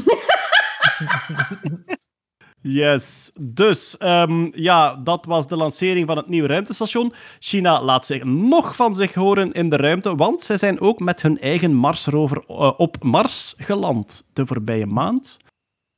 Yes. 2.62 3.30
Dus, 3.40 3.96
ehm, 3.98 4.48
ja, 4.52 4.96
dat 4.96 5.24
was 5.24 5.46
de 5.46 5.56
lancering 5.56 6.06
van 6.06 6.16
het 6.16 6.28
nieuwe 6.28 6.48
ruimtestation. 6.48 7.12
China 7.38 7.82
laat 7.82 8.06
zich 8.06 8.24
nog 8.24 8.76
van 8.76 8.94
zich 8.94 9.14
horen 9.14 9.52
in 9.52 9.68
de 9.68 9.76
ruimte, 9.76 10.14
want 10.14 10.42
zij 10.42 10.58
zijn 10.58 10.80
ook 10.80 11.00
met 11.00 11.22
hun 11.22 11.38
eigen 11.38 11.74
Marsrover 11.74 12.44
eh, 12.48 12.72
op 12.76 13.02
Mars 13.02 13.54
geland 13.56 14.24
de 14.32 14.46
voorbije 14.46 14.86
maand. 14.86 15.38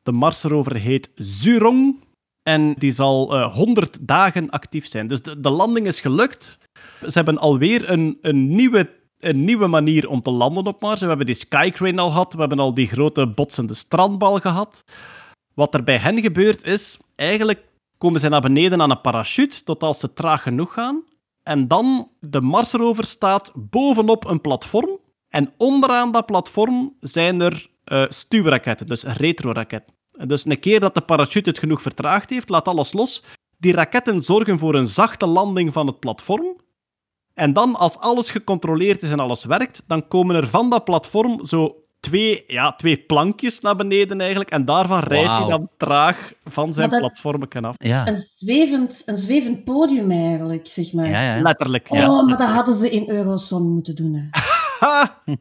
De 0.03 0.13
Marsrover 0.13 0.77
heet 0.77 1.11
Zhurong 1.15 2.01
en 2.43 2.75
die 2.79 2.91
zal 2.91 3.35
eh 3.35 3.55
100 3.55 3.99
dagen 4.01 4.51
actief 4.51 4.87
zijn. 4.87 5.07
Dus 5.07 5.23
de, 5.23 5.41
de 5.41 5.51
landing 5.51 5.87
is 5.87 6.01
gelukt. 6.01 6.59
Ze 7.01 7.13
hebben 7.13 7.39
alweer 7.39 7.91
een, 7.91 8.19
een, 8.21 8.55
nieuwe, 8.55 8.91
een 9.19 9.45
nieuwe 9.45 9.67
manier 9.67 10.09
om 10.09 10.21
te 10.21 10.31
landen 10.31 10.67
op 10.67 10.81
Mars. 10.81 11.01
We 11.01 11.07
hebben 11.07 11.27
die 11.27 11.35
Skycrane 11.35 12.01
al 12.01 12.11
gehad, 12.11 12.33
we 12.33 12.41
hebben 12.41 12.59
al 12.59 12.75
die 12.75 12.87
grote 12.87 13.27
botsende 13.27 13.75
strandbal 13.75 14.39
gehad. 14.39 14.85
Wat 15.55 15.75
er 15.75 15.85
bij 15.85 15.99
hen 15.99 16.21
gebeurt 16.21 16.65
is, 16.65 16.99
eigenlijk 17.17 17.65
komen 17.99 18.21
ze 18.21 18.29
naar 18.29 18.41
beneden 18.41 18.83
aan 18.83 18.91
een 18.91 19.01
parachute 19.01 19.65
tot 19.65 19.83
als 19.83 20.01
ze 20.01 20.13
traag 20.13 20.43
genoeg 20.43 20.73
gaan. 20.73 21.05
En 21.43 21.69
dan, 21.69 22.11
de 22.21 22.41
Marsrover 22.41 23.05
staat 23.05 23.53
bovenop 23.55 24.25
een 24.25 24.41
platform. 24.41 24.99
En 25.29 25.53
onderaan 25.57 26.13
dat 26.13 26.27
platform 26.27 26.97
zijn 27.01 27.41
er 27.41 27.71
eh 27.85 28.05
stuwraketten, 28.09 28.87
dus 28.87 29.03
retroraketten. 29.03 29.95
En 30.13 30.29
Dus 30.29 30.45
een 30.45 30.61
keer 30.61 30.81
dat 30.81 30.95
de 30.95 31.01
parachute 31.01 31.49
het 31.51 31.59
genoeg 31.59 31.83
vertraagd 31.83 32.31
heeft, 32.31 32.49
laat 32.49 32.69
alles 32.69 32.93
los. 32.93 33.23
Die 33.59 33.73
raketten 33.73 34.23
zorgen 34.23 34.59
voor 34.59 34.75
een 34.75 34.87
zachte 34.87 35.27
landing 35.27 35.73
van 35.73 35.87
het 35.87 36.01
platform. 36.01 36.57
En 37.35 37.53
dan, 37.53 37.75
als 37.77 37.99
alles 37.99 38.31
gecontroleerd 38.31 39.03
is 39.03 39.11
en 39.11 39.21
alles 39.21 39.45
werkt, 39.45 39.85
dan 39.87 40.09
komen 40.09 40.37
er 40.37 40.47
van 40.47 40.71
dat 40.71 40.85
platform 40.85 41.45
zo 41.45 41.82
twee, 42.11 42.45
ja, 42.47 42.73
twee 42.73 42.97
plankjes 42.97 43.61
naar 43.61 43.77
beneden 43.77 44.21
eigenlijk. 44.21 44.51
En 44.51 44.65
daarvan 44.65 44.99
rijdt 45.01 45.29
hij 45.31 45.49
dan 45.49 45.69
traag 45.77 46.33
van 46.45 46.75
zijn 46.75 46.89
dat- 46.89 46.99
platform 46.99 47.43
af. 47.65 47.75
Ja. 47.79 48.09
Een 48.09 48.17
zwevend, 48.37 49.03
een 49.07 49.17
zwevend 49.17 49.65
podium 49.65 50.11
eigenlijk, 50.11 50.67
zeg 50.69 50.93
maar. 50.93 51.09
Ja, 51.09 51.35
ja. 51.37 51.43
Letterlijk, 51.43 51.89
ja. 51.89 52.11
Oh, 52.11 52.27
maar 52.29 52.37
dat 52.37 52.49
hadden 52.49 52.75
ze 52.75 52.91
in 52.91 53.09
Euroson 53.11 53.73
moeten 53.73 53.95
doen. 53.97 54.15
Hè. 54.15 54.23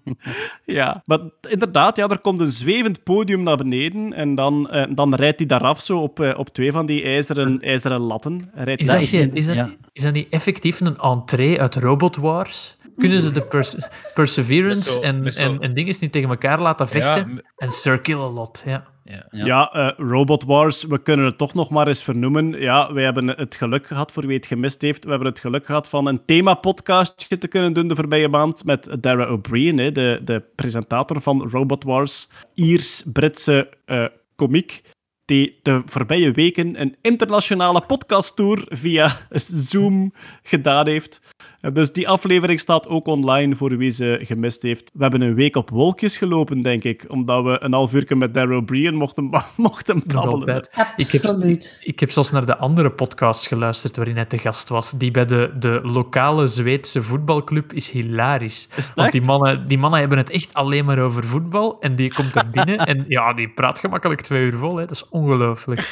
Ja, 0.66 1.04
maar 1.06 1.20
inderdaad, 1.50 1.96
ja, 1.98 2.08
er 2.08 2.20
komt 2.20 2.40
een 2.42 2.52
zwevend 2.52 3.04
podium 3.04 3.44
naar 3.44 3.58
beneden 3.58 4.14
en 4.14 4.36
dan, 4.36 4.70
eh, 4.70 4.86
dan 4.96 5.16
rijdt 5.16 5.38
hij 5.38 5.48
daar 5.48 5.62
af 5.64 5.82
zo 5.82 5.98
op, 6.00 6.20
eh, 6.20 6.40
op 6.40 6.50
twee 6.50 6.72
van 6.72 6.86
die 6.86 7.04
ijzeren, 7.04 7.60
ijzeren 7.62 8.00
latten. 8.00 8.52
Rijdt 8.54 8.82
Is 8.82 8.88
daar- 8.88 8.96
dat, 8.96 9.04
is 9.06 9.10
geen- 9.12 9.22
een- 9.30 9.36
is, 9.36 9.46
dat, 9.46 9.56
ja. 9.56 9.70
is 9.94 10.02
dat 10.04 10.14
niet 10.14 10.30
effectief 10.30 10.80
een 10.80 10.98
entree 10.98 11.60
uit 11.62 11.76
Robot 11.76 12.16
Wars? 12.16 12.78
Kunnen 13.02 13.22
ze 13.22 13.32
de 13.32 13.42
pers- 13.42 13.88
Perseverance 14.14 14.92
zo- 14.92 15.02
en, 15.02 15.26
en, 15.26 15.60
en 15.60 15.74
dingen 15.74 15.96
niet 16.00 16.12
tegen 16.12 16.30
elkaar 16.30 16.62
laten 16.62 16.88
vechten? 16.88 17.34
Ja, 17.36 17.42
En 17.56 17.72
Sir 17.72 18.00
Kill-A-Lot, 18.00 18.64
ja. 18.66 18.88
ja. 19.04 19.26
Ja. 19.32 19.46
Ja, 19.46 19.72
eh, 19.72 20.08
Robot 20.10 20.44
Wars, 20.44 20.84
we 20.84 21.02
kunnen 21.02 21.26
het 21.26 21.38
toch 21.38 21.54
nog 21.54 21.70
maar 21.70 21.88
eens 21.88 22.04
vernoemen. 22.04 22.60
Ja, 22.60 22.94
wij 22.94 23.04
hebben 23.04 23.28
het 23.28 23.56
geluk 23.56 23.88
gehad, 23.88 24.12
voor 24.12 24.28
wie 24.28 24.38
het 24.38 24.46
gemist 24.46 24.82
heeft, 24.82 25.04
we 25.04 25.10
hebben 25.10 25.28
het 25.28 25.40
geluk 25.40 25.66
gehad 25.66 25.88
van 25.88 26.06
een 26.08 26.26
themapodcastje 26.26 27.38
te 27.38 27.48
kunnen 27.48 27.74
doen 27.74 27.88
de 27.88 27.96
voorbije 27.96 28.28
maand 28.28 28.64
met 28.66 28.90
Dara 29.00 29.32
O'Brien, 29.32 29.78
hè, 29.78 29.92
de, 29.92 30.20
de 30.24 30.44
presentator 30.56 31.22
van 31.22 31.50
Robot 31.50 31.84
Wars. 31.84 32.30
Iers-Britse 32.54 33.70
eh 33.86 34.06
komiek, 34.36 34.82
die 35.26 35.60
de 35.64 35.82
voorbije 35.86 36.32
weken 36.32 36.82
een 36.82 36.96
internationale 37.02 37.82
podcasttour 37.82 38.66
via 38.70 39.18
Zoom 39.70 40.14
gedaan 40.44 40.88
heeft. 40.88 41.22
Dus 41.62 41.92
die 41.92 42.08
aflevering 42.08 42.60
staat 42.60 42.88
ook 42.88 43.08
online 43.08 43.56
voor 43.56 43.78
wie 43.78 43.90
ze 43.90 44.20
gemist 44.22 44.62
heeft. 44.62 44.92
We 44.94 45.02
hebben 45.02 45.22
een 45.22 45.34
week 45.34 45.56
op 45.56 45.70
wolkjes 45.70 46.18
gelopen, 46.18 46.62
denk 46.62 46.84
ik, 46.84 47.06
omdat 47.08 47.44
we 47.44 47.64
een 47.64 47.74
half 47.74 47.94
uur 47.94 48.18
met 48.18 48.34
Darrow 48.34 48.58
O'Brien 48.58 48.96
mochten, 48.96 49.30
mochten 49.56 50.04
babbelen. 50.06 50.40
altijd. 50.40 50.66
Ik 50.96 51.12
heb, 51.12 51.22
Absoluut. 51.22 51.82
ik 51.84 52.00
heb 52.00 52.12
zelfs 52.12 52.32
naar 52.32 52.46
de 52.46 52.58
andere 52.58 52.90
podcast 52.90 53.48
geluisterd 53.48 53.96
waarin 53.96 54.16
hij 54.16 54.26
te 54.26 54.38
gast 54.38 54.70
was. 54.70 54.92
Die 54.92 55.12
bij 55.12 55.26
de, 55.26 55.52
de 55.60 55.80
lokale 55.84 56.48
Zweedse 56.48 57.04
voetbalclub 57.04 57.74
is 57.74 57.90
hilarisch. 57.90 58.70
Is 58.76 58.92
Want 58.96 59.12
die 59.12 59.22
mannen, 59.22 59.68
die 59.68 59.78
mannen 59.78 60.00
hebben 60.00 60.18
het 60.18 60.30
echt 60.30 60.54
alleen 60.54 60.86
maar 60.86 61.00
over 61.00 61.24
voetbal. 61.24 61.80
En 61.80 61.96
die 61.96 62.14
komt 62.14 62.36
er 62.36 62.50
binnen 62.52 62.78
en 62.78 63.06
ja, 63.18 63.34
die 63.34 63.50
praat 63.50 63.80
gemakkelijk 63.80 64.22
twee 64.22 64.46
uur 64.46 64.58
vol. 64.58 64.76
Hè. 64.76 64.86
Dat 64.86 64.96
is 64.96 65.10
ongelooflijk. 65.10 65.90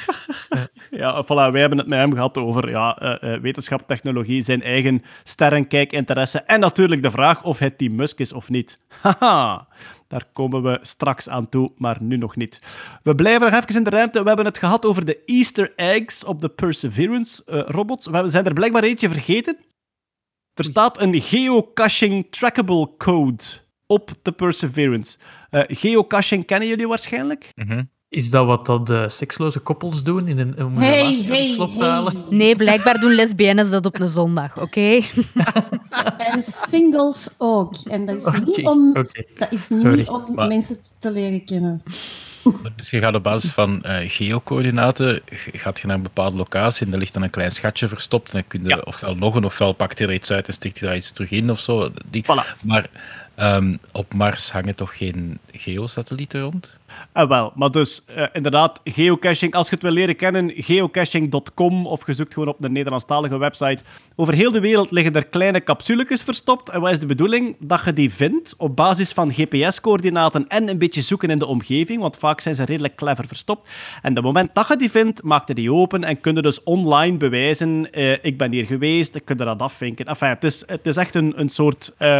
Ja, 0.89 1.23
voilà, 1.23 1.51
wij 1.51 1.59
hebben 1.61 1.77
het 1.77 1.87
met 1.87 1.99
hem 1.99 2.13
gehad 2.13 2.37
over 2.37 2.69
ja, 2.69 2.97
eh, 2.97 3.33
eh, 3.33 3.41
wetenschap, 3.41 3.87
technologie, 3.87 4.41
zijn 4.41 4.61
eigen 4.61 5.03
sterrenkijk, 5.65 5.91
interesse 5.99 6.39
en 6.39 6.59
natuurlijk 6.59 7.03
de 7.03 7.11
vraag 7.11 7.43
of 7.43 7.59
het 7.59 7.77
Team 7.77 7.95
Musk 7.95 8.19
is 8.19 8.33
of 8.33 8.49
niet. 8.49 8.79
Haha, 9.01 9.67
daar 10.07 10.25
komen 10.33 10.63
we 10.63 10.79
straks 10.81 11.29
aan 11.29 11.49
toe, 11.49 11.71
maar 11.77 11.97
nu 12.01 12.17
nog 12.17 12.35
niet. 12.35 12.61
We 13.03 13.15
blijven 13.15 13.51
nog 13.51 13.61
even 13.61 13.75
in 13.75 13.83
de 13.83 13.89
ruimte. 13.89 14.21
We 14.21 14.27
hebben 14.27 14.45
het 14.45 14.57
gehad 14.57 14.85
over 14.85 15.05
de 15.05 15.23
Easter 15.25 15.73
eggs 15.75 16.23
op 16.23 16.41
de 16.41 16.49
Perseverance-robots. 16.49 18.05
we 18.05 18.11
hebben- 18.13 18.31
zijn 18.31 18.45
er 18.45 18.53
blijkbaar 18.53 18.83
eentje 18.83 19.09
vergeten. 19.09 19.57
Er 20.53 20.63
staat 20.63 20.99
een 20.99 21.21
geocaching 21.21 22.27
trackable 22.31 22.89
code 22.97 23.43
op 23.87 24.11
de 24.21 24.31
Perseverance. 24.31 25.17
Eh, 25.49 25.61
geocaching 25.67 26.45
kennen 26.45 26.67
jullie 26.67 26.87
waarschijnlijk? 26.87 27.51
Mhm. 27.55 27.83
Is 28.09 28.29
dat 28.29 28.45
wat 28.45 28.65
dat 28.65 28.87
de 28.87 29.05
seksloze 29.09 29.59
koppels 29.59 30.03
doen 30.03 30.27
in 30.27 30.39
een, 30.39 30.63
om 30.65 30.73
hun 30.73 30.83
Hey, 30.83 31.01
relatie 31.01 31.23
uit 31.23 31.31
hey, 31.37 31.43
het 31.45 31.53
slot 31.53 31.79
te 31.79 31.83
halen? 31.85 32.13
hey. 32.13 32.37
Nee, 32.37 32.55
blijkbaar 32.55 32.99
doen 32.99 33.13
lesbiennes 33.13 33.69
dat 33.69 33.85
op 33.85 33.99
een 33.99 34.07
zondag, 34.07 34.61
oké? 34.61 34.79
En 36.17 36.41
singles 36.43 37.29
ook. 37.37 37.73
En 37.89 38.05
dat 38.05 38.15
is 38.15 38.39
niet 38.45 38.65
om, 38.65 38.93
dat 39.37 39.51
is 39.53 39.69
niet 39.69 39.81
Sorry. 39.81 40.05
om 40.07 40.33
Maar- 40.35 40.47
mensen 40.47 40.77
te 40.99 41.11
leren 41.11 41.43
kennen. 41.45 41.83
Dus 42.75 42.89
je 42.89 42.99
gaat 42.99 43.15
op 43.15 43.23
basis 43.23 43.51
van 43.51 43.83
eh 43.83 44.09
geocoördinaten 44.09 45.21
gaat 45.51 45.79
je 45.79 45.87
naar 45.87 45.95
een 45.95 46.01
bepaalde 46.03 46.37
locatie 46.37 46.85
en 46.87 46.93
er 46.93 46.99
ligt 46.99 47.13
dan 47.13 47.21
een 47.23 47.29
klein 47.29 47.51
schatje 47.51 47.87
verstopt 47.87 48.27
en 48.31 48.33
dan 48.33 48.47
kun 48.47 48.63
je 48.63 48.69
Ja. 48.69 48.81
ofwel 48.83 49.15
loggen 49.17 49.43
ofwel 49.43 49.73
pakt 49.73 49.99
hij 49.99 50.07
er 50.07 50.13
iets 50.13 50.31
uit 50.31 50.47
en 50.47 50.53
stikt 50.53 50.79
hij 50.79 50.87
daar 50.87 50.97
iets 50.97 51.11
terug 51.11 51.31
in 51.31 51.51
of 51.51 51.59
zo. 51.59 51.91
Die, 52.09 52.23
Voilà. 52.23 52.63
Maar 52.65 52.89
Ehm, 53.39 53.75
op 53.91 54.13
Mars 54.13 54.51
hangen 54.51 54.75
toch 54.75 54.97
geen 54.97 55.39
geosatellieten 55.51 56.41
rond? 56.41 56.77
Ah, 57.11 57.29
wel, 57.29 57.51
maar 57.55 57.71
dus 57.71 58.05
eh, 58.05 58.25
inderdaad, 58.33 58.81
geocaching, 58.83 59.53
als 59.53 59.67
je 59.69 59.73
het 59.73 59.83
wil 59.83 59.91
leren 59.91 60.15
kennen, 60.15 60.51
geocaching.com 60.55 61.87
of 61.87 62.05
je 62.05 62.13
zoekt 62.13 62.33
gewoon 62.33 62.49
op 62.49 62.55
de 62.59 62.69
Nederlandstalige 62.69 63.37
website. 63.37 63.83
Over 64.15 64.33
heel 64.33 64.51
de 64.51 64.59
wereld 64.59 64.91
liggen 64.91 65.15
er 65.15 65.25
kleine 65.25 65.63
capsuletjes 65.63 66.23
verstopt. 66.23 66.69
En 66.69 66.81
wat 66.81 66.91
is 66.91 66.99
de 66.99 67.05
bedoeling? 67.05 67.55
Dat 67.59 67.85
je 67.85 67.93
die 67.93 68.13
vindt 68.13 68.53
op 68.57 68.75
basis 68.75 69.11
van 69.11 69.33
GPS-coördinaten 69.33 70.47
en 70.47 70.69
een 70.69 70.77
beetje 70.77 71.01
zoeken 71.01 71.29
in 71.29 71.37
de 71.37 71.45
omgeving, 71.45 72.01
want 72.01 72.17
vaak 72.17 72.41
zijn 72.41 72.55
ze 72.55 72.63
redelijk 72.63 72.95
clever 72.95 73.27
verstopt. 73.27 73.69
En 74.01 74.15
het 74.15 74.23
moment 74.23 74.49
dat 74.53 74.67
je 74.67 74.77
die 74.77 74.91
vindt, 74.91 75.23
maak 75.23 75.47
je 75.47 75.53
die 75.53 75.73
open 75.73 76.03
en 76.03 76.21
kun 76.21 76.35
je 76.35 76.41
dus 76.41 76.63
online 76.63 77.17
bewijzen, 77.17 77.91
eh, 77.91 78.11
ik 78.21 78.37
ben 78.37 78.51
hier 78.51 78.65
geweest, 78.65 79.15
ik 79.15 79.25
kun 79.25 79.37
je 79.37 79.45
dat 79.45 79.61
afvinken. 79.61 80.05
Enfin, 80.05 80.29
het 80.29 80.43
is, 80.43 80.63
het 80.67 80.87
is 80.87 80.97
echt 80.97 81.15
een, 81.15 81.39
een 81.39 81.49
soort... 81.49 81.93
eh, 81.97 82.17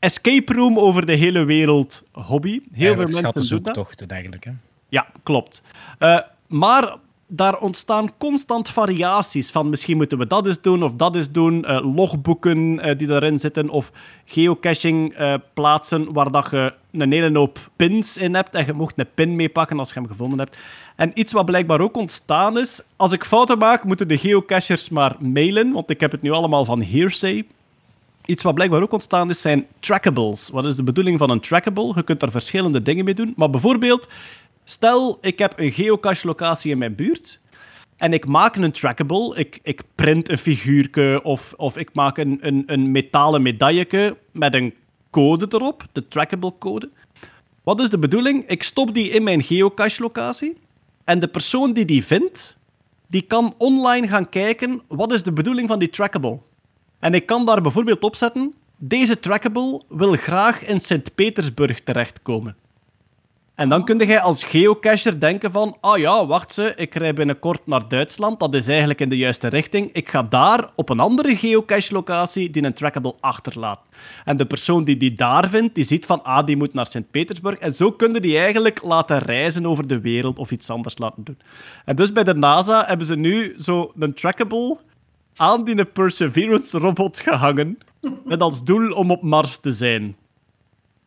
escape 0.00 0.52
room 0.52 0.78
over 0.78 1.06
de 1.06 1.14
hele 1.14 1.44
wereld 1.44 2.02
hobby. 2.12 2.60
Heel 2.72 2.94
veel 2.94 3.22
mensen 3.22 3.48
doen 3.48 3.62
dat. 3.62 4.04
eigenlijk. 4.06 4.44
Hè? 4.44 4.52
Ja, 4.88 5.06
klopt. 5.22 5.62
Eh, 5.98 6.18
maar 6.46 6.96
daar 7.26 7.58
ontstaan 7.58 8.12
constant 8.18 8.68
variaties 8.68 9.50
van 9.50 9.68
misschien 9.68 9.96
moeten 9.96 10.18
we 10.18 10.26
dat 10.26 10.46
eens 10.46 10.60
doen 10.60 10.82
of 10.82 10.94
dat 10.94 11.16
eens 11.16 11.30
doen. 11.30 11.64
eh, 11.64 11.94
logboeken 11.94 12.80
eh, 12.80 12.98
die 12.98 13.06
daarin 13.06 13.40
zitten 13.40 13.68
of 13.68 13.92
geocaching 14.24 15.16
plaatsen 15.54 16.12
waar 16.12 16.30
dat 16.30 16.48
je 16.50 16.74
een 16.92 17.12
hele 17.12 17.38
hoop 17.38 17.70
pins 17.76 18.16
in 18.16 18.34
hebt 18.34 18.54
en 18.54 18.66
je 18.66 18.72
mocht 18.72 18.98
een 18.98 19.06
pin 19.14 19.36
meepakken 19.36 19.78
als 19.78 19.88
je 19.88 19.94
hem 19.94 20.08
gevonden 20.08 20.38
hebt. 20.38 20.56
En 20.96 21.10
iets 21.14 21.32
wat 21.32 21.44
blijkbaar 21.44 21.80
ook 21.80 21.96
ontstaan 21.96 22.58
is, 22.58 22.82
als 22.96 23.12
ik 23.12 23.24
fouten 23.24 23.58
maak, 23.58 23.84
moeten 23.84 24.08
de 24.08 24.18
geocachers 24.18 24.88
maar 24.88 25.16
mailen, 25.18 25.72
want 25.72 25.90
ik 25.90 26.00
heb 26.00 26.12
het 26.12 26.22
nu 26.22 26.30
allemaal 26.30 26.64
van 26.64 26.82
hearsay. 26.82 27.46
Iets 28.30 28.42
wat 28.42 28.54
blijkbaar 28.54 28.82
ook 28.82 28.92
ontstaan 28.92 29.30
is, 29.30 29.40
zijn 29.40 29.66
trackables. 29.80 30.48
Wat 30.48 30.64
is 30.64 30.76
de 30.76 30.82
bedoeling 30.82 31.18
van 31.18 31.30
een 31.30 31.40
trackable? 31.40 31.92
Je 31.94 32.02
kunt 32.02 32.20
daar 32.20 32.30
verschillende 32.30 32.82
dingen 32.82 33.04
mee 33.04 33.14
doen. 33.14 33.32
Maar 33.36 33.50
bijvoorbeeld, 33.50 34.08
stel 34.64 35.18
ik 35.20 35.38
heb 35.38 35.52
een 35.56 35.72
geocache-locatie 35.72 36.70
in 36.70 36.78
mijn 36.78 36.94
buurt 36.94 37.38
en 37.96 38.12
ik 38.12 38.26
maak 38.26 38.56
een 38.56 38.72
trackable. 38.72 39.36
Ik, 39.36 39.58
ik 39.62 39.82
print 39.94 40.28
een 40.28 40.38
figuurke 40.38 41.20
of, 41.22 41.54
of 41.56 41.76
ik 41.76 41.90
maak 41.92 42.18
een, 42.18 42.38
een, 42.40 42.62
een 42.66 42.90
metalen 42.90 43.42
medailleke 43.42 44.16
met 44.32 44.54
een 44.54 44.74
code 45.10 45.46
erop, 45.48 45.86
de 45.92 46.08
trackable-code. 46.08 46.90
Wat 47.62 47.80
is 47.80 47.90
de 47.90 47.98
bedoeling? 47.98 48.46
Ik 48.46 48.62
stop 48.62 48.94
die 48.94 49.08
in 49.08 49.22
mijn 49.22 49.42
geocache-locatie 49.42 50.56
en 51.04 51.20
de 51.20 51.28
persoon 51.28 51.72
die 51.72 51.84
die 51.84 52.04
vindt, 52.04 52.56
die 53.06 53.22
kan 53.22 53.54
online 53.58 54.08
gaan 54.08 54.28
kijken 54.28 54.82
wat 54.88 55.12
is 55.12 55.22
de 55.22 55.32
bedoeling 55.32 55.68
van 55.68 55.78
die 55.78 55.90
trackable. 55.90 56.40
En 57.00 57.14
ik 57.14 57.26
kan 57.26 57.46
daar 57.46 57.60
bijvoorbeeld 57.60 58.02
op 58.02 58.16
zetten: 58.16 58.54
deze 58.76 59.20
trackable 59.20 59.82
wil 59.88 60.12
graag 60.12 60.66
in 60.66 60.80
Sint-Petersburg 60.80 61.80
terechtkomen. 61.80 62.56
En 63.60 63.68
dan 63.68 63.84
kun 63.84 63.98
jij 63.98 64.20
als 64.20 64.44
geocacher 64.44 65.20
denken 65.20 65.52
van, 65.52 65.76
ah 65.80 65.98
ja, 65.98 66.26
wacht 66.26 66.52
ze, 66.52 66.72
ik 66.76 66.94
rij 66.94 67.14
binnenkort 67.14 67.66
naar 67.66 67.88
Duitsland, 67.88 68.40
dat 68.40 68.54
is 68.54 68.68
eigenlijk 68.68 69.00
in 69.00 69.08
de 69.08 69.16
juiste 69.16 69.48
richting. 69.48 69.92
Ik 69.92 70.08
ga 70.08 70.22
daar 70.22 70.70
op 70.74 70.88
een 70.88 71.00
andere 71.00 71.36
geocache-locatie 71.36 72.50
die 72.50 72.62
een 72.64 72.74
trackable 72.74 73.14
achterlaat. 73.20 73.80
En 74.24 74.36
de 74.36 74.46
persoon 74.46 74.84
die 74.84 74.96
die 74.96 75.12
daar 75.12 75.48
vindt, 75.48 75.74
die 75.74 75.84
ziet 75.84 76.06
van, 76.06 76.24
ah, 76.24 76.46
die 76.46 76.56
moet 76.56 76.74
naar 76.74 76.86
Sint-Petersburg. 76.86 77.58
En 77.58 77.74
zo 77.74 77.92
kunnen 77.92 78.22
die 78.22 78.38
eigenlijk 78.38 78.82
laten 78.82 79.18
reizen 79.18 79.66
over 79.66 79.86
de 79.86 80.00
wereld 80.00 80.38
of 80.38 80.50
iets 80.50 80.70
anders 80.70 80.98
laten 80.98 81.24
doen. 81.24 81.38
En 81.84 81.96
dus 81.96 82.12
bij 82.12 82.24
de 82.24 82.34
NASA 82.34 82.84
hebben 82.86 83.06
ze 83.06 83.16
nu 83.16 83.54
zo 83.56 83.92
een 83.98 84.14
trackable 84.14 84.76
aan 85.36 85.64
die 85.64 85.84
Perseverance-robot 85.84 87.20
gehangen, 87.20 87.78
met 88.24 88.40
als 88.40 88.64
doel 88.64 88.90
om 88.90 89.10
op 89.10 89.22
Mars 89.22 89.58
te 89.58 89.72
zijn. 89.72 90.16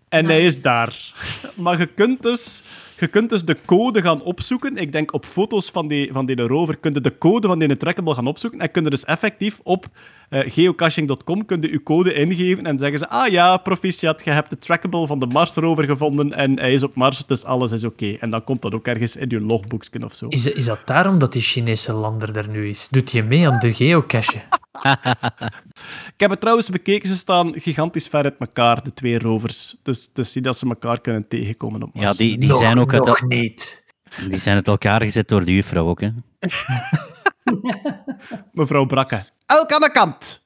En 0.10 0.26
hij 0.26 0.46
is 0.46 0.62
daar. 0.62 1.14
Maar 1.56 1.80
je 1.80 1.86
kunt, 1.86 2.22
dus, 2.22 2.64
je 3.00 3.08
kunt 3.08 3.30
dus 3.30 3.46
de 3.46 3.58
code 3.66 4.02
gaan 4.02 4.22
opzoeken. 4.22 4.78
Ik 4.78 4.92
denk 4.92 5.14
op 5.14 5.26
foto's 5.26 5.70
van 5.70 5.88
die, 5.88 6.12
van 6.12 6.26
die 6.26 6.42
rover 6.42 6.78
kun 6.78 6.94
je 6.94 7.02
de 7.02 7.18
code 7.18 7.48
van 7.48 7.60
die 7.60 7.78
trackable 7.78 8.14
gaan 8.14 8.28
opzoeken. 8.28 8.60
En 8.60 8.72
kun 8.72 8.84
je 8.84 8.90
dus 8.90 9.04
effectief 9.04 9.60
op 9.64 9.86
eh, 10.34 10.52
geocaching.com 10.52 11.46
kun 11.46 11.62
je 11.62 11.72
je 11.72 11.84
code 11.84 12.14
ingeven 12.14 12.66
en 12.66 12.80
zeggen 12.80 13.00
ze 13.00 13.10
ah 13.10 13.32
ja, 13.32 13.58
proficiat, 13.58 14.22
je 14.26 14.32
hebt 14.32 14.50
de 14.50 14.58
trackable 14.58 15.08
van 15.08 15.20
de 15.20 15.26
Mars 15.26 15.54
rover 15.54 15.84
gevonden 15.84 16.34
en 16.34 16.60
hij 16.60 16.74
is 16.74 16.84
op 16.84 16.96
Mars, 16.96 17.26
dus 17.26 17.44
alles 17.44 17.72
is 17.72 17.84
oké. 17.84 18.18
En 18.20 18.30
dan 18.30 18.44
komt 18.44 18.62
dat 18.62 18.74
ook 18.74 18.88
ergens 18.88 19.16
in 19.16 19.30
je 19.30 19.42
logboekje 19.42 20.04
of 20.04 20.14
zo. 20.14 20.28
Is, 20.28 20.48
is 20.48 20.66
dat 20.66 20.82
daarom 20.86 21.20
dat 21.20 21.34
die 21.34 21.42
Chinese 21.42 21.94
lander 21.94 22.38
er 22.38 22.50
nu 22.50 22.68
is? 22.70 22.88
Doet 22.92 23.12
je 23.12 23.24
mee 23.24 23.48
aan 23.48 23.60
de 23.60 23.74
geocache? 23.74 24.42
Ik 26.14 26.20
heb 26.20 26.30
het 26.30 26.40
trouwens 26.40 26.70
bekeken, 26.70 27.10
ze 27.10 27.16
staan 27.16 27.54
gigantisch 27.56 28.08
ver 28.08 28.24
uit 28.24 28.36
elkaar, 28.40 28.84
de 28.84 28.94
twee 28.94 29.20
rovers. 29.20 29.76
Dus, 29.84 30.10
dus 30.14 30.32
zie 30.32 30.42
dat 30.42 30.58
ze 30.58 30.68
elkaar 30.68 31.02
kunnen 31.02 31.28
tegenkomen 31.28 31.84
op 31.84 31.94
Mars. 31.94 32.06
Ja, 32.06 32.14
die, 32.14 32.38
die 32.38 32.50
Nog- 32.50 32.60
zijn 32.60 32.80
ook 32.80 32.94
uit, 32.94 33.06
nog 33.06 33.24
niet. 33.28 33.86
die 34.30 34.38
zijn 34.38 34.56
uit 34.56 34.68
elkaar 34.68 35.02
gezet 35.02 35.28
door 35.28 35.46
de 35.46 35.54
juffrouw 35.54 35.88
ook. 35.88 36.02
Hè? 36.02 36.10
Mevrouw 38.52 38.86
Brakke. 38.86 39.24
Elk 39.46 39.72
aan 39.72 39.82
de 39.82 39.92
kant! 39.92 40.42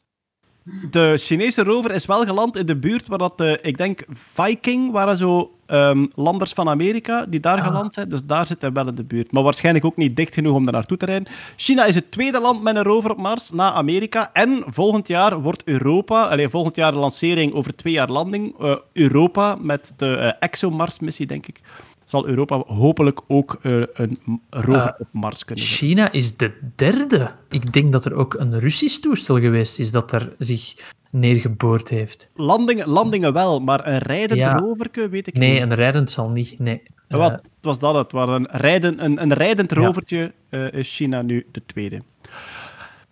De 0.92 1.18
Chinese 1.18 1.64
rover 1.64 1.92
is 1.92 2.06
wel 2.06 2.26
geland 2.26 2.58
in 2.58 2.66
de 2.66 2.76
buurt 2.76 3.08
waar 3.08 3.18
dat, 3.18 3.38
de, 3.38 3.60
ik 3.62 3.78
denk, 3.78 4.06
Viking 4.10 4.92
waren 4.92 5.18
zo 5.18 5.52
ehm, 5.66 6.06
landers 6.16 6.54
van 6.54 6.70
Amerika 6.70 7.26
die 7.26 7.40
daar 7.40 7.64
geland 7.64 7.94
zijn. 7.94 8.10
Dus 8.10 8.24
daar 8.24 8.46
zit 8.46 8.62
hij 8.62 8.72
wel 8.72 8.88
in 8.88 8.96
de 8.96 9.04
buurt. 9.04 9.32
Maar 9.32 9.44
waarschijnlijk 9.44 9.86
ook 9.86 9.98
niet 9.98 10.16
dicht 10.16 10.34
genoeg 10.34 10.56
om 10.56 10.64
daar 10.64 10.74
naartoe 10.74 10.98
te 10.98 11.06
rijden. 11.06 11.28
China 11.56 11.86
is 11.86 11.96
het 11.96 12.12
tweede 12.12 12.42
land 12.42 12.62
met 12.62 12.76
een 12.76 12.84
rover 12.84 13.12
op 13.12 13.18
Mars 13.18 13.50
na 13.50 13.74
Amerika. 13.74 14.30
En 14.34 14.64
volgend 14.66 15.08
jaar 15.08 15.42
wordt 15.42 15.64
Europa, 15.64 16.24
allez, 16.24 16.52
volgend 16.52 16.76
jaar 16.76 16.92
de 16.92 16.98
lancering 16.98 17.54
over 17.54 17.76
twee 17.76 17.94
jaar 17.94 18.10
landing, 18.10 18.60
eh, 18.60 18.76
Europa 18.94 19.58
met 19.62 19.94
de 19.98 20.16
eh, 20.16 20.32
ExoMars-missie, 20.40 21.26
denk 21.26 21.48
ik. 21.48 21.62
Zal 22.08 22.28
Europa 22.28 22.64
hopelijk 22.68 23.20
ook 23.28 23.58
eh, 23.62 23.82
een 23.94 24.20
rover 24.50 24.88
Eh, 24.88 24.94
op 25.00 25.08
Mars 25.12 25.46
kunnen 25.46 25.66
zetten. 25.66 25.88
China 25.88 26.12
is 26.12 26.38
de 26.38 26.52
derde. 26.76 27.32
Ik 27.50 27.74
denk 27.74 27.92
dat 27.92 28.06
er 28.06 28.14
ook 28.14 28.34
een 28.34 28.60
Russisch 28.60 29.00
toestel 29.00 29.40
geweest 29.40 29.80
is 29.80 29.92
dat 29.92 30.10
daar 30.10 30.30
zich 30.38 30.74
neergeboord 31.12 31.90
heeft. 31.90 32.30
Landingen, 32.36 32.88
landingen 32.90 33.34
wel, 33.34 33.60
maar 33.60 33.88
een 33.88 33.98
rijdend 33.98 34.40
Ja. 34.40 34.58
roverke 34.58 35.10
weet 35.10 35.28
ik 35.28 35.34
Nee, 35.38 35.52
niet. 35.54 35.62
een 35.62 35.74
rijdend 35.74 36.12
zal 36.12 36.30
niet. 36.30 36.60
Nee. 36.60 36.82
Wat 37.08 37.32
Eh, 37.32 37.38
was 37.62 37.80
dat? 37.80 37.96
Het 37.96 38.12
was 38.12 38.30
een, 38.30 38.48
rijden, 38.52 39.04
een, 39.06 39.22
een 39.22 39.34
rijdend 39.34 39.72
Ja. 39.74 39.78
rovertje 39.82 40.34
eh, 40.50 40.72
is 40.74 40.96
China 40.96 41.22
nu 41.22 41.46
de 41.52 41.62
tweede. 41.66 42.02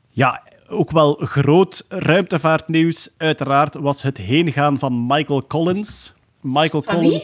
Ja, 0.09 0.43
ook 0.67 0.91
wel 0.91 1.13
groot 1.13 1.85
ruimtevaartnieuws. 1.89 3.09
Uiteraard 3.17 3.73
was 3.73 4.01
het 4.01 4.17
heengaan 4.17 4.79
van 4.79 5.05
Michael 5.07 5.47
Collins. 5.47 6.13
Michael 6.41 6.83
Van 6.83 6.99
wie? 6.99 7.23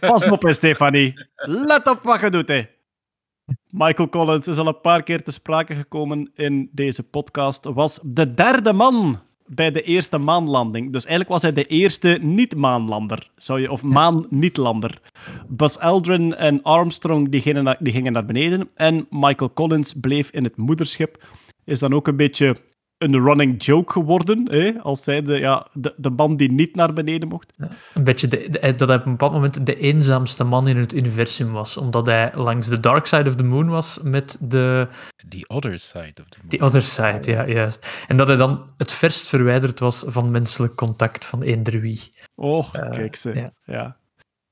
Pas 0.00 0.24
op, 0.24 0.42
hè, 0.42 0.52
Stefanie. 0.52 1.26
Let 1.34 1.90
op 1.90 2.00
wat 2.02 2.20
je 2.20 2.30
doet, 2.30 2.48
hè. 2.48 2.66
Michael 3.70 4.08
Collins 4.08 4.46
is 4.46 4.58
al 4.58 4.66
een 4.66 4.80
paar 4.80 5.02
keer 5.02 5.22
te 5.22 5.30
sprake 5.30 5.74
gekomen 5.74 6.30
in 6.34 6.68
deze 6.72 7.02
podcast. 7.02 7.64
Was 7.64 8.00
de 8.02 8.34
derde 8.34 8.72
man 8.72 9.20
bij 9.46 9.70
de 9.70 9.82
eerste 9.82 10.18
maanlanding. 10.18 10.92
Dus 10.92 11.04
eigenlijk 11.04 11.30
was 11.30 11.42
hij 11.42 11.52
de 11.52 11.64
eerste 11.64 12.18
niet-maanlander. 12.22 13.30
Zou 13.36 13.60
je, 13.60 13.70
of 13.70 13.82
maan-niet-lander. 13.82 15.00
Buzz 15.48 15.76
Aldrin 15.76 16.34
en 16.34 16.62
Armstrong 16.62 17.28
die 17.30 17.40
gingen, 17.40 17.64
naar, 17.64 17.76
die 17.78 17.92
gingen 17.92 18.12
naar 18.12 18.26
beneden. 18.26 18.70
En 18.74 19.06
Michael 19.10 19.52
Collins 19.52 19.92
bleef 19.92 20.30
in 20.30 20.44
het 20.44 20.56
moederschip. 20.56 21.24
Is 21.64 21.78
dan 21.78 21.94
ook 21.94 22.06
een 22.06 22.16
beetje 22.16 22.56
een 22.98 23.22
running 23.24 23.64
joke 23.64 23.92
geworden. 23.92 24.50
Hè? 24.50 24.72
Als 24.82 25.02
zij 25.02 25.22
de, 25.22 25.38
ja, 25.38 25.66
de, 25.72 25.94
de 25.96 26.10
man 26.10 26.36
die 26.36 26.52
niet 26.52 26.74
naar 26.74 26.92
beneden 26.92 27.28
mocht. 27.28 27.52
Een 27.94 28.04
beetje 28.04 28.28
de, 28.28 28.48
de- 28.50 28.74
dat 28.74 28.88
hij 28.88 28.96
op 28.96 29.04
een 29.04 29.10
bepaald 29.10 29.32
moment 29.32 29.66
de 29.66 29.76
eenzaamste 29.78 30.44
man 30.44 30.68
in 30.68 30.76
het 30.76 30.94
universum 30.94 31.52
was. 31.52 31.76
Omdat 31.76 32.06
hij 32.06 32.30
langs 32.34 32.68
de 32.68 32.80
dark 32.80 33.06
side 33.06 33.28
of 33.28 33.34
the 33.34 33.44
moon 33.44 33.68
was 33.68 34.00
met 34.02 34.36
de 34.40 34.88
The 35.28 35.44
other 35.46 35.78
side 35.78 36.12
of 36.22 36.28
the 36.28 36.38
moon. 36.40 36.48
the 36.48 36.60
other 36.60 36.82
side. 36.82 37.30
Ja, 37.30 37.46
juist. 37.48 38.04
En 38.08 38.16
dat 38.16 38.26
hij 38.26 38.36
dan 38.36 38.70
het 38.76 38.92
verst 38.92 39.28
verwijderd 39.28 39.78
was 39.78 40.04
van 40.06 40.30
menselijk 40.30 40.74
contact 40.74 41.26
van 41.26 41.42
eender 41.42 41.80
wie. 41.80 42.10
Oh, 42.34 42.68
Eh, 42.72 42.90
kijk 42.90 43.16
ze. 43.16 43.34
Ja. 43.34 43.52
ja. 43.64 43.96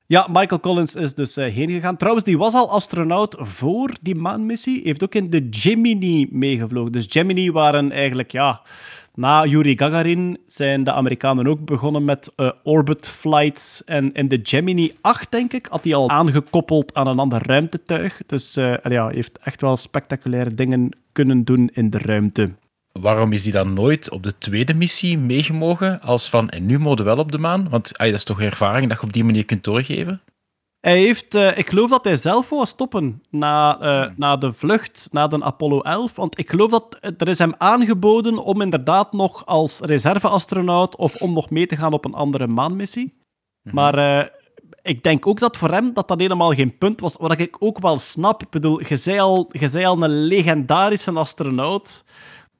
Ja. 0.06 0.28
Michael 0.32 0.60
Collins 0.60 0.94
is 0.94 1.14
dus 1.14 1.36
eh, 1.36 1.52
heen 1.52 1.70
gegaan. 1.70 1.96
Trouwens, 1.96 2.24
die 2.24 2.38
was 2.38 2.54
al 2.54 2.70
astronaut 2.70 3.36
voor 3.38 3.90
die 4.00 4.14
maanmissie. 4.14 4.80
Heeft 4.84 5.02
ook 5.02 5.14
in 5.14 5.30
de 5.30 5.46
Gemini 5.50 6.28
meegevlogen. 6.30 6.92
Dus 6.92 7.06
Gemini 7.08 7.52
waren 7.52 7.92
eigenlijk, 7.92 8.32
ja... 8.32 8.60
Na 9.16 9.44
Yuri 9.44 9.76
Gagarin 9.76 10.38
zijn 10.46 10.84
de 10.84 10.92
Amerikanen 10.92 11.46
ook 11.46 11.64
begonnen 11.64 12.04
met 12.04 12.32
eh, 12.36 12.50
orbit 12.62 13.08
flights. 13.08 13.84
En 13.84 14.12
in 14.12 14.28
de 14.28 14.40
Gemini 14.42 14.92
8, 15.00 15.30
denk 15.30 15.52
ik, 15.52 15.66
had 15.66 15.84
hij 15.84 15.94
al 15.94 16.10
aangekoppeld 16.10 16.94
aan 16.94 17.06
een 17.06 17.18
ander 17.18 17.46
ruimtetuig. 17.46 18.20
Dus 18.26 18.56
eh, 18.56 18.74
ja, 18.82 19.08
heeft 19.08 19.38
echt 19.38 19.60
wel 19.60 19.76
spectaculaire 19.76 20.54
dingen 20.54 20.96
kunnen 21.12 21.44
doen 21.44 21.70
in 21.72 21.90
de 21.90 21.98
ruimte. 21.98 22.50
Waarom 23.00 23.32
is 23.32 23.42
die 23.42 23.52
dan 23.52 23.72
nooit 23.72 24.10
op 24.10 24.22
de 24.22 24.38
tweede 24.38 24.74
missie 24.74 25.18
meegemogen 25.18 26.00
als 26.00 26.28
van 26.28 26.48
en 26.48 26.66
nu 26.66 26.78
mogen 26.78 26.96
we 26.98 27.02
wel 27.02 27.18
op 27.18 27.32
de 27.32 27.38
maan? 27.38 27.68
Want 27.68 27.98
ay, 27.98 28.06
dat 28.06 28.18
is 28.18 28.24
toch 28.24 28.40
ervaring 28.40 28.88
dat 28.88 29.00
je 29.00 29.06
op 29.06 29.12
die 29.12 29.24
manier 29.24 29.44
kunt 29.44 29.64
doorgeven? 29.64 30.20
Hij 30.80 30.98
heeft, 30.98 31.34
eh, 31.34 31.58
ik 31.58 31.68
geloof 31.68 31.90
dat 31.90 32.04
hij 32.04 32.16
zelf 32.16 32.48
wou 32.48 32.66
stoppen 32.66 33.22
na, 33.30 33.80
eh, 33.80 34.10
na 34.16 34.36
de 34.36 34.52
vlucht, 34.52 35.08
na 35.10 35.26
de 35.26 35.42
Apollo 35.42 35.80
11. 35.80 36.16
Want 36.16 36.38
ik 36.38 36.50
geloof 36.50 36.70
dat 36.70 36.98
er 37.00 37.28
is 37.28 37.38
hem 37.38 37.54
aangeboden 37.58 38.38
om 38.38 38.60
inderdaad 38.60 39.12
nog 39.12 39.46
als 39.46 39.80
reserveastronaut 39.80 40.96
of 40.96 41.14
om 41.14 41.32
nog 41.32 41.50
mee 41.50 41.66
te 41.66 41.76
gaan 41.76 41.92
op 41.92 42.04
een 42.04 42.14
andere 42.14 42.46
maanmissie. 42.46 43.14
Maar 43.62 43.98
eh, 43.98 44.28
ik 44.82 45.02
denk 45.02 45.26
ook 45.26 45.40
dat 45.40 45.56
voor 45.56 45.70
hem 45.70 45.92
dat 45.92 46.08
dat 46.08 46.20
helemaal 46.20 46.54
geen 46.54 46.78
punt 46.78 47.00
was. 47.00 47.16
Wat 47.16 47.40
ik 47.40 47.56
ook 47.58 47.78
wel 47.78 47.96
snap. 47.96 48.42
Ik 48.42 48.50
bedoel, 48.50 48.86
je 48.88 48.96
zei 48.96 49.18
al, 49.18 49.48
je 49.50 49.68
zei 49.68 49.84
al 49.84 50.02
een 50.02 50.24
legendarische 50.24 51.12
astronaut 51.12 52.04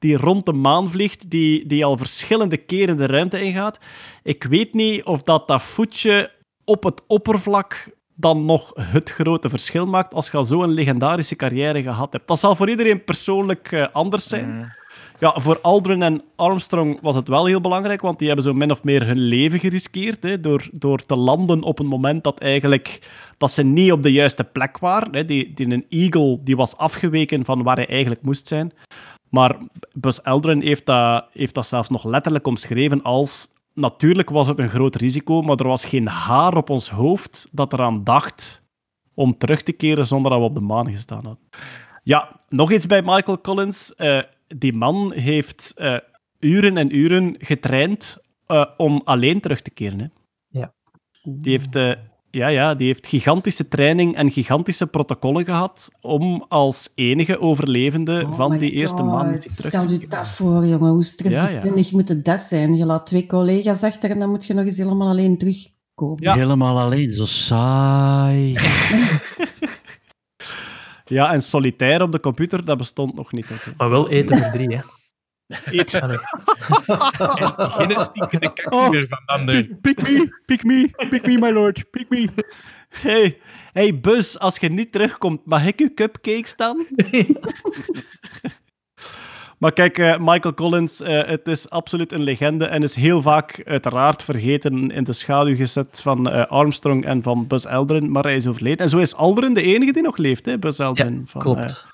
die 0.05 0.17
rond 0.17 0.45
de 0.45 0.53
maan 0.53 0.89
vliegt, 0.89 1.29
die, 1.29 1.67
die 1.67 1.85
al 1.85 1.97
verschillende 1.97 2.57
keren 2.57 2.97
de 2.97 3.05
ruimte 3.05 3.41
ingaat. 3.41 3.79
Ik 4.23 4.43
weet 4.43 4.73
niet 4.73 5.03
of 5.03 5.23
dat, 5.23 5.47
dat 5.47 5.61
voetje 5.61 6.31
op 6.65 6.83
het 6.83 7.01
oppervlak 7.07 7.89
dan 8.15 8.45
nog 8.45 8.71
het 8.79 9.09
grote 9.09 9.49
verschil 9.49 9.85
maakt 9.85 10.13
als 10.13 10.31
je 10.31 10.37
al 10.37 10.43
zo'n 10.43 10.73
legendarische 10.73 11.35
carrière 11.35 11.81
gehad 11.81 12.13
hebt. 12.13 12.27
Dat 12.27 12.39
zal 12.39 12.55
voor 12.55 12.69
iedereen 12.69 13.03
persoonlijk 13.03 13.71
eh, 13.71 13.87
anders 13.91 14.27
zijn. 14.27 14.73
Ja, 15.19 15.33
voor 15.39 15.59
Aldrin 15.61 16.01
en 16.01 16.23
Armstrong 16.35 16.99
was 17.01 17.15
het 17.15 17.27
wel 17.27 17.45
heel 17.45 17.61
belangrijk, 17.61 18.01
want 18.01 18.19
die 18.19 18.27
hebben 18.27 18.45
zo 18.45 18.53
min 18.53 18.71
of 18.71 18.83
meer 18.83 19.05
hun 19.05 19.19
leven 19.19 19.59
geriskeerd 19.59 20.23
hè, 20.23 20.39
door, 20.39 20.69
door 20.71 21.05
te 21.05 21.15
landen 21.15 21.61
op 21.61 21.79
een 21.79 21.85
moment 21.85 22.23
dat 22.23 22.39
eigenlijk 22.39 23.09
dat 23.37 23.51
ze 23.51 23.63
niet 23.63 23.91
op 23.91 24.03
de 24.03 24.11
juiste 24.11 24.43
plek 24.43 24.77
waren. 24.77 25.15
Hè. 25.15 25.25
Die, 25.25 25.53
die 25.53 25.71
een 25.71 25.85
Eagle 25.89 26.39
die 26.43 26.55
was 26.55 26.77
afgeweken 26.77 27.45
van 27.45 27.63
waar 27.63 27.75
hij 27.75 27.87
eigenlijk 27.87 28.21
moest 28.21 28.47
zijn. 28.47 28.71
Maar 29.35 29.57
Buzz 29.93 30.19
Aldrin 30.19 30.61
heeft 30.61 30.85
dat, 30.85 31.25
heeft 31.31 31.53
dat 31.53 31.67
zelfs 31.67 31.89
nog 31.89 32.03
letterlijk 32.03 32.47
omschreven 32.47 33.01
als... 33.01 33.53
Natuurlijk 33.73 34.29
was 34.29 34.47
het 34.47 34.59
een 34.59 34.69
groot 34.69 34.95
risico, 34.95 35.41
maar 35.41 35.57
er 35.57 35.67
was 35.67 35.85
geen 35.85 36.07
haar 36.07 36.57
op 36.57 36.69
ons 36.69 36.89
hoofd 36.89 37.47
dat 37.51 37.73
eraan 37.73 38.03
dacht 38.03 38.63
om 39.13 39.37
terug 39.37 39.63
te 39.63 39.71
keren 39.71 40.07
zonder 40.07 40.31
dat 40.31 40.39
we 40.39 40.45
op 40.45 40.53
de 40.53 40.61
maan 40.61 40.91
gestaan 40.91 41.25
hadden. 41.25 41.49
Ja, 42.03 42.41
nog 42.49 42.71
iets 42.71 42.85
bij 42.85 43.01
Michael 43.01 43.41
Collins. 43.41 43.95
Eh, 43.95 44.21
die 44.47 44.73
man 44.73 45.11
heeft 45.13 45.73
eh, 45.75 45.97
uren 46.39 46.77
en 46.77 46.95
uren 46.95 47.35
getraind 47.37 48.17
eh, 48.45 48.65
om 48.77 49.01
alleen 49.03 49.39
terug 49.39 49.61
te 49.61 49.71
keren. 49.71 49.99
Hè. 49.99 50.07
Ja. 50.47 50.73
Die 51.23 51.51
heeft, 51.51 51.97
ja, 52.35 52.47
ja, 52.47 52.75
die 52.75 52.87
heeft 52.87 53.07
gigantische 53.07 53.67
training 53.67 54.15
en 54.15 54.31
gigantische 54.31 54.87
protocollen 54.87 55.45
gehad 55.45 55.89
om 56.01 56.45
als 56.47 56.91
enige 56.95 57.39
overlevende 57.39 58.23
Oh 58.25 58.33
van 58.33 58.57
die 58.57 58.71
eerste 58.71 59.03
maanmissie 59.03 59.55
terug 59.55 59.71
te 59.71 59.77
Stel 59.77 59.99
je 59.99 60.07
dat 60.07 60.27
voor, 60.27 60.65
jongen. 60.65 60.91
Hoe 60.91 61.03
stressbestendig 61.03 61.91
moet 61.91 62.09
het 62.09 62.25
dat 62.25 62.39
zijn? 62.39 62.77
Je 62.77 62.85
laat 62.85 63.05
twee 63.05 63.25
collega's 63.25 63.83
achter 63.83 64.09
en 64.09 64.19
dan 64.19 64.29
moet 64.29 64.45
je 64.45 64.53
nog 64.53 64.65
eens 64.65 64.77
helemaal 64.77 65.07
alleen 65.07 65.37
terugkomen. 65.37 66.23
Ja. 66.23 66.33
Helemaal 66.33 66.79
alleen, 66.79 67.11
zo 67.11 67.25
saai. 67.25 68.53
Ja, 71.07 71.33
en 71.33 71.41
solitair 71.41 72.01
op 72.01 72.11
de 72.11 72.19
computer, 72.19 72.65
dat 72.65 72.77
bestond 72.77 73.15
nog 73.15 73.31
niet. 73.31 73.73
Maar 73.77 73.89
wel 73.89 74.09
eten 74.09 74.37
voor 74.37 74.51
drie, 74.51 74.75
hè. 74.75 74.81
Eet. 75.47 75.89
Geen 77.77 77.99
stinkende 77.99 78.53
kak 78.53 78.73
Oh. 78.73 78.89
meer 78.89 79.07
van 79.07 79.19
de 79.25 79.31
ander. 79.31 79.67
Pick 79.81 80.01
me, 80.01 80.29
pick 80.45 80.63
me, 80.63 80.89
pick 81.09 81.25
me, 81.25 81.37
my 81.37 81.51
lord, 81.51 81.89
pick 81.91 82.09
me. 82.09 82.27
Hey, 82.89 83.37
hey 83.73 83.99
Buzz, 83.99 84.35
als 84.35 84.57
je 84.57 84.69
niet 84.69 84.91
terugkomt, 84.91 85.45
mag 85.45 85.65
ik 85.65 85.79
uw 85.79 85.93
cupcakes 85.93 86.55
dan? 86.55 86.85
maar 89.65 89.73
kijk, 89.73 89.97
eh, 89.97 90.17
Michael 90.19 90.53
Collins, 90.53 91.01
eh, 91.01 91.27
het 91.27 91.47
is 91.47 91.69
absoluut 91.69 92.11
een 92.11 92.21
legende 92.21 92.65
en 92.65 92.83
is 92.83 92.95
heel 92.95 93.21
vaak 93.21 93.61
uiteraard 93.65 94.23
vergeten 94.23 94.91
in 94.91 95.03
de 95.03 95.13
schaduw 95.13 95.55
gezet 95.55 96.01
van 96.01 96.29
eh, 96.29 96.45
Armstrong 96.45 97.05
en 97.05 97.23
van 97.23 97.47
Buzz 97.47 97.65
Aldrin, 97.65 98.11
maar 98.11 98.23
hij 98.23 98.35
is 98.35 98.47
overleden. 98.47 98.77
En 98.77 98.89
zo 98.89 98.97
is 98.97 99.15
Aldrin 99.15 99.53
de 99.53 99.61
enige 99.61 99.91
die 99.91 100.01
nog 100.01 100.17
leeft, 100.17 100.45
hè, 100.45 100.59
Buzz 100.59 100.79
Aldrin. 100.79 101.23
van, 101.25 101.41
Klopt. 101.41 101.87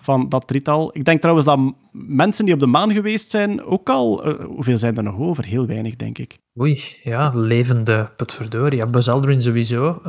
van 0.00 0.28
dat 0.28 0.46
drietal. 0.46 0.90
Ik 0.92 1.04
denk 1.04 1.20
trouwens 1.20 1.46
dat 1.46 1.58
mensen 1.92 2.44
die 2.44 2.54
op 2.54 2.60
de 2.60 2.66
maan 2.66 2.92
geweest 2.92 3.30
zijn 3.30 3.64
ook 3.64 3.90
al... 3.90 4.28
hoeveel 4.42 4.78
zijn 4.78 4.96
er 4.96 5.02
nog 5.02 5.18
over? 5.18 5.44
Heel 5.44 5.66
weinig, 5.66 5.96
denk 5.96 6.18
ik. 6.18 6.38
Oei, 6.60 6.80
ja, 7.02 7.30
levende 7.34 8.12
putverdorie. 8.16 8.78
Ja, 8.78 8.86
Buzz 8.86 9.08
Aldrin 9.08 9.42
sowieso. 9.42 10.00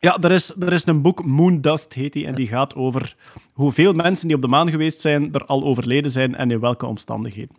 Ja, 0.00 0.18
er 0.20 0.30
is, 0.30 0.52
er 0.60 0.72
is 0.72 0.86
een 0.86 1.02
boek, 1.02 1.24
Moondust 1.24 1.94
heet 1.94 2.12
die, 2.12 2.26
en 2.26 2.34
die 2.34 2.46
gaat 2.46 2.74
over 2.74 3.16
hoeveel 3.52 3.92
mensen 3.92 4.26
die 4.26 4.36
op 4.36 4.42
de 4.42 4.48
maan 4.48 4.70
geweest 4.70 5.00
zijn, 5.00 5.32
er 5.32 5.44
al 5.44 5.62
overleden 5.64 6.10
zijn 6.10 6.34
en 6.34 6.50
in 6.50 6.60
welke 6.60 6.86
omstandigheden. 6.86 7.56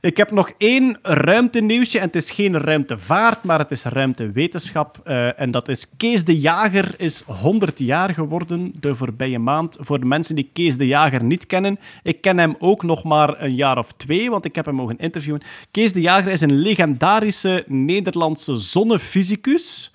Ik 0.00 0.16
heb 0.16 0.30
nog 0.30 0.50
één 0.58 0.98
ruimtenieuwsje, 1.02 1.98
en 1.98 2.04
het 2.04 2.16
is 2.16 2.30
geen 2.30 2.58
ruimtevaart, 2.58 3.44
maar 3.44 3.58
het 3.58 3.70
is 3.70 3.84
ruimtewetenschap. 3.84 5.00
eh, 5.04 5.40
en 5.40 5.50
dat 5.50 5.68
is 5.68 5.90
Kees 5.96 6.24
de 6.24 6.38
Jager 6.38 6.94
is 6.96 7.22
100 7.26 7.78
jaar 7.78 8.14
geworden 8.14 8.72
de 8.80 8.94
voorbije 8.94 9.38
maand. 9.38 9.76
Voor 9.80 10.00
de 10.00 10.06
mensen 10.06 10.34
die 10.34 10.50
Kees 10.52 10.76
de 10.76 10.86
Jager 10.86 11.24
niet 11.24 11.46
kennen, 11.46 11.78
ik 12.02 12.20
ken 12.20 12.38
hem 12.38 12.56
ook 12.58 12.82
nog 12.82 13.04
maar 13.04 13.42
een 13.42 13.54
jaar 13.54 13.78
of 13.78 13.92
twee, 13.92 14.30
want 14.30 14.44
ik 14.44 14.54
heb 14.54 14.64
hem 14.64 14.74
mogen 14.74 14.98
interviewen. 14.98 15.42
Kees 15.70 15.92
de 15.92 16.00
Jager 16.00 16.32
is 16.32 16.40
een 16.40 16.58
legendarische 16.58 17.64
Nederlandse 17.66 18.56
zonnefysicus. 18.56 19.92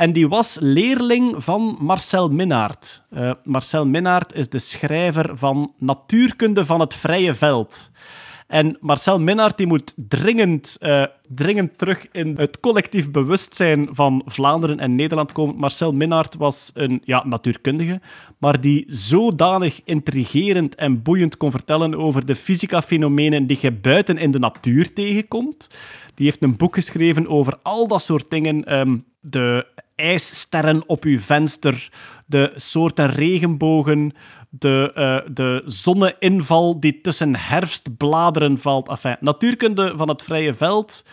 En 0.00 0.12
die 0.12 0.28
was 0.28 0.56
leerling 0.60 1.44
van 1.44 1.76
Marcel 1.80 2.28
Minnaert. 2.28 3.04
Eh, 3.10 3.32
Marcel 3.44 3.86
Minnaert 3.86 4.34
is 4.34 4.48
de 4.48 4.58
schrijver 4.58 5.36
van 5.36 5.72
Natuurkunde 5.78 6.66
van 6.66 6.80
het 6.80 6.94
Vrije 6.94 7.34
Veld. 7.34 7.90
En 8.46 8.76
Marcel 8.80 9.20
Minnaert 9.20 9.56
die 9.56 9.66
moet 9.66 9.94
dringend, 9.96 10.76
eh, 10.80 11.04
dringend 11.28 11.78
terug 11.78 12.06
in 12.12 12.36
het 12.36 12.60
collectief 12.60 13.10
bewustzijn 13.10 13.88
van 13.92 14.22
Vlaanderen 14.26 14.78
en 14.78 14.94
Nederland 14.94 15.32
komen. 15.32 15.56
Marcel 15.56 15.92
Minnaert 15.92 16.36
was 16.36 16.70
een 16.74 17.02
ja, 17.04 17.26
natuurkundige, 17.26 18.00
maar 18.38 18.60
die 18.60 18.84
zodanig 18.86 19.80
intrigerend 19.84 20.74
en 20.74 21.02
boeiend 21.02 21.36
kon 21.36 21.50
vertellen 21.50 21.94
over 21.94 22.26
de 22.26 22.34
fysica-fenomenen 22.34 23.46
die 23.46 23.58
je 23.60 23.72
buiten 23.72 24.18
in 24.18 24.30
de 24.30 24.38
natuur 24.38 24.92
tegenkomt. 24.92 25.68
Die 26.14 26.26
heeft 26.26 26.42
een 26.42 26.56
boek 26.56 26.74
geschreven 26.74 27.28
over 27.28 27.58
al 27.62 27.88
dat 27.88 28.02
soort 28.02 28.30
dingen. 28.30 28.64
ehm, 28.64 28.96
de 29.20 29.66
ijssterren 30.00 30.82
op 30.86 31.04
uw 31.04 31.18
venster, 31.18 31.90
de 32.26 32.52
soorten 32.56 33.10
regenbogen, 33.10 34.12
de, 34.48 34.92
eh, 34.94 35.32
de 35.34 35.62
zonneinval 35.66 36.80
die 36.80 37.00
tussen 37.00 37.36
herfstbladeren 37.36 38.58
valt. 38.58 38.88
Enfin, 38.88 39.16
natuurkunde 39.20 39.92
van 39.96 40.08
het 40.08 40.22
vrije 40.22 40.54
veld 40.54 41.04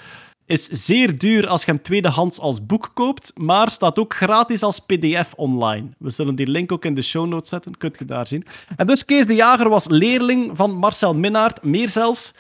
is 0.48 0.66
zeer 0.66 1.18
duur 1.18 1.48
als 1.48 1.64
je 1.64 1.72
hem 1.72 1.82
tweedehands 1.82 2.40
als 2.40 2.66
boek 2.66 2.92
koopt, 2.94 3.32
maar 3.36 3.72
staat 3.72 4.00
ook 4.00 4.14
gratis 4.14 4.64
als 4.64 4.80
pdf 4.80 5.34
online. 5.36 5.88
We 5.98 6.10
zullen 6.10 6.36
die 6.36 6.48
link 6.48 6.72
ook 6.72 6.86
in 6.86 6.94
de 6.94 7.02
show 7.02 7.28
notes 7.28 7.50
zetten, 7.50 7.78
kunt 7.78 8.00
je 8.00 8.06
daar 8.06 8.28
zien. 8.28 8.46
En 8.76 8.88
dus 8.88 9.06
Kees 9.06 9.26
de 9.26 9.36
Jager 9.36 9.70
was 9.70 9.88
leerling 9.88 10.58
van 10.58 10.72
Marcel 10.74 11.16
Minnaert, 11.16 11.64
meer 11.64 11.90
zelfs. 11.90 12.34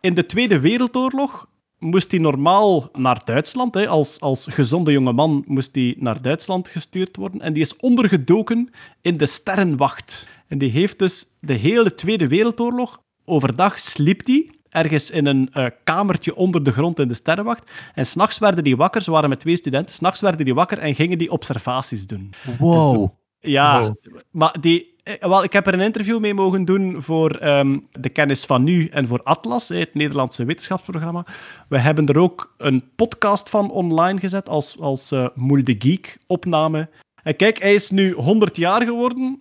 In 0.00 0.14
de 0.14 0.26
Tweede 0.26 0.60
Wereldoorlog 0.60 1.46
moest 1.84 2.10
hij 2.10 2.20
normaal 2.20 2.88
naar 2.92 3.20
Duitsland. 3.24 3.74
Hè. 3.74 3.88
Als, 3.88 4.20
als 4.20 4.46
gezonde 4.50 4.92
jonge 4.92 5.12
man 5.12 5.44
moest 5.46 5.74
hij 5.74 5.94
naar 5.98 6.22
Duitsland 6.22 6.68
gestuurd 6.68 7.16
worden. 7.16 7.40
En 7.40 7.52
die 7.52 7.62
is 7.62 7.76
ondergedoken 7.76 8.70
in 9.00 9.16
de 9.16 9.26
Sterrenwacht. 9.26 10.28
En 10.48 10.58
die 10.58 10.70
heeft 10.70 10.98
dus 10.98 11.26
de 11.40 11.54
hele 11.54 11.94
Tweede 11.94 12.28
Wereldoorlog... 12.28 13.02
Overdag 13.26 13.80
sliep 13.80 14.26
hij 14.26 14.50
ergens 14.68 15.10
in 15.10 15.26
een 15.26 15.48
eh, 15.52 15.66
kamertje 15.84 16.36
onder 16.36 16.62
de 16.62 16.72
grond 16.72 16.98
in 16.98 17.08
de 17.08 17.14
Sterrenwacht. 17.14 17.70
En 17.94 18.06
s'nachts 18.06 18.38
werden 18.38 18.64
die 18.64 18.76
wakker. 18.76 19.02
Ze 19.02 19.10
waren 19.10 19.28
met 19.28 19.40
twee 19.40 19.56
studenten. 19.56 19.94
S'nachts 19.94 20.20
werden 20.20 20.44
die 20.44 20.54
wakker 20.54 20.78
en 20.78 20.94
gingen 20.94 21.18
die 21.18 21.30
observaties 21.30 22.06
doen. 22.06 22.32
Wow. 22.58 23.10
Ja, 23.44 23.80
Wow. 23.80 23.94
maar 24.30 24.56
die, 24.60 24.94
eh, 25.02 25.14
wel, 25.28 25.44
ik 25.44 25.52
heb 25.52 25.66
er 25.66 25.74
een 25.74 25.80
interview 25.80 26.20
mee 26.20 26.34
mogen 26.34 26.64
doen 26.64 27.02
voor 27.02 27.30
ehm, 27.30 27.78
de 27.90 28.08
kennis 28.08 28.44
van 28.44 28.62
nu 28.64 28.86
en 28.86 29.06
voor 29.06 29.20
Atlas, 29.22 29.70
eh, 29.70 29.78
het 29.78 29.94
Nederlandse 29.94 30.44
wetenschapsprogramma. 30.44 31.26
We 31.68 31.78
hebben 31.78 32.06
er 32.06 32.18
ook 32.18 32.54
een 32.58 32.84
podcast 32.96 33.48
van 33.50 33.70
online 33.70 34.18
gezet 34.20 34.48
als, 34.48 34.80
als 34.80 35.12
eh 35.12 35.26
Moel 35.34 35.64
de 35.64 35.74
Geek 35.78 36.18
opname. 36.26 36.88
En 37.22 37.36
kijk, 37.36 37.58
hij 37.58 37.74
is 37.74 37.90
nu 37.90 38.12
100 38.12 38.56
jaar 38.56 38.82
geworden. 38.82 39.38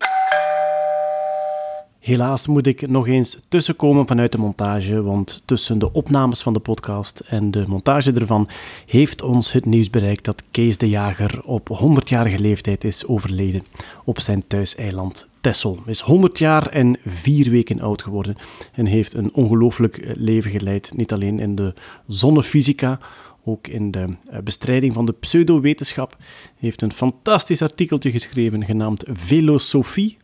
Helaas 2.04 2.48
moet 2.48 2.68
ik 2.68 2.90
nog 2.90 3.08
eens 3.08 3.40
tussenkomen 3.48 4.08
vanuit 4.08 4.32
de 4.32 4.38
montage, 4.38 5.04
want 5.04 5.42
tussen 5.46 5.80
de 5.80 5.92
opnames 5.92 6.42
van 6.42 6.54
de 6.54 6.60
podcast 6.60 7.20
en 7.20 7.52
de 7.52 7.66
montage 7.68 8.12
ervan 8.12 8.50
heeft 8.86 9.22
ons 9.22 9.52
het 9.52 9.66
nieuws 9.66 9.90
bereikt 9.90 10.26
dat 10.26 10.44
Kees 10.52 10.78
de 10.78 10.90
Jager 10.90 11.42
op 11.44 11.70
100-jarige 11.70 12.40
leeftijd 12.40 12.84
is 12.84 13.06
overleden 13.06 13.64
op 14.04 14.20
zijn 14.20 14.48
thuiseiland. 14.48 15.28
Hij 15.42 15.54
is 15.86 16.00
100 16.00 16.40
jaar 16.40 16.68
en 16.68 16.98
vier 17.06 17.50
weken 17.50 17.82
oud 17.82 18.02
geworden 18.02 18.36
en 18.72 18.86
heeft 18.86 19.14
een 19.14 19.34
ongelooflijk 19.34 19.98
eh, 19.98 20.12
leven 20.16 20.52
geleid, 20.52 20.92
niet 20.96 21.14
alleen 21.14 21.40
in 21.40 21.56
de 21.56 21.74
zonnefysica, 22.08 23.00
ook 23.44 23.68
in 23.68 23.92
de 23.92 24.06
eh, 24.30 24.40
bestrijding 24.40 24.94
van 24.94 25.06
de 25.06 25.14
pseudowetenschap. 25.20 26.18
Heeft 26.60 26.82
een 26.82 26.94
fantastisch 26.94 27.62
artikeltje 27.62 28.12
geschreven 28.12 28.66
genaamd 28.66 29.04
Velosofie, 29.08 30.18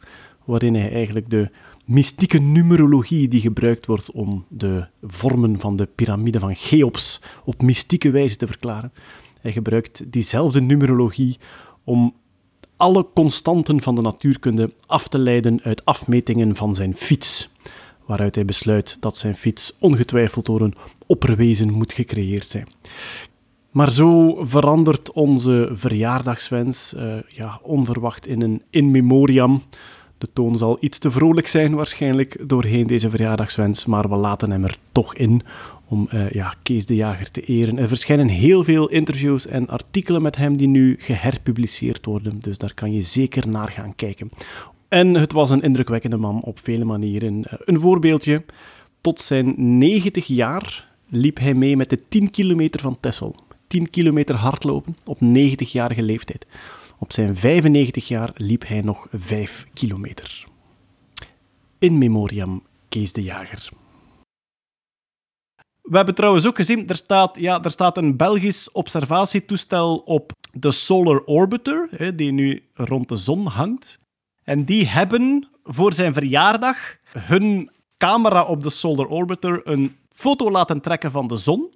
waarin 0.46 0.76
hij 0.76 0.92
eigenlijk 0.92 1.30
de 1.30 1.50
mystieke 1.90 2.38
numerologie 2.38 3.28
die 3.28 3.42
gebruikt 3.42 3.86
wordt 3.86 4.12
om 4.12 4.46
de 4.48 4.88
vormen 5.02 5.60
van 5.60 5.76
de 5.76 5.86
piramide 5.96 6.40
van 6.40 6.56
Cheops 6.56 7.22
op 7.44 7.62
mystieke 7.62 8.10
wijze 8.10 8.36
te 8.36 8.48
verklaren. 8.48 8.94
Hij 9.42 9.52
gebruikt 9.52 10.12
diezelfde 10.12 10.62
numerologie 10.62 11.38
om 11.84 12.14
alle 12.78 13.08
constanten 13.14 13.82
van 13.82 13.96
de 13.96 14.02
natuurkunde 14.02 14.74
af 14.86 15.08
te 15.08 15.18
leiden 15.18 15.60
uit 15.64 15.86
afmetingen 15.86 16.56
van 16.56 16.76
zijn 16.76 16.96
fiets, 16.96 17.50
waaruit 18.06 18.36
hij 18.36 18.46
besluit 18.46 18.98
dat 19.00 19.18
zijn 19.18 19.36
fiets 19.36 19.76
ongetwijfeld 19.80 20.46
door 20.46 20.62
een 20.62 20.76
opperwezen 21.06 21.74
moet 21.74 21.94
gecreëerd 21.94 22.48
zijn. 22.48 22.68
Maar 23.72 23.92
zo 23.92 24.38
verandert 24.44 25.12
onze 25.12 25.70
verjaardagswens 25.72 26.94
eh, 26.94 27.14
ja, 27.28 27.60
onverwacht 27.64 28.28
in 28.28 28.42
een 28.42 28.62
in 28.70 28.92
memoriam. 28.92 29.62
De 30.20 30.28
toon 30.34 30.58
zal 30.58 30.78
iets 30.80 30.98
te 30.98 31.12
vrolijk 31.12 31.48
zijn 31.48 31.76
waarschijnlijk 31.76 32.50
doorheen 32.50 32.88
deze 32.88 33.10
verjaardagswens, 33.10 33.86
maar 33.86 34.10
we 34.10 34.16
laten 34.16 34.52
hem 34.52 34.64
er 34.64 34.78
toch 34.92 35.16
in 35.16 35.42
om 35.86 36.08
eh, 36.10 36.30
ja, 36.30 36.54
Kees 36.64 36.86
de 36.86 36.96
Jager 36.96 37.32
te 37.32 37.42
eren. 37.42 37.78
Er 37.78 37.88
verschijnen 37.88 38.28
heel 38.28 38.64
veel 38.64 38.90
interviews 38.90 39.48
en 39.48 39.68
artikelen 39.68 40.22
met 40.22 40.36
hem 40.36 40.58
die 40.58 40.68
nu 40.68 40.96
geherpubliceerd 41.00 42.06
worden, 42.06 42.40
dus 42.40 42.58
daar 42.58 42.74
kan 42.74 42.94
je 42.94 43.02
zeker 43.02 43.48
naar 43.48 43.70
gaan 43.70 43.96
kijken. 43.96 44.32
En 44.88 45.14
het 45.14 45.32
was 45.32 45.50
een 45.50 45.62
indrukwekkende 45.62 46.18
man 46.18 46.42
op 46.42 46.60
vele 46.60 46.86
manieren. 46.86 47.44
Eh, 47.46 47.54
een 47.60 47.80
voorbeeldje, 47.80 48.44
tot 49.02 49.20
zijn 49.22 49.54
90 49.78 50.28
jaar 50.28 50.88
liep 51.10 51.40
hij 51.40 51.54
mee 51.54 51.78
met 51.78 51.90
de 51.90 52.00
10 52.10 52.32
kilometer 52.32 52.82
van 52.82 52.98
Tessel. 53.00 53.36
10 53.68 53.90
kilometer 53.90 54.36
hardlopen 54.36 54.98
op 55.06 55.20
90-jarige 55.22 56.02
leeftijd. 56.02 56.46
Op 57.00 57.14
zijn 57.14 57.36
95 57.36 58.08
jaar 58.08 58.32
liep 58.36 58.68
hij 58.68 58.82
nog 58.82 59.08
5 59.12 59.66
kilometer. 59.74 60.46
In 61.78 61.98
memoriam 61.98 62.64
Kees 62.90 63.14
de 63.14 63.24
Jager. 63.24 63.70
We 65.82 65.96
hebben 65.96 66.16
trouwens 66.16 66.48
ook 66.48 66.56
gezien, 66.56 66.88
er 66.88 66.96
staat, 66.96 67.38
ja, 67.40 67.64
er 67.64 67.72
staat 67.72 67.98
een 67.98 68.18
Belgisch 68.18 68.72
observatietoestel 68.72 69.98
op 69.98 70.32
de 70.52 70.72
Solar 70.72 71.24
Orbiter, 71.24 71.88
hè, 71.92 72.16
die 72.16 72.32
nu 72.32 72.64
rond 72.74 73.08
de 73.08 73.16
zon 73.16 73.48
hangt. 73.48 74.00
En 74.44 74.66
die 74.66 74.88
hebben 74.88 75.48
voor 75.64 75.94
zijn 75.94 76.14
verjaardag 76.14 76.98
hun 77.12 77.72
camera 77.98 78.44
op 78.44 78.64
de 78.64 78.70
Solar 78.70 79.08
Orbiter 79.08 79.68
een 79.68 79.96
foto 80.10 80.52
laten 80.52 80.82
trekken 80.82 81.12
van 81.12 81.28
de 81.28 81.36
zon. 81.36 81.74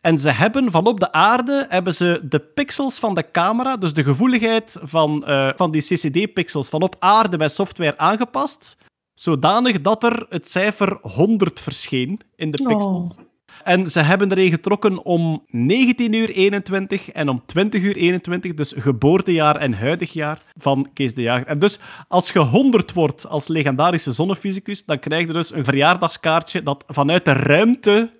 En 0.00 0.18
ze 0.18 0.30
hebben 0.30 0.70
van 0.70 0.86
op 0.86 1.00
de 1.00 1.12
aarde 1.12 1.66
hebben 1.68 1.94
ze 1.94 2.20
de 2.22 2.38
pixels 2.38 2.98
van 2.98 3.14
de 3.14 3.30
camera, 3.30 3.76
dus 3.76 3.92
de 3.92 4.02
gevoeligheid 4.02 4.78
van, 4.82 5.26
eh, 5.26 5.50
van 5.56 5.70
die 5.70 5.82
CCD-pixels 5.82 6.68
van 6.68 6.82
op 6.82 6.96
aarde 6.98 7.36
bij 7.36 7.48
software 7.48 7.98
aangepast, 7.98 8.76
zodanig 9.14 9.80
dat 9.80 10.04
er 10.04 10.26
het 10.28 10.50
cijfer 10.50 10.98
100 11.02 11.60
verscheen 11.60 12.20
in 12.36 12.50
de 12.50 12.62
pixels. 12.62 13.10
Oh. 13.10 13.24
En 13.64 13.86
ze 13.86 14.00
hebben 14.00 14.30
erin 14.30 14.50
getrokken 14.50 15.04
om 15.04 15.44
19 15.46 16.12
uur 16.12 16.30
21 16.30 17.10
en 17.10 17.28
om 17.28 17.42
20 17.46 17.82
uur 17.82 17.96
21, 17.96 18.54
dus 18.54 18.74
geboortejaar 18.76 19.56
en 19.56 19.72
huidig 19.72 20.12
jaar 20.12 20.42
van 20.56 20.88
Kees 20.92 21.14
de 21.14 21.22
Jager. 21.22 21.46
En 21.46 21.58
dus 21.58 21.78
als 22.08 22.32
je 22.32 22.38
100 22.38 22.92
wordt 22.92 23.28
als 23.28 23.48
legendarische 23.48 24.12
zonnefysicus, 24.12 24.84
dan 24.84 24.98
krijg 24.98 25.26
je 25.26 25.32
dus 25.32 25.52
een 25.52 25.64
verjaardagskaartje 25.64 26.62
dat 26.62 26.84
vanuit 26.86 27.24
de 27.24 27.32
ruimte 27.32 28.10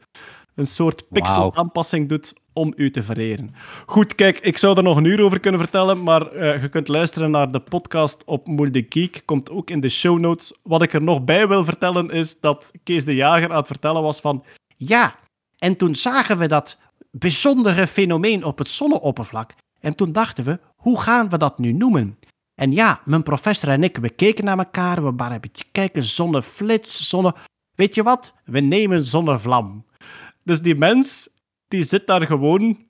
een 0.56 0.66
soort 0.66 1.08
pixelaanpassing 1.08 2.08
doet 2.08 2.34
om 2.52 2.72
u 2.76 2.90
te 2.90 3.02
vereren. 3.02 3.54
Goed, 3.86 4.14
kijk, 4.14 4.38
ik 4.38 4.58
zou 4.58 4.76
er 4.76 4.82
nog 4.82 4.96
een 4.96 5.04
uur 5.04 5.22
over 5.22 5.40
kunnen 5.40 5.60
vertellen, 5.60 6.02
maar 6.02 6.32
eh, 6.32 6.62
je 6.62 6.68
kunt 6.68 6.88
luisteren 6.88 7.30
naar 7.30 7.52
de 7.52 7.60
podcast 7.60 8.22
op 8.24 8.46
Moel 8.46 8.72
de 8.72 8.86
Geek, 8.88 9.22
komt 9.24 9.50
ook 9.50 9.70
in 9.70 9.80
de 9.80 9.88
show 9.88 10.18
notes. 10.18 10.58
Wat 10.62 10.82
ik 10.82 10.92
er 10.92 11.02
nog 11.02 11.24
bij 11.24 11.48
wil 11.48 11.64
vertellen 11.64 12.10
is 12.10 12.40
dat 12.40 12.72
Kees 12.82 13.04
de 13.04 13.14
Jager 13.14 13.50
aan 13.50 13.56
het 13.56 13.66
vertellen 13.66 14.02
was 14.02 14.20
van 14.20 14.44
ja, 14.76 15.14
en 15.58 15.76
toen 15.76 15.94
zagen 15.94 16.38
we 16.38 16.48
dat 16.48 16.78
bijzondere 17.10 17.86
fenomeen 17.86 18.44
op 18.44 18.58
het 18.58 18.68
zonneoppervlak. 18.68 19.54
En 19.80 19.94
toen 19.94 20.12
dachten 20.12 20.44
we, 20.44 20.60
hoe 20.76 21.00
gaan 21.00 21.28
we 21.28 21.38
dat 21.38 21.58
nu 21.58 21.72
noemen? 21.72 22.18
En 22.54 22.72
ja, 22.72 23.00
mijn 23.04 23.22
professor 23.22 23.68
en 23.68 23.82
ik, 23.82 23.96
we 23.96 24.10
keken 24.10 24.44
naar 24.44 24.58
elkaar, 24.58 25.04
we 25.04 25.12
waren 25.16 25.34
een 25.34 25.40
beetje 25.40 25.64
kijken, 25.72 26.02
zonneflits, 26.02 27.08
zonne... 27.08 27.34
Weet 27.74 27.94
je 27.94 28.02
wat? 28.02 28.34
We 28.44 28.60
nemen 28.60 29.04
zonnevlam. 29.04 29.84
Dus 30.46 30.60
die 30.60 30.74
mens, 30.74 31.28
die 31.68 31.82
zit 31.82 32.06
daar 32.06 32.26
gewoon 32.26 32.86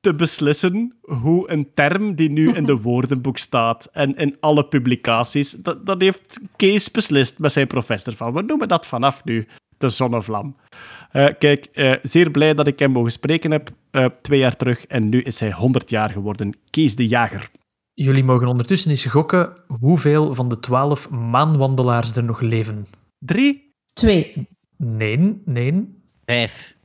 te 0.00 0.14
beslissen 0.14 0.96
hoe 1.00 1.50
een 1.50 1.74
term 1.74 2.14
die 2.14 2.30
nu 2.30 2.52
in 2.52 2.64
de 2.64 2.80
woordenboek 2.88 3.38
staat 3.38 3.88
en 3.92 4.16
in 4.16 4.36
alle 4.40 4.64
publicaties, 4.64 5.50
dat, 5.50 5.86
dat 5.86 6.00
heeft 6.00 6.38
Kees 6.56 6.90
beslist 6.90 7.38
met 7.38 7.52
zijn 7.52 7.66
professor 7.66 8.12
van, 8.12 8.32
we 8.32 8.42
noemen 8.42 8.68
dat 8.68 8.86
vanaf 8.86 9.24
nu 9.24 9.46
de 9.78 9.88
zonnevlam. 9.88 10.56
Eh, 11.10 11.28
kijk, 11.38 11.64
eh, 11.64 11.94
zeer 12.02 12.30
blij 12.30 12.54
dat 12.54 12.66
ik 12.66 12.78
hem 12.78 12.90
mogen 12.90 13.12
spreken 13.12 13.50
heb, 13.50 13.70
eh, 13.90 14.06
twee 14.22 14.38
jaar 14.38 14.56
terug, 14.56 14.86
en 14.86 15.08
nu 15.08 15.22
is 15.22 15.40
hij 15.40 15.52
100 15.52 15.90
jaar 15.90 16.10
geworden. 16.10 16.56
Kees 16.70 16.96
de 16.96 17.06
Jager. 17.06 17.50
Jullie 17.94 18.24
mogen 18.24 18.48
ondertussen 18.48 18.90
eens 18.90 19.04
gokken 19.04 19.52
hoeveel 19.80 20.34
van 20.34 20.48
de 20.48 20.60
twaalf 20.60 21.10
maanwandelaars 21.10 22.16
er 22.16 22.24
nog 22.24 22.40
leven. 22.40 22.86
Drie? 23.18 23.74
Twee. 23.92 24.48
Nee, 24.76 25.42
nee. 25.44 25.96
Vijf. 26.24 26.77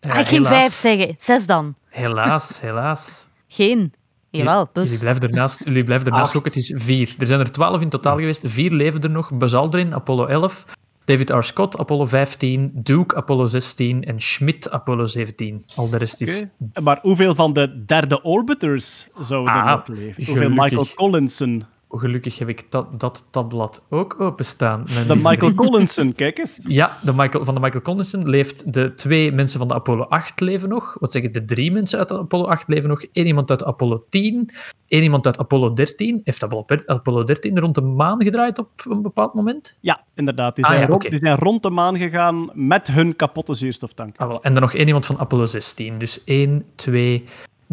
Ja, 0.00 0.10
Ah, 0.12 0.18
ik 0.18 0.26
ging 0.28 0.46
helaas. 0.46 0.60
vijf 0.60 0.72
zeggen. 0.72 1.16
Zes 1.18 1.46
dan. 1.46 1.74
Helaas, 1.88 2.60
helaas. 2.60 3.28
Geen. 3.48 3.92
Jawel, 4.30 4.68
Jullie 4.72 4.90
dus. 4.90 4.98
blijven 4.98 5.22
ernaast, 5.22 5.64
jullie 5.64 5.84
blijven 5.84 6.06
ernaast 6.06 6.32
gokken. 6.32 6.52
Het 6.52 6.60
is 6.60 6.74
vier. 6.76 7.14
Er 7.18 7.26
zijn 7.26 7.40
er 7.40 7.50
twaalf 7.52 7.80
in 7.80 7.88
totaal 7.88 8.16
geweest. 8.16 8.42
Vier 8.46 8.70
leven 8.72 9.00
er 9.02 9.10
nog. 9.10 9.32
Buzz 9.32 9.54
Aldrin, 9.54 9.94
Apollo 9.94 10.26
11. 10.26 10.64
David 11.04 11.30
R. 11.30 11.42
Scott, 11.42 11.78
Apollo 11.78 12.04
15. 12.04 12.70
Duke, 12.74 13.16
Apollo 13.16 13.46
16. 13.46 14.04
En 14.04 14.20
Schmidt, 14.20 14.70
Apollo 14.70 15.06
17. 15.06 15.64
Al 15.76 15.88
de 15.90 15.96
rest 15.96 16.20
is... 16.20 16.44
Maar 16.82 16.98
hoeveel 17.02 17.34
van 17.34 17.52
de 17.52 17.84
derde 17.86 18.22
orbiters 18.22 19.06
zouden 19.18 19.54
er 19.54 19.60
Ah, 19.62 19.70
nog 19.76 19.86
leven? 19.86 20.14
Hoeveel 20.16 20.34
gelukkig. 20.34 20.62
Michael 20.62 20.86
Collinson? 20.94 21.64
Gelukkig 21.92 22.38
heb 22.38 22.48
ik 22.48 22.66
dat, 22.70 23.00
dat 23.00 23.26
tabblad 23.30 23.86
ook 23.88 24.20
openstaan. 24.20 24.84
Mijn 24.94 25.06
De 25.06 25.16
Michael. 25.16 25.54
Collinson, 25.54 26.12
kijk 26.12 26.38
eens. 26.38 26.58
Ja, 26.68 26.96
de 27.02 27.12
Michael, 27.14 27.44
van 27.44 27.54
de 27.54 27.60
Michael 27.60 27.82
Collison 27.82 28.28
leeft 28.28 28.72
de 28.72 28.94
twee 28.94 29.32
mensen 29.32 29.58
van 29.58 29.68
de 29.68 29.74
Apollo 29.74 30.02
8 30.02 30.40
leven 30.40 30.68
nog. 30.68 30.96
Wat 31.00 31.12
zeg 31.12 31.22
ik, 31.22 31.34
de 31.34 31.44
drie 31.44 31.72
mensen 31.72 31.98
uit 31.98 32.08
de 32.08 32.18
Apollo 32.18 32.44
8 32.44 32.68
leven 32.68 32.88
nog. 32.88 33.04
Eén 33.12 33.26
iemand 33.26 33.50
uit 33.50 33.64
Apollo 33.64 34.04
10. 34.08 34.50
Één 34.88 35.02
iemand 35.02 35.26
uit 35.26 35.38
Apollo 35.38 35.72
13. 35.72 36.20
Heeft 36.24 36.42
Apollo, 36.44 36.64
Apollo 36.86 37.24
13 37.24 37.58
rond 37.58 37.74
de 37.74 37.80
maan 37.80 38.22
gedraaid 38.22 38.58
op 38.58 38.70
een 38.88 39.02
bepaald 39.02 39.34
moment? 39.34 39.76
Ja, 39.80 40.04
inderdaad. 40.14 40.54
Die 40.54 40.64
Ah, 40.64 40.70
zijn, 40.70 40.82
ja, 40.82 40.88
rond, 40.88 41.02
die 41.10 41.18
zijn 41.18 41.36
rond 41.36 41.62
de 41.62 41.70
maan 41.70 41.96
gegaan 41.98 42.50
met 42.54 42.86
hun 42.88 43.16
kapotte 43.16 43.54
zuurstoftank. 43.54 44.16
Ah, 44.18 44.28
wel. 44.28 44.42
En 44.42 44.52
dan 44.52 44.62
nog 44.62 44.74
één 44.74 44.86
iemand 44.86 45.06
van 45.06 45.18
Apollo 45.18 45.44
16. 45.46 45.98
Dus 45.98 46.24
1, 46.24 46.64
2, 46.74 47.24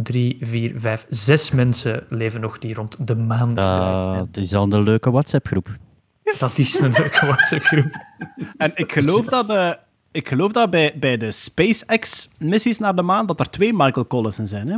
3, 0.04 0.38
4, 0.39 0.80
5, 0.80 1.06
6 1.10 1.52
mensen 1.52 2.04
leven 2.10 2.41
nog 2.41 2.60
die 2.60 2.74
rond 2.74 3.08
de 3.08 3.16
maan 3.16 3.48
gedraaid 3.48 4.04
zijn. 4.04 4.30
Dat 4.32 4.43
is 4.43 4.54
al 4.54 4.72
een 4.72 4.84
leuke 4.84 5.12
WhatsApp-groep. 5.12 5.78
Dat 6.38 6.58
is 6.58 6.80
een 6.80 6.91
leuke 6.98 7.26
WhatsApp-groep. 7.26 7.91
En 8.58 8.72
ik 8.76 8.91
geloof 8.91 9.26
dat, 9.38 9.50
eh, 9.50 9.72
ik 10.12 10.28
geloof 10.28 10.52
dat 10.52 10.70
bij, 10.70 10.95
bij 11.00 11.18
de 11.18 11.32
SpaceX-missies 11.32 12.80
naar 12.80 12.95
de 12.95 13.02
maan 13.02 13.26
dat 13.26 13.39
er 13.39 13.50
twee 13.50 13.74
Michael 13.74 14.08
Collison 14.08 14.48
zijn. 14.48 14.68
Hè? 14.68 14.78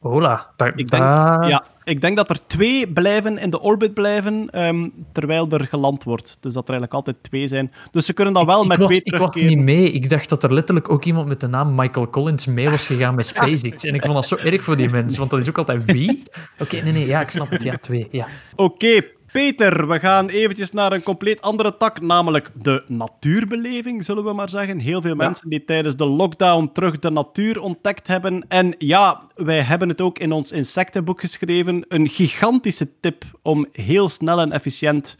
Hola. 0.00 0.50
Ik 0.56 0.74
denk, 0.76 0.90
dat- 0.90 1.48
ja, 1.48 1.64
ik 1.84 2.00
denk 2.00 2.16
dat 2.16 2.30
er 2.30 2.46
twee 2.46 2.92
blijven 2.92 3.38
in 3.38 3.50
de 3.50 3.60
orbit 3.60 3.94
blijven 3.94 4.50
ehm, 4.50 4.88
terwijl 5.12 5.48
er 5.50 5.66
geland 5.66 6.04
wordt. 6.04 6.36
Dus 6.40 6.52
dat 6.52 6.68
er 6.68 6.74
eigenlijk 6.74 6.92
altijd 6.92 7.16
twee 7.22 7.46
zijn. 7.48 7.72
Dus 7.90 8.06
ze 8.06 8.12
kunnen 8.12 8.34
dan 8.34 8.46
wel 8.46 8.62
ik 8.62 8.68
met 8.68 8.78
was, 8.78 8.86
twee 8.86 9.00
ik 9.02 9.10
was 9.10 9.20
terugkeren. 9.20 9.48
niet 9.56 9.64
mee. 9.66 9.90
Ik 9.90 10.10
dacht 10.10 10.28
dat 10.28 10.42
er 10.42 10.54
letterlijk 10.54 10.90
ook 10.92 11.04
iemand 11.04 11.28
met 11.28 11.40
de 11.40 11.46
naam 11.46 11.74
Michael 11.74 12.08
Collins 12.10 12.46
mee 12.46 12.70
was 12.70 12.86
gegaan 12.86 13.14
met 13.14 13.26
SpaceX. 13.36 13.84
En 13.84 13.94
ik 13.94 14.02
vond 14.02 14.14
dat 14.14 14.26
zo 14.26 14.36
erg 14.36 14.64
voor 14.64 14.76
die 14.76 14.90
mensen, 14.90 15.18
want 15.18 15.30
dat 15.30 15.40
is 15.40 15.48
ook 15.48 15.58
altijd 15.58 15.82
wie? 15.92 16.22
Oké, 16.62 16.76
nee, 16.82 16.92
nee, 16.92 17.06
ja, 17.06 17.20
ik 17.20 17.30
snap 17.30 17.50
het. 17.50 17.62
Ja, 17.62 17.76
twee. 17.76 18.08
Ja. 18.10 18.26
Oké, 18.56 19.00
Peter, 19.32 19.88
we 19.88 20.00
gaan 20.00 20.28
eventjes 20.28 20.72
naar 20.72 20.92
een 20.92 21.02
compleet 21.02 21.40
andere 21.40 21.76
tak, 21.76 22.00
namelijk 22.00 22.50
de 22.62 22.84
natuurbeleving, 22.86 24.04
zullen 24.04 24.24
we 24.24 24.32
maar 24.32 24.48
zeggen. 24.48 24.78
Heel 24.78 25.00
veel 25.00 25.14
mensen 25.14 25.48
die 25.48 25.64
tijdens 25.64 25.96
de 25.96 26.06
lockdown 26.06 26.70
terug 26.72 26.98
de 26.98 27.10
natuur 27.10 27.60
ontdekt 27.60 28.06
hebben. 28.06 28.44
En 28.48 28.74
ja, 28.78 29.28
wij 29.34 29.60
hebben 29.60 29.88
het 29.88 30.00
ook 30.00 30.18
in 30.18 30.32
ons 30.32 30.52
insectenboek 30.52 31.20
geschreven. 31.20 31.84
Een 31.88 32.08
gigantische 32.08 33.00
tip 33.00 33.24
om 33.42 33.66
heel 33.72 34.08
snel 34.08 34.40
en 34.40 34.52
efficiënt 34.52 35.16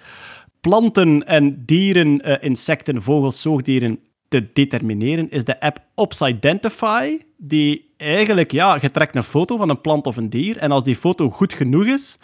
planten 0.61 1.27
en 1.27 1.63
dieren, 1.65 2.21
eh, 2.21 2.49
insecten, 2.49 3.03
vogels, 3.03 3.43
zoogdieren 3.43 3.99
te 4.29 4.53
determineren, 4.53 5.31
is 5.31 5.45
de 5.45 5.61
app 5.61 5.79
Opsidentify, 5.95 7.19
die 7.37 7.95
eigenlijk, 7.97 8.53
ja, 8.53 8.79
je 8.81 8.91
trekt 8.91 9.17
een 9.17 9.23
foto 9.23 9.57
van 9.57 9.69
een 9.69 9.81
plant 9.81 10.07
of 10.07 10.17
een 10.17 10.31
dier, 10.31 10.57
en 10.57 10.71
als 10.71 10.85
die 10.85 10.97
foto 10.97 11.31
goed 11.31 11.53
genoeg 11.53 11.87
is, 11.87 12.19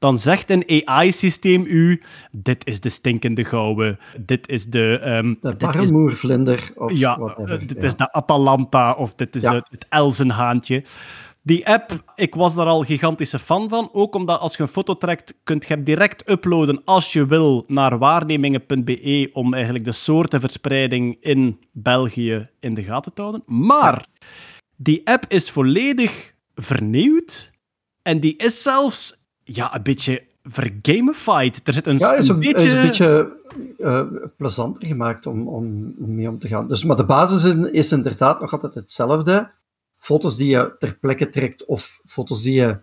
dan 0.00 0.18
zegt 0.18 0.50
een 0.50 0.84
AI-systeem 0.86 1.64
u, 1.66 2.02
dit 2.32 2.66
is 2.66 2.80
de 2.80 2.88
stinkende 2.88 3.44
gouwe, 3.44 3.98
dit 4.20 4.48
is 4.48 4.66
de... 4.66 4.98
ehm, 5.02 5.34
De 5.40 5.56
barremoervlinder 5.56 6.70
of 6.74 6.98
ja, 6.98 7.18
whatever. 7.18 7.60
eh, 7.60 7.66
dit 7.68 7.76
ja. 7.76 7.82
is 7.86 7.96
de 7.96 8.12
Atalanta 8.12 8.92
of 8.92 9.14
dit 9.14 9.36
is 9.36 9.42
Ja. 9.42 9.54
het 9.70 9.86
elzenhaantje. 9.88 10.84
Die 11.42 11.66
app, 11.68 12.02
ik 12.14 12.34
was 12.34 12.54
daar 12.54 12.66
al 12.66 12.82
gigantische 12.82 13.38
fan 13.38 13.68
van. 13.68 13.88
Ook 13.92 14.14
omdat 14.14 14.40
als 14.40 14.56
je 14.56 14.62
een 14.62 14.68
foto 14.68 14.96
trekt, 14.96 15.34
kunt 15.44 15.66
je 15.66 15.74
hem 15.74 15.84
direct 15.84 16.30
uploaden 16.30 16.82
als 16.84 17.12
je 17.12 17.26
wil 17.26 17.64
naar 17.66 17.98
waarnemingen.be 17.98 19.30
om 19.32 19.54
eigenlijk 19.54 19.84
de 19.84 19.92
soortenverspreiding 19.92 21.16
in 21.20 21.58
België 21.72 22.48
in 22.60 22.74
de 22.74 22.82
gaten 22.82 23.14
te 23.14 23.20
houden. 23.20 23.42
Maar 23.46 24.06
die 24.76 25.00
app 25.06 25.24
is 25.28 25.50
volledig 25.50 26.34
vernieuwd 26.54 27.50
En 28.02 28.20
die 28.20 28.36
is 28.36 28.62
zelfs 28.62 29.19
ja, 29.54 29.74
een 29.74 29.82
beetje 29.82 30.22
vergamified. 30.42 31.60
Er 31.64 31.72
zit 31.72 31.86
een, 31.86 31.98
Ja, 31.98 32.14
is 32.14 32.28
een 32.28 32.34
een, 32.34 32.40
beetje... 32.40 32.66
is 32.66 32.72
een 32.72 32.82
beetje 32.82 33.36
eh, 33.78 34.06
plezanter 34.36 34.86
gemaakt 34.86 35.26
om, 35.26 35.48
om, 35.48 35.94
mee 35.96 36.28
om 36.28 36.38
te 36.38 36.48
gaan. 36.48 36.68
Dus, 36.68 36.84
maar 36.84 36.96
de 36.96 37.04
basis 37.04 37.44
is, 37.44 37.70
is 37.70 37.92
inderdaad 37.92 38.40
nog 38.40 38.52
altijd 38.52 38.74
hetzelfde. 38.74 39.50
Foto's 39.98 40.36
die 40.36 40.48
je 40.48 40.76
ter 40.78 40.98
plekke 41.00 41.28
trekt 41.28 41.64
of 41.64 42.00
foto's 42.06 42.42
die 42.42 42.54
je 42.54 42.78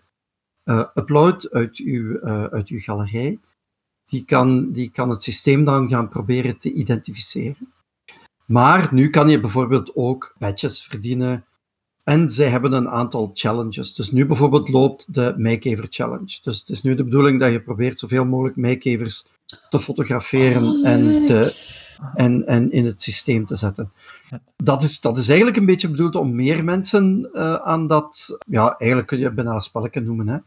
eh 0.63 0.88
uploadt 0.93 1.51
uit 1.51 1.78
je, 1.78 2.20
eh, 2.24 2.43
uit 2.43 2.68
uw 2.68 2.80
galerij, 2.80 3.39
die 4.05 4.26
kan, 4.26 4.72
die 4.72 4.89
kan 4.89 5.09
het 5.09 5.24
systeem 5.24 5.63
dan 5.63 5.89
gaan 5.89 6.09
proberen 6.09 6.57
te 6.57 6.74
identificeren. 6.74 7.74
Maar 8.45 8.89
nu 8.91 9.09
kan 9.09 9.30
je 9.30 9.39
bijvoorbeeld 9.39 9.95
ook 9.95 10.36
badges 10.38 10.84
verdienen. 10.84 11.45
En 12.08 12.30
zij 12.30 12.49
hebben 12.49 12.74
een 12.74 12.89
aantal 12.89 13.32
challenges. 13.34 13.93
Dus 13.93 14.12
nu 14.12 14.26
bijvoorbeeld 14.26 14.70
loopt 14.70 15.14
de 15.14 15.34
Meikever 15.38 15.86
Challenge. 15.89 16.39
Dus 16.43 16.60
het 16.60 16.70
is 16.70 16.82
nu 16.82 16.95
de 16.95 17.03
bedoeling 17.03 17.39
dat 17.39 17.51
je 17.51 17.62
probeert 17.62 17.99
zoveel 17.99 18.26
mogelijk 18.26 18.55
meikevers 18.55 19.28
te 19.70 19.80
fotograferen 19.80 20.64
Oh, 20.64 20.88
en, 20.88 21.26
te, 21.26 21.55
en, 22.16 22.47
en 22.47 22.72
in 22.72 22.86
het 22.86 23.01
systeem 23.01 23.45
te 23.45 23.55
zetten. 23.55 23.91
Dat 24.55 24.84
is, 24.84 25.01
dat 25.01 25.18
is 25.18 25.28
eigenlijk 25.28 25.58
een 25.58 25.66
beetje 25.66 25.89
bedoeld 25.89 26.16
om 26.16 26.36
meer 26.36 26.64
mensen 26.64 27.30
eh, 27.34 27.53
aan 27.53 27.88
dat... 27.88 28.38
Ja, 28.45 28.76
eigenlijk 28.78 29.08
kun 29.08 29.18
je 29.18 29.26
het 29.26 29.36
bijna 29.36 29.53
een 29.53 29.62
spelletje 29.62 30.01
noemen. 30.01 30.28
Hè. 30.28 30.38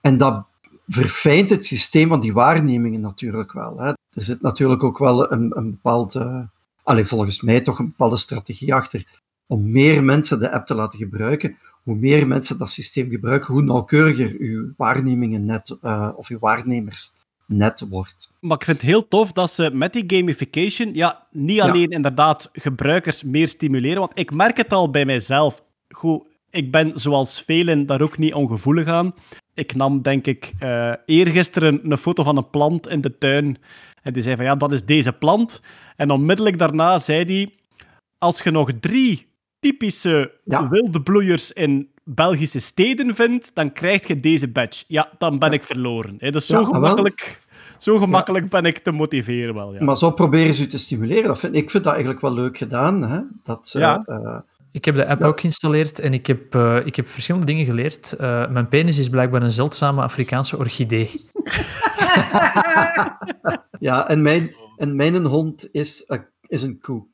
En 0.00 0.18
dat 0.18 0.44
verfijnt 0.88 1.50
het 1.50 1.64
systeem 1.64 2.08
van 2.08 2.20
die 2.20 2.32
waarnemingen 2.32 3.00
natuurlijk 3.00 3.52
wel. 3.52 3.78
Hè. 3.78 3.88
Er 3.88 4.22
zit 4.22 4.40
natuurlijk 4.40 4.82
ook 4.82 4.98
wel 4.98 5.32
een, 5.32 5.52
een 5.56 5.70
bepaalde... 5.70 6.48
Allee, 6.82 7.04
volgens 7.04 7.40
mij 7.40 7.60
toch 7.60 7.78
een 7.78 7.86
bepaalde 7.86 8.16
strategie 8.16 8.74
achter 8.74 9.24
om 9.46 9.72
meer 9.72 10.04
mensen 10.04 10.38
de 10.38 10.50
app 10.50 10.66
te 10.66 10.74
laten 10.74 10.98
gebruiken. 10.98 11.56
Hoe 11.82 11.96
meer 11.96 12.26
mensen 12.26 12.58
dat 12.58 12.70
systeem 12.70 13.10
gebruiken, 13.10 13.54
hoe 13.54 13.62
nauwkeuriger 13.62 14.34
uw 14.38 14.72
waarnemingen 14.76 15.44
net, 15.44 15.78
eh, 15.82 16.12
of 16.16 16.28
uw 16.28 16.38
waarnemers 16.38 17.14
net 17.46 17.86
wordt. 17.88 18.32
Maar 18.40 18.56
ik 18.56 18.64
vind 18.64 18.80
het 18.80 18.86
heel 18.86 19.08
tof 19.08 19.32
dat 19.32 19.50
ze 19.50 19.70
met 19.72 19.92
die 19.92 20.04
gamification 20.06 20.94
ja, 20.94 21.26
niet 21.30 21.60
alleen 21.60 21.90
inderdaad 21.90 22.48
gebruikers 22.52 23.22
meer 23.22 23.48
stimuleren, 23.48 23.98
want 23.98 24.18
ik 24.18 24.32
merk 24.32 24.56
het 24.56 24.72
al 24.72 24.90
bij 24.90 25.04
mijzelf. 25.04 25.64
Goed, 25.88 26.22
ik 26.50 26.70
ben 26.70 26.92
zoals 26.94 27.42
velen 27.42 27.86
daar 27.86 28.02
ook 28.02 28.18
niet 28.18 28.34
ongevoelig 28.34 28.86
aan. 28.86 29.14
Ik 29.54 29.74
nam, 29.74 30.02
denk 30.02 30.26
ik, 30.26 30.52
eh 30.58 30.92
eergisteren 31.06 31.90
een 31.90 31.98
foto 31.98 32.22
van 32.22 32.36
een 32.36 32.50
plant 32.50 32.88
in 32.88 33.00
de 33.00 33.18
tuin. 33.18 33.58
En 34.02 34.12
die 34.12 34.22
zei 34.22 34.36
van, 34.36 34.44
ja, 34.44 34.56
dat 34.56 34.72
is 34.72 34.84
deze 34.84 35.12
plant. 35.12 35.60
En 35.96 36.10
onmiddellijk 36.10 36.58
daarna 36.58 36.98
zei 36.98 37.24
hij, 37.24 37.54
als 38.18 38.42
je 38.42 38.50
nog 38.50 38.70
drie 38.80 39.26
typische 39.70 40.32
Ja. 40.44 40.68
wilde 40.68 41.02
bloeiers 41.02 41.52
in 41.52 41.88
Belgische 42.04 42.60
steden 42.60 43.14
vindt, 43.14 43.50
dan 43.54 43.72
krijg 43.72 44.06
je 44.06 44.20
deze 44.20 44.48
badge. 44.48 44.84
Ja, 44.88 45.08
dan 45.18 45.38
ben 45.38 45.52
ik 45.52 45.62
verloren. 45.62 46.14
Hè. 46.18 46.30
Dus 46.30 46.46
zo 46.46 46.58
Ja, 46.60 46.64
wel. 46.64 46.72
gemakkelijk, 46.74 47.40
zo 47.78 47.98
gemakkelijk 47.98 48.48
ben 48.48 48.64
ik 48.64 48.78
te 48.78 48.90
motiveren 48.90 49.54
wel. 49.54 49.74
Ja. 49.74 49.84
Maar 49.84 49.96
zo 49.96 50.10
proberen 50.10 50.54
ze 50.54 50.62
u 50.62 50.66
te 50.66 50.78
stimuleren. 50.78 51.24
Dat 51.24 51.38
vind, 51.38 51.54
ik 51.56 51.70
vind 51.70 51.84
dat 51.84 51.92
eigenlijk 51.92 52.22
wel 52.22 52.34
leuk 52.34 52.58
gedaan. 52.58 53.02
Hè? 53.02 53.20
Dat 53.44 53.68
ze, 53.68 53.78
Ja. 53.78 54.02
eh, 54.06 54.38
Ik 54.72 54.84
heb 54.84 54.94
de 54.94 55.06
app 55.06 55.20
Ja. 55.20 55.26
ook 55.26 55.40
geïnstalleerd 55.40 55.98
en 55.98 56.12
ik 56.14 56.26
heb, 56.26 56.54
eh, 56.54 56.76
ik 56.84 56.96
heb 56.96 57.06
verschillende 57.06 57.46
dingen 57.46 57.64
geleerd. 57.64 58.12
Eh, 58.12 58.50
mijn 58.50 58.68
penis 58.68 58.98
is 58.98 59.08
blijkbaar 59.08 59.42
een 59.42 59.50
zeldzame 59.50 60.02
Afrikaanse 60.02 60.58
orchidee. 60.58 61.10
ja, 63.78 64.08
en 64.08 64.22
mijn, 64.22 64.54
en 64.76 64.96
mijn 64.96 65.24
hond 65.24 65.68
is, 65.72 66.10
is 66.46 66.62
een 66.62 66.80
koe. 66.80 67.06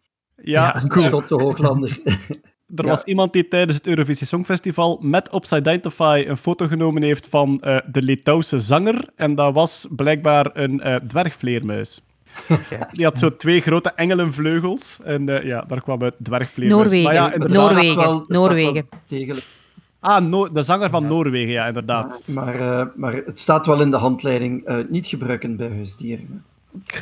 Ja, 0.45 0.62
Ja, 0.62 0.74
Een 0.74 1.03
Schotse 1.03 1.34
Hooglander. 1.34 1.99
Er 2.76 2.84
Ja. 2.84 2.90
was 2.90 3.05
iemand 3.05 3.32
die 3.32 3.49
tijdens 3.49 3.76
het 3.76 3.86
Eurovisie 3.86 4.26
Songfestival 4.26 4.99
met 5.03 5.30
Obsidentify 5.30 6.24
een 6.28 6.36
foto 6.36 6.66
genomen 6.66 7.03
heeft 7.03 7.26
van 7.28 7.61
eh, 7.61 7.76
de 7.86 8.03
Litouwse 8.03 8.61
zanger. 8.61 9.09
En 9.16 9.34
dat 9.34 9.55
was 9.55 9.86
blijkbaar 9.97 10.51
een 10.53 10.80
eh, 10.80 10.95
dwergvleermuis. 10.97 12.03
Die 12.93 13.05
had 13.05 13.18
zo 13.18 13.36
twee 13.36 13.61
grote 13.61 13.93
engelenvleugels. 13.95 14.99
En 15.05 15.28
eh, 15.28 15.45
ja, 15.47 15.64
daar 15.68 15.82
kwam 15.82 16.03
uit 16.03 16.14
dwergvleermuis. 16.22 16.80
Noorwegen. 16.82 17.05
Maar 17.05 17.14
ja, 17.14 17.36
Noorwegen, 17.36 17.97
wel- 17.97 18.26
Ah, 20.01 20.24
No- 20.26 20.49
de 20.49 20.62
zanger 20.62 20.90
van 20.90 21.07
Noorwegen, 21.07 21.53
ja, 21.53 21.66
inderdaad. 21.66 22.22
Maar, 22.34 22.55
eh, 22.61 22.86
maar 22.97 23.12
het 23.14 23.38
staat 23.38 23.66
wel 23.66 23.80
in 23.80 23.90
de 23.90 23.97
handleiding 23.97 24.64
eh, 24.64 24.76
niet 24.88 25.07
gebruiken 25.07 25.57
bij 25.57 25.68
huisdieren. 25.68 26.45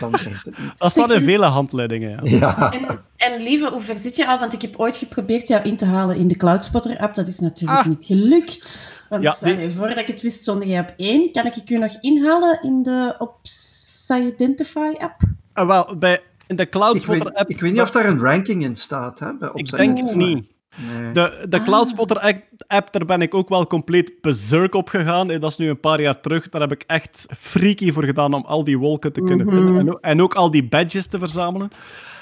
Dan. 0.01 0.15
Dat 0.77 0.97
in 1.11 1.25
vele 1.25 1.45
handleidingen, 1.47 2.25
ja. 2.25 2.39
Ja. 2.39 2.73
En, 2.73 3.01
en 3.17 3.43
lieve, 3.43 3.71
hoe 3.71 3.81
ver 3.81 3.97
zit 3.97 4.17
je 4.17 4.27
al? 4.27 4.39
Want 4.39 4.53
ik 4.53 4.63
heb 4.63 4.77
ooit 4.77 4.97
geprobeerd 4.97 5.49
jou 5.49 5.63
in 5.63 5.77
te 5.77 5.85
halen 5.85 6.17
in 6.17 6.29
de 6.29 6.37
Cloudspotter-app. 6.37 7.15
Dat 7.15 7.29
is 7.29 7.39
natuurlijk 7.39 7.81
Ah. 7.81 7.87
niet 7.87 8.05
gelukt. 8.05 9.07
Want 9.09 9.23
Ja, 9.23 9.35
die- 9.43 9.55
allee, 9.55 9.71
voordat 9.71 9.99
ik 9.99 10.07
het 10.07 10.23
wist, 10.23 10.41
stond 10.41 10.65
jij 10.65 10.81
op 10.81 10.95
één. 10.97 11.33
Kan 11.33 11.47
ik 11.47 11.71
u 11.71 11.79
nog 11.79 11.97
inhalen 12.01 12.63
in 12.63 12.83
de 12.83 13.15
Obsidentify-app? 13.19 15.21
En 15.53 15.67
wel, 15.67 15.97
bij, 15.99 16.21
in 16.47 16.57
de 16.57 16.63
Ik 16.63 16.71
Cloudspotter 16.71 17.25
weet, 17.25 17.35
app... 17.35 17.51
ik 17.51 17.61
weet 17.61 17.73
niet 17.73 17.81
of 17.81 17.91
daar 17.91 18.05
een 18.05 18.19
ranking 18.21 18.63
in 18.63 18.77
staat. 18.77 19.19
Hè, 19.19 19.33
bij 19.39 19.51
Ik 19.55 19.71
denk 19.71 19.99
het 19.99 20.15
niet. 20.15 20.47
Nee. 20.87 21.13
De, 21.13 21.47
de 21.49 21.63
Cloudspotter 21.63 22.19
app- 22.19 22.45
app, 22.67 22.93
daar 22.93 23.05
ben 23.05 23.23
ik 23.23 23.35
ook 23.35 23.49
wel 23.49 23.67
compleet 23.67 24.13
berserk 24.21 24.75
op 24.75 24.89
gegaan. 24.89 25.31
Eh, 25.31 25.41
Dat 25.41 25.51
is 25.51 25.57
nu 25.57 25.69
een 25.69 25.81
paar 25.81 26.01
jaar 26.01 26.21
terug. 26.21 26.49
Daar 26.49 26.61
heb 26.61 26.73
ik 26.73 26.85
echt 26.87 27.27
freaky 27.39 27.93
voor 27.93 28.05
gedaan 28.05 28.35
om 28.35 28.45
al 28.45 28.65
die 28.65 28.79
wolken 28.79 29.13
te 29.13 29.21
kunnen 29.23 29.47
Mhm. 29.47 29.57
vinden. 29.57 29.79
En, 29.79 29.91
ook- 29.93 30.01
en 30.01 30.23
ook 30.23 30.35
al 30.35 30.51
die 30.51 30.69
badges 30.69 31.07
te 31.07 31.19
verzamelen. 31.19 31.71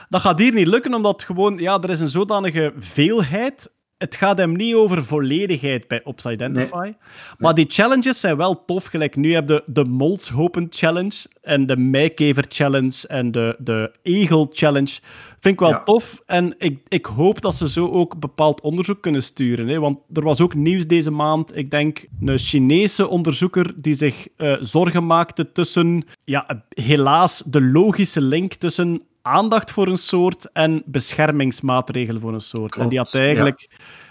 Dat 0.09 0.21
gaat 0.21 0.39
hier 0.39 0.55
niet 0.55 0.67
lukken, 0.67 0.95
omdat 0.95 1.23
gewoon, 1.23 1.59
ja, 1.59 1.81
er 1.83 1.91
is 1.91 2.01
een 2.01 2.09
zodanige 2.09 2.73
veelheid. 2.79 3.71
Het 3.99 4.17
gaat 4.17 4.39
hem 4.39 4.57
niet 4.57 4.75
over 4.75 5.05
volledigheid 5.05 5.89
bij 5.89 6.01
Obsidentify. 6.05 6.93
Maar 7.39 7.55
die 7.55 7.67
challenges 7.69 8.21
zijn 8.21 8.37
wel 8.37 8.65
tof. 8.65 8.85
Gelijk 8.85 9.17
nu 9.17 9.35
heb 9.35 9.49
je 9.49 9.63
de 9.67 9.85
Molshopen 9.85 10.67
Challenge 10.71 11.25
en 11.43 11.67
de 11.67 11.77
Meikever 11.77 12.45
Challenge 12.49 13.07
en 13.09 13.31
de, 13.33 13.57
de 13.59 13.93
Egel 14.03 14.49
Challenge. 14.53 14.99
Vind 15.41 15.55
ik 15.55 15.61
wel 15.61 15.69
Ja. 15.69 15.83
tof. 15.83 16.23
En 16.27 16.55
ik, 16.59 16.81
ik 16.89 17.07
hoop 17.07 17.41
dat 17.41 17.55
ze 17.55 17.69
zo 17.69 17.89
ook 17.89 18.19
bepaald 18.21 18.61
onderzoek 18.61 19.01
kunnen 19.03 19.23
sturen. 19.23 19.69
Hè? 19.69 19.79
Want 19.79 20.01
er 20.13 20.23
was 20.23 20.41
ook 20.41 20.55
nieuws 20.55 20.87
deze 20.87 21.11
maand. 21.11 21.57
Ik 21.57 21.71
denk 21.71 22.05
een 22.21 22.39
Chinese 22.39 23.09
onderzoeker 23.09 23.73
die 23.77 23.95
zich 23.95 24.29
eh, 24.37 24.57
zorgen 24.61 25.07
maakte 25.07 25.53
tussen, 25.53 26.05
ja, 26.25 26.65
helaas, 26.69 27.43
de 27.47 27.61
logische 27.63 28.21
link 28.21 28.55
tussen 28.55 29.03
aandacht 29.29 29.71
voor 29.71 29.87
een 29.89 29.97
soort 29.97 30.53
en 30.53 30.83
beschermingsmaatregelen 30.87 32.21
voor 32.21 32.35
een 32.35 32.41
soort. 32.41 32.77
en 32.77 32.89
die 32.89 32.99
had 32.99 33.15
eigenlijk 33.15 33.69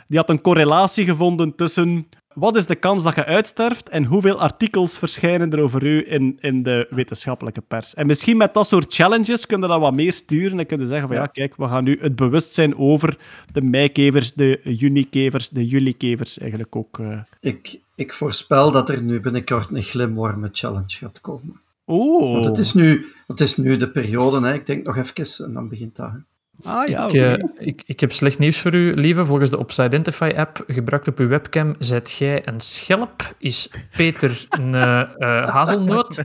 die 0.08 0.18
had 0.18 0.30
een 0.30 0.42
correlatie 0.42 1.06
gevonden 1.06 1.56
tussen 1.56 2.08
wat 2.34 2.58
is 2.58 2.66
de 2.66 2.76
kans 2.76 3.04
dat 3.04 3.16
je 3.16 3.26
uitsterft 3.26 3.90
en 3.90 4.04
hoeveel 4.06 4.40
artikels 4.40 4.98
verschijnen 4.98 5.52
er 5.52 5.60
over 5.62 5.84
u 5.84 6.12
in, 6.12 6.38
in 6.40 6.64
de 6.64 6.88
wetenschappelijke 6.90 7.62
pers. 7.62 7.94
En 7.94 8.08
misschien 8.08 8.38
met 8.38 8.54
dat 8.54 8.68
soort 8.68 8.94
challenges 8.94 9.46
kunnen 9.46 9.68
we 9.68 9.74
dat 9.74 9.84
wat 9.84 9.94
meer 9.94 10.14
sturen 10.14 10.60
en 10.60 10.66
kunnen 10.66 10.88
zeggen 10.88 11.08
van 11.08 11.16
ja, 11.18 11.22
Ja. 11.24 11.28
kijk, 11.28 11.56
we 11.56 11.68
gaan 11.68 11.84
nu 11.84 11.98
het 12.02 12.16
bewustzijn 12.16 12.78
over 12.78 13.18
de 13.52 13.62
meikevers, 13.62 14.34
de 14.34 14.60
junikevers, 14.64 15.50
de 15.50 15.68
julikevers 15.68 16.38
eigenlijk 16.40 16.76
ook... 16.76 17.00
eh. 17.00 17.20
Ik, 17.40 17.80
ik 17.96 18.14
voorspel 18.14 18.72
dat 18.72 18.90
er 18.90 19.02
nu 19.02 19.20
binnenkort 19.22 19.70
een 19.72 19.84
glimwormen 19.84 20.50
challenge 20.52 20.96
gaat 20.98 21.22
komen. 21.22 21.62
Oh! 21.86 22.32
Want 22.34 22.46
het 22.46 22.58
is 22.58 22.74
nu, 22.74 23.06
het 23.28 23.42
is 23.42 23.58
nu 23.58 23.78
de 23.78 23.92
periode, 23.92 24.48
hè. 24.48 24.54
ik 24.54 24.66
denk 24.66 24.86
nog 24.86 24.98
even 24.98 25.46
en 25.46 25.54
dan 25.54 25.70
begint 25.70 25.96
dat. 25.96 26.12
hè. 26.12 26.18
Ah 26.64 26.88
ja, 26.88 27.06
ik, 27.06 27.14
eh, 27.14 27.44
ik, 27.58 27.84
ik 27.86 28.00
heb 28.00 28.12
slecht 28.12 28.40
nieuws 28.40 28.60
voor 28.62 28.74
u, 28.74 28.94
lieve. 28.94 29.26
Volgens 29.26 29.50
de 29.50 29.58
Obsidentify-app, 29.58 30.64
gebruikt 30.68 31.08
op 31.08 31.20
uw 31.20 31.28
webcam, 31.28 31.76
zet 31.80 32.12
jij 32.12 32.48
een 32.48 32.60
schelp, 32.60 33.34
is 33.38 33.74
Peter 33.98 34.46
een 34.50 34.76
eh, 34.76 35.00
eh, 35.00 35.50
hazelnoot 35.50 36.18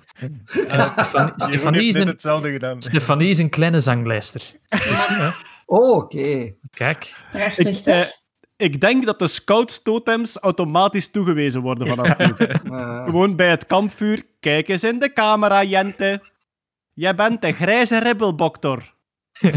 en 0.68 0.84
Stefanie, 0.84 1.32
Stefanie, 1.36 1.88
is 1.88 1.94
een, 1.94 2.06
hetzelfde 2.06 2.50
gedaan. 2.52 2.82
Stefanie 2.82 3.28
is 3.28 3.38
een 3.38 3.50
kleine 3.50 3.80
zanglijster. 3.80 4.42
Dus, 4.68 5.08
Oh, 5.66 5.96
oké. 5.96 6.52
kijk, 6.70 7.14
Prachtig, 7.30 7.66
Ik, 7.66 7.76
toch? 7.76 8.12
ik 8.56 8.80
denk 8.80 9.06
dat 9.06 9.18
de 9.18 9.26
scouts-totems 9.26 10.36
automatisch 10.36 11.10
toegewezen 11.10 11.60
worden 11.60 11.88
vanaf 11.88 12.18
nu. 12.18 12.26
Gewoon 13.04 13.36
bij 13.36 13.50
het 13.50 13.66
kampvuur. 13.66 14.22
Kijk 14.40 14.68
eens 14.68 14.84
in 14.84 14.98
de 14.98 15.12
camera, 15.12 15.64
Jente. 15.64 16.22
Jij 16.94 17.14
bent 17.14 17.42
de 17.42 17.52
grijze 17.52 17.98
ribbelbokter. 17.98 18.94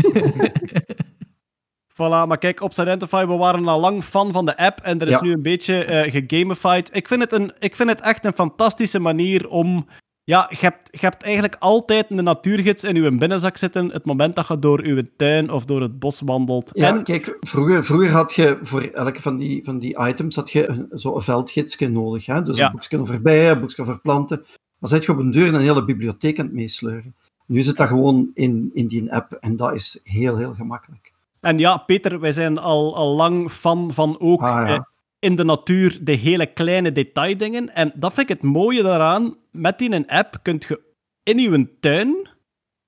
Voilà, 1.93 2.27
maar 2.27 2.37
kijk, 2.37 2.61
op 2.61 2.73
Sidentify, 2.73 3.25
we 3.25 3.33
waren 3.35 3.67
al 3.67 3.79
lang 3.79 4.03
fan 4.03 4.31
van 4.31 4.45
de 4.45 4.57
app 4.57 4.79
en 4.79 4.99
er 4.99 5.07
is 5.07 5.13
Ja. 5.13 5.21
nu 5.23 5.31
een 5.31 5.41
beetje 5.41 5.83
eh 5.85 6.11
gegamified. 6.11 6.89
Ik 6.95 7.07
vind, 7.07 7.21
het 7.21 7.31
een, 7.31 7.51
ik 7.59 7.75
vind 7.75 7.89
het 7.89 8.01
echt 8.01 8.25
een 8.25 8.33
fantastische 8.33 8.99
manier 8.99 9.47
om... 9.49 9.87
Ja, 10.23 10.45
je 10.49 10.57
hebt, 10.59 10.87
je 10.91 10.97
hebt 10.99 11.23
eigenlijk 11.23 11.55
altijd 11.59 12.09
een 12.09 12.23
natuurgids 12.23 12.83
in 12.83 12.95
je 12.95 13.17
binnenzak 13.17 13.57
zitten 13.57 13.89
het 13.91 14.05
moment 14.05 14.35
dat 14.35 14.47
je 14.47 14.59
door 14.59 14.87
je 14.87 15.15
tuin 15.15 15.51
of 15.51 15.65
door 15.65 15.81
het 15.81 15.99
bos 15.99 16.21
wandelt. 16.25 16.71
ja, 16.73 16.87
en 16.87 17.03
kijk, 17.03 17.37
vroeger, 17.39 17.85
vroeger 17.85 18.09
had 18.11 18.33
je 18.33 18.57
voor 18.61 18.81
elke 18.81 19.21
van 19.21 19.37
die, 19.37 19.63
van 19.63 19.79
die 19.79 19.99
items 20.07 20.35
had 20.35 20.51
je 20.51 20.67
een, 20.69 20.87
zo'n 20.89 21.21
veldgidsje 21.21 21.89
nodig. 21.89 22.25
Hè? 22.25 22.43
Dus 22.43 22.57
Ja. 22.57 22.65
een 22.65 22.71
boekje 22.71 22.99
over 22.99 23.21
bijen, 23.21 23.51
een 23.51 23.59
boekje 23.59 23.81
over 23.81 23.99
planten. 23.99 24.45
Dan 24.79 24.89
zit 24.89 25.05
je 25.05 25.11
op 25.11 25.17
een 25.17 25.31
deur 25.31 25.53
een 25.53 25.61
hele 25.61 25.85
bibliotheek 25.85 26.39
aan 26.39 26.45
het 26.45 26.53
meesleuren. 26.55 27.15
Nu 27.45 27.61
zit 27.61 27.77
dat 27.77 27.87
gewoon 27.87 28.31
in, 28.33 28.71
in 28.73 28.87
die 28.87 29.13
app 29.13 29.31
en 29.33 29.55
dat 29.55 29.73
is 29.73 29.99
heel, 30.03 30.37
heel 30.37 30.53
gemakkelijk. 30.53 31.13
En 31.39 31.57
ja, 31.57 31.77
Peter, 31.77 32.19
wij 32.19 32.31
zijn 32.31 32.57
al, 32.57 32.95
al 32.95 33.15
lang 33.15 33.51
fan 33.51 33.93
van 33.93 34.19
ook 34.19 34.41
Ah, 34.41 34.67
ja. 34.67 34.73
eh, 34.75 34.79
in 35.19 35.35
de 35.35 35.43
natuur 35.43 35.97
de 36.01 36.11
hele 36.11 36.45
kleine 36.45 36.91
detaildingen. 36.91 37.73
En 37.73 37.91
dat 37.95 38.13
vind 38.13 38.29
ik 38.29 38.35
het 38.41 38.51
mooie 38.51 38.83
daaraan. 38.83 39.35
Met 39.51 39.77
die 39.79 39.91
een 39.91 40.07
app 40.07 40.39
kunt 40.41 40.63
je 40.63 40.81
in 41.23 41.37
je 41.39 41.79
tuin 41.79 42.27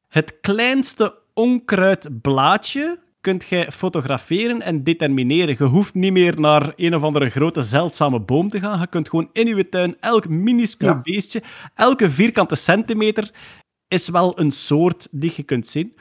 het 0.08 0.38
kleinste 0.42 1.16
onkruidblaadje 1.34 3.00
kunt 3.22 3.46
jij 3.48 3.72
fotograferen 3.72 4.62
en 4.62 4.84
determineren. 4.84 5.56
Je 5.60 5.64
hoeft 5.64 5.94
niet 5.94 6.12
meer 6.12 6.40
naar 6.40 6.74
een 6.76 6.96
of 6.96 7.04
andere 7.04 7.30
grote 7.30 7.62
zeldzame 7.62 8.20
boom 8.20 8.50
te 8.50 8.60
gaan. 8.60 8.80
Je 8.80 8.88
kunt 8.88 9.10
gewoon 9.10 9.30
in 9.34 9.48
je 9.56 9.70
tuin 9.70 9.96
elk 10.00 10.28
minuscuul 10.30 10.90
Ja. 10.90 11.02
beestje, 11.04 11.42
elke 11.76 12.10
vierkante 12.12 12.56
centimeter 12.56 13.32
is 13.88 14.10
wel 14.10 14.40
een 14.40 14.52
soort 14.52 15.08
die 15.12 15.34
je 15.36 15.44
kunt 15.44 15.68
zien. 15.68 15.96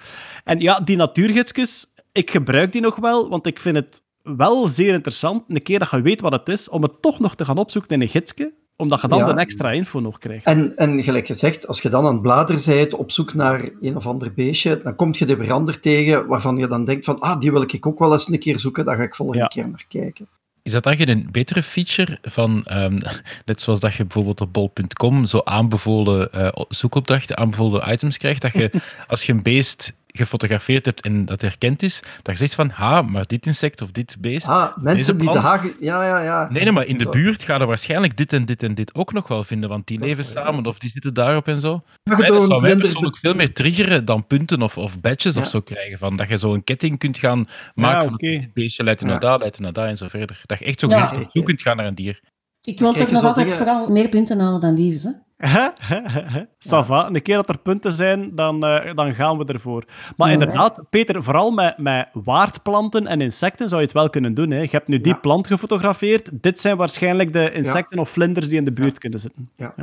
En 0.44 0.60
ja, 0.60 0.80
die 0.80 0.96
natuurgidsjes, 0.96 1.86
ik 2.12 2.30
gebruik 2.30 2.72
die 2.72 2.80
nog 2.80 2.96
wel, 2.96 3.28
want 3.28 3.46
ik 3.46 3.60
vind 3.60 3.76
het 3.76 4.02
wel 4.22 4.66
zeer 4.66 4.94
interessant, 4.94 5.44
een 5.48 5.62
keer 5.62 5.78
dat 5.78 5.90
je 5.90 6.00
weet 6.00 6.20
wat 6.20 6.32
het 6.32 6.48
is, 6.48 6.68
om 6.68 6.82
het 6.82 7.02
toch 7.02 7.20
nog 7.20 7.34
te 7.34 7.44
gaan 7.44 7.58
opzoeken 7.58 7.90
in 7.90 8.00
een 8.00 8.08
gidsje, 8.08 8.52
omdat 8.76 9.00
je 9.00 9.08
dan 9.08 9.18
Ja. 9.18 9.32
de 9.32 9.40
extra 9.40 9.70
info 9.72 10.00
nog 10.00 10.18
krijgt. 10.18 10.44
En, 10.44 10.76
en 10.76 11.02
gelijk 11.02 11.26
gezegd, 11.26 11.66
als 11.66 11.82
je 11.82 11.88
dan 11.88 12.06
aan 12.06 12.20
bladeren 12.20 12.62
bent 12.66 12.94
op 12.94 13.10
zoek 13.10 13.34
naar 13.34 13.70
een 13.80 13.96
of 13.96 14.06
ander 14.06 14.32
beestje, 14.34 14.80
dan 14.82 14.94
kom 14.96 15.10
je 15.12 15.26
de 15.26 15.36
verander 15.36 15.80
tegen 15.80 16.26
waarvan 16.26 16.56
je 16.56 16.68
dan 16.68 16.84
denkt 16.84 17.04
van, 17.04 17.20
ah, 17.20 17.40
die 17.40 17.52
wil 17.52 17.62
ik 17.62 17.86
ook 17.86 17.98
wel 17.98 18.12
eens 18.12 18.28
een 18.28 18.38
keer 18.38 18.58
zoeken, 18.58 18.84
daar 18.84 18.96
ga 18.96 19.02
ik 19.02 19.14
volgende 19.14 19.40
Ja. 19.42 19.46
keer 19.46 19.68
naar 19.68 19.84
kijken. 19.88 20.28
Is 20.66 20.72
dat 20.72 20.82
dan 20.82 20.96
geen 20.96 21.28
betere 21.30 21.62
feature 21.62 22.18
van, 22.22 22.64
ehm, 22.64 22.98
net 23.44 23.62
zoals 23.62 23.80
dat 23.80 23.94
je 23.94 24.02
bijvoorbeeld 24.02 24.40
op 24.40 24.52
bol.com 24.52 25.26
zo 25.26 25.40
aanbevolen 25.44 26.32
eh, 26.32 26.48
zoekopdrachten, 26.68 27.36
aanbevolen 27.36 27.92
items 27.92 28.18
krijgt, 28.18 28.42
dat 28.42 28.52
je 28.52 28.70
als 29.08 29.22
je 29.22 29.32
een 29.32 29.42
beest 29.42 29.94
gefotografeerd 30.16 30.84
hebt 30.84 31.00
en 31.00 31.24
dat 31.24 31.40
herkend 31.40 31.82
is, 31.82 32.00
dat 32.22 32.38
je 32.38 32.40
zegt 32.40 32.54
van, 32.54 32.68
ha, 32.70 33.02
maar 33.02 33.26
dit 33.26 33.46
insect 33.46 33.82
of 33.82 33.90
dit 33.90 34.16
beest. 34.20 34.46
Ah, 34.48 34.76
mensen 34.76 35.18
die 35.18 35.32
de 35.32 35.38
hagen... 35.38 35.72
Ja, 35.80 36.04
ja, 36.04 36.22
ja. 36.22 36.48
Nee, 36.50 36.62
nee, 36.62 36.72
maar 36.72 36.86
in 36.86 36.98
de 36.98 37.08
buurt 37.08 37.42
ga 37.42 37.58
je 37.58 37.66
waarschijnlijk 37.66 38.16
dit 38.16 38.32
en 38.32 38.44
dit 38.44 38.62
en 38.62 38.74
dit 38.74 38.94
ook 38.94 39.12
nog 39.12 39.28
wel 39.28 39.44
vinden, 39.44 39.68
want 39.68 39.86
die 39.86 39.98
Dat 39.98 40.08
leven 40.08 40.24
samen 40.24 40.66
of 40.66 40.78
die 40.78 40.90
zitten 40.90 41.14
daarop 41.14 41.48
en 41.48 41.60
zo. 41.60 41.82
Ja, 42.02 42.16
Mij, 42.16 42.28
dat 42.28 42.44
zou 42.44 42.60
mij 42.60 42.76
persoonlijk 42.76 43.18
veel 43.18 43.34
meer 43.34 43.52
triggeren 43.54 44.04
dan 44.04 44.26
punten 44.26 44.62
of, 44.62 44.78
of 44.78 45.00
badges 45.00 45.34
Ja. 45.34 45.40
of 45.40 45.48
zo 45.48 45.60
krijgen. 45.60 45.98
Van, 45.98 46.16
dat 46.16 46.28
je 46.28 46.38
zo 46.38 46.54
een 46.54 46.64
ketting 46.64 46.98
kunt 46.98 47.18
gaan 47.18 47.48
maken 47.74 48.04
van 48.04 48.14
oké. 48.14 48.26
dit 48.28 48.52
beestje 48.52 48.84
leidt 48.84 49.02
naar 49.02 49.12
Ja. 49.12 49.18
daar, 49.18 49.38
leidt 49.38 49.58
naar 49.60 49.72
daar 49.72 49.88
en 49.88 49.96
zo 49.96 50.08
verder. 50.08 50.42
Dat 50.46 50.58
je 50.58 50.64
echt 50.64 50.80
zo 50.80 50.88
Ja. 50.88 51.06
gericht 51.06 51.24
op 51.26 51.30
zoek 51.32 51.44
kunt 51.44 51.62
gaan 51.62 51.76
naar 51.76 51.86
een 51.86 51.94
dier. 51.94 52.20
Ik 52.60 52.78
wil 52.78 52.92
toch 52.92 53.10
nog 53.10 53.22
altijd 53.24 53.46
dingen- 53.46 53.56
vooral 53.58 53.88
meer 53.90 54.08
punten 54.08 54.38
halen 54.40 54.60
dan 54.60 54.74
liefs, 54.74 55.02
hè? 55.02 55.10
Ça 56.58 56.84
va. 56.86 57.06
Een 57.08 57.22
keer 57.22 57.36
dat 57.36 57.48
er 57.48 57.58
punten 57.58 57.92
zijn, 57.92 58.34
dan, 58.34 58.64
eh, 58.64 58.94
dan 58.94 59.14
gaan 59.14 59.38
we 59.38 59.44
ervoor. 59.44 59.84
Maar 60.16 60.26
Ja. 60.26 60.32
inderdaad, 60.32 60.80
Peter, 60.90 61.22
vooral 61.22 61.50
met, 61.50 61.78
met 61.78 62.08
waardplanten 62.12 63.06
en 63.06 63.20
insecten 63.20 63.68
zou 63.68 63.80
je 63.80 63.86
het 63.86 63.96
wel 63.96 64.10
kunnen 64.10 64.34
doen. 64.34 64.50
Hè. 64.50 64.60
Je 64.60 64.68
hebt 64.70 64.88
nu 64.88 65.00
die 65.00 65.12
Ja. 65.12 65.18
plant 65.18 65.46
gefotografeerd. 65.46 66.28
Dit 66.32 66.60
zijn 66.60 66.76
waarschijnlijk 66.76 67.32
de 67.32 67.52
insecten 67.52 67.98
of 67.98 68.10
vlinders 68.10 68.48
die 68.48 68.58
in 68.58 68.64
de 68.64 68.72
buurt 68.72 68.98
kunnen 68.98 69.18
zitten. 69.20 69.50
Ja. 69.56 69.74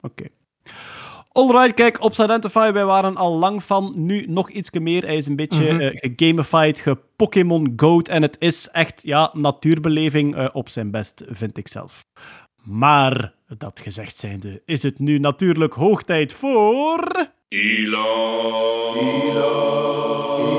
Oké. 0.00 0.24
Alright, 1.32 1.74
kijk, 1.74 2.02
op 2.02 2.12
Identify, 2.12 2.72
wij 2.72 2.84
waren 2.84 3.16
al 3.16 3.38
lang 3.38 3.62
van. 3.62 3.92
Nu 3.96 4.24
nog 4.28 4.50
iets 4.50 4.70
meer. 4.70 5.02
Hij 5.04 5.16
is 5.16 5.26
een 5.26 5.36
beetje 5.36 5.72
Mhm. 5.72 5.80
eh, 5.80 5.90
gegamified, 6.16 6.78
gepokémon 6.78 7.72
goat. 7.76 8.08
En 8.08 8.22
het 8.22 8.36
is 8.38 8.68
echt, 8.68 9.00
ja, 9.04 9.30
natuurbeleving 9.32 10.36
eh, 10.36 10.48
op 10.52 10.68
zijn 10.68 10.90
best, 10.90 11.24
vind 11.28 11.56
ik 11.58 11.68
zelf. 11.68 12.04
Maar, 12.62 13.32
dat 13.58 13.80
gezegd 13.80 14.16
zijnde, 14.16 14.62
is 14.64 14.82
het 14.82 14.98
nu 14.98 15.18
natuurlijk 15.18 15.74
hoog 15.74 16.02
tijd 16.02 16.32
voor... 16.32 17.28
Elon. 17.48 18.96
Elon 18.96 20.49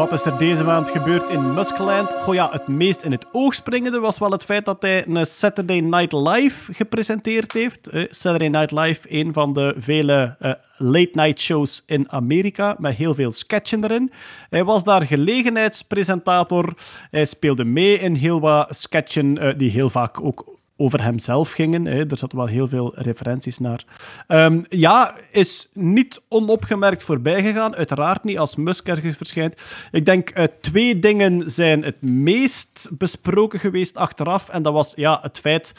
Wat 0.00 0.12
is 0.12 0.24
er 0.24 0.38
deze 0.38 0.64
maand 0.64 0.90
gebeurd 0.90 1.28
in 1.28 1.54
Muskland? 1.54 2.12
Goh 2.12 2.34
ja, 2.34 2.50
het 2.50 2.66
meest 2.68 3.02
in 3.02 3.12
het 3.12 3.26
oog 3.32 3.54
springende 3.54 3.98
was 4.00 4.18
wel 4.18 4.30
het 4.30 4.44
feit 4.44 4.64
dat 4.64 4.82
hij 4.82 5.06
een 5.06 5.26
Saturday 5.26 5.80
Night 5.80 6.12
Live 6.12 6.72
gepresenteerd 6.74 7.52
heeft. 7.52 7.88
Eh, 7.88 8.04
Saturday 8.10 8.48
Night 8.48 8.70
Live, 8.70 9.00
een 9.08 9.32
van 9.32 9.52
de 9.52 9.74
vele 9.78 10.36
eh, 10.38 10.52
late-night 10.76 11.40
shows 11.40 11.82
in 11.86 12.12
Amerika, 12.12 12.76
met 12.78 12.94
heel 12.94 13.14
veel 13.14 13.32
sketchen 13.32 13.84
erin. 13.84 14.12
Hij 14.50 14.64
was 14.64 14.84
daar 14.84 15.02
gelegenheidspresentator. 15.02 16.74
Hij 17.10 17.24
speelde 17.24 17.64
mee 17.64 17.98
in 17.98 18.14
heel 18.14 18.40
wat 18.40 18.76
sketchen 18.76 19.38
eh, 19.38 19.58
die 19.58 19.70
heel 19.70 19.88
vaak 19.88 20.20
ook 20.20 20.59
over 20.80 21.02
hemzelf 21.02 21.52
gingen. 21.52 21.84
Hè. 21.84 22.06
Er 22.06 22.16
zaten 22.16 22.38
wel 22.38 22.46
heel 22.46 22.68
veel 22.68 22.92
referenties 22.94 23.58
naar. 23.58 23.84
Ehm, 24.26 24.62
ja, 24.68 25.16
is 25.32 25.70
niet 25.74 26.22
onopgemerkt 26.28 27.02
voorbij 27.02 27.42
gegaan. 27.42 27.76
Uiteraard 27.76 28.24
niet 28.24 28.38
als 28.38 28.56
Musk 28.56 28.88
ergens 28.88 29.16
verschijnt. 29.16 29.54
Ik 29.90 30.04
denk 30.04 30.38
uh, 30.38 30.44
twee 30.60 30.98
dingen 30.98 31.50
zijn 31.50 31.84
het 31.84 32.02
meest 32.02 32.88
besproken 32.90 33.58
geweest 33.58 33.96
achteraf. 33.96 34.48
En 34.48 34.62
dat 34.62 34.72
was 34.72 34.92
ja, 34.96 35.18
het 35.22 35.38
feit... 35.38 35.72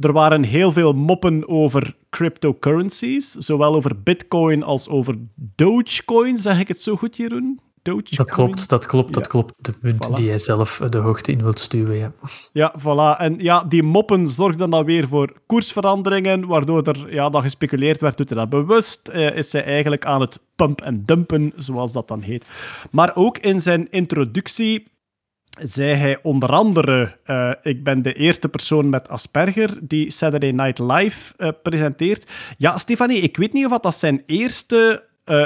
Er 0.00 0.12
waren 0.12 0.42
heel 0.42 0.72
veel 0.72 0.92
moppen 0.92 1.48
over 1.48 1.96
cryptocurrencies. 2.10 3.30
Zowel 3.32 3.74
over 3.74 4.02
bitcoin 4.02 4.62
als 4.62 4.88
over 4.88 5.14
Dogecoin. 5.34 6.38
Zeg 6.38 6.60
ik 6.60 6.68
het 6.68 6.80
zo 6.80 6.96
goed, 6.96 7.16
Jeroen? 7.16 7.60
Dogecoin? 7.84 8.16
Dat 8.16 8.30
klopt, 8.30 8.68
dat 8.68 8.86
klopt, 8.86 9.14
dat 9.14 9.22
Ja. 9.24 9.28
klopt. 9.30 9.54
De 9.64 9.72
munt 9.82 10.08
Voilà. 10.08 10.14
die 10.14 10.24
jij 10.24 10.38
zelf 10.38 10.80
de 10.88 10.98
hoogte 10.98 11.32
in 11.32 11.42
wilt 11.42 11.60
stuwen, 11.60 11.96
ja. 11.96 12.12
Ja, 12.52 12.74
voilà. 12.78 13.20
En 13.20 13.34
ja, 13.38 13.64
die 13.64 13.82
moppen 13.82 14.28
zorgden 14.28 14.70
dan 14.70 14.84
weer 14.84 15.08
voor 15.08 15.32
koersveranderingen, 15.46 16.46
waardoor 16.46 16.82
er 16.86 17.12
ja, 17.14 17.28
dan 17.30 17.42
gespeculeerd 17.42 18.00
werd, 18.00 18.16
doet 18.16 18.28
hij 18.28 18.38
dat 18.38 18.48
bewust? 18.50 19.08
Eh, 19.08 19.36
is 19.36 19.52
hij 19.52 19.64
eigenlijk 19.64 20.04
aan 20.06 20.20
het 20.20 20.38
pump 20.56 20.80
en 20.80 21.02
dumpen, 21.04 21.52
zoals 21.56 21.92
dat 21.92 22.08
dan 22.08 22.20
heet? 22.20 22.44
Maar 22.90 23.12
ook 23.16 23.38
in 23.38 23.60
zijn 23.60 23.90
introductie 23.90 24.92
zei 25.60 25.94
hij 25.94 26.18
onder 26.22 26.48
andere, 26.48 27.16
eh, 27.24 27.50
ik 27.62 27.84
ben 27.84 28.02
de 28.02 28.12
eerste 28.12 28.48
persoon 28.48 28.88
met 28.88 29.08
Asperger 29.08 29.78
die 29.82 30.10
Saturday 30.10 30.50
Night 30.50 30.78
Live 30.78 31.34
eh, 31.36 31.48
presenteert. 31.62 32.30
Ja, 32.58 32.78
Stefanie, 32.78 33.20
ik 33.20 33.36
weet 33.36 33.52
niet 33.52 33.66
of 33.66 33.78
dat 33.78 33.96
zijn 33.96 34.22
eerste 34.26 35.04
eh, 35.24 35.44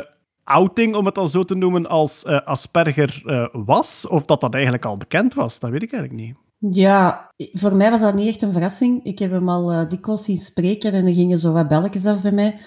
outing, 0.49 0.95
om 0.95 1.07
het 1.07 1.15
dan 1.15 1.29
zo 1.29 1.45
te 1.45 1.55
noemen, 1.55 1.87
als 1.87 2.25
eh, 2.25 2.41
Asperger 2.45 3.23
eh, 3.25 3.47
was, 3.53 4.07
of 4.07 4.25
dat 4.25 4.41
dat 4.41 4.55
eigenlijk 4.55 4.85
al 4.85 4.97
bekend 4.97 5.35
was. 5.35 5.59
Dat 5.59 5.71
weet 5.71 5.83
ik 5.83 5.93
eigenlijk 5.93 6.23
niet. 6.23 6.37
Ja, 6.75 7.31
voor 7.53 7.77
mij 7.77 7.91
was 7.91 8.01
dat 8.01 8.15
niet 8.15 8.29
echt 8.29 8.43
een 8.43 8.53
verrassing. 8.53 9.05
Ik 9.05 9.19
heb 9.19 9.31
hem 9.31 9.49
al 9.49 9.73
eh, 9.73 9.89
dikwijls 9.89 10.25
zien 10.25 10.37
spreken 10.37 10.93
en 10.93 11.07
er 11.07 11.13
gingen 11.13 11.39
zo 11.39 11.53
wat 11.53 11.69
belletjes 11.69 12.07
af 12.07 12.23
bij 12.23 12.33
mij. 12.33 12.59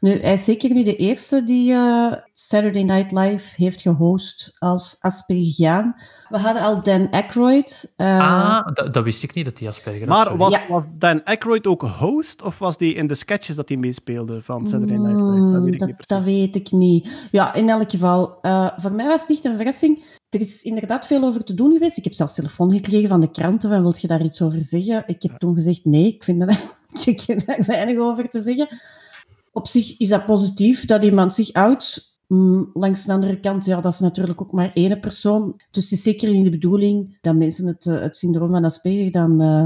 Nu, 0.00 0.10
hij 0.20 0.32
is 0.32 0.44
zeker 0.44 0.70
niet 0.70 0.86
de 0.86 0.96
eerste 0.96 1.44
die 1.44 1.72
eh, 1.72 2.12
Saturday 2.32 2.82
Night 2.82 3.12
Live 3.12 3.62
heeft 3.62 3.82
gehost 3.82 4.56
als 4.58 4.96
Aspergiaan. 5.00 5.94
We 6.28 6.38
hadden 6.38 6.62
al 6.62 6.82
Dan 6.82 7.10
Aykroyd. 7.10 7.92
eh, 7.96 8.18
ah, 8.20 8.66
dat, 8.74 8.94
dat 8.94 9.04
wist 9.04 9.22
ik 9.22 9.34
niet, 9.34 9.44
dat 9.44 9.56
die 9.56 9.68
Asperger 9.68 10.08
had. 10.08 10.26
Maar 10.26 10.36
was, 10.36 10.52
Ja. 10.52 10.66
was 10.68 10.84
Dan 10.98 11.24
Aykroyd 11.24 11.66
ook 11.66 11.82
host, 11.82 12.42
of 12.42 12.58
was 12.58 12.76
die 12.76 12.94
in 12.94 13.06
de 13.06 13.14
sketches 13.14 13.56
dat 13.56 13.68
hij 13.68 13.76
meespeelde 13.78 14.42
van 14.42 14.66
Saturday 14.66 14.96
Night 14.96 15.20
Live? 15.20 15.50
Dat 15.50 15.60
Mm, 15.60 15.64
weet 15.64 15.72
ik 15.72 15.78
dat, 15.78 15.88
niet 15.88 16.08
dat 16.08 16.24
weet 16.24 16.56
ik 16.56 16.70
niet. 16.70 17.28
Ja, 17.30 17.54
in 17.54 17.68
elk 17.68 17.90
geval, 17.90 18.38
eh, 18.42 18.68
voor 18.76 18.92
mij 18.92 19.06
was 19.06 19.20
het 19.20 19.28
niet 19.28 19.44
een 19.44 19.56
verrassing. 19.56 20.04
Er 20.28 20.40
is 20.40 20.62
inderdaad 20.62 21.06
veel 21.06 21.22
over 21.24 21.44
te 21.44 21.54
doen 21.54 21.72
geweest. 21.72 21.96
Ik 21.98 22.04
heb 22.04 22.14
zelfs 22.14 22.34
telefoon 22.34 22.72
gekregen 22.72 23.08
van 23.08 23.20
de 23.20 23.30
kranten. 23.30 23.70
Van, 23.70 23.82
wil 23.82 23.94
je 24.00 24.06
daar 24.06 24.22
iets 24.24 24.42
over 24.42 24.64
zeggen? 24.64 25.02
Ik 25.06 25.22
heb 25.22 25.38
toen 25.38 25.54
gezegd 25.54 25.84
nee, 25.84 26.06
ik 26.06 26.24
vind 26.24 26.42
er, 26.42 26.48
ik 27.12 27.20
heb 27.20 27.46
daar 27.46 27.64
weinig 27.66 27.98
over 27.98 28.28
te 28.28 28.40
zeggen. 28.40 28.68
Op 29.52 29.66
zich 29.66 29.98
is 29.98 30.08
dat 30.08 30.26
positief 30.26 30.84
dat 30.84 31.04
iemand 31.04 31.34
zich 31.34 31.52
houdt. 31.52 32.18
Mm, 32.26 32.70
langs 32.72 33.04
de 33.04 33.12
andere 33.12 33.40
kant, 33.40 33.64
ja, 33.64 33.80
dat 33.80 33.92
is 33.92 34.00
natuurlijk 34.00 34.40
ook 34.42 34.52
maar 34.52 34.70
één 34.74 35.00
persoon. 35.00 35.60
Dus 35.70 35.82
het 35.82 35.92
is 35.92 36.02
zeker 36.02 36.30
niet 36.30 36.44
de 36.44 36.50
bedoeling 36.50 37.18
dat 37.20 37.36
mensen 37.36 37.66
het, 37.66 37.86
eh, 37.86 38.00
het 38.00 38.16
syndroom 38.16 38.50
van 38.50 38.64
Asperger 38.64 39.10
dan 39.10 39.40
eh, 39.40 39.64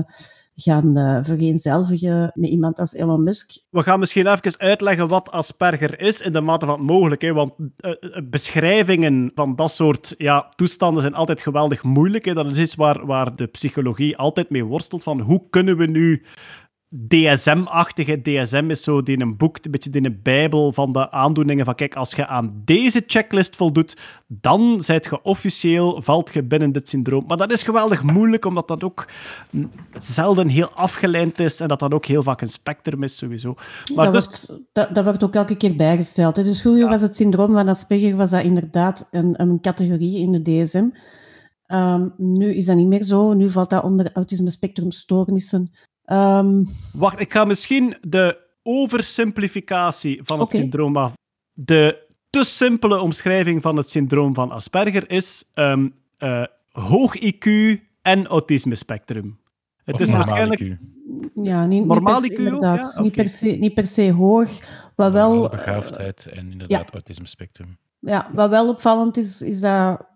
gaan 0.56 0.96
eh, 0.96 1.18
vereenzelvigen 1.22 2.30
met 2.34 2.50
iemand 2.50 2.78
als 2.78 2.94
Elon 2.94 3.22
Musk. 3.22 3.58
We 3.70 3.82
gaan 3.82 3.98
misschien 3.98 4.26
even 4.26 4.58
uitleggen 4.58 5.08
wat 5.08 5.30
Asperger 5.30 6.00
is, 6.00 6.20
in 6.20 6.32
de 6.32 6.40
mate 6.40 6.66
van 6.66 6.74
het 6.74 6.86
mogelijk. 6.86 7.22
Hè? 7.22 7.32
Want 7.32 7.52
beschrijvingen 8.30 9.30
van 9.34 9.56
dat 9.56 9.70
soort 9.70 10.14
ja, 10.18 10.48
toestanden 10.56 11.02
zijn 11.02 11.14
altijd 11.14 11.42
geweldig 11.42 11.82
moeilijk. 11.82 12.24
Hè? 12.24 12.34
Dat 12.34 12.46
is 12.46 12.58
iets 12.58 12.74
waar, 12.74 13.06
waar 13.06 13.36
de 13.36 13.46
psychologie 13.46 14.16
altijd 14.16 14.50
mee 14.50 14.64
worstelt. 14.64 15.02
Van 15.02 15.20
hoe 15.20 15.46
kunnen 15.50 15.76
we 15.76 15.86
nu 15.86 16.24
DSM-achtige. 17.08 18.22
DSM 18.22 18.70
is 18.70 18.82
zo 18.82 19.02
die 19.02 19.20
een 19.20 19.36
boek, 19.36 19.58
een 19.62 19.70
beetje 19.70 19.90
die 19.90 20.04
een 20.04 20.20
bijbel 20.22 20.72
van 20.72 20.92
de 20.92 21.10
aandoeningen. 21.10 21.64
Van 21.64 21.74
kijk, 21.74 21.96
als 21.96 22.10
je 22.10 22.26
aan 22.26 22.62
deze 22.64 23.02
checklist 23.06 23.56
voldoet, 23.56 23.96
dan 24.26 24.80
zijt 24.80 25.04
je 25.04 25.22
officieel, 25.22 26.02
valt 26.02 26.32
je 26.32 26.42
binnen 26.42 26.72
dit 26.72 26.88
syndroom. 26.88 27.24
Maar 27.26 27.36
dat 27.36 27.52
is 27.52 27.62
geweldig 27.62 28.02
moeilijk, 28.02 28.44
omdat 28.44 28.68
dat 28.68 28.84
ook 28.84 29.08
zelden 29.98 30.48
heel 30.48 30.70
afgeleid 30.70 31.38
is 31.38 31.60
en 31.60 31.68
dat 31.68 31.78
dat 31.78 31.94
ook 31.94 32.06
heel 32.06 32.22
vaak 32.22 32.40
een 32.40 32.48
spectrum 32.48 33.02
is, 33.02 33.16
sowieso. 33.16 33.54
Maar 33.94 34.12
dat, 34.12 34.14
dus, 34.14 34.46
wordt, 34.46 34.62
dat, 34.72 34.94
dat 34.94 35.04
wordt 35.04 35.24
ook 35.24 35.34
elke 35.34 35.56
keer 35.56 35.76
bijgesteld. 35.76 36.36
Hè. 36.36 36.42
Dus 36.42 36.60
vroeger 36.60 36.88
was 36.88 37.00
het 37.00 37.16
syndroom 37.16 37.52
van 37.52 37.68
Asperger 37.68 38.16
was 38.16 38.30
dat 38.30 38.42
inderdaad 38.42 39.08
een, 39.10 39.40
een 39.40 39.60
categorie 39.60 40.18
in 40.18 40.32
de 40.32 40.42
DSM. 40.42 40.88
Ehm, 41.66 42.08
nu 42.16 42.54
is 42.54 42.66
dat 42.66 42.76
niet 42.76 42.86
meer 42.86 43.02
zo. 43.02 43.32
Nu 43.32 43.50
valt 43.50 43.70
dat 43.70 43.82
onder 43.82 44.10
autisme 44.12 44.50
spectrumstoornissen. 44.50 45.70
Ehm, 46.04 46.64
wacht, 46.92 47.20
ik 47.20 47.32
ga 47.32 47.44
misschien 47.44 47.96
de 48.00 48.38
oversimplificatie 48.62 50.20
van 50.22 50.40
het 50.40 50.50
syndroom 50.50 50.96
af. 50.96 51.12
De 51.52 52.02
te 52.30 52.44
simpele 52.44 53.00
omschrijving 53.00 53.62
van 53.62 53.76
het 53.76 53.90
syndroom 53.90 54.34
van 54.34 54.50
Asperger 54.50 55.10
is 55.10 55.44
ehm, 55.54 55.88
eh, 56.18 56.44
hoog 56.70 57.16
IQ 57.16 57.46
en 58.02 58.26
autisme 58.26 58.74
spectrum. 58.74 59.38
Het 59.84 59.94
Of 59.94 60.00
is 60.00 60.08
normaal 60.08 60.26
waarschijnlijk 60.26 60.60
IQ. 60.60 60.92
Ja, 61.42 61.66
niet, 61.66 61.84
Normaal 61.84 62.20
niet 62.20 62.34
per 62.34 62.44
se, 62.44 62.50
IQ 62.50 62.60
ja? 62.60 63.02
Niet, 63.02 63.12
per 63.12 63.28
se, 63.28 63.46
niet 63.46 63.74
per 63.74 63.86
se 63.86 64.12
hoog. 64.12 64.50
Wat 64.94 65.12
wel, 65.12 65.48
begaafdheid 65.48 66.26
en 66.26 66.50
inderdaad 66.50 66.90
autisme 66.90 67.26
spectrum. 67.26 67.78
Ja, 67.98 68.30
wat 68.32 68.50
wel 68.50 68.68
opvallend 68.68 69.16
is, 69.16 69.42
is 69.42 69.60
dat 69.60 70.06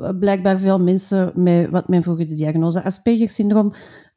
eh, 0.00 0.10
blijkbaar 0.18 0.58
veel 0.58 0.80
mensen 0.80 1.32
met 1.34 1.70
wat 1.70 1.88
men 1.88 2.02
vroeger 2.02 2.26
de 2.26 2.34
diagnose 2.34 2.82
Asperger-syndroom 2.82 3.72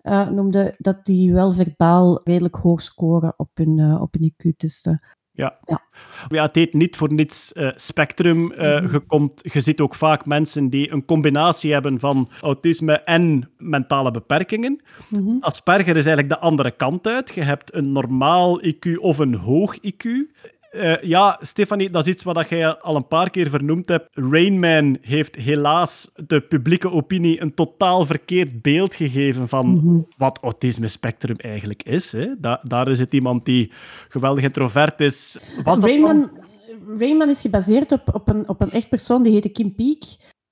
eh, 0.09 0.29
noemde, 0.29 0.75
dat 0.77 1.05
die 1.05 1.33
wel 1.33 1.51
verbaal 1.51 2.21
redelijk 2.23 2.55
hoog 2.55 2.81
scoren 2.81 3.33
op 3.37 3.49
hun, 3.53 3.79
eh, 3.79 4.01
op 4.01 4.13
hun 4.13 4.33
IQ-testen. 4.33 5.01
Ja. 5.31 5.59
Ja. 5.65 5.81
ja, 6.27 6.45
het 6.45 6.55
heet 6.55 6.73
niet 6.73 6.95
voor 6.95 7.13
niets 7.13 7.53
eh, 7.53 7.71
spectrum. 7.75 8.43
Mhm. 8.43 8.91
je, 8.91 9.03
komt, 9.07 9.41
je 9.53 9.59
ziet 9.59 9.79
ook 9.79 9.95
vaak 9.95 10.25
mensen 10.25 10.69
die 10.69 10.91
een 10.91 11.05
combinatie 11.05 11.73
hebben 11.73 11.99
van 11.99 12.29
autisme 12.41 12.93
en 12.93 13.51
mentale 13.57 14.11
beperkingen. 14.11 14.81
Mhm. 15.09 15.37
Asperger 15.39 15.97
is 15.97 16.05
eigenlijk 16.05 16.29
de 16.29 16.39
andere 16.39 16.71
kant 16.71 17.07
uit. 17.07 17.31
Je 17.35 17.43
hebt 17.43 17.73
een 17.73 17.91
normaal 17.91 18.63
IQ 18.65 18.95
of 18.97 19.17
een 19.17 19.35
hoog 19.35 19.77
IQ. 19.77 20.07
Eh, 20.69 21.01
ja, 21.01 21.39
Stefanie, 21.41 21.89
dat 21.89 22.07
is 22.07 22.13
iets 22.13 22.23
wat 22.23 22.49
jij 22.49 22.75
al 22.77 22.95
een 22.95 23.07
paar 23.07 23.29
keer 23.29 23.49
vernoemd 23.49 23.87
hebt. 23.89 24.07
Rain 24.11 24.59
Man 24.59 24.97
heeft 25.01 25.35
helaas 25.35 26.11
de 26.27 26.41
publieke 26.41 26.91
opinie 26.91 27.41
een 27.41 27.53
totaal 27.53 28.05
verkeerd 28.05 28.61
beeld 28.61 28.95
gegeven 28.95 29.47
van 29.47 29.67
Mhm. 29.73 29.99
wat 30.17 30.39
autisme 30.41 30.87
spectrum 30.87 31.35
eigenlijk 31.37 31.83
is. 31.83 32.11
Hè. 32.11 32.27
Da- 32.39 32.59
daar 32.63 32.87
is 32.87 32.99
het 32.99 33.13
iemand 33.13 33.45
die 33.45 33.71
geweldig 34.09 34.43
introvert 34.43 34.99
is. 35.01 35.37
Was 35.63 35.79
Rayman, 35.79 36.29
Rayman 36.97 37.29
is 37.29 37.41
gebaseerd 37.41 37.91
op, 37.91 38.09
op, 38.13 38.27
een, 38.27 38.49
op 38.49 38.61
een 38.61 38.71
echt 38.71 38.89
persoon, 38.89 39.23
die 39.23 39.33
heette 39.33 39.49
Kim 39.49 39.75
Peek. 39.75 40.03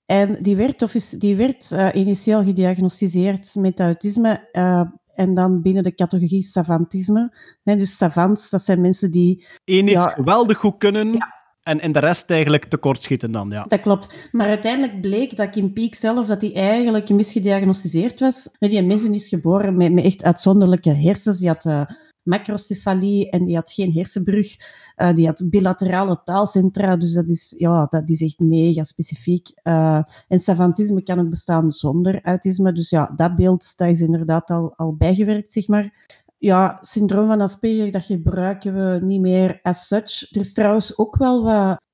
En 0.06 0.36
die 0.40 0.56
werd, 0.56 0.82
of 0.82 0.94
is, 0.94 1.10
die 1.10 1.36
werd 1.36 1.72
eh, 1.72 1.88
initieel 1.94 2.44
gediagnosticeerd 2.44 3.56
met 3.56 3.80
autisme 3.80 4.48
eh, 4.52 4.82
en 5.18 5.34
dan 5.34 5.62
binnen 5.62 5.84
de 5.84 5.96
categorie 5.96 6.44
savantisme. 6.44 7.34
Hè, 7.64 7.76
dus 7.76 7.98
savants, 7.98 8.50
dat 8.50 8.62
zijn 8.62 8.82
mensen 8.82 9.12
die 9.12 9.46
Eén 9.66 9.84
iets 9.88 9.94
Ja. 9.94 10.10
geweldig 10.10 10.58
goed 10.58 10.78
kunnen 10.78 11.18
en 11.64 11.80
in 11.80 11.92
de 11.92 12.00
rest 12.00 12.30
eigenlijk 12.30 12.66
tekortschieten 12.66 13.32
dan, 13.32 13.50
ja. 13.50 13.64
Dat 13.68 13.82
klopt. 13.82 14.30
Maar 14.32 14.48
uiteindelijk 14.48 15.02
bleek 15.02 15.36
dat 15.36 15.50
Kim 15.50 15.74
Peek 15.74 15.96
zelf 15.96 16.26
dat 16.26 16.42
hij 16.42 16.54
eigenlijk 16.56 17.10
misgediagnosticeerd 17.10 18.20
was. 18.20 18.50
Die 18.60 18.84
mensen 18.84 19.14
is 19.14 19.28
geboren 19.28 19.78
met, 19.78 19.94
met 19.94 20.04
echt 20.04 20.24
uitzonderlijke 20.24 20.94
hersens. 20.94 21.40
Die 21.40 21.48
had 21.48 21.66
eh, 21.66 21.82
macrocefalie 22.28 23.30
en 23.30 23.46
die 23.46 23.56
had 23.56 23.72
geen 23.72 23.92
hersenbrug. 23.92 24.56
Eh, 24.96 25.14
die 25.14 25.26
had 25.26 25.46
bilaterale 25.50 26.22
taalcentra. 26.24 26.98
Dus 26.98 27.14
dat 27.14 27.30
is, 27.30 27.56
ja, 27.58 27.86
dat 27.90 28.10
is 28.10 28.22
echt 28.22 28.40
mega 28.40 28.84
specifiek. 28.84 29.50
Eh, 29.64 30.02
en 30.28 30.40
savantisme 30.40 31.04
kan 31.04 31.20
ook 31.20 31.30
bestaan 31.30 31.72
zonder 31.72 32.22
autisme. 32.22 32.72
Dus 32.72 32.90
ja, 32.90 33.12
dat 33.16 33.36
beeld 33.36 33.78
dat 33.78 33.88
is 33.90 34.02
inderdaad 34.02 34.50
al, 34.50 34.74
al 34.76 34.96
bijgewerkt, 34.96 35.54
zeg 35.54 35.68
maar. 35.68 36.16
Ja, 36.40 36.78
syndroom 36.82 37.28
van 37.28 37.42
Asperger, 37.42 37.92
dat 37.92 38.04
gebruiken 38.04 38.74
we 38.74 39.06
niet 39.06 39.22
meer 39.22 39.60
as 39.62 39.88
such. 39.88 40.32
Er 40.32 40.42
is 40.42 40.54
trouwens 40.54 40.98
ook 40.98 41.18
wel 41.18 41.44
wat 41.44 41.87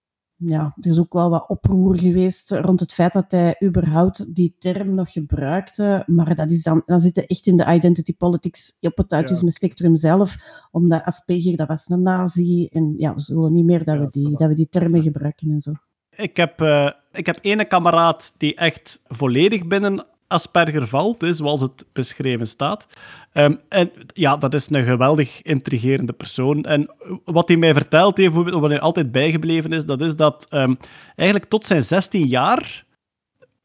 ja, 0.46 0.74
er 0.82 0.90
is 0.90 1.00
ook 1.00 1.14
wel 1.14 1.30
wat 1.30 1.48
oproer 1.48 2.00
geweest 2.00 2.52
rond 2.52 2.80
het 2.80 2.94
feit 2.94 3.14
dat 3.14 3.32
hij 3.32 3.56
überhaupt 3.64 4.36
die 4.36 4.56
term 4.58 4.96
nog 4.96 5.12
gebruikte. 5.12 6.04
Maar 6.06 6.36
dat 6.36 6.52
is 6.52 6.64
dan, 6.64 6.84
dan 6.86 7.00
zit 7.00 7.16
hij 7.16 7.26
echt 7.26 7.48
in 7.48 7.58
de 7.58 7.74
identity 7.74 8.16
politics 8.18 8.78
op 8.82 8.98
het 8.98 9.12
autisme 9.12 9.52
spectrum 9.52 9.96
zelf. 9.96 10.36
Omdat 10.72 11.04
Asperger, 11.04 11.56
dat 11.56 11.68
was 11.68 11.90
een 11.90 12.02
nazi. 12.02 12.68
En 12.72 12.94
ja, 12.98 13.14
we 13.16 13.34
willen 13.34 13.54
niet 13.54 13.66
meer 13.66 13.84
dat, 13.84 14.00
we, 14.00 14.08
die, 14.10 14.38
dat 14.38 14.48
we 14.48 14.54
die 14.54 14.70
termen 14.70 15.02
gebruiken 15.02 15.50
en 15.50 15.60
zo. 15.60 15.72
Ik 16.16 16.38
heb, 16.38 16.62
eh, 16.62 16.92
ik 17.12 17.26
heb 17.26 17.38
ene 17.42 17.66
kameraad 17.66 18.34
die 18.38 18.56
echt 18.56 19.02
volledig 19.08 19.68
binnen 19.68 20.06
Asperger 20.34 20.88
valt, 20.88 21.26
zoals 21.30 21.62
het 21.62 21.86
beschreven 21.94 22.48
staat. 22.48 22.88
Ehm, 23.32 23.56
en 23.70 23.92
ja, 24.14 24.38
dat 24.38 24.54
is 24.54 24.70
een 24.70 24.84
geweldig 24.84 25.42
intrigerende 25.42 26.14
persoon. 26.14 26.64
En 26.64 26.96
wat 27.26 27.48
hij 27.48 27.58
mij 27.58 27.74
verteld 27.74 28.18
heeft, 28.18 28.34
wat 28.34 28.70
hij 28.70 28.80
altijd 28.80 29.12
bijgebleven 29.12 29.72
is, 29.72 29.86
dat 29.86 30.02
is 30.02 30.16
dat 30.16 30.46
ehm, 30.50 30.76
eigenlijk 31.16 31.50
tot 31.50 31.66
zijn 31.66 31.84
16 31.84 32.26
jaar 32.26 32.86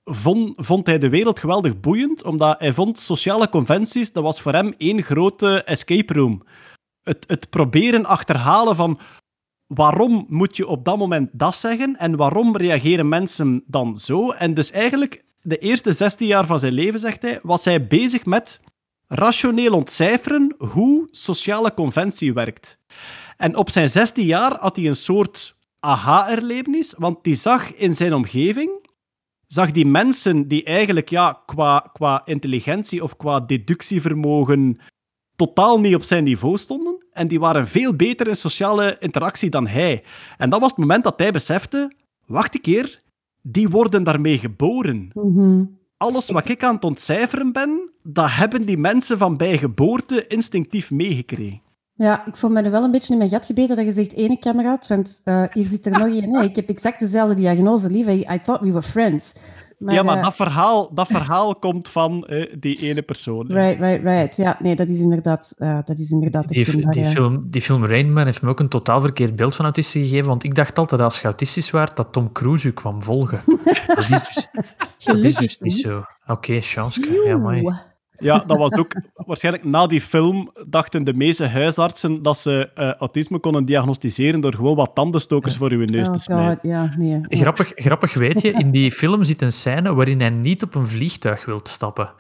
vond, 0.05 0.53
vond 0.57 0.87
hij 0.87 0.99
de 0.99 1.09
wereld 1.09 1.41
geweldig 1.41 1.81
boeiend, 1.81 2.25
omdat 2.25 2.59
hij 2.59 2.73
vond 2.73 2.99
sociale 2.99 3.49
conventies, 3.49 4.13
dat 4.13 4.23
was 4.23 4.41
voor 4.41 4.53
hem 4.53 4.75
één 4.77 5.03
grote 5.03 5.63
escape 5.63 6.13
room. 6.13 6.43
Het, 7.03 7.25
het 7.27 7.51
proberen 7.51 8.05
achterhalen 8.05 8.77
van 8.77 8.99
waarom 9.67 10.27
moet 10.29 10.57
je 10.57 10.67
op 10.67 10.85
dat 10.85 10.99
moment 10.99 11.31
dat 11.33 11.57
zeggen 11.57 11.97
en 11.97 12.17
waarom 12.17 12.57
reageren 12.57 13.09
mensen 13.09 13.63
dan 13.67 13.97
zo? 13.97 14.31
En 14.31 14.55
dus 14.55 14.71
eigenlijk, 14.71 15.25
de 15.43 15.59
eerste 15.59 15.93
16 15.93 16.27
jaar 16.27 16.47
van 16.47 16.59
zijn 16.59 16.73
leven, 16.73 17.01
zegt 17.01 17.23
hij, 17.23 17.39
was 17.43 17.65
hij 17.65 17.87
bezig 17.87 18.25
met 18.25 18.61
rationeel 19.07 19.73
ontcijferen 19.73 20.55
hoe 20.59 21.09
sociale 21.11 21.75
conventie 21.75 22.33
werkt. 22.33 22.79
En 23.37 23.57
op 23.57 23.71
zijn 23.71 23.89
16 23.89 24.25
jaar 24.25 24.59
had 24.59 24.77
hij 24.77 24.87
een 24.87 24.97
soort 24.97 25.57
aha-erlevenis, 25.81 26.95
want 26.97 27.25
die 27.25 27.35
zag 27.35 27.75
in 27.75 27.97
zijn 27.97 28.15
omgeving, 28.15 28.87
zag 29.47 29.73
die 29.73 29.87
mensen 29.87 30.49
die 30.49 30.65
eigenlijk 30.65 31.09
ja, 31.09 31.43
qua, 31.47 31.91
qua 31.93 32.23
intelligentie 32.25 33.03
of 33.03 33.17
qua 33.17 33.41
deductievermogen 33.41 34.81
totaal 35.37 35.81
niet 35.81 35.95
op 35.95 36.03
zijn 36.03 36.25
niveau 36.25 36.57
stonden. 36.57 37.07
En 37.13 37.29
die 37.29 37.41
waren 37.41 37.69
veel 37.69 37.95
beter 37.95 38.27
in 38.27 38.37
sociale 38.37 38.97
interactie 39.01 39.51
dan 39.51 39.67
hij. 39.67 40.05
En 40.37 40.51
dat 40.51 40.61
was 40.61 40.71
het 40.71 40.79
moment 40.79 41.05
dat 41.05 41.19
hij 41.19 41.31
besefte: 41.31 41.93
wacht 42.27 42.55
een 42.55 42.61
keer, 42.61 43.01
die 43.43 43.69
worden 43.69 44.05
daarmee 44.05 44.39
geboren. 44.39 45.11
Mhm. 45.15 45.65
Alles 45.97 46.31
wat 46.31 46.49
ik 46.49 46.65
aan 46.65 46.75
het 46.75 46.85
ontcijferen 46.85 47.53
ben, 47.53 47.91
dat 48.03 48.29
hebben 48.31 48.67
die 48.67 48.79
mensen 48.79 49.19
van 49.19 49.37
bij 49.37 49.59
geboorte 49.59 50.27
instinctief 50.27 50.91
meegekregen. 50.91 51.63
Ja, 51.95 52.27
ik 52.27 52.37
voel 52.37 52.51
me 52.51 52.71
wel 52.71 52.85
een 52.85 52.91
beetje 52.91 53.13
in 53.13 53.19
mijn 53.19 53.31
gat 53.31 53.47
gebeten 53.47 53.77
dat 53.77 53.85
je 53.85 53.93
zegt 53.93 54.15
ene 54.15 54.39
kameraad, 54.39 54.87
want 54.87 55.21
eh, 55.25 55.45
hier 55.53 55.67
zit 55.67 55.87
er 55.87 55.93
nog 55.93 56.09
één. 56.09 56.31
Nee, 56.31 56.45
ik 56.45 56.57
heb 56.57 56.69
exact 56.69 57.01
dezelfde 57.01 57.35
diagnose, 57.35 57.91
lieve. 57.91 58.13
I 58.13 58.41
thought 58.45 58.61
we 58.61 58.73
were 58.73 58.83
friends. 58.83 59.35
Maar, 59.79 59.95
ja, 59.95 60.03
maar 60.03 60.17
eh, 60.17 60.23
dat, 60.23 60.35
verhaal, 60.35 60.95
dat 60.95 61.07
verhaal 61.07 61.55
komt 61.55 61.89
van 61.89 62.27
eh, 62.27 62.55
die 62.59 62.79
ene 62.81 63.03
persoon. 63.03 63.47
Right, 63.47 63.79
right, 63.79 64.03
right. 64.03 64.37
Ja, 64.37 64.57
nee, 64.61 64.77
dat 64.77 64.89
is 64.89 64.99
inderdaad, 65.01 65.55
eh, 65.59 65.79
dat 65.85 65.99
is 65.99 66.11
inderdaad 66.11 66.49
Die, 66.49 66.63
herkenbaar, 66.63 66.93
die, 66.93 67.03
ja. 67.03 67.09
film, 67.09 67.47
die 67.51 67.63
film 67.63 67.85
Rain 67.85 68.13
Man 68.13 68.25
heeft 68.25 68.43
me 68.43 68.49
ook 68.49 68.61
een 68.61 68.69
totaal 68.69 69.01
verkeerd 69.01 69.37
beeld 69.37 69.57
van 69.57 69.65
autistisch 69.65 70.03
gegeven, 70.03 70.29
want 70.29 70.45
ik 70.45 70.55
dacht 70.55 70.79
altijd 70.79 71.01
als 71.01 71.21
je 71.21 71.25
autistisch 71.25 71.71
waart, 71.71 71.97
dat 71.97 72.13
Tom 72.13 72.33
Cruise 72.33 72.69
u 72.69 72.73
kwam 72.73 73.03
volgen. 73.03 73.41
dat 73.87 73.99
is 73.99 74.09
dus, 74.09 74.49
dat 74.99 75.25
is 75.25 75.35
dus 75.35 75.59
niet 75.59 75.75
zo. 75.75 76.03
Oké, 76.27 76.61
chance. 76.61 77.23
Ja, 77.25 77.33
amai. 77.33 77.63
Ja, 78.19 78.45
dat 78.47 78.59
was 78.59 78.73
ook 78.73 78.93
waarschijnlijk 79.15 79.65
na 79.65 79.87
die 79.87 80.01
film 80.01 80.51
dachten 80.69 81.05
de 81.05 81.15
meeste 81.15 81.47
huisartsen 81.47 82.23
dat 82.23 82.39
ze 82.39 82.71
eh, 82.75 82.93
autisme 82.95 83.39
konden 83.39 83.65
diagnosticeren 83.65 84.41
door 84.41 84.55
gewoon 84.55 84.77
wat 84.77 84.91
tandenstokers 84.95 85.57
voor 85.57 85.71
uw 85.71 85.85
neus 85.85 86.07
Oh 86.09 86.13
te 86.15 86.21
smijten. 86.21 86.49
god, 86.51 86.71
ja, 86.71 86.95
nee. 86.97 87.21
Grappig, 87.29 87.73
grappig 87.75 88.15
weet 88.15 88.41
je, 88.41 88.53
in 88.53 88.71
die 88.71 88.93
film 88.93 89.25
zit 89.25 89.43
een 89.43 89.53
scène 89.53 89.95
waarin 89.95 90.21
hij 90.21 90.31
niet 90.31 90.63
op 90.63 90.75
een 90.75 90.87
vliegtuig 90.87 91.45
wilt 91.45 91.69
stappen. 91.69 92.11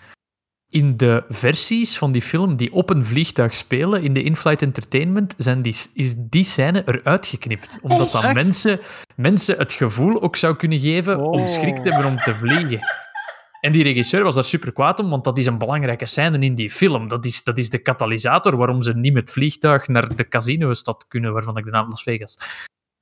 In 0.70 0.96
de 0.96 1.24
versies 1.28 1.98
van 1.98 2.12
die 2.12 2.22
film 2.22 2.56
die 2.56 2.72
op 2.72 2.90
een 2.90 3.04
vliegtuig 3.04 3.54
spelen, 3.54 4.02
in 4.02 4.12
de 4.14 4.22
in-flight 4.22 4.62
entertainment, 4.62 5.34
zijn 5.38 5.62
die, 5.62 5.76
is 5.94 6.14
die 6.18 6.44
scène 6.44 6.82
eruit 6.86 7.26
geknipt. 7.26 7.78
Omdat 7.82 8.12
dat 8.12 8.32
mensen, 8.34 8.78
mensen 9.16 9.56
het 9.58 9.72
gevoel 9.72 10.22
ook 10.22 10.36
zou 10.36 10.56
kunnen 10.56 10.78
geven 10.78 11.18
om 11.20 11.40
Oh. 11.40 11.46
schrik 11.46 11.76
te 11.76 11.88
hebben 11.88 12.10
om 12.10 12.16
te 12.16 12.34
vliegen. 12.34 12.78
En 13.60 13.72
die 13.72 13.82
regisseur 13.82 14.22
was 14.22 14.34
daar 14.34 14.44
super 14.44 14.72
kwaad 14.72 15.00
om, 15.00 15.10
want 15.10 15.24
dat 15.24 15.38
is 15.38 15.46
een 15.46 15.58
belangrijke 15.58 16.06
scène 16.06 16.38
in 16.38 16.54
die 16.54 16.70
film. 16.70 17.08
Dat 17.08 17.24
is, 17.24 17.44
dat 17.44 17.58
is 17.58 17.70
de 17.70 17.78
katalysator 17.78 18.56
waarom 18.56 18.82
ze 18.82 18.96
niet 18.96 19.12
met 19.12 19.30
vliegtuig 19.30 19.88
naar 19.88 20.16
de 20.16 20.28
casino-stad 20.28 21.04
kunnen, 21.08 21.32
waarvan 21.32 21.56
ik 21.56 21.64
de 21.64 21.70
naam 21.70 21.88
Las 21.88 22.02
Vegas. 22.02 22.38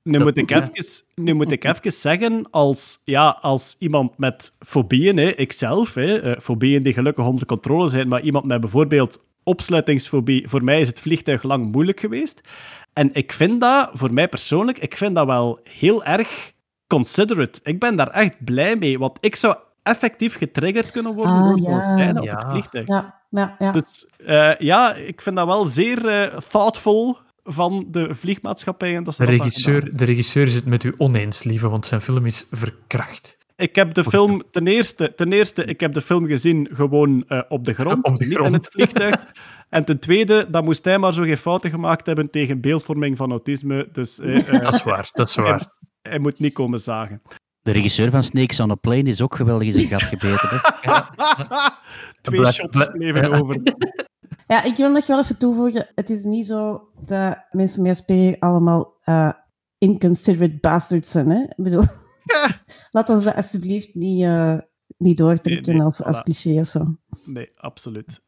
Nu 0.03 0.12
Dat- 0.12 0.23
moet, 0.23 0.37
ik 0.37 0.51
even, 0.51 0.73
nu 1.15 1.35
moet 1.35 1.51
ik 1.51 1.65
even 1.65 1.93
zeggen, 1.93 2.51
als, 2.51 3.01
ja, 3.05 3.39
als 3.41 3.77
iemand 3.78 4.19
met 4.19 4.55
fobieën, 4.59 5.16
hè, 5.16 5.35
ikzelf, 5.37 5.95
hè, 5.95 6.20
eh, 6.20 6.41
fobieën 6.41 6.83
die 6.83 6.93
gelukkig 6.93 7.24
onder 7.24 7.47
controle 7.47 7.89
zijn, 7.89 8.09
maar 8.09 8.20
iemand 8.23 8.45
met 8.45 8.61
bijvoorbeeld 8.61 9.24
opsluitingsfobie, 9.43 10.49
voor 10.49 10.65
mij 10.65 10.81
is 10.81 10.87
het 10.87 11.01
vliegtuig 11.01 11.43
lang 11.43 11.73
moeilijk 11.73 12.01
geweest. 12.01 12.41
En 12.93 13.11
ik 13.15 13.33
vind 13.33 13.61
dat, 13.61 13.91
voor 13.93 14.12
mij 14.12 14.28
persoonlijk, 14.28 14.78
ik 14.78 14.97
vind 14.97 15.15
dat 15.15 15.27
wel 15.27 15.61
heel 15.62 16.05
erg 16.05 16.53
considerate. 16.87 17.61
Ik 17.62 17.78
ben 17.78 17.97
daar 17.97 18.11
echt 18.11 18.45
blij 18.45 18.77
mee, 18.77 18.99
want 18.99 19.19
ik 19.20 19.37
zou 19.37 19.57
effectief 19.87 20.37
getriggerd 20.37 20.91
kunnen 20.91 21.15
worden 21.15 21.33
Ah, 21.33 21.49
door 21.49 21.59
ja. 21.61 22.11
op 22.19 22.25
Ja. 22.25 22.35
het 22.37 22.45
vliegtuig. 22.51 22.87
Ja, 22.87 23.21
ja, 23.31 23.57
ja. 23.59 23.73
Dus 23.73 24.09
eh, 24.25 24.55
ja, 24.59 24.95
ik 24.95 25.23
vind 25.23 25.37
dat 25.37 25.47
wel 25.47 25.65
zeer 25.67 26.07
eh, 26.07 26.37
thoughtful 26.39 27.19
van 27.45 27.87
de 27.91 28.15
vliegmaatschappijen. 28.15 29.05
Dat 29.05 29.15
ze 29.15 29.25
De 29.25 29.31
regisseur, 29.31 29.97
de 29.97 30.05
regisseur 30.05 30.47
is 30.47 30.55
het 30.55 30.67
met 30.67 30.85
u 30.85 30.95
oneens, 30.97 31.43
lieve, 31.45 31.69
want 31.69 31.87
zijn 31.87 32.01
film 32.01 32.27
is 32.27 32.47
verkracht. 32.51 33.37
Ik 33.57 33.75
heb 33.75 33.95
de 33.95 34.05
film, 34.05 34.43
ten 34.51 34.67
eerste, 34.67 35.13
ten 35.17 35.33
eerste, 35.33 35.65
ik 35.65 35.81
heb 35.81 35.93
de 35.93 36.01
film 36.01 36.27
gezien 36.27 36.69
gewoon 36.73 37.25
eh, 37.29 37.41
op 37.49 37.65
de 37.65 37.73
grond, 37.73 38.05
Op 38.05 38.17
de 38.17 38.25
niet 38.25 38.35
grond. 38.35 38.49
in 38.49 38.55
het 38.55 38.69
vliegtuig. 38.73 39.27
en 39.69 39.85
ten 39.85 39.99
tweede, 39.99 40.47
dan 40.51 40.65
moest 40.65 40.85
hij 40.85 40.99
maar 40.99 41.15
zo 41.15 41.23
geen 41.23 41.37
fouten 41.39 41.71
gemaakt 41.71 42.07
hebben 42.07 42.31
tegen 42.31 42.61
beeldvorming 42.61 43.17
van 43.17 43.31
autisme. 43.31 43.89
Dus, 43.93 44.17
Dat 44.63 44.75
is 44.75 44.83
waar, 44.83 45.09
dat 45.13 45.29
is 45.29 45.35
waar. 45.35 45.67
hij 46.03 46.19
moet 46.19 46.39
niet 46.39 46.53
komen 46.53 46.79
zagen. 46.79 47.23
De 47.67 47.73
regisseur 47.73 48.11
van 48.11 48.23
Snakes 48.23 48.61
on 48.61 48.71
a 48.71 48.75
Plane 48.75 49.03
is 49.03 49.23
ook 49.23 49.35
geweldig 49.35 49.67
in 49.67 49.73
zijn 49.73 49.87
gat 49.87 50.03
gebeten. 50.03 50.49
Hè? 50.49 50.59
Twee 52.21 52.53
shots 52.53 52.89
ja. 52.99 53.29
over. 53.29 53.61
Ja, 54.47 54.65
ik 54.65 54.77
wil 54.77 54.91
nog 54.91 55.07
wel 55.07 55.19
even 55.19 55.37
toevoegen. 55.39 55.91
Het 55.95 56.11
is 56.11 56.25
niet 56.25 56.47
zo 56.47 56.89
dat 57.05 57.39
mensen 57.51 57.83
met 57.83 57.91
Asperger 57.91 58.39
allemaal 58.39 58.97
eh, 59.01 59.33
inconsiderate 59.79 60.59
bastards 60.61 61.11
zijn. 61.11 61.31
Hè? 61.31 61.43
Ik 61.43 61.57
bedoel, 61.57 61.83
laat 62.91 63.09
ons 63.09 63.25
dat 63.25 63.35
alsjeblieft 63.35 63.95
niet, 63.95 64.23
eh, 64.23 64.59
niet 64.97 65.17
doortrekken 65.17 65.67
Nee, 65.67 65.75
nee, 65.75 65.85
als, 65.85 66.03
als 66.03 66.23
cliché 66.23 66.61
of 66.61 66.67
zo. 66.67 66.97
Nee, 67.25 67.51
absoluut. 67.57 68.23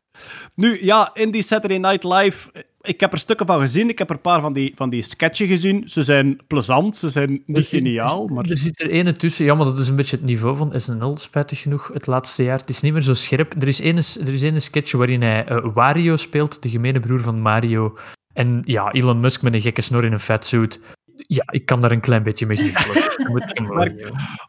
Nu, 0.54 0.84
ja, 0.84 1.10
in 1.14 1.30
die 1.30 1.42
Saturday 1.42 1.78
Night 1.78 2.04
Live, 2.04 2.52
eh, 2.52 2.62
ik 2.80 3.00
heb 3.00 3.12
er 3.12 3.18
stukken 3.18 3.46
van 3.46 3.60
gezien. 3.60 3.88
Ik 3.88 3.98
heb 3.98 4.08
er 4.08 4.14
een 4.14 4.20
paar 4.20 4.40
van 4.40 4.52
die, 4.52 4.72
van 4.76 4.90
die 4.90 5.02
sketchen 5.02 5.46
gezien. 5.46 5.88
Ze 5.88 6.02
zijn 6.02 6.40
plezant, 6.46 6.96
ze 6.96 7.08
zijn 7.08 7.42
niet 7.46 7.66
geniaal, 7.66 8.26
maar... 8.26 8.44
Er 8.44 8.58
zit 8.58 8.80
er 8.80 8.90
ene 8.90 9.12
tussen, 9.12 9.44
ja, 9.44 9.54
maar 9.54 9.64
dat 9.64 9.78
is 9.78 9.88
een 9.88 9.96
beetje 9.96 10.16
het 10.16 10.24
niveau 10.24 10.56
van 10.56 10.72
SNL, 10.80 11.16
spijtig 11.16 11.60
genoeg, 11.60 11.90
het 11.92 12.06
laatste 12.06 12.42
jaar. 12.42 12.58
Het 12.58 12.70
is 12.70 12.80
niet 12.80 12.92
meer 12.92 13.02
zo 13.02 13.14
scherp. 13.14 13.54
Er 13.62 13.68
is 13.68 13.78
ene, 13.80 14.02
er 14.26 14.32
is 14.32 14.42
ene 14.42 14.60
sketch 14.60 14.92
waarin 14.92 15.22
hij 15.22 15.44
eh, 15.44 15.66
Wario 15.74 16.16
speelt, 16.16 16.62
de 16.62 16.70
gemene 16.70 17.00
broer 17.00 17.20
van 17.20 17.40
Mario. 17.40 17.96
En 18.32 18.62
ja, 18.64 18.92
Elon 18.92 19.20
Musk 19.20 19.42
met 19.42 19.54
een 19.54 19.60
gekke 19.60 19.82
snor 19.82 20.04
in 20.04 20.12
een 20.12 20.20
fatsuit. 20.20 20.80
Ja, 21.26 21.44
ik 21.50 21.66
kan 21.66 21.80
daar 21.80 21.92
een 21.92 22.00
klein 22.00 22.22
beetje 22.22 22.46
mee 22.46 22.56
geven. 22.56 23.32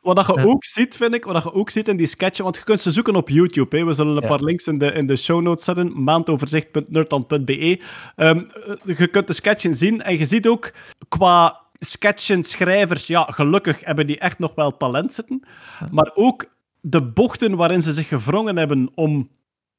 Wat 0.02 0.16
dat 0.16 0.26
je 0.26 0.34
Ja. 0.36 0.44
ook 0.44 0.66
ziet, 0.66 0.96
vind 0.98 1.14
ik, 1.14 1.24
wat 1.26 1.34
dat 1.34 1.44
je 1.44 1.54
ook 1.54 1.70
ziet 1.70 1.88
in 1.88 1.98
die 1.98 2.08
sketchen, 2.08 2.44
want 2.44 2.56
je 2.56 2.64
kunt 2.64 2.82
ze 2.82 2.92
zoeken 2.92 3.16
op 3.16 3.30
YouTube. 3.30 3.78
Hè. 3.78 3.86
We 3.86 3.94
zullen 3.94 4.16
een 4.16 4.22
Ja. 4.22 4.28
paar 4.28 4.44
links 4.44 4.68
in 4.68 4.78
de, 4.78 4.92
in 4.92 5.08
de 5.08 5.16
show 5.16 5.42
notes 5.42 5.64
zetten, 5.66 6.04
maandoverzicht.nerdland.be. 6.04 7.82
Ehm, 8.16 8.38
eh, 8.86 8.98
je 8.98 9.08
kunt 9.08 9.28
de 9.28 9.34
sketchen 9.34 9.74
zien 9.74 10.02
en 10.02 10.18
je 10.18 10.26
ziet 10.26 10.48
ook 10.48 10.72
qua 11.08 11.62
sketchen, 11.80 12.44
schrijvers, 12.44 13.08
ja, 13.08 13.24
gelukkig 13.24 13.80
hebben 13.86 14.08
die 14.08 14.20
echt 14.20 14.40
nog 14.40 14.56
wel 14.56 14.78
talent 14.78 15.14
zitten. 15.14 15.44
Maar 15.92 16.12
ook 16.14 16.46
de 16.82 17.02
bochten 17.04 17.56
waarin 17.56 17.82
ze 17.82 17.94
zich 17.94 18.08
gevrongen 18.08 18.58
hebben 18.58 18.92
om 18.96 19.30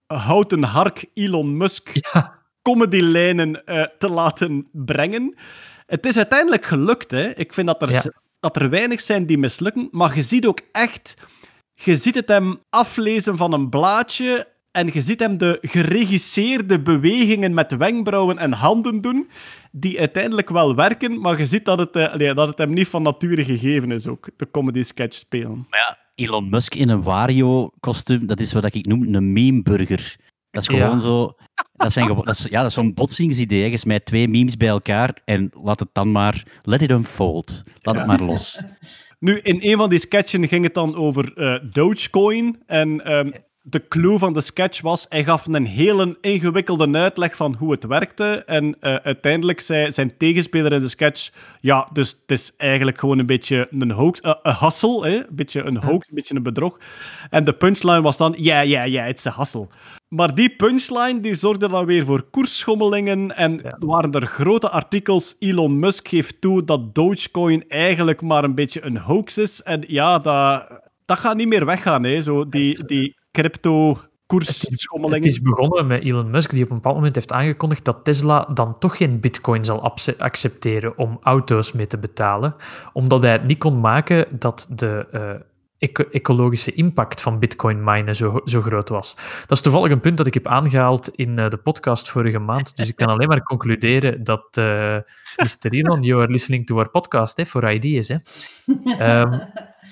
houten 0.07 0.63
hark 0.63 1.05
Elon 1.15 1.57
Musk 1.57 1.91
Ja, 2.13 2.39
comedylijnen 2.63 3.65
eh, 3.65 3.83
te 3.99 4.09
laten 4.09 4.69
brengen. 4.73 5.35
Het 5.91 6.07
is 6.07 6.17
uiteindelijk 6.17 6.65
gelukt. 6.65 7.11
Hè. 7.11 7.37
Ik 7.37 7.53
vind 7.53 7.67
dat 7.67 7.83
er, 7.83 7.91
Ja. 7.91 8.03
dat 8.41 8.57
er 8.57 8.71
weinig 8.71 9.01
zijn 9.01 9.27
die 9.27 9.39
mislukken, 9.39 9.89
maar 9.91 10.17
je 10.17 10.23
ziet 10.23 10.47
ook 10.47 10.61
echt... 10.73 11.15
Je 11.75 11.97
ziet 11.97 12.15
het 12.15 12.29
hem 12.29 12.59
aflezen 12.69 13.37
van 13.37 13.53
een 13.53 13.69
blaadje 13.69 14.49
en 14.71 14.91
je 14.93 15.01
ziet 15.03 15.21
hem 15.21 15.39
de 15.39 15.59
geregisseerde 15.63 16.81
bewegingen 16.81 17.55
met 17.55 17.77
wenkbrauwen 17.77 18.39
en 18.39 18.53
handen 18.53 19.01
doen, 19.01 19.29
die 19.73 19.99
uiteindelijk 19.99 20.49
wel 20.49 20.75
werken, 20.75 21.21
maar 21.21 21.39
je 21.39 21.47
ziet 21.47 21.65
dat 21.65 21.79
het, 21.79 21.97
eh, 21.97 22.35
dat 22.35 22.49
het 22.49 22.59
hem 22.59 22.73
niet 22.73 22.89
van 22.89 23.03
nature 23.03 23.45
gegeven 23.45 23.91
is 23.91 24.07
ook, 24.07 24.29
de 24.37 24.51
comedy 24.51 24.83
sketch 24.83 25.17
spelen. 25.17 25.67
Maar 25.71 25.81
ja, 25.81 25.99
Elon 26.15 26.49
Musk 26.49 26.75
in 26.75 26.89
een 26.89 27.03
Wario-kostuum, 27.03 28.27
dat 28.27 28.41
is 28.41 28.53
wat 28.53 28.75
ik 28.75 28.87
noem 28.87 29.15
een 29.15 29.33
meme-burger. 29.33 30.17
Dat 30.51 30.63
is 30.63 30.69
gewoon 30.69 30.91
Ja. 30.91 30.99
zo... 30.99 31.35
Dat, 31.73 31.93
zijn 31.93 32.09
dat 32.09 32.29
is, 32.29 32.47
ja, 32.51 32.59
dat 32.59 32.67
is 32.69 32.75
zo'n 32.75 32.95
botsingsidee. 32.95 33.71
Je 33.71 33.77
smijt 33.77 34.05
twee 34.05 34.29
memes 34.29 34.57
bij 34.57 34.69
elkaar 34.69 35.21
en 35.25 35.51
laat 35.53 35.81
het 35.81 35.89
dan 35.93 36.13
maar... 36.13 36.45
Let 36.61 36.83
it 36.83 36.91
unfold. 36.91 37.63
Laat 37.83 37.97
het 37.97 38.07
maar 38.07 38.21
los. 38.21 38.65
Nu, 39.19 39.39
in 39.39 39.59
een 39.71 39.77
van 39.77 39.91
die 39.91 39.99
sketchen 39.99 40.49
ging 40.49 40.65
het 40.65 40.75
dan 40.75 40.95
over 40.95 41.37
eh, 41.37 41.71
Dogecoin. 41.73 42.63
En 42.67 43.05
ehm, 43.05 43.31
de 43.63 43.89
clue 43.89 44.19
van 44.19 44.33
de 44.33 44.41
sketch 44.41 44.81
was, 44.81 45.07
hij 45.09 45.25
gaf 45.25 45.47
een 45.47 45.67
hele 45.67 46.19
ingewikkelde 46.21 46.93
uitleg 46.93 47.37
van 47.37 47.55
hoe 47.55 47.71
het 47.71 47.85
werkte. 47.85 48.43
En 48.47 48.77
eh, 48.81 48.95
uiteindelijk 48.95 49.61
zei 49.61 49.93
zijn 49.93 50.17
tegenspeler 50.17 50.73
in 50.73 50.83
de 50.83 50.89
sketch, 50.89 51.31
ja, 51.61 51.89
dus 51.93 52.11
het 52.11 52.31
is 52.39 52.57
eigenlijk 52.57 52.99
gewoon 52.99 53.19
een 53.19 53.27
beetje 53.27 53.69
een 53.71 53.91
hoax, 53.91 54.21
eh, 54.21 54.35
een 54.43 54.57
hustle, 54.57 55.09
hè? 55.09 55.17
een 55.17 55.27
beetje 55.31 55.63
een 55.63 55.77
hoax, 55.77 56.09
een 56.09 56.15
beetje 56.15 56.35
een 56.35 56.43
bedrog. 56.43 56.79
En 57.31 57.45
de 57.45 57.53
punchline 57.53 58.03
was 58.03 58.17
dan, 58.17 58.35
ja, 58.39 58.61
ja, 58.61 58.83
ja, 58.83 59.05
het 59.05 59.19
is 59.19 59.25
een 59.25 59.33
hustle. 59.37 59.69
Maar 60.09 60.35
die 60.35 60.57
punchline 60.57 61.21
die 61.21 61.35
zorgde 61.35 61.69
dan 61.69 61.85
weer 61.85 62.05
voor 62.05 62.23
koersschommelingen 62.31 63.37
en 63.37 63.65
er 63.65 63.77
waren 63.79 64.13
er 64.13 64.27
grote 64.27 64.71
artikels. 64.71 65.37
Elon 65.39 65.79
Musk 65.79 66.09
geeft 66.09 66.41
toe 66.41 66.65
dat 66.65 66.95
Dogecoin 66.95 67.65
eigenlijk 67.69 68.21
maar 68.21 68.45
een 68.45 68.55
beetje 68.55 68.85
een 68.85 68.97
hoax 68.97 69.39
is. 69.39 69.63
En 69.63 69.85
ja, 69.87 70.19
dat, 70.19 70.81
dat 71.05 71.19
gaat 71.19 71.37
niet 71.37 71.49
meer 71.49 71.65
weggaan, 71.65 72.05
hè. 72.05 72.23
Zo 72.23 72.49
die, 72.49 72.85
die 72.85 73.19
crypto 73.31 73.99
koersschommelingen. 74.27 75.23
Het 75.23 75.33
is 75.33 75.41
begonnen 75.43 75.87
met 75.87 76.03
Elon 76.03 76.31
Musk, 76.31 76.51
die 76.51 76.65
op 76.65 76.71
een 76.71 76.77
bepaald 76.77 76.95
moment 76.95 77.15
heeft 77.15 77.33
aangekondigd 77.33 77.85
dat 77.85 78.05
Tesla 78.05 78.49
dan 78.55 78.79
toch 78.79 78.97
geen 78.97 79.21
bitcoin 79.21 79.65
zal 79.65 79.95
accepteren 80.19 80.99
om 80.99 81.19
auto's 81.23 81.73
mee 81.73 81.87
te 81.87 81.99
betalen, 81.99 82.55
omdat 82.93 83.23
hij 83.23 83.33
het 83.33 83.45
niet 83.45 83.59
kon 83.59 83.81
maken 83.81 84.27
dat 84.39 84.67
de 84.71 85.07
eh, 85.11 85.31
eco- 85.79 86.09
ecologische 86.11 86.73
impact 86.73 87.21
van 87.21 87.39
bitcoin 87.39 87.85
minen 87.85 88.17
zo, 88.17 88.41
zo 88.45 88.61
groot 88.61 88.89
was. 88.89 89.15
Dat 89.41 89.57
is 89.57 89.61
toevallig 89.61 89.93
een 89.93 90.01
punt 90.01 90.17
dat 90.17 90.27
ik 90.27 90.35
heb 90.35 90.47
aangehaald 90.47 91.09
in 91.09 91.39
eh, 91.39 91.49
de 91.49 91.57
podcast 91.57 92.09
vorige 92.09 92.39
maand, 92.39 92.77
dus 92.77 92.89
ik 92.89 92.97
kan 92.97 93.09
alleen 93.15 93.29
maar 93.29 93.43
concluderen 93.43 94.25
dat 94.25 94.57
eh 94.57 94.97
Mr. 95.37 95.73
Elon, 95.73 96.03
you 96.03 96.23
are 96.23 96.31
listening 96.33 96.67
to 96.67 96.77
our 96.77 96.91
podcast, 96.91 97.37
hè, 97.37 97.47
for 97.47 97.73
ideas, 97.73 98.09
hè. 98.09 98.17
Ehm, 98.99 99.39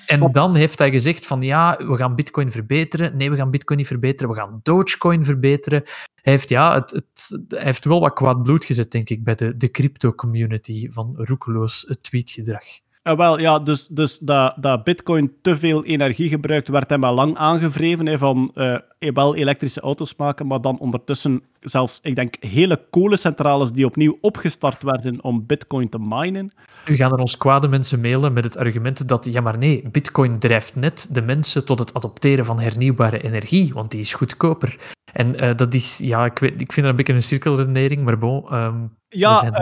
en 0.05 0.31
dan 0.31 0.55
heeft 0.55 0.79
hij 0.79 0.91
gezegd 0.91 1.27
van 1.27 1.41
ja, 1.41 1.77
we 1.77 1.97
gaan 1.97 2.15
Bitcoin 2.15 2.51
verbeteren. 2.51 3.17
Nee, 3.17 3.29
we 3.29 3.35
gaan 3.35 3.51
Bitcoin 3.51 3.77
niet 3.77 3.87
verbeteren. 3.87 4.33
We 4.33 4.39
gaan 4.39 4.59
Dogecoin 4.63 5.23
verbeteren. 5.23 5.83
Hij 6.15 6.33
heeft, 6.33 6.49
ja, 6.49 6.73
het, 6.73 6.91
het, 6.91 7.39
hij 7.47 7.63
heeft 7.63 7.85
wel 7.85 7.99
wat 7.99 8.13
kwaad 8.13 8.43
bloed 8.43 8.65
gezet, 8.65 8.91
denk 8.91 9.09
ik, 9.09 9.23
bij 9.23 9.35
de, 9.35 9.57
de 9.57 9.71
crypto-community 9.71 10.89
van 10.89 11.13
roekeloos 11.17 11.97
tweetgedrag. 12.01 12.63
Eh, 13.09 13.17
wel, 13.17 13.39
ja, 13.39 13.59
dus, 13.59 13.87
dus 13.87 14.19
dat, 14.19 14.55
dat 14.59 14.83
Bitcoin 14.83 15.33
te 15.41 15.57
veel 15.57 15.85
energie 15.85 16.29
gebruikt, 16.29 16.67
werd 16.67 16.89
hem 16.89 17.03
al 17.03 17.13
lang 17.13 17.37
aangevreven. 17.37 18.05
Hè, 18.05 18.17
van 18.17 18.51
eh, 18.53 18.77
wel 19.13 19.35
elektrische 19.35 19.81
auto's 19.81 20.15
maken, 20.17 20.47
maar 20.47 20.61
dan 20.61 20.79
ondertussen 20.79 21.43
zelfs, 21.59 21.99
ik 22.03 22.15
denk, 22.15 22.35
hele 22.39 22.81
kolencentrales 22.89 23.71
die 23.71 23.85
opnieuw 23.85 24.17
opgestart 24.21 24.83
werden 24.83 25.23
om 25.23 25.45
Bitcoin 25.45 25.89
te 25.89 25.99
minen. 25.99 26.51
Nu 26.85 26.95
gaan 26.95 27.11
er 27.11 27.19
ons 27.19 27.37
kwade 27.37 27.67
mensen 27.67 28.01
mailen 28.01 28.33
met 28.33 28.43
het 28.43 28.57
argument 28.57 29.07
dat, 29.07 29.25
ja 29.25 29.41
maar 29.41 29.57
nee, 29.57 29.89
Bitcoin 29.91 30.39
drijft 30.39 30.75
net 30.75 31.07
de 31.11 31.21
mensen 31.21 31.65
tot 31.65 31.79
het 31.79 31.93
adopteren 31.93 32.45
van 32.45 32.59
hernieuwbare 32.59 33.21
energie, 33.21 33.73
want 33.73 33.91
die 33.91 33.99
is 33.99 34.13
goedkoper. 34.13 34.75
En 35.13 35.39
eh, 35.39 35.55
dat 35.55 35.73
is, 35.73 35.97
ja, 35.97 36.25
ik, 36.25 36.39
weet, 36.39 36.61
ik 36.61 36.73
vind 36.73 36.75
dat 36.75 36.85
een 36.85 36.95
beetje 36.95 37.13
een 37.13 37.21
cirkelredenering, 37.21 38.03
maar 38.03 38.17
bon, 38.17 38.43
we 38.43 38.89
Ja, 39.09 39.37
zijn 39.37 39.53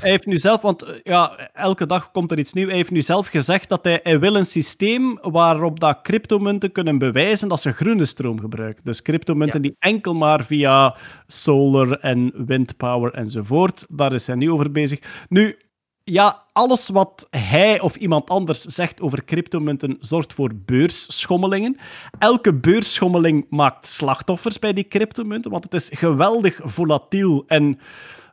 Hij 0.00 0.10
heeft 0.10 0.26
nu 0.26 0.38
zelf, 0.38 0.60
want 0.60 0.82
eh, 0.82 0.94
ja, 1.02 1.50
elke 1.52 1.86
dag 1.86 2.10
komt 2.10 2.30
er 2.30 2.38
iets 2.38 2.52
nieuws. 2.52 2.68
Hij 2.68 2.76
heeft 2.76 2.90
nu 2.90 3.02
zelf 3.02 3.26
gezegd 3.26 3.68
dat 3.68 3.84
hij, 3.84 4.00
hij 4.02 4.20
wil 4.20 4.34
een 4.34 4.46
systeem 4.46 5.18
waarop 5.20 5.80
dat 5.80 6.00
cryptomunten 6.02 6.72
kunnen 6.72 6.98
bewijzen 6.98 7.48
dat 7.48 7.60
ze 7.60 7.72
groene 7.72 8.04
stroom 8.04 8.40
gebruiken. 8.40 8.84
Dus 8.84 9.02
cryptomunten 9.02 9.62
die 9.62 9.76
enkel 9.78 10.14
maar 10.14 10.44
via 10.44 10.96
solar 11.26 11.90
en 11.90 12.32
windpower 12.46 13.14
enzovoort. 13.14 13.86
Daar 13.88 14.12
is 14.12 14.26
hij 14.26 14.36
nu 14.36 14.50
over 14.50 14.72
bezig. 14.72 15.26
Nu, 15.28 15.56
ja, 16.04 16.44
alles 16.52 16.88
wat 16.88 17.26
hij 17.30 17.80
of 17.80 17.96
iemand 17.96 18.30
anders 18.30 18.60
zegt 18.60 19.00
over 19.00 19.24
cryptomunten 19.24 19.96
zorgt 20.00 20.32
voor 20.32 20.50
beursschommelingen. 20.54 21.76
Elke 22.18 22.54
beursschommeling 22.54 23.46
maakt 23.50 23.86
slachtoffers 23.86 24.58
bij 24.58 24.72
die 24.72 24.88
cryptomunten, 24.88 25.50
want 25.50 25.64
het 25.64 25.74
is 25.74 25.90
geweldig 25.92 26.60
volatiel. 26.62 27.44
En 27.46 27.78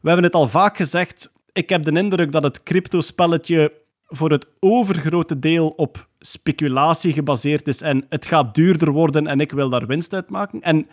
we 0.02 0.08
hebben 0.08 0.24
het 0.26 0.36
al 0.36 0.48
vaak 0.48 0.78
gezegd, 0.78 1.34
ik 1.56 1.69
heb 1.69 1.84
de 1.84 1.91
indruk 1.91 2.32
dat 2.32 2.44
het 2.44 2.64
cryptospelletje 2.64 3.73
voor 4.06 4.32
het 4.32 4.48
overgrote 4.60 5.40
deel 5.40 5.68
op 5.68 6.07
speculatie 6.19 7.14
gebaseerd 7.14 7.68
is 7.68 7.82
en 7.82 8.06
het 8.10 8.26
gaat 8.26 8.56
duurder 8.56 8.91
worden 8.91 9.27
en 9.27 9.40
ik 9.40 9.52
wil 9.52 9.69
daar 9.69 9.88
winst 9.88 10.14
uit 10.14 10.30
maken. 10.30 10.61
En 10.61 10.88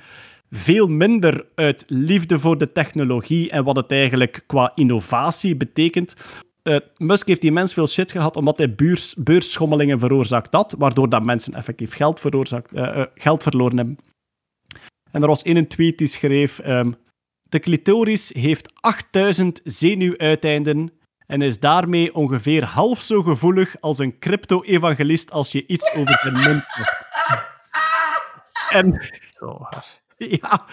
veel 0.51 0.89
minder 0.89 1.47
uit 1.55 1.85
liefde 1.87 2.39
voor 2.39 2.59
de 2.59 2.73
technologie 2.73 3.51
en 3.51 3.65
wat 3.65 3.77
het 3.77 3.91
eigenlijk 3.91 4.45
qua 4.47 4.73
innovatie 4.75 5.57
betekent. 5.57 6.15
Eh, 6.63 6.77
Musk 6.97 7.27
heeft 7.27 7.41
die 7.41 7.53
mens 7.53 7.73
veel 7.73 7.87
shit 7.87 8.13
gehad 8.13 8.37
omdat 8.37 8.59
hij 8.59 8.75
beurs, 8.75 9.15
beursschommelingen 9.19 9.99
veroorzaakt 9.99 10.53
had, 10.53 10.75
waardoor 10.79 11.09
dat 11.09 11.25
mensen 11.25 11.55
effectief 11.55 11.95
geld, 11.95 12.21
veroorzaakt, 12.21 12.73
eh, 12.73 13.01
eh, 13.01 13.07
geld 13.15 13.43
verloren 13.43 13.77
hebben. 13.77 13.99
En 15.11 15.23
er 15.23 15.29
was 15.29 15.43
in 15.43 15.57
een 15.57 15.69
tweet 15.69 15.99
die 15.99 16.07
schreef: 16.07 16.59
ehm, 16.59 16.93
De 17.53 17.59
clitoris 17.59 18.31
heeft 18.35 18.73
8000 18.81 19.61
zenuwuiteinden 19.65 20.93
en 21.27 21.43
is 21.43 21.61
daarmee 21.61 22.15
ongeveer 22.15 22.65
half 22.65 23.01
zo 23.01 23.23
gevoelig 23.23 23.77
als 23.81 23.99
een 23.99 24.19
crypto-evangelist 24.19 25.31
als 25.31 25.53
je 25.53 25.67
iets 25.67 25.95
over 25.95 26.19
zijn 26.23 26.35
mond. 26.35 26.65
En 28.69 29.11
ja, 30.17 30.65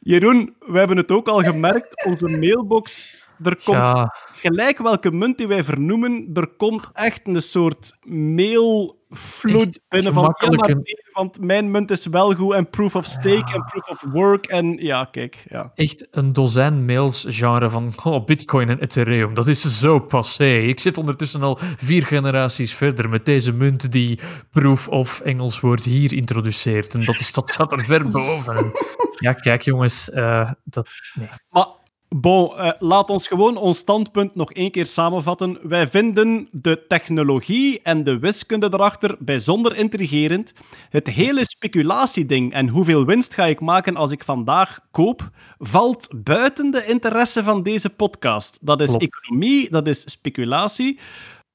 Jeroen, 0.00 0.56
we 0.58 0.78
hebben 0.78 0.96
het 0.96 1.10
ook 1.10 1.28
al 1.28 1.38
gemerkt. 1.38 2.04
Onze 2.04 2.28
mailbox 2.28 3.18
er 3.42 3.56
komt 3.64 3.76
Ja, 3.78 4.14
gelijk 4.32 4.78
welke 4.78 5.10
munt 5.10 5.38
die 5.38 5.46
wij 5.46 5.62
vernoemen, 5.62 6.30
er 6.34 6.46
komt 6.46 6.90
echt 6.92 7.20
een 7.24 7.42
soort 7.42 7.96
mailvloed 8.06 9.80
binnen 9.88 10.12
van, 10.12 10.22
ja, 10.22 10.28
maar 10.28 10.34
gemakkelijke- 10.38 10.74
nee, 10.74 11.00
want 11.12 11.40
mijn 11.40 11.70
munt 11.70 11.90
is 11.90 12.06
wel 12.06 12.34
goed 12.34 12.52
en 12.54 12.70
proof 12.70 12.94
of 12.94 13.04
stake 13.04 13.52
en 13.52 13.64
proof 13.64 13.88
of 13.88 14.04
work 14.12 14.46
en 14.46 14.76
ja, 14.76 15.04
kijk, 15.04 15.44
ja. 15.48 15.72
echt 15.74 16.08
een 16.10 16.32
dozijn 16.32 16.84
mails 16.84 17.26
genre 17.28 17.68
van 17.70 17.92
oh, 18.04 18.24
Bitcoin 18.24 18.68
en 18.68 18.78
Ethereum. 18.78 19.34
Dat 19.34 19.46
is 19.48 19.78
zo 19.78 19.98
passé. 19.98 20.58
Ik 20.58 20.80
zit 20.80 20.98
ondertussen 20.98 21.42
al 21.42 21.58
vier 21.76 22.06
generaties 22.06 22.74
verder 22.74 23.08
met 23.08 23.24
deze 23.26 23.52
munt 23.52 23.92
die 23.92 24.18
proof 24.50 24.88
of 24.88 25.20
Engels 25.20 25.60
woord 25.60 25.84
hier 25.84 26.12
introduceert. 26.12 26.94
En 26.94 27.04
dat, 27.04 27.14
is, 27.20 27.32
dat 27.32 27.48
staat 27.50 27.72
er 27.72 27.84
ver 27.84 28.08
boven. 28.10 28.56
En 28.56 28.72
ja, 29.26 29.32
kijk 29.32 29.62
jongens, 29.62 30.10
eh, 30.10 30.50
dat, 30.64 30.88
nee. 31.14 31.28
Maar 31.50 31.66
bon, 32.16 32.56
eh, 32.56 32.72
laat 32.78 33.10
ons 33.10 33.26
gewoon 33.26 33.56
ons 33.56 33.78
standpunt 33.78 34.34
nog 34.34 34.52
één 34.52 34.70
keer 34.70 34.86
samenvatten. 34.86 35.58
Wij 35.62 35.88
vinden 35.88 36.48
de 36.52 36.84
technologie 36.88 37.80
en 37.82 38.04
de 38.04 38.18
wiskunde 38.18 38.68
erachter 38.72 39.16
bijzonder 39.18 39.76
intrigerend. 39.76 40.52
Het 40.90 41.06
hele 41.06 41.44
speculatieding 41.44 42.52
en 42.52 42.68
hoeveel 42.68 43.04
winst 43.04 43.34
ga 43.34 43.46
ik 43.46 43.60
maken 43.60 43.96
als 43.96 44.10
ik 44.10 44.24
vandaag 44.24 44.80
koop, 44.90 45.30
valt 45.58 46.08
buiten 46.16 46.70
de 46.70 46.86
interesse 46.86 47.44
van 47.44 47.62
deze 47.62 47.90
podcast. 47.90 48.58
Dat 48.60 48.80
is 48.80 48.88
Klopt. 48.88 49.02
economie, 49.02 49.70
dat 49.70 49.86
is 49.86 50.10
speculatie. 50.10 50.98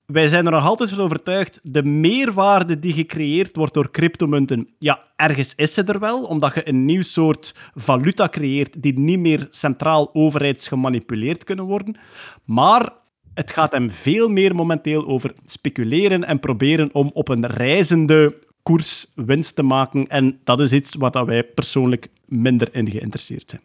Wij 0.05 0.27
zijn 0.27 0.45
er 0.45 0.51
nog 0.51 0.63
altijd 0.63 0.89
van 0.89 0.99
overtuigd, 0.99 1.59
de 1.73 1.83
meerwaarde 1.83 2.79
die 2.79 2.93
gecreëerd 2.93 3.55
wordt 3.55 3.73
door 3.73 3.91
cryptomunten, 3.91 4.69
ja, 4.79 5.03
ergens 5.15 5.55
is 5.55 5.73
ze 5.73 5.83
er 5.83 5.99
wel, 5.99 6.23
omdat 6.23 6.53
je 6.53 6.67
een 6.67 6.85
nieuw 6.85 7.01
soort 7.01 7.55
valuta 7.75 8.29
creëert 8.29 8.81
die 8.81 8.99
niet 8.99 9.19
meer 9.19 9.47
centraal 9.49 10.09
overheidsgemanipuleerd 10.13 11.43
kunnen 11.43 11.65
worden. 11.65 11.97
Maar 12.43 12.93
het 13.33 13.51
gaat 13.51 13.71
hem 13.71 13.89
veel 13.89 14.29
meer 14.29 14.55
momenteel 14.55 15.07
over 15.07 15.33
speculeren 15.45 16.23
en 16.23 16.39
proberen 16.39 16.89
om 16.93 17.11
op 17.13 17.27
een 17.27 17.47
reizende 17.47 18.39
koers 18.63 19.11
winst 19.15 19.55
te 19.55 19.63
maken. 19.63 20.07
En 20.07 20.39
dat 20.43 20.59
is 20.59 20.71
iets 20.71 20.95
waar 20.95 21.25
wij 21.25 21.43
persoonlijk 21.43 22.07
minder 22.25 22.75
in 22.75 22.89
geïnteresseerd 22.89 23.49
zijn. 23.49 23.61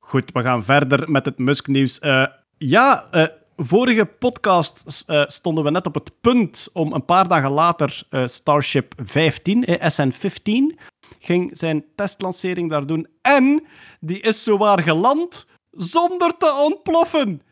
Goed, 0.00 0.32
we 0.32 0.42
gaan 0.42 0.64
verder 0.64 1.10
met 1.10 1.24
het 1.24 1.38
Musk-nieuws. 1.38 1.98
Eh, 1.98 2.26
ja, 2.58 3.08
eh, 3.10 3.26
vorige 3.56 4.04
podcast 4.04 5.04
eh, 5.06 5.22
stonden 5.26 5.64
we 5.64 5.70
net 5.70 5.86
op 5.86 5.94
het 5.94 6.20
punt 6.20 6.68
om 6.72 6.92
een 6.92 7.04
paar 7.04 7.28
dagen 7.28 7.50
later 7.50 8.02
eh, 8.10 8.26
Starship 8.26 8.94
15, 8.96 9.64
eh, 9.64 9.90
SN15, 9.90 10.78
ging 11.20 11.50
zijn 11.56 11.84
testlancering 11.94 12.70
daar 12.70 12.86
doen. 12.86 13.06
En 13.22 13.62
die 14.00 14.20
is 14.20 14.42
zowaar 14.42 14.82
geland 14.82 15.46
zonder 15.70 16.36
te 16.36 16.62
ontploffen. 16.64 17.42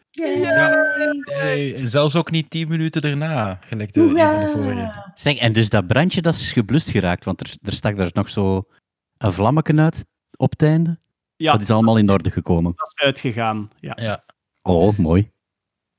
Hey, 1.25 1.75
en 1.75 1.89
zelfs 1.89 2.17
ook 2.17 2.31
niet 2.31 2.51
tien 2.51 2.69
minuten 2.69 3.03
daarna, 3.03 3.59
gelijk 3.61 3.93
de, 3.93 4.01
vorige. 4.53 5.13
Zeg, 5.15 5.37
en 5.37 5.53
dus 5.53 5.69
dat 5.69 5.87
brandje 5.87 6.23
dat 6.23 6.35
is 6.35 6.53
geblust 6.53 6.91
geraakt, 6.91 7.25
want 7.25 7.41
er, 7.41 7.55
er 7.63 7.73
stak 7.73 7.97
daar 7.97 8.11
nog 8.13 8.31
zo 8.31 8.65
een 9.19 9.33
vlammetje 9.33 9.81
uit 9.81 10.05
op 10.37 10.51
het 10.51 10.63
einde. 10.63 10.99
Ja, 11.37 11.53
Dat 11.53 11.61
is 11.61 11.71
allemaal 11.71 11.99
in 11.99 12.11
orde 12.11 12.31
gekomen. 12.31 12.73
dat 12.77 12.93
is 12.95 13.05
uitgegaan. 13.05 13.71
Ja. 13.81 13.93
Ja. 14.01 14.23
Oh, 14.63 14.99
mooi. 14.99 15.32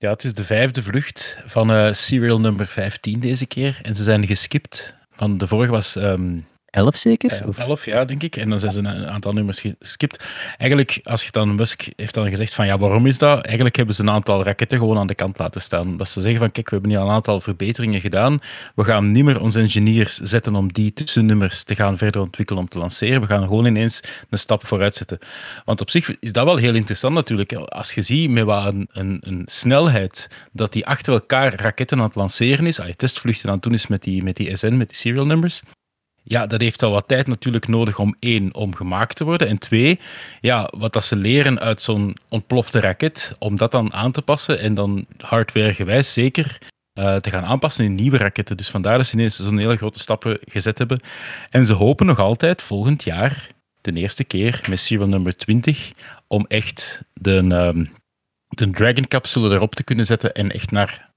Ja, 0.03 0.09
het 0.09 0.23
is 0.23 0.34
de 0.34 0.43
vijfde 0.43 0.84
vlucht 0.84 1.38
van 1.45 1.71
eh, 1.71 1.93
serial 1.93 2.39
nummer 2.39 2.67
15 2.67 3.19
deze 3.19 3.45
keer. 3.45 3.80
En 3.81 3.95
ze 3.95 4.03
zijn 4.03 4.25
geskipt. 4.25 4.93
Van 5.11 5.38
de 5.38 5.47
vorige 5.47 5.71
was 5.71 5.95
ehm, 5.95 6.38
11 6.73 6.97
zeker? 6.97 7.31
Eh, 7.31 7.47
of? 7.47 7.57
11, 7.57 7.85
ja, 7.85 8.05
denk 8.05 8.23
ik. 8.23 8.35
En 8.35 8.49
dan 8.49 8.59
zijn 8.59 8.71
ze 8.71 8.79
een 8.79 9.07
aantal 9.07 9.33
nummers 9.33 9.59
geskipt. 9.59 10.25
Eigenlijk, 10.57 10.99
als 11.03 11.23
je 11.23 11.31
dan 11.31 11.55
Musk 11.55 11.87
heeft 11.95 12.13
dan 12.13 12.29
gezegd 12.29 12.53
van 12.53 12.65
ja, 12.65 12.77
waarom 12.77 13.05
is 13.05 13.17
dat? 13.17 13.45
Eigenlijk 13.45 13.75
hebben 13.75 13.95
ze 13.95 14.01
een 14.01 14.09
aantal 14.09 14.43
raketten 14.43 14.77
gewoon 14.77 14.97
aan 14.97 15.07
de 15.07 15.15
kant 15.15 15.37
laten 15.37 15.61
staan. 15.61 15.97
Dat 15.97 16.09
ze 16.09 16.21
zeggen 16.21 16.39
van 16.39 16.51
kijk, 16.51 16.69
we 16.69 16.75
hebben 16.75 16.91
hier 16.91 17.01
een 17.01 17.09
aantal 17.09 17.41
verbeteringen 17.41 17.99
gedaan. 17.99 18.39
We 18.75 18.83
gaan 18.83 19.11
niet 19.11 19.23
meer 19.23 19.41
onze 19.41 19.59
engineers 19.59 20.17
zetten 20.17 20.55
om 20.55 20.73
die 20.73 20.93
tussennummers 20.93 21.63
te 21.63 21.75
gaan 21.75 21.97
verder 21.97 22.21
ontwikkelen 22.21 22.61
om 22.61 22.69
te 22.69 22.77
lanceren. 22.77 23.21
We 23.21 23.27
gaan 23.27 23.43
gewoon 23.43 23.65
ineens 23.65 24.03
een 24.29 24.37
stap 24.37 24.67
vooruit 24.67 24.95
zetten. 24.95 25.19
Want 25.65 25.81
op 25.81 25.89
zich 25.89 26.19
is 26.19 26.31
dat 26.31 26.45
wel 26.45 26.57
heel 26.57 26.75
interessant 26.75 27.13
natuurlijk. 27.13 27.53
Als 27.53 27.93
je 27.93 28.01
ziet 28.01 28.29
met 28.29 28.43
wat 28.43 28.73
een, 28.73 28.89
een, 28.91 29.17
een 29.21 29.43
snelheid 29.45 30.29
dat 30.51 30.73
die 30.73 30.85
achter 30.85 31.13
elkaar 31.13 31.55
raketten 31.55 31.97
aan 31.97 32.03
het 32.03 32.15
lanceren 32.15 32.65
is, 32.65 32.79
als 32.79 32.87
je 32.87 32.95
testvluchten 32.95 33.47
aan 33.47 33.55
het 33.55 33.63
doen 33.63 33.73
is 33.73 33.87
met 33.87 34.03
die, 34.03 34.23
met 34.23 34.35
die 34.35 34.57
SN, 34.57 34.77
met 34.77 34.87
die 34.87 34.97
serial 34.97 35.25
numbers 35.25 35.61
ja, 36.23 36.47
dat 36.47 36.61
heeft 36.61 36.83
al 36.83 36.91
wat 36.91 37.07
tijd 37.07 37.27
natuurlijk 37.27 37.67
nodig 37.67 37.99
om 37.99 38.15
één, 38.19 38.53
om 38.55 38.75
gemaakt 38.75 39.15
te 39.15 39.23
worden. 39.23 39.47
En 39.47 39.57
twee, 39.57 39.99
ja, 40.41 40.69
wat 40.77 40.93
dat 40.93 41.05
ze 41.05 41.15
leren 41.15 41.59
uit 41.59 41.81
zo'n 41.81 42.17
ontplofte 42.29 42.79
raket, 42.79 43.35
om 43.39 43.57
dat 43.57 43.71
dan 43.71 43.93
aan 43.93 44.11
te 44.11 44.21
passen 44.21 44.59
en 44.59 44.73
dan 44.73 45.05
hardwaregewijs 45.17 46.13
zeker 46.13 46.57
eh, 46.93 47.15
te 47.15 47.29
gaan 47.29 47.43
aanpassen 47.43 47.85
in 47.85 47.95
nieuwe 47.95 48.17
raketten. 48.17 48.57
Dus 48.57 48.69
vandaar 48.69 48.97
dat 48.97 49.07
ze 49.07 49.13
ineens 49.13 49.35
zo'n 49.35 49.57
hele 49.57 49.77
grote 49.77 49.99
stappen 49.99 50.39
gezet 50.41 50.77
hebben. 50.77 50.99
En 51.49 51.65
ze 51.65 51.73
hopen 51.73 52.05
nog 52.05 52.19
altijd 52.19 52.61
volgend 52.61 53.03
jaar, 53.03 53.47
de 53.81 53.93
eerste 53.93 54.23
keer 54.23 54.65
met 54.69 54.79
serial 54.79 55.07
nummer 55.07 55.37
20, 55.37 55.91
om 56.27 56.45
echt 56.47 57.01
de, 57.13 57.37
ehm, 57.37 57.85
de 58.47 58.69
Dragon-capsule 58.69 59.55
erop 59.55 59.75
te 59.75 59.83
kunnen 59.83 60.05
zetten 60.05 60.33
en 60.33 60.51
echt 60.51 60.71
naar 60.71 61.12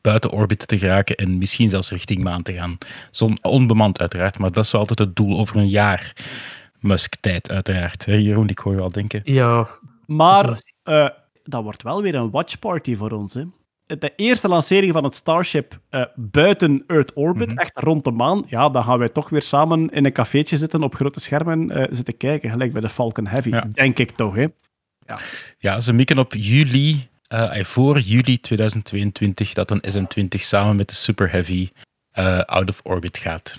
buiten 0.00 0.30
orbit 0.30 0.68
te 0.68 0.78
geraken 0.78 1.16
en 1.16 1.38
misschien 1.38 1.70
zelfs 1.70 1.90
richting 1.90 2.22
maan 2.22 2.42
te 2.42 2.52
gaan. 2.52 2.78
Zon, 3.10 3.38
onbemand 3.42 4.00
uiteraard, 4.00 4.38
maar 4.38 4.52
dat 4.52 4.64
is 4.64 4.70
wel 4.72 4.80
altijd 4.80 4.98
het 4.98 5.16
doel 5.16 5.38
over 5.38 5.56
een 5.56 5.68
jaar. 5.68 6.16
Musk-tijd 6.80 7.50
uiteraard. 7.50 8.04
Jeroen, 8.06 8.48
ik 8.48 8.58
hoor 8.58 8.74
je 8.74 8.80
al 8.80 8.90
denken. 8.92 9.20
Ja, 9.24 9.66
Maar 10.06 10.60
eh, 10.82 11.08
dat 11.44 11.62
wordt 11.62 11.82
wel 11.82 12.02
weer 12.02 12.14
een 12.14 12.30
watchparty 12.30 12.96
voor 12.96 13.10
ons. 13.10 13.34
Hè. 13.34 13.44
De 13.98 14.12
eerste 14.16 14.48
lancering 14.48 14.92
van 14.92 15.04
het 15.04 15.14
Starship 15.14 15.80
eh, 15.88 16.04
buiten 16.16 16.84
Earth 16.86 17.10
Orbit, 17.14 17.48
Mhm. 17.48 17.58
echt 17.58 17.78
rond 17.78 18.04
de 18.04 18.10
maan, 18.10 18.44
ja, 18.48 18.68
dan 18.68 18.84
gaan 18.84 18.98
wij 18.98 19.08
toch 19.08 19.28
weer 19.28 19.42
samen 19.42 19.88
in 19.90 20.04
een 20.04 20.12
cafeetje 20.12 20.56
zitten, 20.56 20.82
op 20.82 20.94
grote 20.94 21.20
schermen 21.20 21.70
eh, 21.70 21.86
zitten 21.90 22.16
kijken, 22.16 22.50
gelijk 22.50 22.72
bij 22.72 22.80
de 22.80 22.88
Falcon 22.88 23.26
Heavy, 23.26 23.48
Ja. 23.48 23.64
denk 23.72 23.98
ik 23.98 24.10
toch. 24.10 24.34
Hè. 24.34 24.46
Ja, 25.58 25.80
ze 25.80 25.92
mikken 25.92 26.18
op 26.18 26.34
juli, 26.34 27.08
eh, 27.30 27.64
voor 27.64 27.98
juli 27.98 28.40
2022, 28.40 29.52
dat 29.52 29.70
een 29.70 29.82
SN20 29.88 30.40
samen 30.40 30.76
met 30.76 30.88
de 30.88 30.94
Super 30.94 31.30
Heavy 31.30 31.68
eh, 32.10 32.38
out 32.38 32.68
of 32.68 32.80
orbit 32.82 33.18
gaat. 33.18 33.58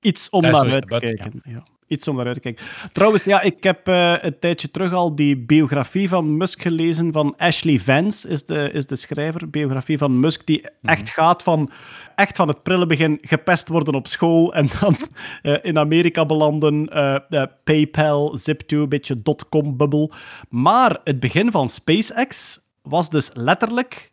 Iets 0.00 0.30
om 0.30 0.44
Ah, 0.44 0.52
naar 0.52 0.72
uit 0.72 0.88
te 0.88 0.98
kijken. 0.98 1.40
Ja. 1.44 1.62
Iets 1.86 2.08
om 2.08 2.16
naar 2.16 2.26
uit 2.26 2.34
te 2.34 2.40
kijken. 2.40 2.64
Trouwens, 2.92 3.24
ja, 3.24 3.40
ik 3.40 3.62
heb 3.62 3.88
eh, 3.88 4.14
een 4.20 4.38
tijdje 4.38 4.70
terug 4.70 4.92
al 4.92 5.14
die 5.14 5.36
biografie 5.36 6.08
van 6.08 6.36
Musk 6.36 6.62
gelezen 6.62 7.12
van 7.12 7.34
Ashley 7.36 7.78
Vance, 7.78 8.28
is 8.28 8.46
de, 8.46 8.70
is 8.72 8.86
de 8.86 8.96
schrijver. 8.96 9.50
Biografie 9.50 9.98
van 9.98 10.20
Musk, 10.20 10.46
die 10.46 10.68
echt 10.82 11.10
gaat 11.10 11.42
van, 11.42 11.70
echt 12.14 12.36
van 12.36 12.48
het 12.48 12.62
prille 12.62 12.86
begin 12.86 13.18
gepest 13.20 13.68
worden 13.68 13.94
op 13.94 14.06
school 14.06 14.54
en 14.54 14.68
dan 14.80 14.96
eh, 15.42 15.56
in 15.62 15.78
Amerika 15.78 16.26
belanden, 16.26 16.88
eh, 16.88 17.14
eh, 17.28 17.46
PayPal, 17.64 18.38
Zip2, 18.38 18.66
een 18.66 18.88
beetje 18.88 19.22
dotcom-bubbel. 19.22 20.12
Maar 20.48 21.00
het 21.04 21.20
begin 21.20 21.50
van 21.50 21.68
SpaceX 21.68 22.60
was 22.82 23.10
dus 23.10 23.30
letterlijk 23.34 24.10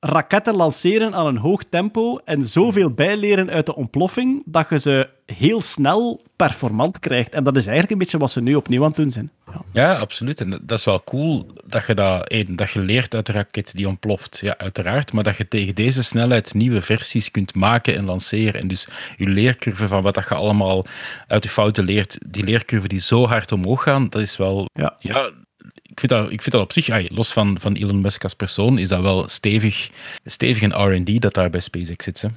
raketten 0.00 0.56
lanceren 0.56 1.14
aan 1.14 1.26
een 1.26 1.36
hoog 1.36 1.62
tempo 1.64 2.18
en 2.24 2.42
zoveel 2.42 2.90
bijleren 2.90 3.50
uit 3.50 3.66
de 3.66 3.74
ontploffing 3.74 4.42
dat 4.46 4.66
je 4.68 4.78
ze 4.78 5.08
heel 5.26 5.60
snel 5.60 6.22
performant 6.36 6.98
krijgt. 6.98 7.34
En 7.34 7.44
dat 7.44 7.56
is 7.56 7.66
eigenlijk 7.66 7.92
een 7.92 7.98
beetje 7.98 8.18
wat 8.18 8.30
ze 8.30 8.42
nu 8.42 8.54
opnieuw 8.54 8.80
aan 8.80 8.88
het 8.88 8.96
doen 8.96 9.10
zijn. 9.10 9.30
Ja. 9.46 9.62
Ja, 9.72 9.98
absoluut. 9.98 10.40
En 10.40 10.50
dat 10.50 10.78
is 10.78 10.84
wel 10.84 11.04
cool 11.04 11.46
dat 11.66 11.86
je 11.86 11.94
dat, 11.94 12.28
één, 12.28 12.56
dat 12.56 12.70
je 12.70 12.80
leert 12.80 13.14
uit 13.14 13.26
de 13.26 13.32
raket 13.32 13.76
die 13.76 13.88
ontploft. 13.88 14.38
Ja, 14.42 14.58
uiteraard. 14.58 15.12
Maar 15.12 15.24
dat 15.24 15.36
je 15.36 15.48
tegen 15.48 15.74
deze 15.74 16.02
snelheid 16.02 16.54
nieuwe 16.54 16.82
versies 16.82 17.30
kunt 17.30 17.54
maken 17.54 17.96
en 17.96 18.04
lanceren. 18.04 18.60
En 18.60 18.68
dus 18.68 18.88
je 19.16 19.26
leercurve 19.26 19.88
van 19.88 20.02
wat 20.02 20.14
dat 20.14 20.28
je 20.28 20.34
allemaal 20.34 20.86
uit 21.26 21.42
je 21.42 21.50
fouten 21.50 21.84
leert, 21.84 22.18
die 22.26 22.44
leercurve 22.44 22.88
die 22.88 23.00
zo 23.00 23.26
hard 23.26 23.52
omhoog 23.52 23.82
gaan, 23.82 24.08
dat 24.08 24.20
is 24.20 24.36
wel... 24.36 24.68
Ja. 24.72 24.96
ja 24.98 25.30
ik 26.02 26.08
vind, 26.08 26.20
dat, 26.22 26.32
ik 26.32 26.42
vind 26.42 26.54
dat 26.54 26.62
op 26.62 26.72
zich, 26.72 27.10
los 27.10 27.32
van, 27.32 27.60
van 27.60 27.72
Elon 27.72 28.00
Musk 28.00 28.22
als 28.22 28.34
persoon, 28.34 28.78
is 28.78 28.88
dat 28.88 29.00
wel 29.00 29.28
stevig, 29.28 29.90
stevig 30.24 30.62
een 30.62 30.94
R&D 30.94 31.20
dat 31.20 31.34
daar 31.34 31.50
bij 31.50 31.60
SpaceX 31.60 32.04
zit. 32.04 32.20
Hè. 32.20 32.28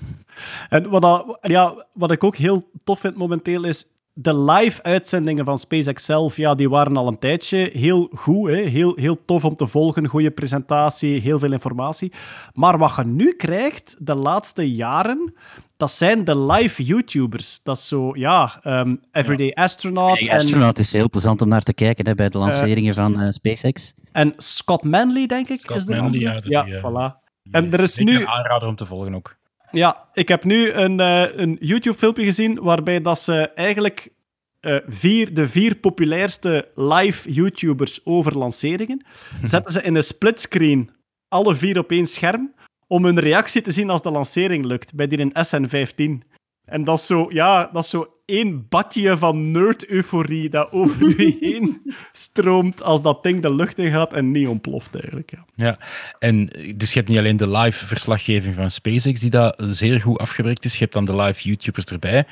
En 0.69 0.89
wat, 0.89 1.37
ja, 1.41 1.85
wat 1.93 2.11
ik 2.11 2.23
ook 2.23 2.35
heel 2.35 2.69
tof 2.83 2.99
vind 2.99 3.15
momenteel 3.15 3.63
is. 3.63 3.85
De 4.13 4.37
live-uitzendingen 4.37 5.45
van 5.45 5.59
SpaceX 5.59 6.05
zelf, 6.05 6.37
ja, 6.37 6.55
die 6.55 6.69
waren 6.69 6.97
al 6.97 7.07
een 7.07 7.19
tijdje 7.19 7.69
heel 7.73 8.09
goed. 8.13 8.49
Hè? 8.49 8.55
Heel, 8.55 8.95
heel 8.95 9.25
tof 9.25 9.45
om 9.45 9.55
te 9.55 9.67
volgen, 9.67 10.07
goede 10.07 10.31
presentatie, 10.31 11.21
heel 11.21 11.39
veel 11.39 11.51
informatie. 11.51 12.11
Maar 12.53 12.77
wat 12.77 12.93
je 12.95 13.03
nu 13.05 13.33
krijgt, 13.33 13.95
de 13.99 14.15
laatste 14.15 14.71
jaren, 14.71 15.33
dat 15.77 15.91
zijn 15.91 16.23
de 16.23 16.37
live 16.39 16.83
YouTubers. 16.83 17.59
Dat 17.63 17.77
is 17.77 17.87
zo, 17.87 18.15
ja, 18.15 18.59
ehm, 18.61 18.95
Everyday 19.11 19.51
Astronaut. 19.51 20.19
Hey, 20.19 20.29
en- 20.29 20.35
Astronaut 20.37 20.77
is 20.79 20.91
heel 20.91 21.09
plezant 21.09 21.41
om 21.41 21.47
naar 21.47 21.63
te 21.63 21.73
kijken 21.73 22.05
hè, 22.07 22.15
bij 22.15 22.29
de 22.29 22.37
lanceringen 22.37 22.93
van 22.93 23.19
eh, 23.19 23.31
SpaceX. 23.31 23.93
En 24.11 24.33
Scott 24.37 24.83
Manley, 24.83 25.25
denk 25.25 25.49
ik, 25.49 25.59
Scott 25.59 25.79
is 25.79 25.85
de 25.85 25.95
Manley, 25.95 26.27
andere. 26.27 26.49
ja, 26.49 26.59
ja, 26.59 26.63
die, 26.63 26.75
eh, 26.75 26.83
voilà. 26.83 27.21
En 27.51 27.71
er 27.71 27.79
is 27.79 27.97
nu... 27.97 28.15
een 28.15 28.27
aanrader 28.27 28.67
om 28.67 28.75
te 28.75 28.85
volgen 28.85 29.15
ook. 29.15 29.35
Ja, 29.71 30.09
ik 30.13 30.27
heb 30.27 30.43
nu 30.43 30.71
een, 30.71 30.99
eh, 30.99 31.37
een 31.37 31.57
YouTube-filmpje 31.59 32.23
gezien 32.23 32.59
waarbij 32.61 33.01
dat 33.01 33.19
ze 33.19 33.49
eigenlijk 33.55 34.11
eh, 34.59 34.77
vier, 34.87 35.33
de 35.33 35.47
vier 35.47 35.75
populairste 35.75 36.69
live 36.75 37.31
YouTubers 37.31 38.05
over 38.05 38.37
lanceringen. 38.37 39.05
Zetten 39.43 39.73
ze 39.73 39.81
in 39.81 39.95
een 39.95 40.03
splitscreen 40.03 40.89
alle 41.27 41.55
vier 41.55 41.77
op 41.77 41.91
één 41.91 42.05
scherm 42.05 42.53
om 42.93 43.05
hun 43.05 43.19
reactie 43.19 43.61
te 43.61 43.71
zien 43.71 43.89
als 43.89 44.01
de 44.01 44.11
lancering 44.11 44.65
lukt 44.65 44.93
bij 44.93 45.07
die 45.07 45.17
in 45.17 45.33
SN15. 45.33 46.27
En 46.65 46.83
dat 46.83 46.97
is 46.97 47.05
zo, 47.05 47.25
ja, 47.29 47.69
dat 47.73 47.83
is 47.83 47.89
zo 47.89 48.07
één 48.25 48.65
badje 48.69 49.17
van 49.17 49.51
nerd-euforie 49.51 50.49
dat 50.49 50.71
over 50.71 51.01
u 51.01 51.37
heen 51.39 51.81
stroomt 52.11 52.83
als 52.83 53.01
dat 53.01 53.23
ding 53.23 53.41
de 53.41 53.53
lucht 53.53 53.77
in 53.77 53.91
gaat 53.91 54.13
en 54.13 54.31
niet 54.31 54.47
ontploft 54.47 54.95
eigenlijk. 54.95 55.31
Ja. 55.31 55.45
Ja, 55.55 55.77
en 56.19 56.45
dus 56.75 56.89
je 56.89 56.97
hebt 56.97 57.09
niet 57.09 57.17
alleen 57.17 57.37
de 57.37 57.49
live 57.49 57.85
verslaggeving 57.85 58.55
van 58.55 58.71
SpaceX 58.71 59.19
die 59.19 59.29
dat 59.29 59.63
zeer 59.65 60.01
goed 60.01 60.17
afgewerkt 60.17 60.65
is, 60.65 60.73
je 60.73 60.79
hebt 60.79 60.93
dan 60.93 61.05
de 61.05 61.15
live 61.15 61.47
YouTubers 61.47 61.85
erbij. 61.85 62.25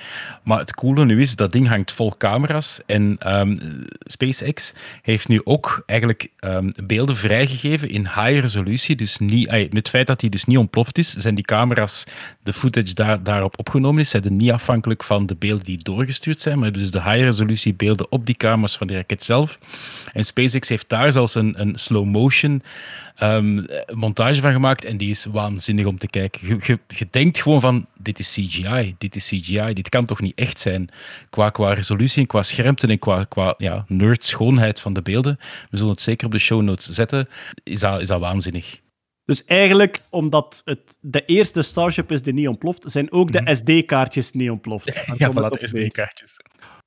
Maar 0.44 0.60
het 0.60 0.74
coole 0.74 1.06
nu 1.06 1.22
is, 1.22 1.36
dat 1.36 1.52
ding 1.52 1.68
hangt 1.68 1.92
vol 1.92 2.18
camera's 2.18 2.82
en 2.86 3.16
ehm, 3.20 3.58
SpaceX 4.00 4.74
heeft 5.02 5.28
nu 5.28 5.42
ook 5.44 5.84
eigenlijk 5.86 6.28
ehm, 6.40 6.70
beelden 6.84 7.16
vrijgegeven 7.16 7.90
in 7.90 8.02
high 8.02 8.40
resolutie. 8.40 8.96
Dus 8.96 9.18
niet, 9.18 9.50
met 9.50 9.74
het 9.74 9.90
feit 9.90 10.08
dat 10.08 10.20
die 10.20 10.30
dus 10.30 10.46
niet 10.46 10.58
ontploft 10.58 10.98
is, 10.98 11.14
zijn 11.14 11.36
die 11.36 11.46
camera's, 11.46 12.04
de 12.44 12.54
footage 12.54 12.94
daar, 12.94 13.24
daarop 13.24 13.60
opgenomen 13.60 14.02
is, 14.02 14.10
zijn 14.10 14.38
niet 14.38 14.52
afhankelijk 14.52 15.04
van 15.04 15.26
de 15.26 15.36
beelden 15.36 15.66
die 15.66 15.81
doorgestuurd 15.84 16.42
zijn, 16.42 16.60
maar 16.60 16.72
dus 16.72 16.92
de 16.92 17.02
high 17.02 17.24
resolutie 17.24 17.74
beelden 17.74 18.12
op 18.12 18.26
die 18.26 18.36
camera's 18.36 18.78
van 18.78 18.88
die 18.88 18.96
raket 18.96 19.24
zelf. 19.24 19.60
En 20.14 20.26
SpaceX 20.26 20.70
heeft 20.70 20.90
daar 20.90 21.12
zelfs 21.12 21.36
een, 21.36 21.62
een 21.62 21.80
slow 21.80 22.06
motion 22.06 22.64
ehm, 23.16 23.66
montage 23.94 24.42
van 24.42 24.52
gemaakt 24.52 24.86
en 24.86 24.98
die 24.98 25.10
is 25.10 25.26
waanzinnig 25.26 25.86
om 25.86 25.98
te 25.98 26.08
kijken. 26.08 26.60
Je 26.88 27.08
denkt 27.10 27.42
gewoon 27.42 27.62
van, 27.62 27.86
dit 27.98 28.20
is 28.20 28.32
CGI, 28.32 28.96
dit 28.98 29.16
is 29.16 29.28
CGI, 29.28 29.74
dit 29.74 29.90
kan 29.90 30.06
toch 30.06 30.22
niet 30.22 30.36
echt 30.36 30.60
zijn 30.60 30.90
qua, 31.30 31.50
qua 31.50 31.74
resolutie 31.74 32.22
en 32.22 32.28
qua 32.28 32.44
schermte 32.44 32.88
en 32.88 33.00
qua, 33.00 33.24
qua 33.24 33.54
ja, 33.58 33.86
nerd 33.88 34.26
schoonheid 34.26 34.80
van 34.80 34.94
de 34.94 35.02
beelden. 35.02 35.40
We 35.70 35.78
zullen 35.78 35.92
het 35.92 36.02
zeker 36.02 36.26
op 36.26 36.32
de 36.32 36.40
show 36.40 36.62
notes 36.62 36.86
zetten. 36.86 37.30
Is 37.64 37.80
dat, 37.80 38.02
is 38.02 38.08
dat 38.08 38.20
waanzinnig. 38.20 38.80
Dus 39.26 39.46
eigenlijk, 39.46 40.02
omdat 40.10 40.62
het 40.66 40.98
de 41.02 41.26
eerste 41.26 41.62
Starship 41.62 42.12
is 42.12 42.22
die 42.22 42.34
niet 42.34 42.48
ontploft, 42.48 42.92
zijn 42.92 43.12
ook 43.12 43.32
de 43.32 43.56
SD-kaartjes 43.56 44.32
niet 44.32 44.50
ontploft. 44.50 45.08
Mhm. 45.08 45.16
Ja, 45.22 45.28
het 45.28 45.38
voilà, 45.38 45.60
de. 45.60 45.68
SD-kaartjes. 45.68 46.42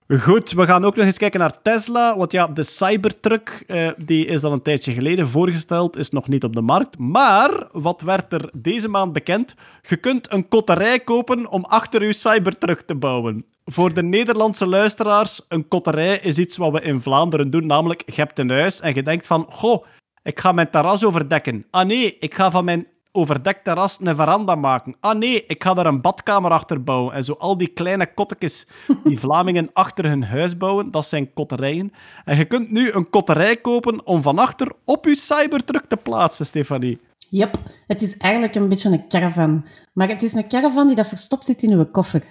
Goed, 0.09 0.51
we 0.51 0.67
gaan 0.67 0.85
ook 0.85 0.97
nog 0.97 1.05
eens 1.05 1.19
kijken 1.19 1.41
naar 1.41 1.63
Tesla. 1.63 2.17
Want 2.17 2.33
ja, 2.33 2.47
de 2.47 2.63
Cybertruck 2.63 3.65
eh, 3.67 3.91
die 3.97 4.27
is 4.27 4.43
al 4.43 4.53
een 4.53 4.63
tijdje 4.63 4.93
geleden 4.93 5.29
voorgesteld, 5.29 5.97
is 5.97 6.11
nog 6.11 6.29
niet 6.29 6.45
op 6.45 6.55
de 6.55 6.61
markt. 6.61 6.99
Maar 6.99 7.67
wat 7.73 8.01
werd 8.01 8.33
er 8.33 8.51
deze 8.57 8.89
maand 8.89 9.13
bekend? 9.13 9.55
Je 9.89 9.97
kunt 9.97 10.33
een 10.33 10.49
kotterij 10.49 11.01
kopen 11.01 11.51
om 11.51 11.65
achter 11.65 12.03
uw 12.03 12.13
Cybertruck 12.13 12.81
te 12.81 12.95
bouwen. 12.95 13.45
Voor 13.65 13.95
de 13.95 14.03
Nederlandse 14.03 14.67
luisteraars, 14.67 15.41
een 15.49 15.69
kotterij 15.69 16.19
is 16.19 16.39
iets 16.39 16.57
wat 16.57 16.73
we 16.73 16.81
in 16.81 17.01
Vlaanderen 17.01 17.51
doen. 17.51 17.67
Namelijk, 17.67 18.03
je 18.07 18.21
hebt 18.21 18.39
een 18.39 18.51
huis 18.51 18.81
en 18.81 18.95
je 18.95 19.03
denkt 19.03 19.27
van, 19.27 19.47
goh, 19.49 19.85
ik 20.25 20.41
ga 20.41 20.53
mijn 20.53 20.71
terras 20.71 21.05
overdekken. 21.05 21.67
Ah 21.71 21.87
nee, 21.87 22.17
ik 22.19 22.35
ga 22.35 22.51
van 22.51 22.65
mijn 22.65 22.87
overdekt 23.13 23.65
terras 23.65 23.99
een 24.01 24.17
veranda 24.17 24.55
maken. 24.55 24.97
Ah 25.01 25.19
nee, 25.19 25.47
ik 25.47 25.63
ga 25.63 25.75
daar 25.75 25.87
een 25.87 26.01
badkamer 26.01 26.51
achter 26.51 26.83
bouwen. 26.83 27.15
En 27.15 27.25
zo 27.25 27.33
al 27.33 27.57
die 27.57 27.69
kleine 27.69 28.15
kottekes 28.15 28.67
die 29.05 29.19
Vlamingen 29.19 29.71
achter 29.83 30.05
hun 30.05 30.25
huis 30.25 30.57
bouwen, 30.57 30.91
dat 30.91 31.07
zijn 31.07 31.33
kotterijen. 31.33 31.93
En 32.25 32.37
je 32.37 32.45
kunt 32.45 32.71
nu 32.71 32.93
een 32.93 33.11
kotterij 33.11 33.57
kopen 33.57 34.07
om 34.07 34.23
van 34.23 34.39
achter 34.39 34.73
op 34.85 35.05
je 35.05 35.17
Cybertruck 35.17 35.85
te 35.85 35.97
plaatsen, 35.97 36.47
Stefanie. 36.47 37.01
Yep, 37.29 37.57
het 37.87 38.03
is 38.03 38.17
eigenlijk 38.17 38.55
een 38.55 38.69
beetje 38.69 38.91
een 38.91 39.09
caravan. 39.09 39.67
Maar 39.93 40.09
het 40.09 40.23
is 40.23 40.33
een 40.33 40.49
caravan 40.49 40.87
die 40.87 40.97
dat 40.97 41.07
verstopt 41.07 41.47
zit 41.47 41.63
in 41.63 41.73
uw 41.73 41.85
koffer. 41.85 42.23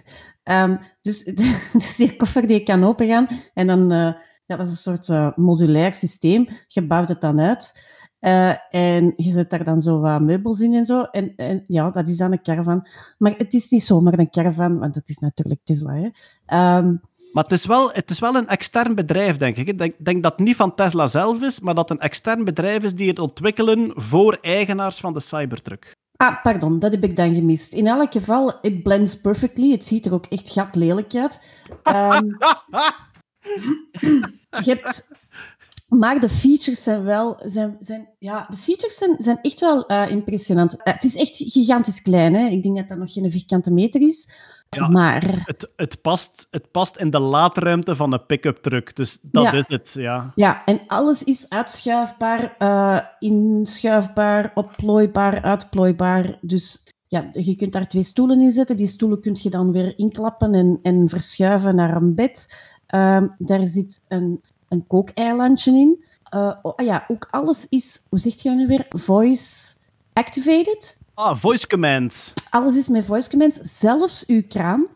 Dus, 1.02 1.24
dus 1.74 1.95
die 1.95 2.15
koffer 2.15 2.48
die 2.48 2.64
kan 2.64 2.84
opengaan 2.84 3.28
en 3.53 3.68
dan... 3.68 3.91
eh, 3.91 4.14
ja, 4.45 4.56
dat 4.56 4.68
is 4.68 4.72
een 4.72 4.78
soort 4.95 5.10
eh, 5.10 5.28
modulair 5.36 5.94
systeem. 5.94 6.48
Je 6.68 6.88
bouwt 6.88 7.07
het 7.07 7.22
dan 7.22 7.40
uit. 7.40 7.82
eh, 8.20 8.49
en 8.70 9.14
je 9.15 9.32
zet 9.32 9.49
daar 9.49 9.64
dan 9.64 9.82
zo 9.82 9.99
wat 9.99 10.22
meubels 10.22 10.60
in 10.60 10.74
en 10.74 10.86
zo. 10.86 11.02
En, 11.02 11.34
en 11.36 11.64
ja, 11.68 11.90
dat 11.90 12.07
is 12.07 12.18
dan 12.18 12.32
een 12.32 12.41
caravan. 12.44 12.88
Maar 13.18 13.34
het 13.38 13.53
is 13.53 13.70
niet 13.70 13.84
zomaar 13.84 14.20
een 14.20 14.30
caravan, 14.30 14.80
want 14.80 14.95
het 14.95 15.10
is 15.10 15.18
natuurlijk 15.18 15.60
Tesla. 15.64 15.94
Hè. 15.94 16.10
Ehm, 16.45 16.94
Maar 17.34 17.44
het 17.44 17.52
is 17.52 17.65
wel, 17.65 17.91
het 17.91 18.10
is 18.10 18.20
wel 18.20 18.36
een 18.36 18.48
extern 18.48 18.95
bedrijf, 18.95 19.38
denk 19.38 19.57
ik. 19.57 19.68
Ik 19.68 19.78
denk, 19.78 19.95
denk 20.06 20.24
dat 20.24 20.32
het 20.32 20.41
niet 20.45 20.56
van 20.56 20.76
Tesla 20.76 21.07
zelf 21.07 21.41
is, 21.41 21.60
maar 21.60 21.76
dat 21.76 21.90
het 21.90 21.98
een 21.98 22.03
extern 22.06 22.44
bedrijf 22.44 22.84
is 22.84 22.95
die 22.95 23.10
het 23.10 23.20
ontwikkelen 23.20 23.91
voor 23.95 24.38
eigenaars 24.41 24.98
van 24.99 25.14
de 25.14 25.20
Cybertruck. 25.20 25.91
Ah, 26.15 26.41
pardon, 26.44 26.80
dat 26.80 26.91
heb 26.91 27.03
ik 27.03 27.15
dan 27.15 27.34
gemist. 27.36 27.74
In 27.74 27.88
elk 27.88 28.11
geval, 28.11 28.53
it 28.61 28.84
blends 28.84 29.15
perfectly. 29.22 29.72
Het 29.72 29.86
ziet 29.86 30.06
er 30.06 30.14
ook 30.14 30.26
echt 30.26 30.49
gat 30.52 30.76
lelijk 30.76 31.15
uit. 31.15 31.41
Ehm, 31.84 32.28
je 34.64 34.70
hebt... 34.72 35.07
Maar 35.90 36.20
de 36.20 36.30
features 36.30 36.84
zijn 36.84 37.03
wel... 37.03 37.40
Zijn, 37.45 37.76
zijn, 37.80 38.10
ja, 38.20 38.45
de 38.49 38.57
features 38.57 38.98
zijn, 38.98 39.15
zijn 39.18 39.40
echt 39.41 39.60
wel 39.60 39.86
eh, 39.86 40.11
impressionant. 40.11 40.84
Eh, 40.84 40.94
het 40.94 41.03
is 41.03 41.15
echt 41.15 41.36
gigantisch 41.36 42.02
klein. 42.02 42.34
Hè? 42.34 42.48
Ik 42.48 42.64
denk 42.64 42.76
dat 42.78 42.88
dat 42.88 42.98
nog 42.98 43.14
geen 43.14 43.32
vierkante 43.32 43.72
meter 43.72 44.02
is. 44.02 44.30
Ja. 44.70 44.88
Maar 44.88 45.44
Het, 45.45 45.70
het, 45.76 46.02
past, 46.02 46.48
het 46.52 46.72
past 46.72 46.98
in 46.98 47.07
de 47.07 47.20
laadruimte 47.20 47.95
van 47.95 48.14
een 48.14 48.26
pick-up 48.26 48.57
truck, 48.57 48.95
dus 48.95 49.20
dat 49.22 49.44
Ja. 49.44 49.52
is 49.53 49.64
het, 49.68 49.91
ja. 49.94 50.32
ja, 50.36 50.65
en 50.65 50.80
alles 50.88 51.24
is 51.24 51.49
uitschuifbaar, 51.49 52.56
eh, 52.57 52.99
inschuifbaar, 53.20 54.52
opplooibaar, 54.53 55.41
uitplooibaar. 55.44 56.38
Dus 56.41 56.84
ja, 57.07 57.30
je 57.32 57.56
kunt 57.56 57.72
daar 57.74 57.88
twee 57.88 58.03
stoelen 58.03 58.41
in 58.41 58.52
zetten. 58.52 58.78
Die 58.78 58.88
stoelen 58.88 59.22
kun 59.22 59.38
je 59.41 59.49
dan 59.49 59.72
weer 59.72 59.94
inklappen 59.98 60.53
en, 60.53 60.80
en 60.82 61.10
verschuiven 61.10 61.76
naar 61.76 61.95
een 61.95 62.15
bed. 62.15 62.56
Ehm, 62.94 63.28
daar 63.38 63.68
zit 63.68 64.02
een, 64.07 64.41
een 64.70 64.88
kookeilandje 64.88 65.72
in. 65.72 66.03
Eh, 66.30 66.53
oh, 66.61 66.76
ah 66.76 66.86
ja, 66.86 67.06
ook 67.07 67.28
alles 67.32 67.68
is, 67.70 68.02
hoe 68.10 68.20
zeg 68.20 68.41
je 68.41 68.49
nu 68.49 68.68
weer? 68.68 68.86
Voice 68.90 69.76
activated. 70.14 70.98
Ah, 71.14 71.36
voice 71.36 71.68
command. 71.68 72.34
Alles 72.49 72.76
is 72.76 72.88
met 72.88 73.06
voice 73.06 73.30
commands, 73.30 73.60
zelfs 73.61 74.26
uw 74.26 74.41
kraan. 74.48 74.88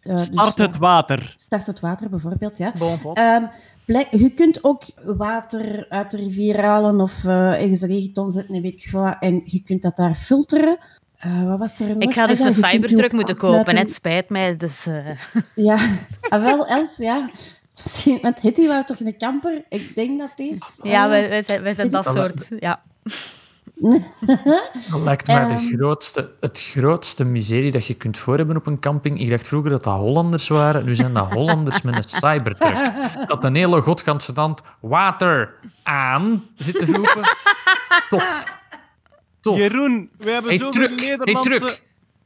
Eh, 0.00 0.16
dus 0.16 0.26
Start 0.26 0.56
ja, 0.58 0.64
het 0.64 0.76
water. 0.76 1.32
Start 1.36 1.66
het 1.66 1.80
water 1.80 2.08
bijvoorbeeld, 2.10 2.58
ja. 2.58 2.72
Ehm, 3.16 3.46
blijk- 3.84 4.14
je 4.14 4.30
kunt 4.30 4.64
ook 4.64 4.82
water 5.04 5.86
uit 5.88 6.10
de 6.10 6.16
rivier 6.16 6.64
halen 6.64 7.00
of 7.00 7.24
eh, 7.24 7.52
ergens 7.52 7.80
een 7.80 7.88
regenton 7.88 8.30
zetten 8.30 8.54
en 8.54 8.62
weet 8.62 8.74
ik 8.74 8.88
veel 8.88 9.00
wat. 9.00 9.16
En 9.20 9.40
je 9.44 9.62
kunt 9.62 9.82
dat 9.82 9.96
daar 9.96 10.14
filteren. 10.14 10.78
Eh, 11.18 11.44
wat 11.48 11.58
was 11.58 11.80
er 11.80 11.86
nog? 11.88 12.02
Ik 12.02 12.12
ga 12.12 12.22
Ah 12.22 12.28
dus 12.28 12.38
ja, 12.38 12.46
een 12.46 12.52
Cybertruck 12.52 13.12
moeten 13.12 13.36
kopen. 13.36 13.76
Het 13.76 13.92
spijt 13.92 14.28
mij. 14.28 14.56
Dus, 14.56 14.86
eh, 14.86 15.06
Ja, 15.68 15.76
ah, 16.28 16.42
wel, 16.42 16.66
Els, 16.66 16.96
ja. 16.96 17.30
Misschien- 17.84 18.18
Want 18.22 18.40
Hetty 18.42 18.66
wou 18.66 18.84
toch 18.84 19.00
een 19.00 19.18
camper? 19.18 19.64
Ik 19.68 19.94
denk 19.94 20.18
dat 20.18 20.30
het 20.30 20.38
is. 20.38 20.80
ja, 20.82 21.04
eh, 21.04 21.10
wij, 21.10 21.28
wij 21.28 21.42
zijn, 21.42 21.62
wij 21.62 21.74
zijn 21.74 21.90
dat 21.90 22.04
Dat 22.04 22.14
soort... 22.16 22.48
Ja. 22.60 22.82
Dat 24.90 25.00
lijkt 25.04 25.26
mij 25.26 25.36
Ehm. 25.36 25.48
de 25.56 25.76
grootste, 25.76 26.30
het 26.40 26.60
grootste 26.60 27.24
miserie 27.24 27.70
dat 27.72 27.86
je 27.86 27.94
kunt 27.94 28.18
voor 28.18 28.36
hebben 28.36 28.56
op 28.56 28.66
een 28.66 28.78
camping. 28.80 29.20
Ik 29.20 29.30
dacht 29.30 29.48
vroeger 29.48 29.70
dat 29.70 29.84
dat 29.84 29.96
Hollanders 29.96 30.48
waren. 30.48 30.84
Nu 30.84 30.94
zijn 30.96 31.12
dat 31.14 31.32
Hollanders 31.32 31.82
met 31.82 31.96
een 31.96 32.02
cybertruck. 32.08 32.92
Dat 33.26 33.44
een 33.44 33.54
hele 33.54 33.80
godganse 33.80 34.32
tand 34.32 34.60
water 34.80 35.54
aan 35.82 36.44
zit 36.56 36.78
te 36.78 36.84
roepen. 36.92 37.22
Tof. 38.10 38.56
Tof. 39.40 39.58
Jeroen, 39.58 40.10
we 40.18 40.30
hebben 40.30 40.50
Hey, 40.50 40.58
zoveel 40.58 40.88
Nederlandse... 40.88 41.78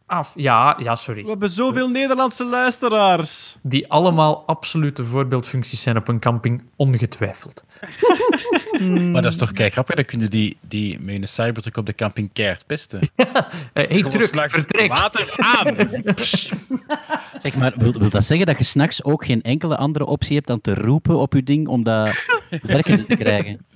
Af. 0.06 0.32
Ja, 0.34 0.76
ja, 0.78 0.92
we 0.92 0.98
sorry. 0.98 1.24
hebben 1.26 1.50
zoveel 1.50 1.88
Nederlandse 1.88 2.44
luisteraars. 2.44 3.56
Die 3.62 3.88
allemaal 3.88 4.42
absolute 4.46 5.04
voorbeeldfuncties 5.04 5.80
zijn 5.80 5.96
op 5.96 6.08
een 6.08 6.18
camping, 6.18 6.62
ongetwijfeld. 6.76 7.64
Maar 9.12 9.22
dat 9.22 9.32
is 9.32 9.36
toch 9.38 9.52
kei 9.52 9.70
grappig, 9.70 9.94
dan 9.94 10.04
kunnen 10.04 10.30
die, 10.30 10.56
die 10.60 11.00
met 11.00 11.14
een 11.14 11.28
cybertruck 11.28 11.76
op 11.76 11.86
de 11.86 11.94
camping 11.94 12.30
keihard 12.32 12.66
pesten. 12.66 13.00
Eh, 13.72 13.88
hey, 13.88 14.04
s'nachts 14.08 14.54
vertrek. 14.54 14.88
Water 14.88 15.34
aan! 15.36 15.76
Zeg 17.42 17.56
maar, 17.56 17.72
wil, 17.76 17.92
wil 17.92 18.10
dat 18.10 18.24
zeggen 18.24 18.46
dat 18.46 18.58
je 18.58 18.64
s'nachts 18.64 19.04
ook 19.04 19.24
geen 19.24 19.42
enkele 19.42 19.76
andere 19.76 20.06
optie 20.06 20.34
hebt 20.34 20.46
dan 20.46 20.60
te 20.60 20.74
roepen 20.74 21.18
op 21.18 21.32
je 21.32 21.42
ding 21.42 21.68
om 21.68 21.82
dat 21.82 22.24
werkende 22.62 23.06
te 23.06 23.16
krijgen? 23.16 23.66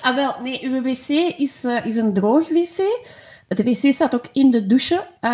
Ah, 0.00 0.14
wel, 0.14 0.34
nee, 0.42 0.58
uw 0.62 0.82
wc 0.82 1.08
is, 1.36 1.64
eh, 1.64 1.84
is 1.86 1.96
een 1.96 2.12
droog 2.12 2.48
wc. 2.48 2.76
De 3.48 3.62
wc 3.62 3.94
staat 3.94 4.14
ook 4.14 4.26
in 4.32 4.50
de 4.50 4.66
douche. 4.66 5.06
Ehm, 5.20 5.32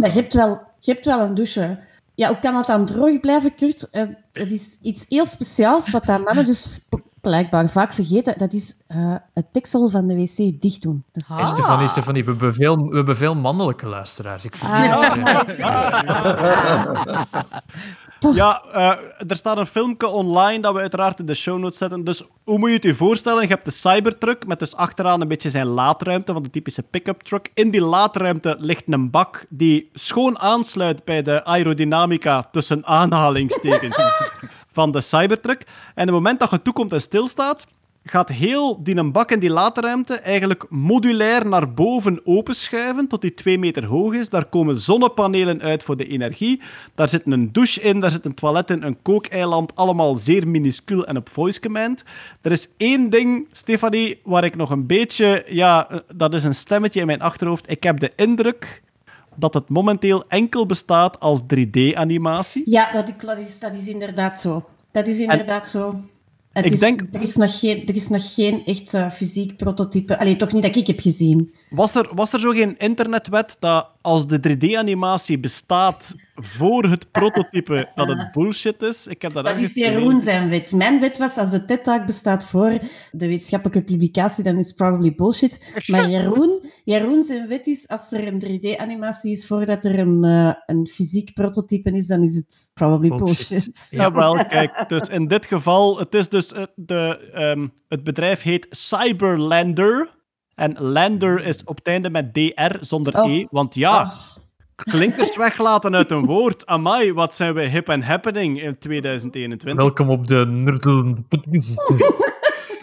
maar 0.00 0.06
je 0.06 0.10
hebt, 0.10 0.34
wel, 0.34 0.60
je 0.78 0.92
hebt 0.92 1.04
wel 1.04 1.20
een 1.20 1.34
douche. 1.34 1.78
Ja, 2.14 2.28
hoe 2.28 2.38
kan 2.38 2.56
het 2.56 2.66
dan 2.66 2.86
droog 2.86 3.20
blijven, 3.20 3.54
Kurt? 3.54 3.90
Eh, 3.90 4.02
het 4.32 4.52
is 4.52 4.78
iets 4.82 5.04
heel 5.08 5.26
speciaals, 5.26 5.90
wat 5.90 6.06
dat 6.06 6.24
mannen 6.24 6.44
dus 6.44 6.78
blijkbaar 7.20 7.68
vaak 7.68 7.92
vergeten. 7.92 8.38
Dat 8.38 8.52
is 8.52 8.74
eh, 8.86 9.14
het 9.34 9.46
deksel 9.52 9.88
van 9.88 10.06
de 10.06 10.14
wc 10.14 10.60
dicht 10.62 10.82
doen. 10.82 11.04
Dat 11.12 11.22
is- 11.22 11.28
Hey, 11.36 11.46
Stefanie, 11.46 11.88
Stefanie, 11.88 12.24
we 12.24 12.30
hebben 12.30 12.54
veel, 12.54 12.76
we 12.88 12.96
hebben 12.96 13.16
veel 13.16 13.34
mannelijke 13.34 13.86
luisteraars. 13.86 14.44
Ik 14.44 14.56
vind 14.56 14.72
Ja, 14.84 15.14
eh, 18.72 19.30
er 19.30 19.36
staat 19.36 19.56
een 19.56 19.66
filmpje 19.66 20.08
online 20.08 20.62
dat 20.62 20.74
we 20.74 20.80
uiteraard 20.80 21.18
in 21.18 21.26
de 21.26 21.34
show 21.34 21.58
notes 21.58 21.78
zetten. 21.78 22.04
Dus 22.04 22.22
hoe 22.44 22.58
moet 22.58 22.68
je 22.68 22.74
het 22.74 22.84
je 22.84 22.94
voorstellen? 22.94 23.42
Je 23.42 23.48
hebt 23.48 23.64
de 23.64 23.70
Cybertruck 23.70 24.46
met 24.46 24.58
dus 24.58 24.74
achteraan 24.74 25.20
een 25.20 25.28
beetje 25.28 25.50
zijn 25.50 25.66
laadruimte 25.66 26.32
van 26.32 26.42
de 26.42 26.50
typische 26.50 26.82
pick-up 26.82 27.22
truck. 27.22 27.50
In 27.54 27.70
die 27.70 27.80
laadruimte 27.80 28.56
ligt 28.58 28.82
een 28.86 29.10
bak 29.10 29.46
die 29.48 29.90
schoon 29.92 30.38
aansluit 30.38 31.04
bij 31.04 31.22
de 31.22 31.44
aerodynamica 31.44 32.48
tussen 32.52 32.86
aanhalingstekens 32.86 33.96
van 34.78 34.92
de 34.92 35.00
Cybertruck. 35.00 35.60
En 35.60 36.02
op 36.02 36.06
het 36.06 36.10
moment 36.10 36.40
dat 36.40 36.50
je 36.50 36.62
toekomt 36.62 36.92
en 36.92 37.00
stilstaat, 37.00 37.66
gaat 38.10 38.28
heel 38.28 38.82
die 38.82 38.96
een 38.96 39.12
bak 39.12 39.30
in 39.30 39.38
die 39.38 39.50
laadruimte 39.50 40.14
eigenlijk 40.14 40.66
modulair 40.68 41.48
naar 41.48 41.72
boven 41.72 42.20
openschuiven 42.24 43.08
tot 43.08 43.20
die 43.20 43.34
twee 43.34 43.58
meter 43.58 43.84
hoog 43.84 44.14
is. 44.14 44.28
Daar 44.28 44.44
komen 44.44 44.80
zonnepanelen 44.80 45.60
uit 45.60 45.82
voor 45.82 45.96
de 45.96 46.06
energie. 46.06 46.62
Daar 46.94 47.08
zit 47.08 47.22
een 47.26 47.52
douche 47.52 47.80
in, 47.80 48.00
daar 48.00 48.10
zit 48.10 48.24
een 48.24 48.34
toilet 48.34 48.70
in, 48.70 48.82
een 48.82 49.02
kookeiland. 49.02 49.76
Allemaal 49.76 50.16
zeer 50.16 50.48
minuscuul 50.48 51.06
en 51.06 51.16
op 51.16 51.28
voice 51.28 51.60
command. 51.60 52.04
Er 52.42 52.52
is 52.52 52.68
één 52.76 53.10
ding, 53.10 53.46
Stefanie, 53.52 54.20
waar 54.24 54.44
ik 54.44 54.56
nog 54.56 54.70
een 54.70 54.86
beetje... 54.86 55.44
Ja, 55.48 56.02
dat 56.14 56.34
is 56.34 56.44
een 56.44 56.54
stemmetje 56.54 57.00
in 57.00 57.06
mijn 57.06 57.22
achterhoofd. 57.22 57.70
Ik 57.70 57.82
heb 57.82 58.00
de 58.00 58.12
indruk 58.16 58.82
dat 59.34 59.54
het 59.54 59.68
momenteel 59.68 60.24
enkel 60.28 60.66
bestaat 60.66 61.20
als 61.20 61.42
3D-animatie. 61.42 62.62
Ja, 62.64 62.92
dat, 62.92 63.14
dat, 63.18 63.38
is, 63.38 63.58
dat 63.58 63.74
is 63.74 63.88
inderdaad 63.88 64.40
zo. 64.40 64.68
Dat 64.90 65.06
is 65.06 65.20
inderdaad 65.20 65.68
zo. 65.68 65.94
Het 66.58 66.66
Ik 66.66 66.72
is, 66.72 66.78
denk- 66.78 67.14
er, 67.14 67.22
is 67.22 67.36
nog 67.36 67.58
geen, 67.58 67.86
er 67.86 67.94
is 67.94 68.08
nog 68.08 68.34
geen 68.34 68.64
echt 68.64 68.94
eh, 68.94 69.10
fysiek 69.10 69.56
prototype. 69.56 70.18
Allee, 70.18 70.36
toch 70.36 70.52
niet 70.52 70.62
dat 70.62 70.76
ik 70.76 70.86
heb 70.86 71.00
gezien. 71.00 71.52
Was 71.70 71.94
er, 71.94 72.08
was 72.14 72.32
er 72.32 72.40
zo 72.40 72.50
geen 72.50 72.78
internetwet 72.78 73.56
dat 73.60 73.86
als 74.08 74.26
de 74.26 74.38
3D-animatie 74.48 75.38
bestaat 75.40 76.14
voor 76.34 76.84
het 76.84 77.10
prototype, 77.10 77.88
dat 77.94 78.08
het 78.08 78.32
bullshit 78.32 78.82
is? 78.82 79.06
Ik 79.06 79.22
heb 79.22 79.32
dat, 79.32 79.44
Dat 79.44 79.58
is 79.60 79.74
Jeroen 79.74 80.20
zijn 80.20 80.48
wet. 80.48 80.72
Mijn 80.72 81.00
wet 81.00 81.18
was, 81.18 81.36
als 81.36 81.50
de 81.50 81.64
TED-talk 81.64 82.06
bestaat 82.06 82.44
voor 82.44 82.70
de 83.12 83.26
wetenschappelijke 83.26 83.82
publicatie, 83.92 84.44
dan 84.44 84.58
is 84.58 84.66
het 84.68 84.76
probably 84.76 85.14
bullshit. 85.14 85.82
Maar 85.86 86.08
Jeroen, 86.14 86.60
Jeroen 86.84 87.22
zijn 87.22 87.48
wet 87.48 87.66
is, 87.66 87.88
als 87.88 88.12
er 88.12 88.26
een 88.26 88.42
3D-animatie 88.46 89.30
is 89.30 89.46
voordat 89.46 89.84
er 89.84 89.98
een, 89.98 90.24
eh, 90.24 90.52
een 90.66 90.86
fysiek 90.86 91.32
prototype 91.34 91.90
is, 91.92 92.06
dan 92.06 92.22
is 92.22 92.34
het 92.34 92.70
probably 92.74 93.08
Bullshit. 93.08 93.48
bullshit. 93.48 93.86
Ja, 93.90 94.12
wel, 94.12 94.46
kijk. 94.46 94.84
Dus 94.88 95.08
in 95.08 95.28
dit 95.28 95.46
geval, 95.46 95.98
het 95.98 96.14
is 96.14 96.28
dus... 96.28 96.52
eh, 96.52 96.62
De, 96.74 97.30
ehm, 97.34 97.66
het 97.88 98.04
bedrijf 98.04 98.42
heet 98.42 98.66
Cyberlander. 98.70 100.16
En 100.58 100.76
Lander 100.78 101.46
is 101.46 101.64
op 101.64 101.76
het 101.76 101.86
einde 101.86 102.10
met 102.10 102.34
DR 102.34 102.76
zonder 102.80 103.22
Oh. 103.22 103.30
E. 103.30 103.46
Want 103.50 103.74
ja, 103.74 104.12
klinkers 104.74 105.36
weglaten 105.36 105.94
uit 105.94 106.10
een 106.10 106.24
woord. 106.26 106.66
Amai, 106.66 107.12
wat 107.12 107.34
zijn 107.34 107.54
we 107.54 107.68
hip 107.68 107.88
en 107.88 108.02
happening 108.02 108.62
in 108.62 108.78
2021. 108.78 109.82
Welkom 109.82 110.10
op 110.10 110.26
de 110.26 110.46
Nerdel. 110.46 111.14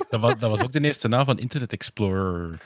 Dat 0.10 0.20
was, 0.20 0.40
dat 0.40 0.50
was 0.50 0.62
ook 0.62 0.72
de 0.72 0.82
eerste 0.82 1.08
naam 1.08 1.26
van 1.26 1.38
Internet 1.38 1.74
Explorer. 1.74 2.62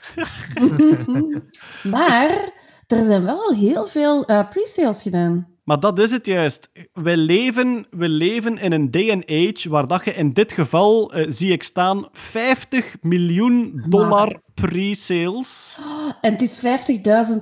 Maar 1.92 2.50
er 2.86 3.02
zijn 3.02 3.24
wel 3.24 3.40
al 3.40 3.54
heel 3.54 3.86
veel 3.86 4.24
eh, 4.24 4.48
pre-sales 4.48 5.02
gedaan. 5.02 5.48
Maar 5.64 5.80
dat 5.80 5.98
is 5.98 6.10
het 6.10 6.26
juist. 6.26 6.70
We 6.92 7.16
leven, 7.16 7.86
we 7.90 8.08
leven 8.08 8.58
in 8.58 8.72
een 8.72 8.90
day 8.90 9.10
and 9.10 9.26
age 9.26 9.68
waar 9.68 9.86
dat 9.86 10.04
je 10.04 10.14
in 10.14 10.32
dit 10.32 10.52
geval, 10.52 11.12
eh, 11.12 11.24
zie 11.28 11.52
ik 11.52 11.62
staan, 11.62 12.08
50 12.12 12.96
miljoen 13.00 13.84
dollar 13.88 14.40
pre-sales. 14.60 15.78
En 16.20 16.32
het 16.32 16.42
is 16.42 16.64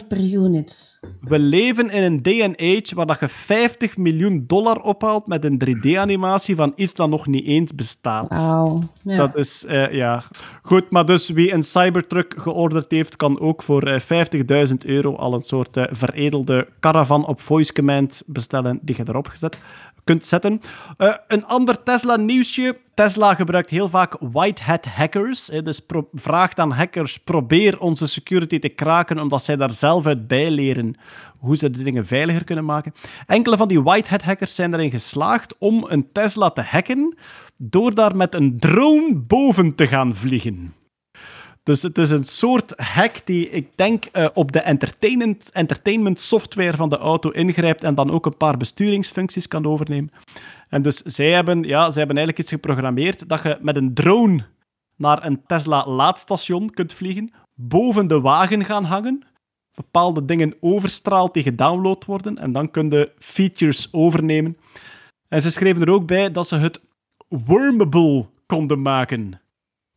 50.000 0.01 0.07
per 0.09 0.20
unit. 0.20 1.01
We 1.20 1.39
leven 1.39 1.90
in 1.90 2.03
een 2.03 2.23
day 2.23 2.43
and 2.43 2.61
age 2.61 2.95
waar 2.95 3.07
dat 3.07 3.20
je 3.20 3.28
50 3.28 3.97
miljoen 3.97 4.45
dollar 4.47 4.81
ophaalt 4.81 5.27
met 5.27 5.45
een 5.45 5.62
3D-animatie 5.65 6.55
van 6.55 6.73
iets 6.77 6.95
dat 6.95 7.09
nog 7.09 7.27
niet 7.27 7.45
eens 7.45 7.74
bestaat. 7.74 8.27
Ja. 9.03 9.16
Dat 9.16 9.36
is, 9.36 9.65
eh, 9.65 9.93
ja. 9.93 10.23
Goed, 10.62 10.90
maar 10.90 11.07
dus 11.07 11.28
wie 11.28 11.53
een 11.53 11.62
Cybertruck 11.62 12.35
georderd 12.39 12.90
heeft, 12.90 13.16
kan 13.16 13.40
ook 13.40 13.62
voor 13.62 13.82
eh, 13.82 14.01
50.000 14.69 14.77
euro 14.85 15.16
al 15.16 15.35
een 15.35 15.43
soort 15.43 15.77
eh, 15.77 15.85
veredelde 15.90 16.69
caravan 16.81 17.27
op 17.27 17.40
voice 17.40 17.73
command 17.73 18.23
bestellen 18.27 18.78
die 18.82 18.97
je 18.97 19.05
erop 19.07 19.27
gezet 19.27 19.59
kunt 20.09 20.27
zetten. 20.27 20.61
Eh, 20.97 21.15
een 21.27 21.45
ander 21.45 21.82
Tesla-nieuwsje. 21.82 22.77
Tesla 22.99 23.35
gebruikt 23.35 23.70
heel 23.70 23.89
vaak 23.89 24.16
white 24.20 24.62
hat 24.62 24.87
hackers. 24.87 25.45
dus 25.45 25.81
vraagt 26.12 26.59
aan 26.59 26.70
hackers, 26.70 27.19
probeer 27.19 27.81
onze 27.81 28.07
security 28.07 28.59
te 28.59 28.69
kraken, 28.69 29.19
omdat 29.19 29.45
zij 29.45 29.57
daar 29.57 29.70
zelf 29.70 30.07
uit 30.07 30.27
bijleren 30.27 30.95
hoe 31.39 31.57
ze 31.57 31.70
de 31.70 31.83
dingen 31.83 32.07
veiliger 32.07 32.45
kunnen 32.45 32.65
maken. 32.65 32.95
Enkele 33.27 33.57
van 33.57 33.69
die 33.69 33.83
white 33.83 34.09
hat 34.09 34.23
hackers 34.23 34.55
zijn 34.55 34.75
erin 34.75 34.91
geslaagd 34.91 35.55
om 35.59 35.87
een 35.89 36.12
Tesla 36.12 36.51
te 36.51 36.61
hacken 36.61 37.16
door 37.57 37.95
daar 37.95 38.16
met 38.16 38.35
een 38.35 38.59
drone 38.59 39.15
boven 39.15 39.75
te 39.75 39.87
gaan 39.87 40.15
vliegen. 40.15 40.75
Dus 41.62 41.83
het 41.83 41.99
is 41.99 42.11
een 42.11 42.25
soort 42.25 42.73
hack 42.77 43.20
die, 43.25 43.51
ik 43.51 43.69
denk, 43.75 44.05
eh, 44.05 44.27
op 44.35 44.53
de 44.53 44.61
entertainment, 44.61 45.51
entertainment 45.53 46.20
software 46.20 46.77
van 46.77 46.89
de 46.89 46.99
auto 46.99 47.31
ingrijpt 47.31 47.85
en 47.85 47.95
dan 47.95 48.11
ook 48.11 48.27
een 48.27 48.37
paar 48.37 48.57
besturingsfuncties 48.57 49.49
kan 49.49 49.66
overnemen. 49.66 50.11
En 50.69 50.82
dus 50.82 50.97
zij 50.97 51.32
hebben, 51.32 51.62
ja, 51.62 51.90
zij 51.90 51.99
hebben 51.99 52.16
eigenlijk 52.16 52.39
iets 52.39 52.51
geprogrammeerd 52.51 53.28
dat 53.28 53.43
je 53.43 53.59
met 53.61 53.77
een 53.77 53.95
drone 53.95 54.47
naar 54.97 55.27
een 55.27 55.43
Tesla 55.47 55.86
laadstation 55.86 56.70
kunt 56.70 56.93
vliegen, 56.93 57.32
boven 57.55 58.07
de 58.07 58.20
wagen 58.20 58.65
gaan 58.65 58.85
hangen, 58.85 59.24
bepaalde 59.74 60.24
dingen 60.24 60.55
overstraalt 60.61 61.35
die 61.35 61.43
gedownload 61.43 62.05
worden 62.05 62.39
en 62.39 62.53
dan 62.53 62.70
kun 62.70 62.90
je 62.90 63.12
features 63.19 63.93
overnemen. 63.93 64.57
En 65.28 65.43
ze 65.43 65.51
schreven 65.51 65.82
er 65.82 65.90
ook 65.90 66.07
bij 66.07 66.32
dat 66.32 66.49
ze 66.49 66.57
het 66.57 66.81
wormable 67.28 68.27
konden 68.47 68.82
maken. 68.82 69.40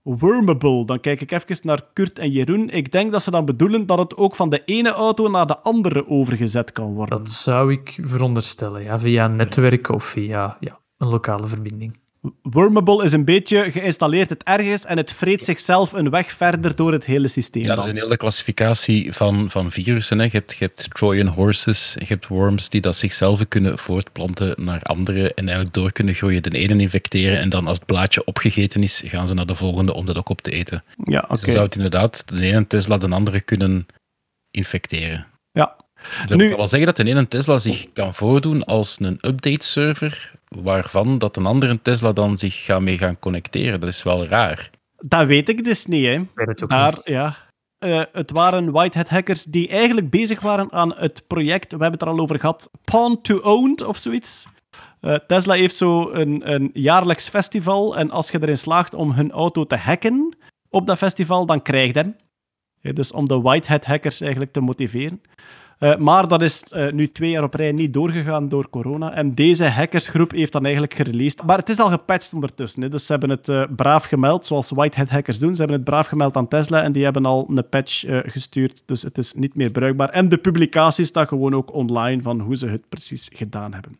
Wormable. 0.03 0.85
Dan 0.85 0.99
kijk 0.99 1.21
ik 1.21 1.31
even 1.31 1.57
naar 1.63 1.85
Kurt 1.93 2.19
en 2.19 2.31
Jeroen. 2.31 2.69
Ik 2.69 2.91
denk 2.91 3.11
dat 3.11 3.23
ze 3.23 3.31
dan 3.31 3.45
bedoelen 3.45 3.85
dat 3.85 3.97
het 3.97 4.17
ook 4.17 4.35
van 4.35 4.49
de 4.49 4.63
ene 4.65 4.89
auto 4.89 5.29
naar 5.29 5.47
de 5.47 5.59
andere 5.59 6.07
overgezet 6.07 6.71
kan 6.71 6.93
worden. 6.93 7.17
Dat 7.17 7.29
zou 7.29 7.71
ik 7.71 7.99
veronderstellen, 8.01 8.99
via 8.99 9.27
netwerk 9.27 9.89
of 9.89 10.03
via 10.03 10.57
ja, 10.59 10.79
een 10.97 11.07
lokale 11.07 11.47
verbinding. 11.47 12.00
Wormable 12.41 13.03
is 13.03 13.11
een 13.11 13.25
beetje 13.25 13.71
geïnstalleerd 13.71 14.29
het 14.29 14.43
ergens 14.43 14.85
en 14.85 14.97
het 14.97 15.11
vreet 15.11 15.45
zichzelf 15.45 15.93
een 15.93 16.09
weg 16.09 16.31
verder 16.31 16.75
door 16.75 16.91
het 16.91 17.05
hele 17.05 17.27
systeem. 17.27 17.63
Ja, 17.63 17.75
dat 17.75 17.85
is 17.85 17.91
een 17.91 17.97
hele 17.97 18.17
klassificatie 18.17 19.13
van, 19.13 19.51
van 19.51 19.71
virussen. 19.71 20.17
Hè. 20.19 20.23
Je, 20.23 20.29
hebt, 20.31 20.51
je 20.51 20.65
hebt 20.65 20.89
Trojan 20.93 21.27
horses, 21.27 21.95
je 21.99 22.05
hebt 22.05 22.27
worms 22.27 22.69
die 22.69 22.81
dat 22.81 22.95
zichzelf 22.95 23.47
kunnen 23.47 23.77
voortplanten 23.77 24.63
naar 24.63 24.81
andere 24.81 25.33
en 25.33 25.43
eigenlijk 25.45 25.73
door 25.73 25.91
kunnen 25.91 26.13
groeien. 26.13 26.43
De 26.43 26.57
ene 26.57 26.81
infecteren 26.81 27.39
en 27.39 27.49
dan 27.49 27.67
als 27.67 27.77
het 27.77 27.85
blaadje 27.85 28.25
opgegeten 28.25 28.83
is, 28.83 29.01
gaan 29.05 29.27
ze 29.27 29.33
naar 29.33 29.45
de 29.45 29.55
volgende 29.55 29.93
om 29.93 30.05
dat 30.05 30.17
ook 30.17 30.29
op 30.29 30.41
te 30.41 30.51
eten. 30.51 30.83
Ja, 31.03 31.19
oké. 31.19 31.33
Dus 31.33 31.41
dan 31.41 31.51
zou 31.51 31.65
het 31.65 31.75
inderdaad 31.75 32.23
de 32.27 32.41
ene 32.41 32.67
Tesla 32.67 32.97
de 32.97 33.09
andere 33.09 33.41
kunnen 33.41 33.85
infecteren. 34.51 35.27
Ja. 35.51 35.75
Dus 36.17 36.27
dat 36.27 36.37
Nu- 36.37 36.47
wil 36.47 36.57
wel 36.57 36.67
zeggen 36.67 36.87
dat 36.95 36.97
de 36.97 37.05
ene 37.11 37.27
Tesla 37.27 37.57
zich 37.57 37.87
kan 37.93 38.15
voordoen 38.15 38.63
als 38.65 38.97
een 38.99 39.17
update-server, 39.21 40.31
waarvan 40.59 41.17
dat 41.17 41.37
een 41.37 41.45
andere 41.45 41.81
Tesla 41.81 42.11
dan 42.11 42.37
zich 42.37 42.63
gaat 42.63 42.81
mee 42.81 42.97
gaan 42.97 43.19
connecteren. 43.19 43.79
Dat 43.79 43.89
is 43.89 44.03
wel 44.03 44.25
raar. 44.25 44.69
Dat 44.97 45.27
weet 45.27 45.49
ik 45.49 45.63
dus 45.63 45.85
niet, 45.85 46.05
hè. 46.05 46.19
Het 46.35 46.63
ook 46.63 46.69
Maar 46.69 46.93
niet. 46.93 47.05
ja, 47.05 47.35
eh, 47.77 48.01
het 48.11 48.31
waren 48.31 48.71
white 48.71 48.97
hat 48.97 49.09
hackers 49.09 49.43
die 49.43 49.67
eigenlijk 49.67 50.09
bezig 50.09 50.39
waren 50.39 50.71
aan 50.71 50.95
het 50.95 51.23
project, 51.27 51.71
we 51.71 51.77
hebben 51.77 51.91
het 51.91 52.01
er 52.01 52.07
al 52.07 52.19
over 52.19 52.39
gehad, 52.39 52.69
Pawn 52.91 53.19
to 53.21 53.37
Owned 53.37 53.81
of 53.83 53.97
zoiets. 53.97 54.47
Eh, 54.99 55.15
Tesla 55.15 55.53
heeft 55.53 55.75
zo 55.75 56.09
een, 56.11 56.51
een 56.53 56.69
jaarlijks 56.73 57.29
festival 57.29 57.97
en 57.97 58.11
als 58.11 58.31
je 58.31 58.41
erin 58.41 58.57
slaagt 58.57 58.93
om 58.93 59.11
hun 59.11 59.31
auto 59.31 59.65
te 59.65 59.75
hacken 59.75 60.35
op 60.69 60.87
dat 60.87 60.97
festival, 60.97 61.45
dan 61.45 61.61
krijg 61.61 61.93
je 61.93 61.99
hem. 61.99 62.15
Ja, 62.79 62.91
dus 62.91 63.11
om 63.11 63.27
de 63.27 63.41
white 63.41 63.67
hat 63.71 63.85
hackers 63.85 64.21
eigenlijk 64.21 64.51
te 64.51 64.61
motiveren. 64.61 65.21
Eh, 65.81 65.97
maar 65.97 66.27
dat 66.27 66.41
is 66.41 66.63
eh, 66.63 66.91
nu 66.91 67.11
twee 67.11 67.29
jaar 67.29 67.43
op 67.43 67.53
rij 67.53 67.71
niet 67.71 67.93
doorgegaan 67.93 68.49
door 68.49 68.69
corona. 68.69 69.13
En 69.13 69.35
deze 69.35 69.65
hackersgroep 69.67 70.31
heeft 70.31 70.51
dan 70.51 70.63
eigenlijk 70.63 70.93
gereleased. 70.93 71.43
Maar 71.43 71.57
het 71.57 71.69
is 71.69 71.79
al 71.79 71.87
gepatcht 71.87 72.33
ondertussen. 72.33 72.81
Hè. 72.81 72.89
Dus 72.89 73.05
ze 73.05 73.11
hebben 73.11 73.29
het 73.29 73.49
eh, 73.49 73.63
braaf 73.75 74.03
gemeld, 74.03 74.45
zoals 74.45 74.69
white 74.69 74.97
hat 74.97 75.09
hackers 75.09 75.39
doen. 75.39 75.55
Ze 75.55 75.59
hebben 75.61 75.79
het 75.79 75.89
braaf 75.89 76.07
gemeld 76.07 76.35
aan 76.35 76.47
Tesla 76.47 76.81
en 76.81 76.91
die 76.91 77.03
hebben 77.03 77.25
al 77.25 77.47
een 77.49 77.69
patch 77.69 78.05
gestuurd. 78.07 78.83
Dus 78.85 79.01
het 79.01 79.17
is 79.17 79.33
niet 79.33 79.55
meer 79.55 79.71
bruikbaar. 79.71 80.09
En 80.09 80.29
de 80.29 80.37
publicatie 80.37 81.05
staat 81.05 81.27
gewoon 81.27 81.55
ook 81.55 81.73
online 81.73 82.21
van 82.21 82.39
hoe 82.39 82.57
ze 82.57 82.67
het 82.67 82.89
precies 82.89 83.29
gedaan 83.33 83.73
hebben. 83.73 83.99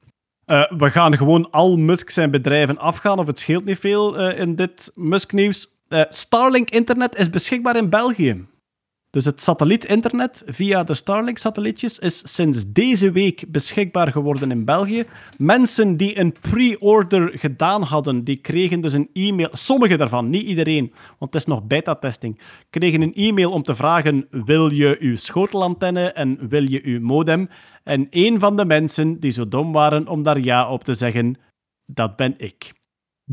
We 0.77 0.89
gaan 0.89 1.17
gewoon 1.17 1.51
al 1.51 1.77
Musk 1.77 2.09
zijn 2.09 2.31
bedrijven 2.31 2.77
afgaan, 2.77 3.19
of 3.19 3.27
het 3.27 3.39
scheelt 3.39 3.65
niet 3.65 3.79
veel 3.79 4.29
in 4.29 4.55
dit 4.55 4.91
Musk-nieuws. 4.95 5.67
Eh, 5.91 6.01
Starlink-internet 6.09 7.15
is 7.15 7.29
beschikbaar 7.29 7.75
in 7.77 7.89
België. 7.89 8.45
Dus 9.11 9.25
het 9.25 9.41
satellietinternet 9.41 10.43
via 10.45 10.83
de 10.83 10.93
Starlink-satellietjes 10.93 11.99
is 11.99 12.35
sinds 12.35 12.71
deze 12.71 13.11
week 13.11 13.43
beschikbaar 13.47 14.11
geworden 14.11 14.51
in 14.51 14.65
België. 14.65 15.05
Mensen 15.37 15.97
die 15.97 16.19
een 16.19 16.35
pre-order 16.41 17.31
gedaan 17.39 17.81
hadden, 17.81 18.23
die 18.23 18.37
kregen 18.37 18.81
dus 18.81 18.93
een 18.93 19.09
e-mail. 19.13 19.49
Sommige 19.51 19.97
daarvan, 19.97 20.29
niet 20.29 20.43
iedereen, 20.43 20.93
want 21.19 21.33
het 21.33 21.41
is 21.41 21.45
nog 21.45 21.63
beta-testing. 21.63 22.39
Kregen 22.69 23.01
een 23.01 23.13
e-mail 23.13 23.51
om 23.51 23.63
te 23.63 23.75
vragen: 23.75 24.27
wil 24.29 24.73
je 24.73 24.97
uw 24.99 25.15
schotelantenne 25.15 26.11
en 26.11 26.47
wil 26.49 26.69
je 26.69 26.83
uw 26.83 27.01
modem? 27.01 27.49
En 27.83 28.07
een 28.09 28.39
van 28.39 28.57
de 28.57 28.65
mensen 28.65 29.19
die 29.19 29.31
zo 29.31 29.47
dom 29.47 29.71
waren 29.71 30.07
om 30.07 30.23
daar 30.23 30.39
ja 30.39 30.69
op 30.69 30.83
te 30.83 30.93
zeggen, 30.93 31.35
dat 31.85 32.15
ben 32.15 32.33
ik. 32.37 32.80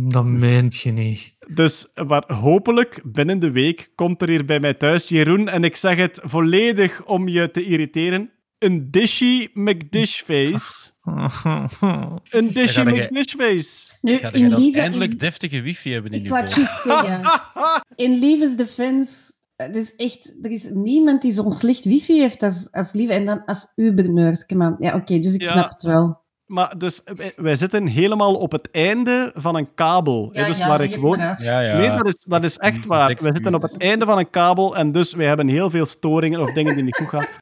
Dat 0.01 0.25
meent 0.25 0.81
je 0.81 0.91
niet. 0.91 1.37
Dus 1.55 1.87
maar 2.07 2.33
hopelijk 2.33 3.01
binnen 3.05 3.39
de 3.39 3.51
week 3.51 3.93
komt 3.95 4.23
er 4.23 4.29
hier 4.29 4.45
bij 4.45 4.61
mij 4.61 4.75
thuis 4.75 5.09
Jeroen 5.09 5.49
en 5.49 5.65
ik 5.65 5.77
zeg 5.77 5.97
het 5.97 6.21
volledig 6.23 7.05
om 7.05 7.29
je 7.29 7.51
te 7.51 7.65
irriteren. 7.65 8.31
Een 8.59 8.91
dishy 8.91 9.49
McDishface 9.55 10.91
Een 12.31 12.51
fishface. 12.53 13.87
Nu, 14.01 14.15
Ga 14.15 14.33
in 14.33 14.55
lieve, 14.55 14.81
eindelijk 14.81 15.11
in, 15.11 15.19
deftige 15.19 15.63
wifi 15.63 15.93
hebben 15.93 16.11
in 16.11 16.25
ik 16.25 16.49
je 16.49 16.81
zeggen. 16.85 17.41
In 18.05 18.19
Lieve's 18.19 18.57
defense, 18.57 19.33
het 19.57 19.77
is 19.77 19.95
echt, 19.97 20.37
er 20.43 20.51
is 20.51 20.71
niemand 20.73 21.23
die 21.23 21.33
zo'n 21.33 21.53
slecht 21.53 21.85
wifi 21.85 22.21
heeft 22.21 22.43
als, 22.43 22.69
als 22.71 22.93
Lieve. 22.93 23.13
En 23.13 23.25
dan 23.25 23.45
als 23.45 23.73
Uber-nerd. 23.77 24.45
Ja, 24.79 24.95
oké, 24.95 25.19
dus 25.19 25.35
ik 25.35 25.43
Ja. 25.43 25.51
snap 25.53 25.71
het 25.71 25.83
wel. 25.83 26.27
Maar 26.49 26.79
dus, 26.79 27.01
wij- 27.17 27.33
wij 27.37 27.55
zitten 27.55 27.87
helemaal 27.87 28.35
op 28.35 28.53
het 28.53 28.69
einde 28.71 29.33
van 29.35 29.57
een 29.57 29.69
kabel. 29.75 30.31
hè, 30.33 30.41
Ja, 30.41 30.47
dus 30.47 30.59
ja, 30.59 30.69
waar 30.69 30.81
ik 30.81 30.97
woon. 30.97 31.13
inderdaad. 31.13 31.43
Ja, 31.43 31.61
ja. 31.61 31.77
Nee, 31.77 31.91
dat 31.91 32.07
is, 32.07 32.17
dat 32.25 32.45
is 32.45 32.57
echt 32.57 32.77
Mm, 32.83 32.87
waar. 32.89 33.09
We 33.21 33.31
zitten 33.33 33.55
op 33.55 33.63
het 33.63 33.77
einde 33.77 34.05
van 34.05 34.19
een 34.19 34.31
kabel 34.31 34.77
en 34.77 34.93
dus 34.93 35.15
wij 35.15 35.27
hebben 35.27 35.49
heel 35.49 35.71
veel 35.71 35.87
storingen 35.87 36.41
of 36.41 36.53
dingen 36.53 36.75
die 36.75 36.85
niet 36.85 36.97
goed 36.97 37.09
gaan. 37.09 37.27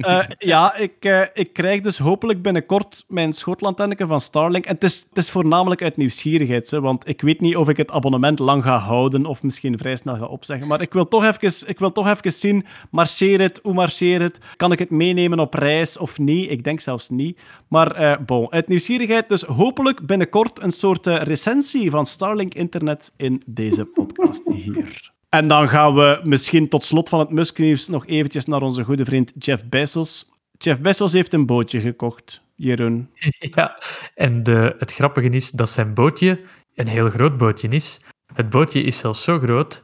Eh, 0.00 0.20
ja, 0.38 0.76
ik, 0.76 0.92
eh, 1.00 1.20
ik 1.34 1.52
krijg 1.52 1.80
dus 1.80 1.98
hopelijk 1.98 2.42
binnenkort 2.42 3.04
mijn 3.08 3.32
schotlantenneke 3.32 4.06
van 4.06 4.20
Starlink. 4.20 4.64
En 4.66 4.74
het 4.74 4.84
is, 4.84 5.06
het 5.08 5.18
is 5.18 5.30
voornamelijk 5.30 5.82
uit 5.82 5.96
nieuwsgierigheid, 5.96 6.70
hè, 6.70 6.80
want 6.80 7.08
ik 7.08 7.20
weet 7.20 7.40
niet 7.40 7.56
of 7.56 7.68
ik 7.68 7.76
het 7.76 7.90
abonnement 7.90 8.38
lang 8.38 8.62
ga 8.62 8.78
houden 8.78 9.26
of 9.26 9.42
misschien 9.42 9.78
vrij 9.78 9.96
snel 9.96 10.16
ga 10.16 10.24
opzeggen. 10.24 10.68
Maar 10.68 10.80
ik 10.80 10.92
wil 10.92 11.08
toch 11.08 11.24
even, 11.24 11.68
ik 11.68 11.78
wil 11.78 11.92
toch 11.92 12.08
even 12.08 12.32
zien, 12.32 12.66
marcheert 12.90 13.40
het, 13.40 13.60
hoe 13.62 13.74
marcheert 13.74 14.22
het? 14.22 14.38
Kan 14.56 14.72
ik 14.72 14.78
het 14.78 14.90
meenemen 14.90 15.38
op 15.38 15.54
reis 15.54 15.96
of 15.98 16.18
niet? 16.18 16.50
Ik 16.50 16.64
denk 16.64 16.80
zelfs 16.80 17.08
niet. 17.08 17.40
Maar 17.68 17.90
eh 17.90 18.16
bon, 18.34 18.50
uit 18.50 18.68
nieuwsgierigheid 18.68 19.28
dus 19.28 19.42
hopelijk 19.42 20.06
binnenkort 20.06 20.62
een 20.62 20.70
soort 20.70 21.06
eh, 21.06 21.22
recensie 21.22 21.90
van 21.90 22.06
Starlink 22.06 22.54
Internet 22.54 23.12
in 23.16 23.42
deze 23.46 23.84
podcast 23.84 24.42
hier. 24.52 25.12
En 25.28 25.48
dan 25.48 25.68
gaan 25.68 25.94
we 25.94 26.20
misschien 26.22 26.68
tot 26.68 26.84
slot 26.84 27.08
van 27.08 27.18
het 27.18 27.30
Musk-nieuws 27.30 27.88
nog 27.88 28.06
eventjes 28.06 28.46
naar 28.46 28.62
onze 28.62 28.84
goede 28.84 29.04
vriend 29.04 29.32
Jeff 29.38 29.64
Bezos. 29.68 30.30
Jeff 30.58 30.80
Bezos 30.80 31.12
heeft 31.12 31.32
een 31.32 31.46
bootje 31.46 31.80
gekocht, 31.80 32.40
Jeroen. 32.54 33.08
Ja, 33.54 33.78
en 34.14 34.42
de, 34.42 34.74
het 34.78 34.92
grappige 34.92 35.28
is 35.28 35.50
dat 35.50 35.68
zijn 35.68 35.94
bootje 35.94 36.40
een 36.74 36.86
heel 36.86 37.10
groot 37.10 37.38
bootje 37.38 37.68
is. 37.68 38.00
Het 38.34 38.50
bootje 38.50 38.82
is 38.82 38.98
zelfs 38.98 39.22
zo 39.22 39.38
groot 39.38 39.82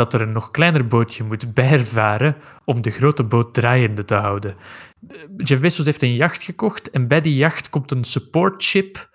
dat 0.00 0.12
er 0.12 0.20
een 0.20 0.32
nog 0.32 0.50
kleiner 0.50 0.86
bootje 0.86 1.24
moet 1.24 1.54
bijvaren 1.54 2.36
om 2.64 2.82
de 2.82 2.90
grote 2.90 3.24
boot 3.24 3.54
draaiende 3.54 4.04
te 4.04 4.14
houden. 4.14 4.56
Jeff 5.36 5.60
Bezos 5.60 5.86
heeft 5.86 6.02
een 6.02 6.14
jacht 6.14 6.42
gekocht 6.42 6.90
en 6.90 7.08
bij 7.08 7.20
die 7.20 7.34
jacht 7.34 7.70
komt 7.70 7.90
een 7.90 8.04
support 8.04 8.62
ship 8.62 9.08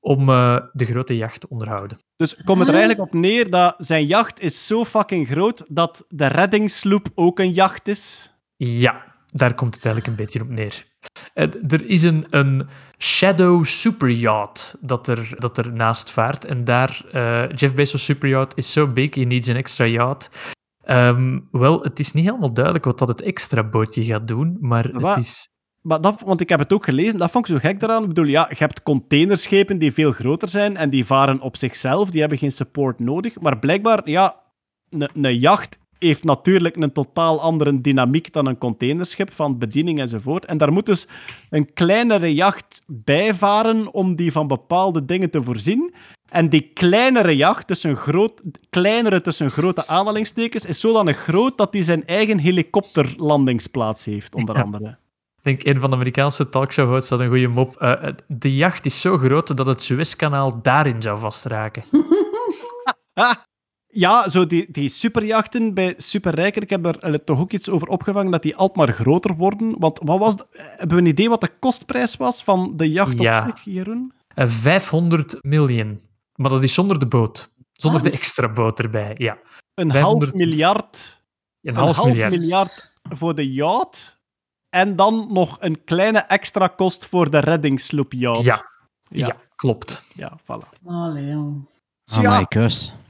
om 0.00 0.28
eh, 0.28 0.58
de 0.72 0.84
grote 0.84 1.16
jacht 1.16 1.40
te 1.40 1.48
onderhouden. 1.48 1.98
Dus 2.16 2.34
komt 2.44 2.58
het 2.58 2.68
er 2.68 2.74
eigenlijk 2.74 3.06
op 3.08 3.20
neer 3.20 3.50
dat 3.50 3.74
zijn 3.78 4.06
jacht 4.06 4.40
is 4.40 4.66
zo 4.66 4.84
fucking 4.84 5.28
groot 5.28 5.64
dat 5.68 6.04
de 6.08 6.26
reddingssloep 6.26 7.06
ook 7.14 7.38
een 7.38 7.52
jacht 7.52 7.88
is? 7.88 8.32
Ja, 8.56 9.04
daar 9.26 9.54
komt 9.54 9.74
het 9.74 9.84
eigenlijk 9.84 10.16
een 10.16 10.24
beetje 10.24 10.40
op 10.40 10.48
neer. 10.48 10.91
Er 11.34 11.88
is 11.88 12.02
een, 12.02 12.24
een 12.30 12.68
Shadow 12.98 13.64
Superyacht 13.64 14.78
dat 14.80 15.08
er, 15.08 15.34
dat 15.38 15.58
er 15.58 15.72
naast 15.72 16.10
vaart. 16.10 16.44
En 16.44 16.64
daar, 16.64 17.04
eh, 17.12 17.48
Jeff 17.54 17.74
Bezos' 17.74 18.04
Superyacht 18.04 18.56
is 18.56 18.72
zo 18.72 18.86
big, 18.86 19.14
he 19.14 19.22
needs 19.22 19.48
an 19.48 19.56
extra 19.56 19.86
yacht. 19.86 20.54
Ehm, 20.84 21.38
wel, 21.50 21.82
het 21.82 21.98
is 21.98 22.12
niet 22.12 22.24
helemaal 22.24 22.52
duidelijk 22.52 22.84
wat 22.84 22.98
dat 22.98 23.08
het 23.08 23.22
extra 23.22 23.64
bootje 23.64 24.04
gaat 24.04 24.28
doen, 24.28 24.56
maar 24.60 24.90
Wat? 24.92 25.14
het 25.14 25.24
is... 25.24 25.50
Maar 25.80 26.00
dat, 26.00 26.20
want 26.24 26.40
ik 26.40 26.48
heb 26.48 26.58
het 26.58 26.72
ook 26.72 26.84
gelezen, 26.84 27.18
dat 27.18 27.30
vond 27.30 27.48
ik 27.48 27.52
zo 27.52 27.58
gek 27.68 27.82
eraan. 27.82 28.02
Ik 28.02 28.08
bedoel, 28.08 28.24
ja, 28.24 28.46
je 28.48 28.56
hebt 28.58 28.82
containerschepen 28.82 29.78
die 29.78 29.92
veel 29.92 30.12
groter 30.12 30.48
zijn 30.48 30.76
en 30.76 30.90
die 30.90 31.06
varen 31.06 31.40
op 31.40 31.56
zichzelf, 31.56 32.10
die 32.10 32.20
hebben 32.20 32.38
geen 32.38 32.52
support 32.52 32.98
nodig. 32.98 33.40
Maar 33.40 33.58
blijkbaar, 33.58 34.08
ja, 34.08 34.42
een 34.90 35.38
jacht 35.38 35.78
heeft 36.02 36.24
natuurlijk 36.24 36.76
een 36.76 36.92
totaal 36.92 37.40
andere 37.40 37.80
dynamiek 37.80 38.32
dan 38.32 38.46
een 38.46 38.58
containerschip 38.58 39.32
van 39.32 39.58
bediening 39.58 40.00
enzovoort. 40.00 40.44
En 40.44 40.58
daar 40.58 40.72
moet 40.72 40.86
dus 40.86 41.06
een 41.50 41.72
kleinere 41.72 42.34
jacht 42.34 42.82
bij 42.86 43.34
varen 43.34 43.92
om 43.92 44.16
die 44.16 44.32
van 44.32 44.46
bepaalde 44.46 45.04
dingen 45.04 45.30
te 45.30 45.42
voorzien. 45.42 45.94
En 46.30 46.48
die 46.48 46.70
kleinere 46.74 47.36
jacht, 47.36 47.68
dus 47.68 47.82
een 47.82 47.96
groot, 47.96 48.40
kleinere 48.70 49.20
tussen 49.20 49.50
grote 49.50 49.86
aanhalingstekens, 49.86 50.64
is 50.66 50.80
zodanig 50.80 51.16
groot 51.16 51.56
dat 51.58 51.72
hij 51.72 51.82
zijn 51.82 52.06
eigen 52.06 52.38
helikopterlandingsplaats 52.38 54.04
heeft, 54.04 54.34
onder 54.34 54.56
Ja. 54.56 54.62
andere. 54.62 54.88
Ik 55.36 55.42
denk, 55.42 55.64
een 55.76 55.80
van 55.80 55.90
de 55.90 55.96
Amerikaanse 55.96 56.48
talkshow-hosts 56.48 57.10
had 57.10 57.20
een 57.20 57.28
goede 57.28 57.48
mop. 57.48 57.76
Eh, 57.76 57.92
het- 58.00 58.24
de 58.28 58.54
jacht 58.54 58.86
is 58.86 59.00
zo 59.00 59.18
groot 59.18 59.56
dat 59.56 59.66
het 59.66 59.82
Suezkanaal 59.82 60.62
daarin 60.62 61.02
zou 61.02 61.18
vastraken. 61.18 61.82
Ja, 63.94 64.28
zo 64.28 64.46
die, 64.46 64.70
die 64.72 64.88
superjachten 64.88 65.74
bij 65.74 65.94
superrijken, 65.96 66.62
ik 66.62 66.70
heb 66.70 66.86
er 66.86 66.98
eh, 66.98 67.14
toch 67.14 67.38
ook 67.40 67.52
iets 67.52 67.68
over 67.68 67.88
opgevangen, 67.88 68.30
dat 68.30 68.42
die 68.42 68.56
altijd 68.56 68.76
maar 68.86 68.92
groter 68.96 69.36
worden. 69.36 69.74
Want 69.78 69.98
wat 70.02 70.18
was 70.18 70.36
de- 70.36 70.46
hebben 70.52 70.96
we 70.96 71.02
een 71.02 71.08
idee 71.08 71.28
wat 71.28 71.40
de 71.40 71.50
kostprijs 71.58 72.16
was 72.16 72.42
van 72.44 72.76
de 72.76 72.90
jacht 72.90 73.18
Ja. 73.18 73.48
op 73.48 73.56
zich, 73.56 73.74
Jeroen? 73.74 74.12
Eh, 74.34 74.48
500 74.48 75.38
miljoen. 75.42 76.00
Maar 76.34 76.50
dat 76.50 76.62
is 76.62 76.74
zonder 76.74 76.98
de 76.98 77.06
boot. 77.06 77.52
Zonder 77.72 78.02
Wat? 78.02 78.10
de 78.12 78.16
extra 78.18 78.48
boot 78.52 78.78
erbij, 78.80 79.14
ja. 79.18 79.38
Een 79.74 79.90
500 79.90 80.30
half 80.30 80.42
miljard, 80.46 81.22
Een, 81.62 81.70
een 81.70 81.76
half, 81.76 82.04
miljard. 82.04 82.30
miljard 82.30 82.92
voor 83.02 83.34
de 83.34 83.52
yacht. 83.52 84.20
En 84.68 84.96
dan 84.96 85.26
nog 85.32 85.56
een 85.60 85.84
kleine 85.84 86.18
extra 86.18 86.66
kost 86.66 87.06
voor 87.06 87.30
de 87.30 87.38
reddingssloep 87.38 88.12
yacht. 88.12 88.44
Ja, 88.44 88.66
Ja. 89.08 89.26
ja. 89.26 89.36
klopt. 89.54 90.02
Ja, 90.14 90.38
voilà. 90.42 90.68
Allee, 90.86 91.26
jong. 91.26 91.68
Ah. 92.12 92.42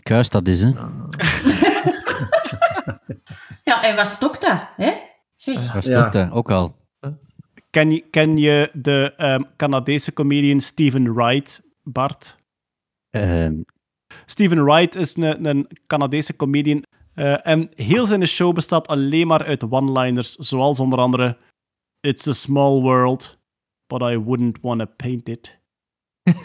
Kuis, 0.02 0.28
dat 0.30 0.46
is, 0.48 0.60
hè. 0.62 0.70
Ja, 3.64 3.82
en 3.82 3.96
wat 3.96 4.06
stokt 4.06 4.40
dat, 4.40 4.68
hè? 4.76 4.92
Zeg. 5.34 5.60
Stopt 5.82 6.12
dat? 6.12 6.30
Ook 6.30 6.50
al. 6.50 6.76
Ken 7.70 7.90
je, 7.90 8.00
ken 8.10 8.36
je 8.36 8.70
de 8.72 9.14
ehm, 9.16 9.42
Canadese 9.56 10.12
comedian 10.12 10.60
Steven 10.60 11.14
Wright, 11.14 11.62
Bart? 11.82 12.36
Ehm, 13.10 13.60
Steven 14.26 14.64
Wright 14.64 14.94
is 14.94 15.16
een, 15.16 15.46
een 15.46 15.68
Canadese 15.86 16.36
comedian. 16.36 16.84
eh, 17.14 17.46
en 17.46 17.70
heel 17.74 18.06
zijn 18.06 18.26
show 18.26 18.54
bestaat 18.54 18.88
alleen 18.88 19.26
maar 19.26 19.44
uit 19.44 19.70
one-liners, 19.70 20.34
zoals 20.34 20.80
onder 20.80 20.98
andere 20.98 21.36
It's 22.00 22.26
a 22.28 22.32
small 22.32 22.80
world, 22.80 23.38
but 23.86 24.00
I 24.02 24.18
wouldn't 24.18 24.58
want 24.60 24.80
to 24.80 24.86
paint 24.96 25.28
it. 25.28 25.58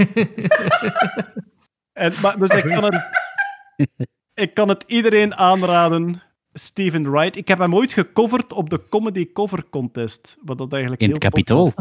En, 1.98 2.14
maar, 2.22 2.38
dus 2.40 2.50
ik 2.50 2.64
kan, 2.64 2.84
het, 2.84 3.10
ik 4.44 4.54
kan 4.54 4.70
het 4.70 4.84
iedereen 4.88 5.36
aanraden. 5.36 6.22
Steven 6.54 7.12
Wright. 7.12 7.36
Ik 7.38 7.48
heb 7.48 7.60
hem 7.60 7.76
ooit 7.76 7.94
gecoverd 7.94 8.54
op 8.54 8.70
de 8.70 8.82
Comedy 8.90 9.32
Cover 9.34 9.64
Contest. 9.70 10.38
Wat 10.46 10.58
dat 10.58 10.72
eigenlijk 10.72 11.02
in 11.02 11.08
heel 11.08 11.16
het 11.18 11.24
kapitool. 11.24 11.74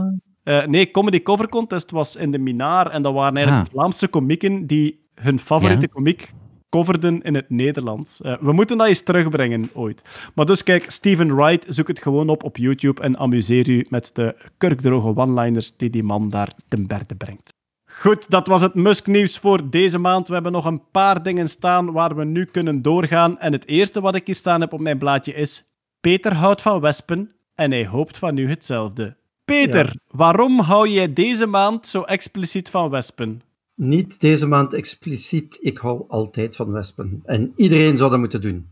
Eh, 0.43 0.65
nee, 0.67 0.91
Comedy 0.91 1.23
Cover 1.23 1.49
Contest 1.49 1.91
was 1.91 2.17
in 2.17 2.31
de 2.31 2.39
Minaar. 2.39 2.91
En 2.91 3.03
dat 3.03 3.13
waren 3.15 3.37
eigenlijk 3.37 3.67
Ah. 3.67 3.73
Vlaamse 3.73 4.09
komieken 4.09 4.67
die 4.67 5.09
hun 5.15 5.39
favoriete 5.39 5.81
Ja. 5.87 5.93
komiek 5.93 6.31
coverden 6.69 7.23
in 7.23 7.35
het 7.35 7.51
Nederlands. 7.51 8.21
Eh, 8.21 8.37
we 8.41 8.53
moeten 8.53 8.79
dat 8.79 8.87
eens 8.87 9.03
terugbrengen 9.03 9.71
ooit. 9.73 10.03
Maar 10.35 10.47
dus 10.47 10.63
kijk, 10.63 10.91
Steven 10.91 11.35
Wright, 11.37 11.65
zoek 11.69 11.89
het 11.89 12.03
gewoon 12.03 12.29
op 12.29 12.43
op 12.45 12.57
YouTube 12.57 13.03
en 13.03 13.19
amuseer 13.19 13.69
u 13.69 13.87
met 13.89 14.11
de 14.15 14.37
kurkdroge 14.59 15.17
one-liners 15.21 15.77
die 15.77 15.91
die 15.91 16.03
man 16.03 16.29
daar 16.29 16.53
ten 16.69 16.87
berde 16.87 17.15
brengt. 17.15 17.55
Goed, 17.99 18.31
dat 18.31 18.47
was 18.47 18.63
het 18.63 18.75
Musk-nieuws 18.75 19.39
voor 19.39 19.71
deze 19.71 19.99
maand. 19.99 20.29
We 20.29 20.35
hebben 20.35 20.53
nog 20.53 20.65
een 20.65 20.83
paar 20.91 21.23
dingen 21.23 21.49
staan 21.49 21.93
waar 21.93 22.17
we 22.17 22.25
nu 22.25 22.45
kunnen 22.45 22.83
doorgaan. 22.83 23.39
En 23.39 23.53
het 23.53 23.67
eerste 23.67 24.01
wat 24.01 24.15
ik 24.15 24.27
hier 24.27 24.37
staan 24.37 24.61
heb 24.61 24.73
op 24.73 24.81
mijn 24.81 24.99
blaadje 24.99 25.35
is... 25.35 25.65
Peter 26.01 26.35
houdt 26.35 26.63
van 26.63 26.81
wespen 26.81 27.33
en 27.55 27.71
hij 27.71 27.87
hoopt 27.87 28.19
van 28.19 28.37
u 28.37 28.49
hetzelfde. 28.49 29.17
Peter, 29.45 29.97
waarom 30.11 30.59
hou 30.61 30.89
jij 30.89 31.13
deze 31.13 31.47
maand 31.47 31.89
zo 31.89 32.03
expliciet 32.03 32.69
van 32.71 32.91
wespen? 32.91 33.43
Niet 33.75 34.21
deze 34.21 34.47
maand 34.47 34.75
expliciet, 34.75 35.59
ik 35.61 35.79
hou 35.79 36.05
altijd 36.09 36.57
van 36.57 36.73
wespen. 36.73 37.23
En 37.25 37.53
iedereen 37.57 37.97
zou 37.97 38.11
dat 38.11 38.19
moeten 38.19 38.41
doen. 38.41 38.71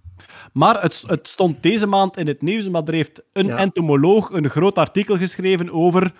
Maar 0.53 0.83
het, 0.83 1.03
het 1.07 1.29
stond 1.29 1.63
deze 1.63 1.87
maand 1.87 2.17
in 2.17 2.27
het 2.27 2.43
nieuws, 2.43 2.69
maar 2.69 2.83
er 2.85 2.95
heeft 2.95 3.23
een 3.33 3.47
Ja. 3.47 3.57
entomoloog 3.57 4.31
een 4.31 4.51
groot 4.51 4.75
artikel 4.75 5.17
geschreven 5.17 5.71
over 5.73 6.13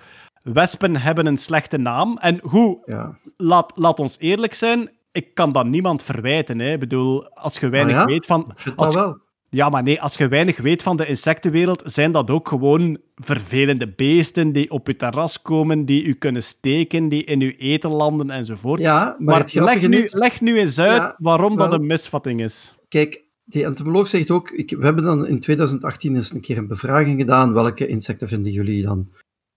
wespen 0.45 0.97
hebben 0.97 1.27
een 1.27 1.37
slechte 1.37 1.77
naam. 1.77 2.19
En 2.21 2.39
hoe, 2.43 2.83
Ja. 2.87 3.19
laat, 3.37 3.73
laat 3.75 3.99
ons 3.99 4.19
eerlijk 4.19 4.55
zijn, 4.55 4.91
ik 5.13 5.35
kan 5.35 5.53
dat 5.53 5.67
niemand 5.67 6.03
verwijten. 6.03 6.59
Hè. 6.59 6.73
Ik 6.73 6.81
bedoel, 6.81 7.29
als 7.29 7.59
je 7.59 7.69
weinig 7.69 7.95
Ah 7.95 8.01
ja? 8.01 8.07
weet 8.07 8.27
van... 8.27 8.55
Als 8.77 8.95
wel. 8.95 9.23
Ja, 9.49 9.69
maar 9.69 9.83
nee, 9.83 10.01
als 10.01 10.17
je 10.17 10.29
weinig 10.29 10.57
weet 10.57 10.83
van 10.83 10.97
de 10.97 11.07
insectenwereld, 11.07 11.83
zijn 11.85 12.13
dat 12.13 12.31
ook 12.31 12.49
gewoon 12.49 12.99
vervelende 13.15 13.93
beesten 13.97 14.53
die 14.53 14.71
op 14.71 14.87
je 14.87 14.97
terras 14.97 15.43
komen, 15.43 15.85
die 15.85 16.05
u 16.05 16.15
kunnen 16.15 16.43
steken, 16.43 17.09
die 17.09 17.25
in 17.25 17.41
uw 17.41 17.53
eten 17.59 17.91
landen 17.91 18.31
enzovoort. 18.31 18.81
Ja, 18.81 19.05
maar, 19.05 19.17
maar 19.19 19.39
het 19.39 19.55
leg 19.55 19.89
nu, 19.89 20.03
is... 20.03 20.13
leg 20.15 20.41
nu 20.41 20.59
eens 20.59 20.79
uit 20.79 20.91
Ja, 21.03 21.15
waarom 21.19 21.57
dat 21.57 21.73
een 21.73 21.87
misvatting 21.87 22.43
is. 22.43 22.75
Kijk, 22.89 23.25
die 23.45 23.65
entomoloog 23.65 24.07
zegt 24.07 24.31
ook, 24.31 24.51
ik, 24.51 24.71
we 24.71 24.85
hebben 24.85 25.05
dan 25.05 25.27
in 25.27 25.41
2018 25.41 26.15
eens 26.15 26.35
een 26.35 26.41
keer 26.41 26.59
een 26.59 26.67
bevraging 26.67 27.21
gedaan, 27.21 27.53
welke 27.53 27.87
insecten 27.87 28.29
vinden 28.29 28.53
jullie 28.53 28.83
dan 28.83 29.09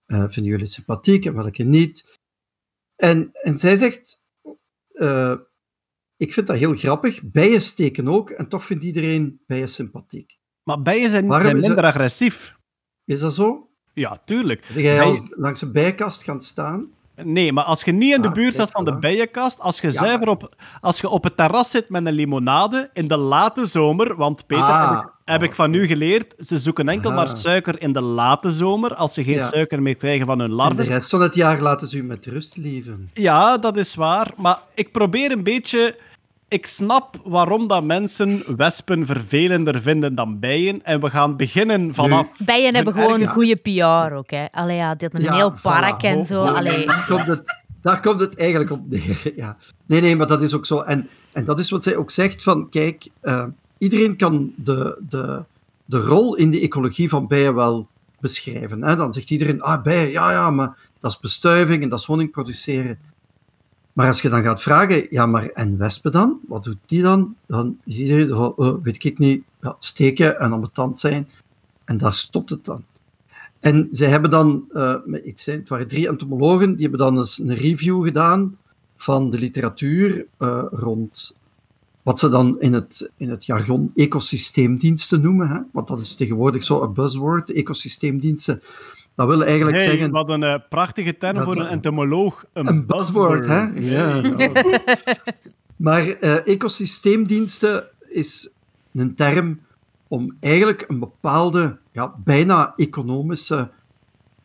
eh, 0.07 0.23
vinden 0.27 0.51
jullie 0.51 0.65
sympathiek 0.65 1.25
en 1.25 1.33
welke 1.35 1.63
niet. 1.63 2.17
En, 2.95 3.29
en 3.33 3.57
zij 3.57 3.75
zegt, 3.75 4.21
eh, 4.91 5.33
ik 6.17 6.33
vind 6.33 6.47
dat 6.47 6.57
heel 6.57 6.75
grappig, 6.75 7.23
bijen 7.23 7.61
steken 7.61 8.07
ook, 8.07 8.29
en 8.29 8.47
toch 8.47 8.63
vindt 8.65 8.83
iedereen 8.83 9.41
bijen 9.47 9.69
sympathiek. 9.69 10.37
Maar 10.63 10.81
bijen 10.81 11.09
zijn, 11.09 11.27
Waarom 11.27 11.45
zijn 11.45 11.57
is 11.57 11.65
minder 11.65 11.83
agressief. 11.85 12.55
Is 13.05 13.19
dat 13.19 13.33
zo? 13.33 13.69
Ja, 13.93 14.17
tuurlijk. 14.25 14.65
Ben 14.73 14.83
jij 14.83 14.97
Bijen- 14.97 15.27
langs 15.29 15.61
een 15.61 15.71
bijenkast 15.71 16.23
gaan 16.23 16.41
staan? 16.41 16.91
Nee, 17.23 17.53
maar 17.53 17.63
als 17.63 17.83
je 17.83 17.91
niet 17.91 18.15
in 18.15 18.21
de 18.21 18.27
Ah, 18.27 18.33
buurt 18.33 18.55
zit 18.55 18.71
van 18.71 18.85
de 18.85 18.97
bijenkast, 18.99 19.59
als 19.59 19.79
je, 19.79 19.87
Ja, 19.87 19.93
zuiver 19.93 20.27
op, 20.29 20.55
als 20.81 20.99
je 21.01 21.09
op 21.09 21.23
het 21.23 21.37
terras 21.37 21.71
zit 21.71 21.89
met 21.89 22.05
een 22.07 22.13
limonade 22.13 22.89
in 22.93 23.07
de 23.07 23.17
late 23.17 23.65
zomer, 23.65 24.15
want 24.15 24.45
Peter, 24.47 24.63
Ah. 24.63 24.91
heb, 24.95 25.03
ik, 25.05 25.13
heb 25.31 25.43
ik 25.43 25.55
van 25.55 25.73
u 25.73 25.85
geleerd, 25.87 26.33
ze 26.39 26.59
zoeken 26.59 26.89
enkel 26.89 27.11
maar 27.11 27.37
suiker 27.37 27.81
in 27.81 27.93
de 27.93 28.01
late 28.01 28.51
zomer, 28.51 28.95
als 28.95 29.13
ze 29.13 29.23
geen 29.23 29.33
Ja. 29.33 29.45
suiker 29.47 29.81
meer 29.81 29.95
krijgen 29.95 30.25
van 30.25 30.39
hun 30.39 30.49
En 30.49 30.55
larven. 30.55 30.75
de 30.85 30.91
rest 30.91 31.09
van 31.09 31.21
het 31.21 31.35
jaar 31.35 31.61
laten 31.61 31.87
ze 31.87 31.97
u 31.97 32.03
met 32.03 32.25
rust 32.25 32.57
leven. 32.57 33.09
Ja, 33.13 33.57
dat 33.57 33.77
is 33.77 33.95
waar. 33.95 34.31
Maar 34.37 34.61
ik 34.75 34.91
probeer 34.91 35.31
een 35.31 35.43
beetje. 35.43 35.95
Ik 36.49 36.65
snap 36.65 37.15
waarom 37.23 37.67
dat 37.67 37.83
mensen 37.83 38.43
wespen 38.57 39.05
vervelender 39.05 39.81
vinden 39.81 40.15
dan 40.15 40.39
bijen. 40.39 40.83
En 40.85 41.01
we 41.01 41.09
gaan 41.09 41.37
beginnen 41.37 41.93
vanaf. 41.93 42.27
Bijen 42.45 42.75
hebben 42.75 42.93
gewoon 42.93 43.21
erge- 43.21 43.33
goede 43.33 43.55
PR 43.61 44.13
ook. 44.13 44.29
Hè. 44.31 44.45
Allee, 44.51 44.77
ja, 44.77 44.95
dit 44.95 45.13
een 45.13 45.21
Ja, 45.21 45.35
heel 45.35 45.53
voilà. 45.57 45.61
park 45.61 46.03
en 46.03 46.25
zo. 46.25 46.43
Allee. 46.45 46.85
Daar, 46.85 47.05
komt 47.07 47.25
het, 47.27 47.55
daar 47.81 48.01
komt 48.01 48.19
het 48.19 48.37
eigenlijk 48.37 48.71
op 48.71 48.89
neer. 48.89 49.31
Ja. 49.35 49.57
Nee, 49.85 50.01
nee, 50.01 50.15
maar 50.15 50.27
dat 50.27 50.41
is 50.41 50.53
ook 50.53 50.65
zo. 50.65 50.81
En, 50.81 51.07
en 51.31 51.45
dat 51.45 51.59
is 51.59 51.69
wat 51.69 51.83
zij 51.83 51.95
ook 51.95 52.11
zegt: 52.11 52.43
van 52.43 52.69
kijk, 52.69 53.07
eh, 53.21 53.43
iedereen 53.77 54.15
kan 54.15 54.53
de, 54.55 54.97
de, 55.09 55.43
de 55.85 55.99
rol 55.99 56.35
in 56.35 56.51
de 56.51 56.59
ecologie 56.59 57.09
van 57.09 57.27
bijen 57.27 57.55
wel 57.55 57.87
beschrijven. 58.19 58.83
Hè? 58.83 58.95
Dan 58.95 59.13
zegt 59.13 59.29
iedereen: 59.29 59.61
ah, 59.61 59.83
bijen, 59.83 60.11
ja, 60.11 60.31
ja, 60.31 60.51
maar 60.51 60.77
dat 60.99 61.11
is 61.11 61.19
bestuiving 61.19 61.83
en 61.83 61.89
dat 61.89 61.99
is 61.99 62.05
honing 62.05 62.31
produceren. 62.31 62.99
Maar 63.93 64.07
als 64.07 64.21
je 64.21 64.29
dan 64.29 64.43
gaat 64.43 64.61
vragen, 64.61 65.07
ja, 65.09 65.25
maar 65.25 65.49
en 65.49 65.77
wespen 65.77 66.11
dan? 66.11 66.39
Wat 66.47 66.63
doet 66.63 66.77
die 66.85 67.01
dan? 67.01 67.35
Dan 67.45 67.77
is 67.83 67.97
iedereen 67.97 68.27
van, 68.27 68.53
oh, 68.55 68.83
weet 68.83 69.03
ik 69.03 69.17
niet, 69.17 69.43
ja, 69.61 69.75
steken 69.79 70.39
en 70.39 70.51
ambetant 70.51 70.99
zijn. 70.99 71.29
En 71.85 71.97
daar 71.97 72.13
stopt 72.13 72.49
het 72.49 72.65
dan. 72.65 72.83
En 73.59 73.85
zij 73.89 74.09
hebben 74.09 74.29
dan, 74.29 74.65
eh, 74.73 74.95
ik 75.11 75.39
zei, 75.39 75.57
het 75.57 75.69
waren 75.69 75.87
drie 75.87 76.07
entomologen, 76.07 76.71
die 76.71 76.81
hebben 76.81 76.99
dan 76.99 77.17
eens 77.17 77.39
een 77.39 77.55
review 77.55 78.05
gedaan 78.05 78.57
van 78.95 79.29
de 79.29 79.39
literatuur 79.39 80.25
eh, 80.37 80.63
rond 80.71 81.37
wat 82.07 82.19
ze 82.19 82.29
dan 82.29 82.59
in 82.59 82.73
het, 82.73 83.11
in 83.17 83.29
het 83.29 83.45
jargon 83.45 83.91
ecosysteemdiensten 83.95 85.21
noemen. 85.21 85.49
Hè? 85.49 85.59
Want 85.71 85.87
dat 85.87 85.99
is 85.99 86.15
tegenwoordig 86.15 86.63
zo 86.63 86.81
een 86.81 86.93
buzzword, 86.93 87.51
ecosysteemdiensten. 87.51 88.61
Dat 89.15 89.27
wil 89.27 89.43
eigenlijk 89.43 89.77
Hey, 89.77 89.85
zeggen... 89.85 90.11
wat 90.11 90.29
een 90.29 90.43
eh, 90.43 90.59
prachtige 90.69 91.17
term 91.17 91.43
voor 91.43 91.55
een 91.57 91.67
entomoloog. 91.67 92.45
Een, 92.53 92.67
Een 92.67 92.85
buzzword, 92.85 93.47
hè? 93.47 93.61
Ja. 93.75 94.21
Maar 95.75 96.07
eh, 96.07 96.47
ecosysteemdiensten 96.47 97.87
is 98.09 98.53
een 98.93 99.15
term 99.15 99.59
om 100.07 100.35
eigenlijk 100.39 100.85
een 100.87 100.99
bepaalde, 100.99 101.77
ja, 101.91 102.13
bijna 102.23 102.73
economische 102.75 103.69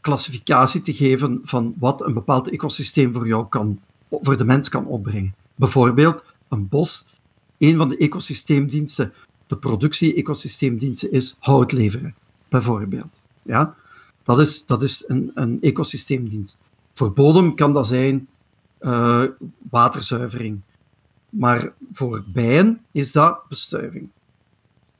klassificatie 0.01 0.82
te 0.82 0.93
geven 0.93 1.40
van 1.43 1.74
wat 1.78 2.02
een 2.02 2.14
bepaald 2.14 2.51
ecosysteem 2.51 3.12
voor 3.12 3.26
jou 3.26 3.47
kan, 3.48 3.80
voor 4.10 4.36
de 4.36 4.44
mens 4.44 4.68
kan 4.68 4.86
opbrengen. 4.86 5.34
Bijvoorbeeld 5.55 6.24
een 6.48 6.68
bos. 6.68 7.10
Een 7.62 7.76
van 7.76 7.89
de 7.89 7.97
ecosysteemdiensten, 7.97 9.12
de 9.47 9.56
productie-ecosysteemdiensten, 9.56 11.12
is 11.12 11.36
hout 11.39 11.72
leveren, 11.72 12.14
bijvoorbeeld. 12.48 13.20
Ja? 13.43 13.74
Dat 14.22 14.40
is, 14.40 14.66
dat 14.66 14.82
is 14.82 15.05
een, 15.06 15.30
een 15.34 15.59
ecosysteemdienst. 15.60 16.59
Voor 16.93 17.12
bodem 17.12 17.55
kan 17.55 17.72
dat 17.72 17.86
zijn 17.86 18.28
eh, 18.78 19.24
waterzuivering. 19.70 20.60
Maar 21.28 21.72
voor 21.93 22.24
bijen 22.26 22.80
is 22.93 23.12
dat 23.12 23.48
bestuiving. 23.48 24.09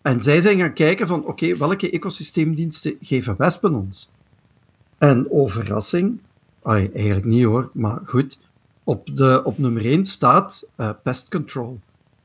En 0.02 0.22
zij 0.22 0.40
zijn 0.40 0.59
gaan 0.59 0.74
kijken 0.74 1.06
van, 1.06 1.24
oké, 1.24 1.56
welke 1.56 1.90
ecosysteemdiensten 1.90 2.97
geven 3.01 3.36
wespen 3.39 3.74
ons? 3.74 4.10
En 4.98 5.26
verrassing, 5.30 6.18
ai, 6.62 6.90
eigenlijk 6.94 7.26
niet 7.26 7.44
hoor, 7.44 7.70
maar 7.72 8.01
goed, 8.05 8.39
op, 8.84 9.16
de, 9.16 9.44
op 9.44 9.59
nummer 9.59 9.84
1 9.84 10.05
staat 10.05 10.68
eh, 10.76 10.90
pest 11.02 11.30
control. 11.30 11.80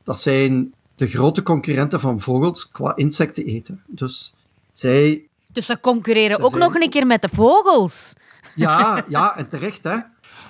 Dat 0.08 0.20
zijn 0.20 0.74
de 0.96 1.06
grote 1.06 1.42
concurrenten 1.42 2.00
van 2.00 2.20
vogels 2.20 2.68
qua 2.70 2.96
insecten 2.96 3.44
eten. 3.44 3.82
Dus 3.86 4.34
zij 4.72 5.22
Dus 5.52 5.66
ze 5.66 5.80
concurreren 5.80 6.36
Ze 6.36 6.42
ook 6.42 6.50
zijn- 6.50 6.62
nog 6.62 6.74
een 6.74 6.90
keer 6.90 7.06
met 7.06 7.22
de 7.22 7.28
vogels. 7.32 8.12
Ja, 8.54 9.04
ja, 9.08 9.36
en 9.36 9.48
terecht, 9.48 9.84
hè. 9.84 9.96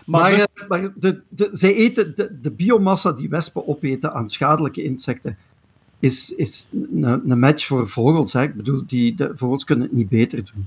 Maar, 0.06 0.30
dus- 0.30 0.44
eh, 0.54 0.68
maar 0.68 0.88
de, 0.96 1.20
de, 1.28 1.48
zij 1.52 1.74
eten 1.74 2.12
de, 2.16 2.38
de 2.40 2.50
biomassa 2.50 3.12
die 3.12 3.28
wespen 3.28 3.68
opeten 3.68 4.12
aan 4.14 4.28
schadelijke 4.28 4.82
insecten, 4.84 5.38
is, 5.98 6.34
is 6.34 6.68
een, 6.72 7.30
een 7.30 7.38
match 7.38 7.66
voor 7.66 7.88
vogels. 7.88 8.32
Hè. 8.32 8.42
Ik 8.42 8.54
bedoel, 8.54 8.82
die, 8.86 9.14
de 9.14 9.32
vogels 9.34 9.64
kunnen 9.64 9.86
het 9.86 9.96
niet 9.96 10.08
beter 10.08 10.44
doen. 10.54 10.66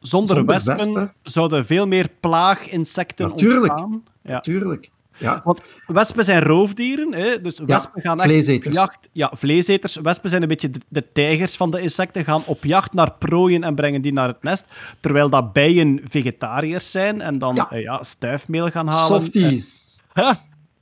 Zonder, 0.00 0.36
Zonder 0.36 0.54
wespen, 0.54 0.76
wespen? 0.76 1.12
zouden 1.22 1.66
veel 1.66 1.86
meer 1.86 2.08
plaaginsecten 2.20 3.28
Natuurlijk. 3.28 3.72
ontstaan. 3.72 4.02
Ja. 4.22 4.32
Natuurlijk. 4.32 4.90
Ja. 5.18 5.40
Want 5.44 5.60
wespen 5.86 6.24
zijn 6.24 6.42
roofdieren, 6.42 7.12
hè? 7.14 7.40
dus 7.40 7.58
wespen 7.66 8.02
gaan 8.02 8.16
echt 8.20 8.28
vleeseters. 8.30 8.66
op 8.66 8.72
jacht. 8.82 8.98
Ja, 9.12 9.30
vleeseters. 9.34 9.96
Wespen 9.96 10.30
zijn 10.30 10.42
een 10.42 10.48
beetje 10.48 10.70
de, 10.70 10.80
de 10.88 11.04
tijgers 11.12 11.56
van 11.56 11.70
de 11.70 11.80
insecten, 11.80 12.24
gaan 12.24 12.42
op 12.46 12.64
jacht 12.64 12.92
naar 12.92 13.12
prooien 13.12 13.64
en 13.64 13.74
brengen 13.74 14.02
die 14.02 14.12
naar 14.12 14.28
het 14.28 14.42
nest. 14.42 14.66
Terwijl 15.00 15.28
dat 15.30 15.52
bijen 15.52 16.00
vegetariërs 16.08 16.90
zijn 16.90 17.20
en 17.20 17.38
dan 17.38 17.54
Ja. 17.54 17.70
eh, 17.70 17.82
ja, 17.82 18.02
stuifmeel 18.02 18.68
gaan 18.70 18.88
halen. 18.88 19.20
Softies. 19.20 19.86
En, 20.12 20.24
Huh, 20.24 20.32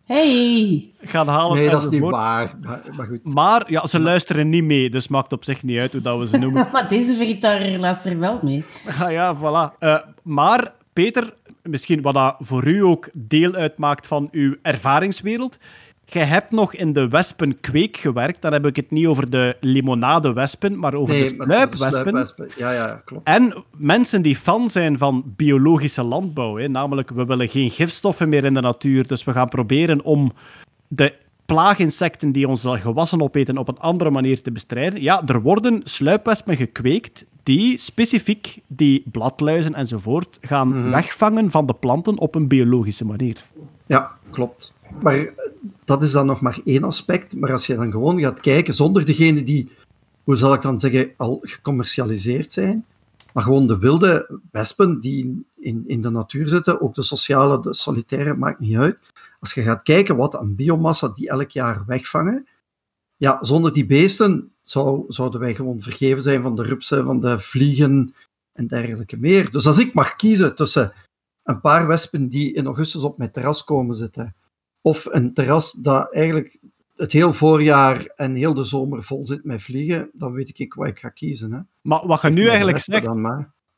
Hey! 0.04 0.90
gaan 1.02 1.28
halen 1.28 1.56
Nee, 1.56 1.70
dat 1.70 1.82
is 1.84 1.88
niet 1.90 2.00
waar. 2.00 2.54
Maar, 2.62 2.80
maar 2.96 3.06
goed. 3.06 3.34
Maar 3.34 3.64
ja, 3.70 3.86
ze 3.86 4.00
luisteren 4.00 4.48
niet 4.48 4.64
mee, 4.64 4.90
dus 4.90 5.08
maakt 5.08 5.32
op 5.32 5.44
zich 5.44 5.62
niet 5.62 5.78
uit 5.80 5.92
hoe 5.92 6.00
dat 6.00 6.18
we 6.18 6.26
ze 6.26 6.38
noemen. 6.38 6.68
Maar 6.72 6.88
deze 6.88 7.16
vegetariër 7.16 7.78
luistert 7.78 8.18
wel 8.18 8.38
mee. 8.42 8.64
Ah 9.00 9.10
ja, 9.10 9.36
voilà. 9.36 9.78
Eh, 9.78 9.96
maar 10.22 10.72
Peter, 10.92 11.34
misschien 11.68 12.02
wat 12.02 12.14
dat 12.14 12.34
voor 12.38 12.66
u 12.66 12.84
ook 12.84 13.08
deel 13.12 13.54
uitmaakt 13.54 14.06
van 14.06 14.28
uw 14.32 14.54
ervaringswereld. 14.62 15.58
Jij 16.04 16.24
hebt 16.24 16.50
nog 16.50 16.74
in 16.74 16.92
de 16.92 17.08
wespenkweek 17.08 17.96
gewerkt. 17.96 18.42
Dan 18.42 18.52
heb 18.52 18.66
ik 18.66 18.76
het 18.76 18.90
niet 18.90 19.06
over 19.06 19.30
de 19.30 19.56
limonadewespen, 19.60 20.78
maar 20.78 20.94
over 20.94 21.14
de 21.14 21.20
Nee, 21.20 21.36
maar 21.36 21.70
de 21.70 21.76
sluipwespen. 21.76 22.48
ja, 22.56 22.72
ja, 22.72 23.02
klopt. 23.04 23.28
En 23.28 23.64
mensen 23.76 24.22
die 24.22 24.36
fan 24.36 24.68
zijn 24.68 24.98
van 24.98 25.22
biologische 25.36 26.02
landbouw. 26.02 26.56
Hè, 26.56 26.68
namelijk, 26.68 27.10
we 27.10 27.24
willen 27.24 27.48
geen 27.48 27.70
gifstoffen 27.70 28.28
meer 28.28 28.44
in 28.44 28.54
de 28.54 28.60
natuur. 28.60 29.06
Dus 29.06 29.24
we 29.24 29.32
gaan 29.32 29.48
proberen 29.48 30.02
om 30.02 30.32
de 30.88 31.14
plaaginsecten 31.46 32.32
die 32.32 32.48
onze 32.48 32.78
gewassen 32.78 33.22
opeten 33.22 33.58
op 33.58 33.68
een 33.68 33.78
andere 33.78 34.10
manier 34.10 34.42
te 34.42 34.52
bestrijden. 34.52 35.02
Ja, 35.02 35.22
er 35.26 35.42
worden 35.42 35.80
sluipwespen 35.84 36.56
gekweekt 36.56 37.26
die 37.46 37.78
specifiek 37.78 38.58
die 38.66 39.02
bladluizen 39.12 39.74
enzovoort 39.74 40.38
gaan 40.40 40.68
Mhm. 40.68 40.90
wegvangen 40.90 41.50
van 41.50 41.66
de 41.66 41.74
planten 41.74 42.18
op 42.18 42.34
een 42.34 42.48
biologische 42.48 43.04
manier. 43.06 43.44
Ja, 43.86 44.18
klopt. 44.30 44.74
Maar 45.02 45.14
eh, 45.14 45.32
dat 45.84 46.02
is 46.02 46.10
dan 46.12 46.26
nog 46.26 46.40
maar 46.40 46.58
één 46.64 46.84
aspect. 46.84 47.36
Maar 47.36 47.52
als 47.52 47.66
je 47.66 47.74
dan 47.76 47.90
gewoon 47.90 48.20
gaat 48.20 48.40
kijken, 48.40 48.74
zonder 48.74 49.04
degene 49.04 49.42
die, 49.42 49.70
hoe 50.24 50.36
zal 50.36 50.54
ik 50.54 50.62
dan 50.62 50.78
zeggen, 50.78 51.10
al 51.16 51.38
gecommercialiseerd 51.42 52.52
zijn, 52.52 52.84
maar 53.32 53.42
gewoon 53.44 53.66
de 53.66 53.78
wilde 53.78 54.40
wespen 54.50 55.00
die 55.00 55.44
in, 55.60 55.84
in 55.86 56.02
de 56.02 56.10
natuur 56.10 56.48
zitten, 56.48 56.80
ook 56.80 56.94
de 56.94 57.02
sociale, 57.02 57.60
de 57.60 57.74
solitaire, 57.74 58.34
maakt 58.34 58.60
niet 58.60 58.76
uit. 58.76 58.98
Als 59.40 59.54
je 59.54 59.62
gaat 59.62 59.82
kijken 59.82 60.16
wat 60.16 60.36
aan 60.36 60.54
biomassa 60.54 61.08
die 61.08 61.28
elk 61.28 61.50
jaar 61.50 61.82
wegvangen, 61.86 62.46
ja, 63.16 63.38
zonder 63.40 63.72
die 63.72 63.86
beesten 63.86 64.50
zou, 64.68 65.04
zouden 65.08 65.40
wij 65.40 65.54
gewoon 65.54 65.80
vergeven 65.80 66.22
zijn 66.22 66.42
van 66.42 66.56
de 66.56 66.62
rupsen, 66.62 67.04
van 67.04 67.20
de 67.20 67.38
vliegen 67.38 68.14
en 68.52 68.66
dergelijke 68.66 69.16
meer. 69.16 69.50
Dus 69.50 69.66
als 69.66 69.78
ik 69.78 69.94
mag 69.94 70.16
kiezen 70.16 70.54
tussen 70.54 70.92
een 71.42 71.60
paar 71.60 71.86
wespen 71.86 72.28
die 72.28 72.54
in 72.54 72.66
augustus 72.66 73.02
op 73.02 73.18
mijn 73.18 73.30
terras 73.30 73.64
komen 73.64 73.96
zitten, 73.96 74.34
of 74.80 75.06
een 75.10 75.34
terras 75.34 75.72
dat 75.72 76.12
eigenlijk 76.12 76.58
het 76.96 77.12
heel 77.12 77.32
voorjaar 77.32 78.04
en 78.16 78.34
heel 78.34 78.54
de 78.54 78.64
zomer 78.64 79.02
vol 79.02 79.26
zit 79.26 79.44
met 79.44 79.62
vliegen, 79.62 80.10
dan 80.12 80.32
weet 80.32 80.58
ik 80.58 80.74
wat 80.74 80.86
ik 80.86 80.98
ga 80.98 81.08
kiezen. 81.08 81.52
Hè. 81.52 81.60
Maar 81.80 82.06
wat 82.06 82.22
je 82.22 82.30
nu 82.30 82.48
eigenlijk 82.48 82.78
zegt, 82.78 83.06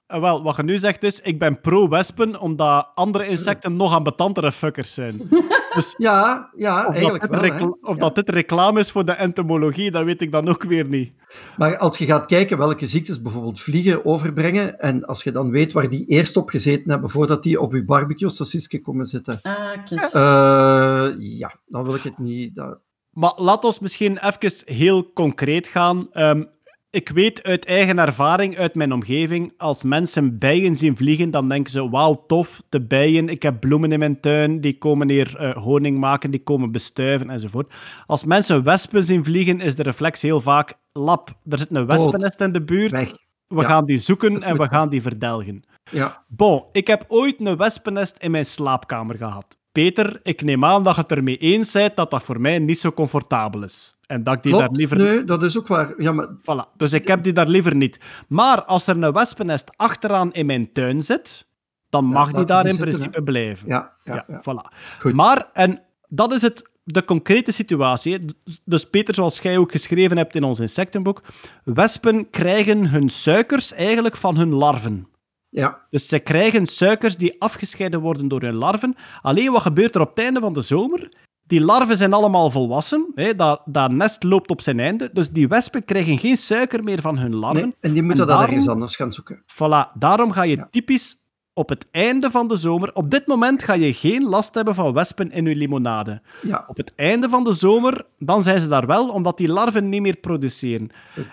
wel, 0.08 0.42
wat 0.42 0.56
je 0.56 0.62
nu 0.62 0.78
zegt 0.78 1.02
is, 1.02 1.20
ik 1.20 1.38
ben 1.38 1.60
pro-wespen, 1.60 2.40
omdat 2.40 2.88
andere 2.94 3.28
insecten 3.28 3.76
nog 3.76 3.92
ambetantere 3.92 4.52
fuckers 4.52 4.94
zijn. 4.94 5.20
Dus 5.74 5.94
Ja, 5.98 6.50
ja 6.56 6.78
of, 6.78 6.84
dat 6.84 6.94
eigenlijk 6.94 7.40
dit, 7.42 7.58
wel. 7.58 7.78
of 7.82 7.94
Ja. 7.94 8.00
dat 8.00 8.14
dit 8.14 8.28
reclame 8.30 8.78
is 8.80 8.90
voor 8.90 9.04
de 9.04 9.12
entomologie, 9.12 9.90
dat 9.90 10.04
weet 10.04 10.20
ik 10.20 10.32
dan 10.32 10.48
ook 10.48 10.62
weer 10.62 10.88
niet. 10.88 11.12
Maar 11.56 11.78
als 11.78 11.98
je 11.98 12.04
gaat 12.04 12.26
kijken 12.26 12.58
welke 12.58 12.86
ziektes 12.86 13.22
bijvoorbeeld 13.22 13.60
vliegen 13.60 14.04
overbrengen, 14.04 14.78
en 14.80 15.04
als 15.04 15.22
je 15.22 15.32
dan 15.32 15.50
weet 15.50 15.72
waar 15.72 15.88
die 15.88 16.06
eerst 16.06 16.36
op 16.36 16.48
gezeten 16.48 16.90
hebben 16.90 17.10
voordat 17.10 17.42
die 17.42 17.60
op 17.60 17.72
je 17.72 17.84
barbecue-sausisje 17.84 18.80
komen 18.80 19.06
zitten, 19.06 19.38
Ah, 19.42 19.84
kies. 19.84 20.12
eh, 20.12 21.08
ja, 21.18 21.54
dan 21.66 21.84
wil 21.84 21.94
ik 21.94 22.02
het 22.02 22.18
niet. 22.18 22.54
Dat... 22.54 22.78
Maar 23.10 23.32
laat 23.36 23.64
ons 23.64 23.78
misschien 23.78 24.18
even 24.26 24.74
heel 24.74 25.12
concreet 25.12 25.66
gaan. 25.66 26.08
Ehm, 26.12 26.44
ik 26.90 27.08
weet 27.08 27.42
uit 27.42 27.64
eigen 27.64 27.98
ervaring, 27.98 28.56
uit 28.58 28.74
mijn 28.74 28.92
omgeving, 28.92 29.52
als 29.56 29.82
mensen 29.82 30.38
bijen 30.38 30.76
zien 30.76 30.96
vliegen, 30.96 31.30
dan 31.30 31.48
denken 31.48 31.72
ze, 31.72 31.88
wauw, 31.90 32.24
tof, 32.26 32.62
de 32.68 32.80
bijen, 32.80 33.28
ik 33.28 33.42
heb 33.42 33.60
bloemen 33.60 33.92
in 33.92 33.98
mijn 33.98 34.20
tuin, 34.20 34.60
die 34.60 34.78
komen 34.78 35.10
hier 35.10 35.36
eh, 35.36 35.56
honing 35.56 35.98
maken, 35.98 36.30
die 36.30 36.42
komen 36.42 36.72
bestuiven, 36.72 37.30
enzovoort. 37.30 37.72
Als 38.06 38.24
mensen 38.24 38.62
wespen 38.64 39.04
zien 39.04 39.24
vliegen, 39.24 39.60
is 39.60 39.76
de 39.76 39.82
reflex 39.82 40.22
heel 40.22 40.40
vaak, 40.40 40.74
lap, 40.92 41.34
er 41.48 41.58
zit 41.58 41.70
een 41.70 41.86
wespennest 41.86 42.40
in 42.40 42.52
de 42.52 42.62
buurt, 42.62 42.90
Weg. 42.90 43.10
we 43.46 43.60
Ja. 43.60 43.68
gaan 43.68 43.84
die 43.84 43.98
zoeken 43.98 44.42
en 44.42 44.56
we 44.56 44.68
gaan 44.74 44.88
die 44.88 45.02
verdelgen. 45.02 45.62
Ja. 45.90 46.24
Bon, 46.28 46.64
ik 46.72 46.86
heb 46.86 47.04
ooit 47.08 47.36
een 47.40 47.56
wespennest 47.56 48.16
in 48.18 48.30
mijn 48.30 48.46
slaapkamer 48.46 49.16
gehad. 49.16 49.58
Peter, 49.72 50.20
ik 50.22 50.42
neem 50.42 50.64
aan 50.64 50.82
dat 50.82 50.94
je 50.94 51.00
het 51.00 51.10
ermee 51.10 51.36
eens 51.36 51.72
bent 51.72 51.96
dat 51.96 52.10
dat 52.10 52.22
voor 52.22 52.40
mij 52.40 52.58
niet 52.58 52.78
zo 52.78 52.92
comfortabel 52.92 53.62
is. 53.62 53.96
En 54.08 54.22
dat 54.22 54.34
ik 54.34 54.42
die 54.42 54.52
Klopt. 54.52 54.66
daar 54.68 54.76
liever... 54.76 54.96
Nee, 54.96 55.24
dat 55.24 55.42
is 55.42 55.58
ook 55.58 55.66
waar. 55.66 55.94
Ja, 56.02 56.12
maar 56.12 56.28
Voilà. 56.40 56.76
Dus 56.76 56.92
ik 56.92 57.06
heb 57.06 57.22
die 57.22 57.32
daar 57.32 57.48
liever 57.48 57.74
niet. 57.74 58.00
Maar 58.28 58.64
als 58.64 58.86
er 58.86 59.02
een 59.02 59.12
wespennest 59.12 59.70
achteraan 59.76 60.32
in 60.32 60.46
mijn 60.46 60.72
tuin 60.72 61.02
zit, 61.02 61.46
dan 61.88 62.04
mag 62.04 62.32
die 62.32 62.44
daar 62.44 62.62
die 62.62 62.72
in 62.72 62.78
zitten, 62.78 62.98
principe 62.98 63.22
blijven. 63.22 63.68
ja, 63.68 63.92
ja, 64.04 64.24
ja. 64.28 64.40
voilà. 64.40 64.74
Goed. 64.98 65.12
Maar, 65.12 65.50
en 65.52 65.82
dat 66.08 66.32
is 66.32 66.42
het, 66.42 66.70
de 66.84 67.04
concrete 67.04 67.52
situatie. 67.52 68.24
Dus 68.64 68.90
Peter, 68.90 69.14
zoals 69.14 69.38
jij 69.38 69.58
ook 69.58 69.70
geschreven 69.70 70.16
hebt 70.16 70.34
in 70.34 70.44
ons 70.44 70.60
insectenboek, 70.60 71.22
wespen 71.64 72.30
krijgen 72.30 72.88
hun 72.88 73.08
suikers 73.08 73.72
eigenlijk 73.72 74.16
van 74.16 74.36
hun 74.36 74.52
larven. 74.52 75.08
Ja, 75.50 75.86
Dus 75.90 76.08
ze 76.08 76.18
krijgen 76.18 76.66
suikers 76.66 77.16
die 77.16 77.40
afgescheiden 77.40 78.00
worden 78.00 78.28
door 78.28 78.40
hun 78.40 78.54
larven. 78.54 78.94
Alleen 79.22 79.52
wat 79.52 79.62
gebeurt 79.62 79.94
er 79.94 80.00
op 80.00 80.08
het 80.08 80.18
einde 80.18 80.40
van 80.40 80.52
de 80.52 80.60
zomer? 80.60 81.12
Die 81.48 81.60
larven 81.60 81.96
zijn 81.96 82.12
allemaal 82.12 82.50
volwassen. 82.50 83.06
Hè? 83.14 83.34
Dat, 83.34 83.60
dat 83.64 83.92
nest 83.92 84.22
loopt 84.22 84.50
op 84.50 84.60
zijn 84.60 84.80
einde. 84.80 85.10
Dus 85.12 85.30
die 85.30 85.48
wespen 85.48 85.84
krijgen 85.84 86.18
geen 86.18 86.36
suiker 86.36 86.82
meer 86.84 87.00
van 87.00 87.18
hun 87.18 87.34
larven. 87.34 87.62
nee, 87.62 87.74
en 87.80 87.92
die 87.92 88.02
moeten 88.02 88.20
En 88.22 88.26
dat 88.26 88.28
daarom- 88.28 88.46
ergens 88.54 88.68
anders 88.68 88.96
gaan 88.96 89.12
zoeken. 89.12 89.42
Voilà, 89.54 89.92
daarom 89.94 90.30
ga 90.32 90.42
je 90.42 90.56
Ja. 90.56 90.68
typisch 90.70 91.16
op 91.52 91.68
het 91.68 91.86
einde 91.90 92.30
van 92.30 92.48
de 92.48 92.56
zomer... 92.56 92.94
Op 92.94 93.10
dit 93.10 93.26
moment 93.26 93.62
ga 93.62 93.72
je 93.74 93.92
geen 93.92 94.22
last 94.28 94.54
hebben 94.54 94.74
van 94.74 94.92
wespen 94.92 95.30
in 95.30 95.44
je 95.44 95.54
limonade. 95.56 96.20
Ja, 96.42 96.64
Op 96.68 96.76
het 96.76 96.92
einde 96.96 97.28
van 97.28 97.44
de 97.44 97.52
zomer, 97.52 98.06
dan 98.18 98.42
zijn 98.42 98.60
ze 98.60 98.68
daar 98.68 98.86
wel, 98.86 99.08
omdat 99.08 99.36
die 99.36 99.48
larven 99.48 99.88
niet 99.88 100.00
meer 100.02 100.16
produceren. 100.16 100.90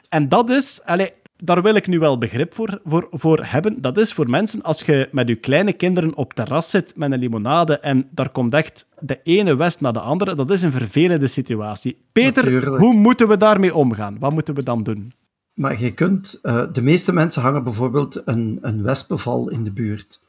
En 0.09 0.29
dat 0.29 0.49
is... 0.49 0.81
Allee, 0.85 1.09
daar 1.37 1.61
wil 1.61 1.75
ik 1.75 1.87
nu 1.87 1.99
wel 1.99 2.17
begrip 2.17 2.53
voor, 2.53 2.79
voor, 2.85 3.07
voor 3.11 3.45
hebben. 3.45 3.81
Dat 3.81 3.97
is 3.97 4.13
voor 4.13 4.29
mensen, 4.29 4.61
als 4.61 4.81
je 4.81 5.09
met 5.11 5.27
je 5.27 5.35
kleine 5.35 5.73
kinderen 5.73 6.15
op 6.15 6.33
terras 6.33 6.69
zit 6.69 6.93
met 6.95 7.11
een 7.11 7.19
limonade 7.19 7.79
en 7.79 8.07
daar 8.11 8.29
komt 8.29 8.53
echt 8.53 8.87
de 8.99 9.19
ene 9.23 9.55
west 9.55 9.81
naar 9.81 9.93
de 9.93 9.99
andere, 9.99 10.35
dat 10.35 10.49
is 10.49 10.61
een 10.61 10.71
vervelende 10.71 11.27
situatie. 11.27 11.97
Peter, 12.11 12.43
Natuurlijk. 12.43 12.77
hoe 12.81 12.95
moeten 12.95 13.27
we 13.27 13.37
daarmee 13.37 13.75
omgaan? 13.75 14.19
Wat 14.19 14.33
moeten 14.33 14.55
we 14.55 14.63
dan 14.63 14.83
doen? 14.83 15.13
maar 15.53 15.81
je 15.81 15.93
kunt... 15.93 16.39
eh, 16.41 16.63
de 16.71 16.81
meeste 16.81 17.13
mensen 17.13 17.41
hangen 17.41 17.63
bijvoorbeeld 17.63 18.21
een, 18.25 18.57
een 18.61 18.83
wespenval 18.83 19.49
in 19.49 19.63
de 19.63 19.71
buurt. 19.71 20.21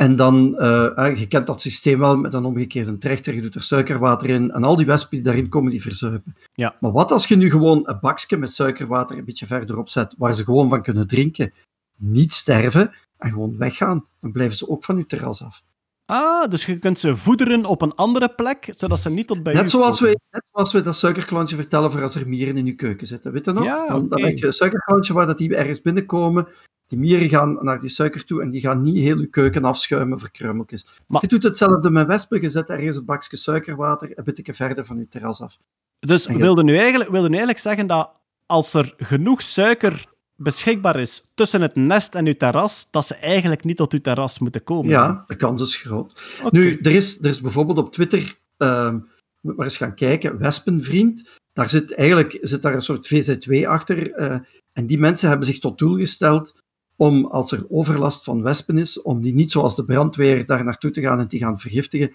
En 0.00 0.16
dan, 0.16 0.58
eh, 0.58 1.16
je 1.18 1.26
kent 1.26 1.46
dat 1.46 1.60
systeem 1.60 1.98
wel 1.98 2.16
met 2.16 2.34
een 2.34 2.44
omgekeerde 2.44 2.98
trechter, 2.98 3.34
je 3.34 3.40
doet 3.40 3.54
er 3.54 3.62
suikerwater 3.62 4.28
in 4.28 4.50
en 4.50 4.64
al 4.64 4.76
die 4.76 4.86
wespen 4.86 5.10
die 5.10 5.22
daarin 5.22 5.48
komen, 5.48 5.70
die 5.70 5.82
verzuipen. 5.82 6.36
Ja. 6.54 6.76
Maar 6.80 6.92
wat 6.92 7.12
als 7.12 7.26
je 7.26 7.36
nu 7.36 7.50
gewoon 7.50 7.82
een 7.84 7.98
bakje 8.00 8.36
met 8.36 8.52
suikerwater 8.52 9.18
een 9.18 9.24
beetje 9.24 9.46
verderop 9.46 9.88
zet, 9.88 10.14
waar 10.18 10.34
ze 10.34 10.44
gewoon 10.44 10.68
van 10.68 10.82
kunnen 10.82 11.06
drinken, 11.06 11.52
niet 11.96 12.32
sterven 12.32 12.94
en 13.18 13.30
gewoon 13.30 13.56
weggaan? 13.58 14.06
Dan 14.20 14.32
blijven 14.32 14.56
ze 14.56 14.68
ook 14.68 14.84
van 14.84 14.96
je 14.96 15.06
terras 15.06 15.44
af. 15.44 15.62
Ah, 16.10 16.50
dus 16.50 16.66
je 16.66 16.78
kunt 16.78 16.98
ze 16.98 17.16
voederen 17.16 17.64
op 17.64 17.82
een 17.82 17.94
andere 17.94 18.28
plek, 18.34 18.68
zodat 18.76 18.98
ze 19.00 19.10
niet 19.10 19.26
tot 19.26 19.42
bij 19.42 19.52
u 19.52 19.56
Net 19.56 19.70
zoals, 19.70 19.98
komen. 19.98 20.14
we, 20.14 20.20
net 20.30 20.42
zoals 20.52 20.72
we 20.72 20.80
dat 20.80 20.96
suikerklontje 20.96 21.56
vertellen 21.56 21.90
voor 21.92 22.02
als 22.02 22.14
er 22.14 22.28
mieren 22.28 22.56
in 22.56 22.66
je 22.66 22.74
keuken 22.74 23.06
zitten. 23.06 23.32
Weet 23.32 23.44
je 23.44 23.52
nog? 23.52 23.64
Ja, 23.64 23.86
dan, 23.88 24.08
dan 24.08 24.18
oké. 24.18 24.26
heb 24.28 24.38
je 24.38 24.46
een 24.46 24.52
suikerklontje 24.52 25.12
waar 25.12 25.26
dat 25.26 25.38
die 25.38 25.56
ergens 25.56 25.80
binnenkomen. 25.82 26.48
Die 26.86 26.98
mieren 26.98 27.28
gaan 27.28 27.58
naar 27.60 27.80
die 27.80 27.88
suiker 27.88 28.24
toe 28.24 28.42
en 28.42 28.50
die 28.50 28.60
gaan 28.60 28.82
niet 28.82 28.96
heel 28.96 29.18
je 29.20 29.26
keuken 29.26 29.64
afschuimen 29.64 30.18
voor 30.20 30.30
krummeltjes. 30.30 30.86
Maar- 31.06 31.20
Je 31.22 31.28
doet 31.28 31.42
hetzelfde 31.42 31.90
met 31.90 32.06
wespen. 32.06 32.40
Je 32.40 32.50
zet 32.50 32.68
ergens 32.68 32.96
een 32.96 33.04
bakje 33.04 33.36
suikerwater 33.36 34.12
een 34.14 34.24
beetje 34.24 34.54
verder 34.54 34.84
van 34.84 34.98
je 34.98 35.08
terras 35.08 35.40
af. 35.40 35.58
Dus 35.98 36.24
je- 36.24 36.36
wilde 36.36 36.62
nu, 36.62 36.76
eigenlijk, 36.78 37.10
wilde 37.10 37.28
nu 37.28 37.36
eigenlijk 37.36 37.64
zeggen 37.64 37.86
dat 37.86 38.10
als 38.46 38.74
er 38.74 38.94
genoeg 38.96 39.42
suiker 39.42 40.06
beschikbaar 40.42 41.00
is 41.00 41.24
tussen 41.34 41.62
het 41.62 41.74
nest 41.74 42.14
en 42.14 42.26
uw 42.26 42.36
terras, 42.36 42.88
dat 42.90 43.06
ze 43.06 43.14
eigenlijk 43.14 43.64
niet 43.64 43.76
tot 43.76 43.92
uw 43.92 44.00
terras 44.00 44.38
moeten 44.38 44.64
komen. 44.64 44.90
Ja, 44.90 45.24
de 45.26 45.36
kans 45.36 45.62
is 45.62 45.74
groot. 45.74 46.22
Nu, 46.50 46.78
er 46.82 46.92
is, 46.92 47.18
er 47.18 47.28
is 47.28 47.40
bijvoorbeeld 47.40 47.78
op 47.78 47.92
Twitter, 47.92 48.36
ehm 48.56 48.98
moet 49.40 49.56
maar 49.56 49.66
eens 49.66 49.76
gaan 49.76 49.94
kijken, 49.94 50.38
Wespenvriend. 50.38 51.28
Daar 51.52 51.68
zit 51.68 51.94
eigenlijk 51.94 52.38
zit 52.42 52.62
daar 52.62 52.74
een 52.74 52.80
soort 52.80 53.06
VZW 53.06 53.66
achter. 53.66 54.12
eh, 54.12 54.38
en 54.72 54.86
die 54.86 54.98
mensen 54.98 55.28
hebben 55.28 55.46
zich 55.46 55.58
tot 55.58 55.78
doel 55.78 55.96
gesteld 55.96 56.54
om, 56.96 57.24
als 57.24 57.52
er 57.52 57.66
overlast 57.68 58.24
van 58.24 58.42
wespen 58.42 58.78
is, 58.78 59.02
om 59.02 59.22
die 59.22 59.34
niet 59.34 59.50
zoals 59.50 59.76
de 59.76 59.84
brandweer 59.84 60.46
daar 60.46 60.64
naartoe 60.64 60.90
te 60.90 61.00
gaan 61.00 61.18
en 61.18 61.26
die 61.26 61.40
gaan 61.40 61.60
vergiftigen. 61.60 62.12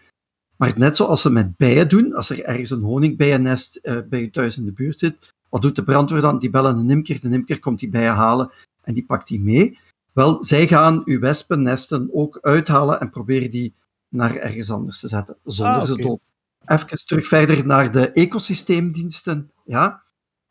Maar 0.58 0.74
net 0.78 0.96
zoals 0.96 1.22
ze 1.22 1.30
met 1.30 1.58
bijen 1.58 1.90
doen, 1.90 2.14
als 2.14 2.30
er 2.30 2.44
ergens 2.44 2.70
een 2.70 2.82
honigbijennest 2.82 3.76
eh, 3.76 3.98
bij 4.10 4.22
je 4.22 4.30
thuis 4.30 4.58
in 4.58 4.66
de 4.66 4.74
buurt 4.74 5.00
zit, 5.00 5.34
wat 5.56 5.64
doet 5.64 5.76
de 5.76 5.84
brandweer 5.84 6.22
dan? 6.22 6.40
Die 6.40 6.50
bellen 6.50 6.78
een 6.78 6.90
imker, 6.90 7.22
de 7.22 7.30
imker 7.30 7.60
komt 7.60 7.80
die 7.80 7.90
bijen 7.90 8.14
halen 8.14 8.52
en 8.82 8.94
die 8.94 9.06
pakt 9.06 9.28
die 9.28 9.40
mee. 9.40 9.80
Wel, 10.14 10.44
zij 10.44 10.68
gaan 10.68 11.02
uw 11.06 11.20
wespennesten 11.20 12.10
ook 12.14 12.40
uithalen 12.42 13.00
en 13.00 13.10
proberen 13.10 13.52
die 13.52 13.76
naar 14.10 14.36
ergens 14.36 14.72
anders 14.72 15.00
te 15.00 15.08
zetten, 15.08 15.38
zonder 15.44 15.76
Ah, 15.76 15.86
ze 15.86 15.96
dood. 15.96 16.20
Even 16.66 17.06
terug 17.06 17.28
verder 17.28 17.66
naar 17.66 17.92
de 17.92 18.12
ecosysteemdiensten. 18.12 19.52
Ja? 19.66 20.04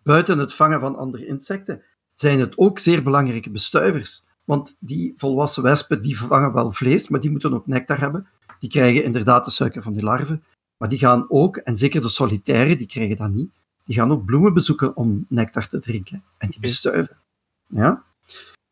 Buiten 0.02 0.38
het 0.38 0.54
vangen 0.54 0.80
van 0.80 0.96
andere 0.96 1.26
insecten 1.26 1.82
zijn 2.14 2.40
het 2.40 2.58
ook 2.58 2.78
zeer 2.78 3.02
belangrijke 3.02 3.50
bestuivers. 3.50 4.26
Want 4.44 4.76
die 4.80 5.12
volwassen 5.16 5.62
wespen 5.62 6.02
die 6.02 6.18
vangen 6.18 6.52
wel 6.52 6.72
vlees, 6.72 7.08
maar 7.08 7.20
die 7.20 7.30
moeten 7.30 7.54
ook 7.54 7.66
nectar 7.66 8.00
hebben. 8.00 8.26
Die 8.58 8.70
krijgen 8.70 9.04
inderdaad 9.04 9.44
de 9.44 9.50
suiker 9.50 9.82
van 9.82 9.92
die 9.92 10.02
larven. 10.02 10.44
Maar 10.76 10.88
die 10.88 10.98
gaan 10.98 11.26
ook, 11.28 11.56
en 11.56 11.76
zeker 11.76 12.00
de 12.00 12.08
solitaire, 12.08 12.76
die 12.76 12.86
krijgen 12.86 13.16
dat 13.16 13.30
niet, 13.30 13.50
die 13.84 13.94
gaan 13.94 14.12
ook 14.12 14.24
bloemen 14.24 14.54
bezoeken 14.54 14.96
om 14.96 15.26
nectar 15.28 15.68
te 15.68 15.78
drinken. 15.78 16.22
En 16.38 16.48
die 16.50 16.60
bestuiven. 16.60 17.16
Ja? 17.66 18.02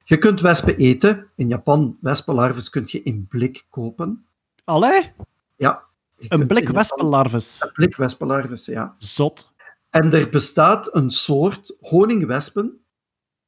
Je 0.04 0.18
kunt 0.18 0.40
wespen 0.40 0.76
eten. 0.76 1.26
In 1.36 1.48
Japan, 1.48 1.96
wespenlarven 2.00 2.70
kun 2.70 2.82
je 2.86 3.02
in 3.02 3.26
blik 3.28 3.66
kopen. 3.70 4.24
Allee, 4.64 5.12
Ja. 5.56 5.82
Een 6.28 6.46
blik 6.46 6.68
wespenlarves. 6.68 7.60
Een 7.62 7.72
blik 7.72 7.96
wespenlarven, 7.96 8.72
ja. 8.72 8.94
Zot. 8.98 9.52
En 9.90 10.12
er 10.12 10.28
bestaat 10.28 10.94
een 10.94 11.10
soort 11.10 11.76
honingwespen 11.80 12.80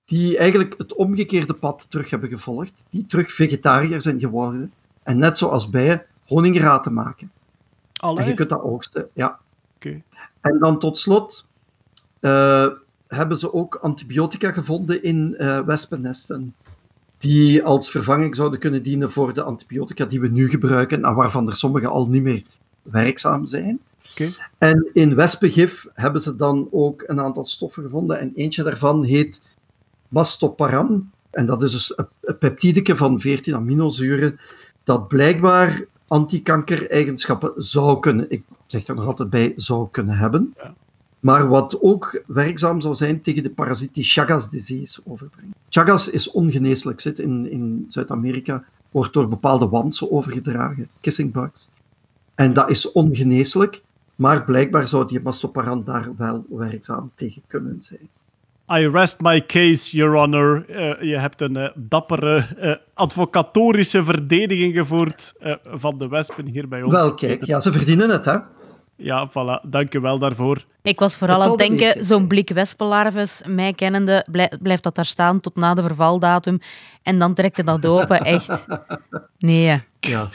die 0.04 0.38
eigenlijk 0.38 0.74
het 0.78 0.94
omgekeerde 0.94 1.54
pad 1.54 1.90
terug 1.90 2.10
hebben 2.10 2.28
gevolgd, 2.28 2.84
die 2.90 3.06
terug 3.06 3.32
vegetariër 3.32 4.00
zijn 4.00 4.20
geworden 4.20 4.72
en 5.02 5.18
net 5.18 5.38
zoals 5.38 5.70
bijen 5.70 6.06
honingraten 6.26 6.92
maken. 6.92 7.32
En 7.92 8.08
Allee. 8.08 8.26
je 8.26 8.34
kunt 8.34 8.48
dat 8.48 8.60
oogsten, 8.62 9.08
ja. 9.12 9.40
Oké. 9.74 10.02
En 10.40 10.58
dan 10.58 10.78
tot 10.78 10.98
slot 10.98 11.48
eh, 12.24 12.66
hebben 13.06 13.36
ze 13.36 13.52
ook 13.52 13.74
antibiotica 13.74 14.52
gevonden 14.52 15.02
in 15.02 15.36
eh, 15.36 15.60
wespennesten, 15.60 16.54
die 17.18 17.62
als 17.64 17.90
vervanging 17.90 18.36
zouden 18.36 18.58
kunnen 18.58 18.82
dienen 18.82 19.10
voor 19.10 19.34
de 19.34 19.42
antibiotica 19.42 20.04
die 20.04 20.20
we 20.20 20.28
nu 20.28 20.48
gebruiken 20.48 21.04
en 21.04 21.14
waarvan 21.14 21.48
er 21.48 21.56
sommige 21.56 21.86
al 21.86 22.06
niet 22.08 22.22
meer 22.22 22.42
werkzaam 22.82 23.46
zijn. 23.46 23.80
Oké. 24.10 24.30
En 24.58 24.90
in 24.92 25.14
wespengif 25.14 25.86
hebben 25.94 26.20
ze 26.22 26.36
dan 26.36 26.68
ook 26.70 27.04
een 27.06 27.20
aantal 27.20 27.44
stoffen 27.44 27.82
gevonden 27.82 28.18
en 28.18 28.32
eentje 28.34 28.62
daarvan 28.62 29.04
heet 29.04 29.40
mastoparan. 30.08 31.10
En 31.30 31.46
dat 31.46 31.62
is 31.62 31.72
dus 31.72 31.98
een- 32.20 32.38
peptideke 32.38 32.96
van 32.96 33.20
14 33.20 33.54
aminozuren 33.54 34.40
dat 34.84 35.08
blijkbaar 35.08 35.84
antikanker-eigenschappen 36.06 37.52
zou 37.56 38.00
kunnen, 38.00 38.26
ik 38.28 38.42
zeg 38.66 38.86
er 38.86 38.94
nog 38.94 39.06
altijd 39.06 39.30
bij, 39.30 39.52
zou 39.56 39.88
kunnen 39.90 40.16
hebben. 40.16 40.54
Maar 41.24 41.48
wat 41.48 41.78
ook 41.80 42.22
werkzaam 42.26 42.80
zou 42.80 42.94
zijn 42.94 43.20
tegen 43.20 43.42
de 43.42 43.50
parasiet 43.50 43.94
die 43.94 44.04
Chagas 44.04 44.50
disease 44.50 45.00
overbrengt. 45.04 45.56
Chagas 45.68 46.10
is 46.10 46.30
ongeneeslijk, 46.30 47.00
zit 47.00 47.18
in, 47.18 47.50
in 47.50 47.84
Zuid-Amerika, 47.88 48.64
wordt 48.90 49.12
door 49.12 49.28
bepaalde 49.28 49.68
wansen 49.68 50.10
overgedragen, 50.10 50.88
kissing 51.00 51.32
bugs. 51.32 51.68
En 52.34 52.52
dat 52.52 52.70
is 52.70 52.92
ongeneeslijk, 52.92 53.82
maar 54.14 54.44
blijkbaar 54.44 54.88
zou 54.88 55.06
die 55.06 55.20
mastoparan 55.20 55.84
daar 55.84 56.08
wel 56.16 56.44
werkzaam 56.48 57.10
tegen 57.14 57.42
kunnen 57.46 57.76
zijn. 57.82 58.08
I 58.72 58.88
rest 58.88 59.20
my 59.20 59.46
case, 59.46 59.96
Your 59.96 60.16
Honor. 60.16 60.64
Eh, 60.68 61.02
je 61.08 61.18
hebt 61.18 61.40
een 61.40 61.56
eh, 61.56 61.70
dappere 61.74 62.46
eh, 62.58 62.74
advocatorische 62.94 64.04
verdediging 64.04 64.74
gevoerd 64.74 65.34
van 65.64 65.98
de 65.98 66.08
wespen 66.08 66.46
hier 66.46 66.68
bij 66.68 66.82
ons. 66.82 66.92
Wel, 66.92 67.14
kijk, 67.14 67.44
ja, 67.44 67.60
ze 67.60 67.72
verdienen 67.72 68.10
het, 68.10 68.24
hè. 68.24 68.38
Ja, 68.96 69.28
voilà. 69.30 69.68
Dank 69.68 69.94
u 69.94 70.00
wel 70.00 70.18
daarvoor. 70.18 70.64
Ik 70.82 70.98
was 70.98 71.14
vooral 71.16 71.36
Het 71.40 71.44
aan 71.44 71.50
het 71.50 71.78
denken, 71.78 72.04
zo'n 72.04 72.26
blik 72.26 72.50
wespenlarves, 72.50 73.42
mij 73.46 73.72
kennende, 73.72 74.26
blij- 74.30 74.52
blijft 74.62 74.82
dat 74.82 74.94
daar 74.94 75.06
staan 75.06 75.40
tot 75.40 75.56
na 75.56 75.74
de 75.74 75.82
vervaldatum. 75.82 76.58
En 77.02 77.18
dan 77.18 77.34
trekt 77.34 77.56
het 77.56 77.66
dat 77.66 77.86
open, 77.86 78.20
echt. 78.34 78.66
Nee. 79.38 79.82
Ja, 80.00 80.28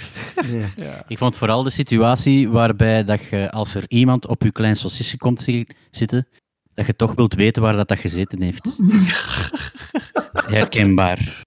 nee. 0.52 0.66
Ik 1.08 1.18
vond 1.18 1.36
vooral 1.36 1.64
de 1.64 1.70
situatie 1.70 2.50
waarbij 2.50 3.04
dat 3.06 3.24
je, 3.30 3.52
als 3.52 3.76
er 3.76 3.84
iemand 3.88 4.28
op 4.28 4.44
je 4.44 4.52
klein 4.52 4.76
sausje 4.76 5.18
komt 5.18 5.42
zi- 5.42 5.66
zitten, 5.92 6.28
dat 6.74 6.86
je 6.86 6.96
toch 6.96 7.14
wilt 7.16 7.34
weten 7.34 7.62
waar 7.62 7.76
dat, 7.76 7.88
dat 7.88 8.00
gezeten 8.00 8.42
heeft. 8.42 8.70
Herkenbaar. 10.58 11.42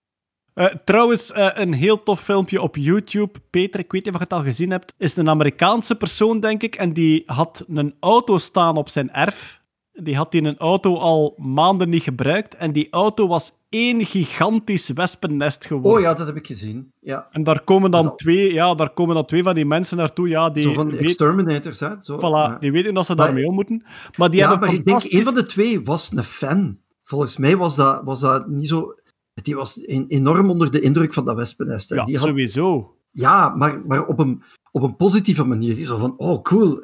Eh, 0.54 0.66
trouwens, 0.84 1.32
eh, 1.32 1.48
een 1.54 1.72
heel 1.72 2.02
tof 2.02 2.20
filmpje 2.20 2.62
op 2.62 2.76
YouTube. 2.76 3.32
Peter, 3.50 3.80
ik 3.80 3.92
weet 3.92 4.04
niet 4.04 4.14
of 4.14 4.20
je 4.20 4.26
het 4.26 4.32
al 4.38 4.42
gezien 4.44 4.70
hebt. 4.70 4.94
Is 4.98 5.16
een 5.16 5.28
Amerikaanse 5.28 5.94
persoon, 5.96 6.40
denk 6.40 6.62
ik. 6.62 6.74
En 6.74 6.92
die 6.92 7.22
had 7.26 7.64
een 7.68 7.94
auto 8.00 8.38
staan 8.38 8.76
op 8.76 8.88
zijn 8.88 9.10
erf. 9.12 9.60
die 9.94 10.16
had 10.16 10.34
in 10.34 10.44
een 10.44 10.58
auto 10.58 10.96
al 10.96 11.34
maanden 11.36 11.88
niet 11.88 12.02
gebruikt. 12.02 12.54
En 12.54 12.72
die 12.72 12.88
auto 12.90 13.26
was 13.28 13.52
één 13.68 14.04
gigantisch 14.04 14.88
wespennest 14.88 15.66
geworden. 15.66 15.92
Oh 15.92 16.00
ja, 16.00 16.14
dat 16.14 16.26
heb 16.26 16.36
ik 16.36 16.46
gezien. 16.46 16.92
Ja. 17.00 17.28
En 17.30 17.42
daar 17.44 17.60
komen 17.64 17.90
dan 17.90 18.16
twee, 18.16 18.52
ja, 18.52 18.74
daar 18.74 18.90
komen 18.90 19.14
dan 19.14 19.24
twee 19.24 19.42
van 19.42 19.54
die 19.54 19.66
mensen 19.66 19.96
naartoe. 19.96 20.28
Ja, 20.28 20.50
die 20.50 20.62
Zo 20.62 20.72
van 20.72 20.84
de 20.84 20.90
weten- 20.90 21.06
exterminators, 21.06 21.80
hè? 21.80 21.88
Zo, 21.98 22.16
Voilà, 22.16 22.20
ja. 22.20 22.56
die 22.60 22.72
weten 22.72 22.94
dat 22.94 23.06
ze 23.06 23.14
Maar- 23.14 23.26
daarmee 23.26 23.46
om 23.46 23.54
moeten. 23.54 23.84
Maar 24.16 24.30
die 24.30 24.40
ja, 24.40 24.50
hebben 24.50 24.68
maar 24.68 24.76
ik 24.78 24.84
denk, 24.84 25.02
een 25.04 25.22
van 25.22 25.34
de 25.34 25.46
twee 25.46 25.82
was 25.84 26.12
een 26.12 26.24
fan. 26.24 26.78
Volgens 27.04 27.36
mij 27.36 27.56
was 27.56 27.76
dat, 27.76 28.00
was 28.04 28.20
dat 28.20 28.46
niet 28.48 28.68
zo... 28.68 28.94
Die 29.34 29.56
was 29.56 29.80
en- 29.84 30.06
enorm 30.08 30.50
onder 30.50 30.70
de 30.70 30.80
indruk 30.80 31.12
van 31.14 31.24
dat 31.24 31.36
wespennest. 31.36 31.88
hè. 31.88 31.94
Ja, 31.96 32.04
die 32.04 32.16
had, 32.18 32.26
sowieso. 32.28 32.96
ja 33.10 33.48
maar, 33.48 33.80
maar 33.86 34.06
op, 34.06 34.18
een, 34.18 34.42
op 34.70 34.82
een 34.82 34.96
positieve 34.96 35.44
manier. 35.44 35.86
Zo 35.86 35.98
van, 35.98 36.18
oh, 36.18 36.42
cool. 36.42 36.80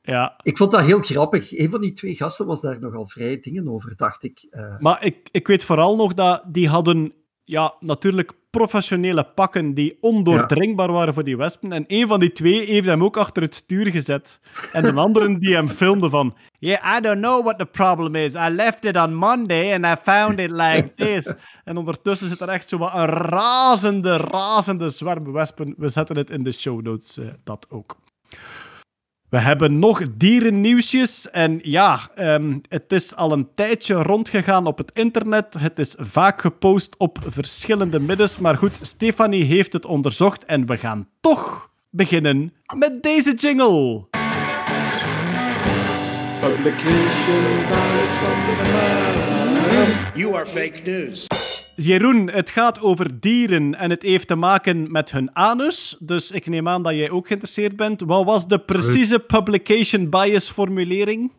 Ja. 0.00 0.40
Ik 0.42 0.56
vond 0.56 0.70
dat 0.70 0.80
heel 0.80 1.00
grappig. 1.00 1.58
Een 1.58 1.70
van 1.70 1.80
die 1.80 1.92
twee 1.92 2.14
gasten 2.16 2.46
was 2.46 2.60
daar 2.60 2.80
nogal 2.80 3.06
vrij 3.06 3.40
dingen 3.40 3.68
over, 3.68 3.96
dacht 3.96 4.22
ik. 4.22 4.46
Eh, 4.50 4.78
Maar 4.78 5.04
ik, 5.04 5.28
ik 5.30 5.46
weet 5.46 5.64
vooral 5.64 5.96
nog 5.96 6.14
dat 6.14 6.42
die 6.52 6.68
hadden 6.68 7.12
ja, 7.44 7.74
natuurlijk 7.80 8.32
professionele 8.50 9.24
pakken 9.24 9.74
die 9.74 9.98
ondoordringbaar 10.00 10.92
waren 10.92 11.14
voor 11.14 11.24
die 11.24 11.36
wespen. 11.36 11.72
En 11.72 11.84
een 11.86 12.06
van 12.06 12.20
die 12.20 12.32
twee 12.32 12.66
heeft 12.66 12.86
hem 12.86 13.04
ook 13.04 13.16
achter 13.16 13.42
het 13.42 13.54
stuur 13.54 13.86
gezet. 13.86 14.40
En 14.72 14.84
een 14.84 14.98
andere 14.98 15.38
die 15.38 15.54
hem 15.54 15.68
filmde 15.68 16.08
van... 16.08 16.36
Yeah, 16.58 16.96
I 16.96 17.00
don't 17.00 17.20
know 17.20 17.42
what 17.42 17.58
the 17.58 17.66
problem 17.66 18.14
is. 18.14 18.34
I 18.34 18.48
left 18.48 18.84
it 18.84 18.96
on 18.96 19.14
Monday 19.14 19.74
and 19.74 19.84
I 19.84 20.02
found 20.02 20.38
it 20.38 20.50
like 20.50 20.92
this. 20.96 21.34
En 21.64 21.76
ondertussen 21.76 22.28
zit 22.28 22.40
er 22.40 22.48
echt 22.48 22.68
zo 22.68 22.78
een 22.80 23.06
razende, 23.06 24.16
razende 24.16 24.88
zwerm 24.88 25.32
wespen. 25.32 25.74
We 25.76 25.88
zetten 25.88 26.16
het 26.16 26.30
in 26.30 26.42
de 26.42 26.52
show 26.52 26.82
notes, 26.82 27.18
eh, 27.18 27.26
dat 27.44 27.66
ook. 27.70 27.96
We 29.34 29.40
hebben 29.40 29.78
nog 29.78 30.02
dierennieuwsjes. 30.16 31.30
En 31.30 31.60
ja, 31.62 32.00
ehm, 32.14 32.58
het 32.68 32.92
is 32.92 33.16
al 33.16 33.32
een 33.32 33.48
tijdje 33.54 33.94
rondgegaan 33.94 34.66
op 34.66 34.78
het 34.78 34.90
internet. 34.92 35.54
Het 35.58 35.78
is 35.78 35.94
vaak 35.98 36.40
gepost 36.40 36.94
op 36.96 37.18
verschillende 37.28 38.00
middels. 38.00 38.38
Maar 38.38 38.56
goed, 38.56 38.78
Stefanie 38.82 39.44
heeft 39.44 39.72
het 39.72 39.86
onderzocht. 39.86 40.44
En 40.44 40.66
we 40.66 40.76
gaan 40.76 41.08
toch 41.20 41.70
beginnen 41.90 42.52
met 42.76 43.02
deze 43.02 43.34
jingle. 43.34 44.06
Publication. 46.40 47.44
You 50.14 50.34
are 50.34 50.46
fake 50.46 50.80
news. 50.84 51.26
Jeroen, 51.76 52.30
het 52.30 52.50
gaat 52.50 52.80
over 52.80 53.20
dieren 53.20 53.74
en 53.74 53.90
het 53.90 54.02
heeft 54.02 54.28
te 54.28 54.34
maken 54.34 54.92
met 54.92 55.10
hun 55.10 55.36
anus. 55.36 55.96
Dus 56.00 56.30
ik 56.30 56.46
neem 56.46 56.68
aan 56.68 56.82
dat 56.82 56.94
jij 56.94 57.10
ook 57.10 57.26
geïnteresseerd 57.26 57.76
bent. 57.76 58.00
Wat 58.00 58.24
was 58.24 58.48
de 58.48 58.58
precieze 58.58 59.18
publication 59.18 60.10
bias 60.10 60.50
formulering? 60.50 61.32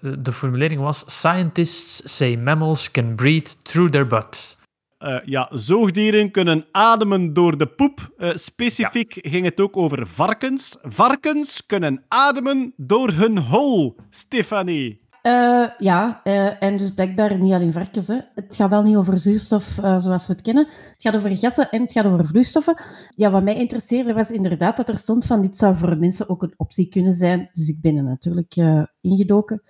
De, 0.00 0.22
de 0.22 0.32
formulering 0.32 0.80
was: 0.80 1.04
Scientists 1.06 2.16
say 2.16 2.36
mammals 2.36 2.90
can 2.90 3.14
breathe 3.14 3.50
through 3.62 3.92
their 3.92 4.06
butt. 4.06 4.56
Eh, 4.98 5.16
ja, 5.24 5.48
zoogdieren 5.52 6.30
kunnen 6.30 6.64
ademen 6.70 7.32
door 7.32 7.58
de 7.58 7.66
poep. 7.66 8.12
Eh, 8.16 8.30
specifiek 8.34 9.18
ging 9.20 9.44
het 9.44 9.60
ook 9.60 9.76
over 9.76 10.06
varkens. 10.06 10.76
Varkens 10.82 11.66
kunnen 11.66 12.04
ademen 12.08 12.72
door 12.76 13.10
hun 13.10 13.38
hol, 13.38 13.96
Stefanie. 14.10 15.00
Eh, 15.24 15.64
ja, 15.78 16.20
eh, 16.24 16.62
en 16.62 16.76
dus 16.76 16.90
blijkbaar 16.90 17.38
niet 17.38 17.52
alleen 17.52 17.72
varkens. 17.72 18.08
Hè. 18.08 18.18
Het 18.34 18.54
gaat 18.56 18.70
wel 18.70 18.82
niet 18.82 18.96
over 18.96 19.18
zuurstof 19.18 19.78
eh, 19.78 19.98
zoals 19.98 20.26
we 20.26 20.32
het 20.32 20.42
kennen. 20.42 20.64
Het 20.64 21.02
gaat 21.02 21.16
over 21.16 21.36
gassen 21.36 21.70
en 21.70 21.82
het 21.82 21.92
gaat 21.92 22.04
over 22.04 22.26
vloeistoffen. 22.26 22.82
Ja, 23.08 23.30
wat 23.30 23.42
mij 23.42 23.54
interesseerde 23.54 24.12
was 24.12 24.30
inderdaad 24.30 24.76
dat 24.76 24.88
er 24.88 24.98
stond 24.98 25.26
van 25.26 25.42
dit 25.42 25.56
zou 25.56 25.74
voor 25.74 25.98
mensen 25.98 26.28
ook 26.28 26.42
een 26.42 26.54
optie 26.56 26.88
kunnen 26.88 27.12
zijn. 27.12 27.48
Dus 27.52 27.68
ik 27.68 27.80
ben 27.80 27.96
er 27.96 28.02
natuurlijk 28.02 28.56
ingedoken. 29.00 29.62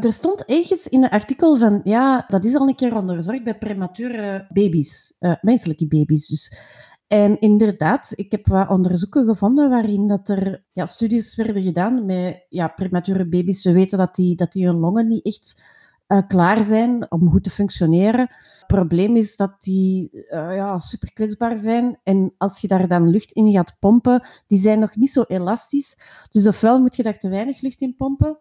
Er 0.00 0.12
stond 0.12 0.44
ergens 0.44 0.88
in 0.88 1.02
een 1.02 1.10
artikel 1.10 1.56
van, 1.56 1.80
ja, 1.84 2.24
dat 2.28 2.44
is 2.44 2.54
al 2.54 2.68
een 2.68 2.74
keer 2.74 2.96
onderzocht 2.96 3.44
bij 3.44 3.58
premature 3.58 4.46
baby's, 4.52 5.14
menselijke 5.40 5.86
baby's 5.86 6.26
dus. 6.26 6.52
En 7.06 7.40
inderdaad, 7.40 8.12
ik 8.14 8.30
heb 8.30 8.46
wat 8.46 8.68
onderzoeken 8.68 9.26
gevonden 9.26 9.70
waarin 9.70 10.06
dat 10.06 10.28
er 10.28 10.64
ja, 10.72 10.86
studies 10.86 11.36
werden 11.36 11.62
gedaan 11.62 12.06
met 12.06 12.46
ja, 12.48 12.68
premature 12.68 13.28
baby's. 13.28 13.64
We 13.64 13.72
weten 13.72 13.98
dat 13.98 14.14
die, 14.14 14.36
dat 14.36 14.52
die 14.52 14.66
hun 14.66 14.78
longen 14.78 15.08
niet 15.08 15.24
echt 15.24 15.62
eh, 16.06 16.18
klaar 16.26 16.64
zijn 16.64 17.10
om 17.10 17.30
goed 17.30 17.44
te 17.44 17.50
functioneren. 17.50 18.20
Het 18.20 18.66
probleem 18.66 19.16
is 19.16 19.36
dat 19.36 19.62
die 19.62 20.10
eh, 20.28 20.54
ja, 20.54 20.78
super 20.78 21.12
kwetsbaar 21.12 21.56
zijn. 21.56 22.00
En 22.02 22.34
als 22.38 22.60
je 22.60 22.68
daar 22.68 22.88
dan 22.88 23.08
lucht 23.08 23.32
in 23.32 23.52
gaat 23.52 23.76
pompen, 23.78 24.26
die 24.46 24.58
zijn 24.58 24.78
nog 24.78 24.96
niet 24.96 25.10
zo 25.10 25.22
elastisch. 25.26 25.96
Dus 26.30 26.46
ofwel 26.46 26.80
moet 26.80 26.96
je 26.96 27.02
daar 27.02 27.18
te 27.18 27.28
weinig 27.28 27.60
lucht 27.60 27.80
in 27.80 27.96
pompen, 27.96 28.38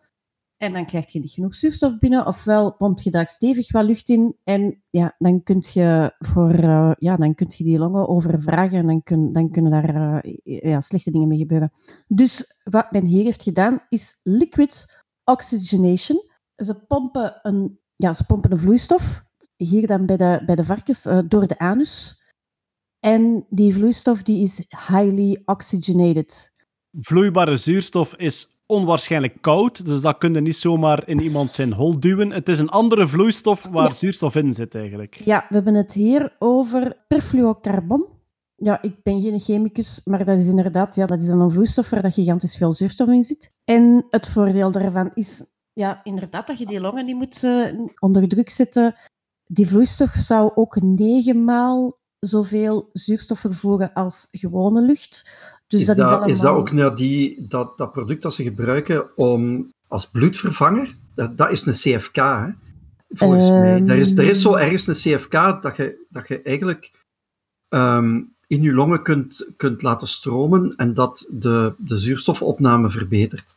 en 0.63 0.73
dan 0.73 0.85
krijg 0.85 1.11
je 1.11 1.19
niet 1.19 1.31
genoeg 1.31 1.55
zuurstof 1.55 1.97
binnen, 1.97 2.25
ofwel 2.25 2.73
pompt 2.73 3.03
je 3.03 3.11
daar 3.11 3.27
stevig 3.27 3.71
wat 3.71 3.85
lucht 3.85 4.09
in 4.09 4.37
en 4.43 4.83
ja, 4.89 5.15
dan 5.17 5.43
kun 5.43 5.63
je, 5.73 6.15
voor, 6.19 6.51
eh, 6.51 6.91
ja, 6.97 7.15
dan 7.15 7.35
kunt 7.35 7.55
je 7.55 7.63
die 7.63 7.79
longen 7.79 8.07
overvragen 8.07 8.77
en 8.77 8.87
dan, 8.87 9.03
kun, 9.03 9.31
dan 9.31 9.51
kunnen 9.51 9.71
daar 9.71 10.19
eh, 10.21 10.61
ja, 10.61 10.81
slechte 10.81 11.11
dingen 11.11 11.27
mee 11.27 11.37
gebeuren. 11.37 11.71
Dus 12.07 12.61
wat 12.63 12.91
men 12.91 13.05
hier 13.05 13.23
heeft 13.23 13.43
gedaan 13.43 13.85
is 13.89 14.17
liquid 14.21 15.03
oxygenation. 15.23 16.29
Ze 16.55 16.85
pompen 16.87 17.39
een, 17.41 17.79
ja, 17.95 18.13
ze 18.13 18.25
pompen 18.25 18.51
een 18.51 18.59
vloeistof, 18.59 19.23
hier 19.55 19.87
dan 19.87 20.05
bij 20.05 20.17
de, 20.17 20.41
bij 20.45 20.55
de 20.55 20.63
varkens, 20.63 21.05
eh, 21.05 21.19
door 21.27 21.47
de 21.47 21.59
anus. 21.59 22.21
En 22.99 23.45
die 23.49 23.73
vloeistof 23.73 24.23
die 24.23 24.43
is 24.43 24.65
highly 24.87 25.41
oxygenated. 25.45 26.51
Vloeibare 26.99 27.57
zuurstof 27.57 28.15
is 28.15 28.52
onwaarschijnlijk 28.73 29.37
koud, 29.41 29.85
dus 29.85 30.01
dat 30.01 30.17
kun 30.17 30.33
je 30.33 30.41
niet 30.41 30.55
zomaar 30.55 31.07
in 31.07 31.19
iemand 31.21 31.51
zijn 31.51 31.73
hol 31.73 31.99
duwen. 31.99 32.31
Het 32.31 32.49
is 32.49 32.59
een 32.59 32.69
andere 32.69 33.07
vloeistof 33.07 33.67
waar 33.67 33.87
Ja. 33.87 33.93
zuurstof 33.93 34.35
in 34.35 34.53
zit, 34.53 34.75
eigenlijk. 34.75 35.15
Ja, 35.25 35.45
we 35.49 35.55
hebben 35.55 35.73
het 35.73 35.93
hier 35.93 36.35
over 36.39 36.97
perfluocarbon. 37.07 38.07
Ja, 38.55 38.81
ik 38.81 39.03
ben 39.03 39.21
geen 39.21 39.39
chemicus, 39.39 40.01
maar 40.03 40.25
dat 40.25 40.37
is 40.37 40.47
inderdaad 40.47 40.95
ja, 40.95 41.05
dat 41.05 41.19
is 41.19 41.27
een 41.27 41.51
vloeistof 41.51 41.89
waar 41.89 42.01
dat 42.01 42.13
gigantisch 42.13 42.57
veel 42.57 42.71
zuurstof 42.71 43.07
in 43.07 43.21
zit. 43.23 43.51
En 43.63 44.05
het 44.09 44.27
voordeel 44.27 44.71
daarvan 44.71 45.11
is 45.13 45.43
ja, 45.73 46.01
inderdaad 46.03 46.47
dat 46.47 46.57
je 46.57 46.65
die 46.65 46.81
longen 46.81 47.05
niet 47.05 47.15
moet 47.15 47.43
eh, 47.43 47.79
onder 47.99 48.27
druk 48.27 48.49
zetten. 48.49 48.95
Die 49.43 49.67
vloeistof 49.67 50.09
zou 50.09 50.51
ook 50.55 50.81
negen 50.81 51.43
maal 51.43 52.01
zoveel 52.19 52.89
zuurstof 52.91 53.39
vervoeren 53.39 53.93
als 53.93 54.27
gewone 54.31 54.81
lucht. 54.81 55.29
Dus 55.73 55.81
is, 55.81 55.87
dat, 55.87 55.97
dat, 55.97 56.05
is 56.05 56.11
allemaal... 56.11 56.29
is 56.29 56.39
dat 56.39 56.55
ook 56.55 56.71
nou 56.71 56.95
die, 56.95 57.47
dat, 57.47 57.77
dat 57.77 57.91
product 57.91 58.21
dat 58.21 58.33
ze 58.33 58.43
gebruiken 58.43 59.17
om, 59.17 59.71
als 59.87 60.09
bloedvervanger? 60.09 60.95
Dat, 61.15 61.37
dat 61.37 61.51
is 61.51 61.65
een 61.65 61.73
CFK, 61.73 62.15
hè? 62.15 62.47
volgens 63.09 63.49
Ehm. 63.49 63.59
mij. 63.59 63.83
Er 63.87 63.97
is, 63.97 64.17
er 64.17 64.29
is 64.29 64.41
zo 64.41 64.55
ergens 64.55 64.87
een 64.87 64.93
CFK 65.15 65.61
dat 65.61 65.75
je, 65.75 66.05
dat 66.09 66.27
je 66.27 66.41
eigenlijk 66.41 66.91
ehm, 67.69 68.21
in 68.47 68.61
je 68.61 68.73
longen 68.73 69.03
kunt, 69.03 69.49
kunt 69.57 69.81
laten 69.81 70.07
stromen 70.07 70.75
en 70.75 70.93
dat 70.93 71.29
de, 71.31 71.73
de 71.77 71.97
zuurstofopname 71.97 72.89
verbetert. 72.89 73.55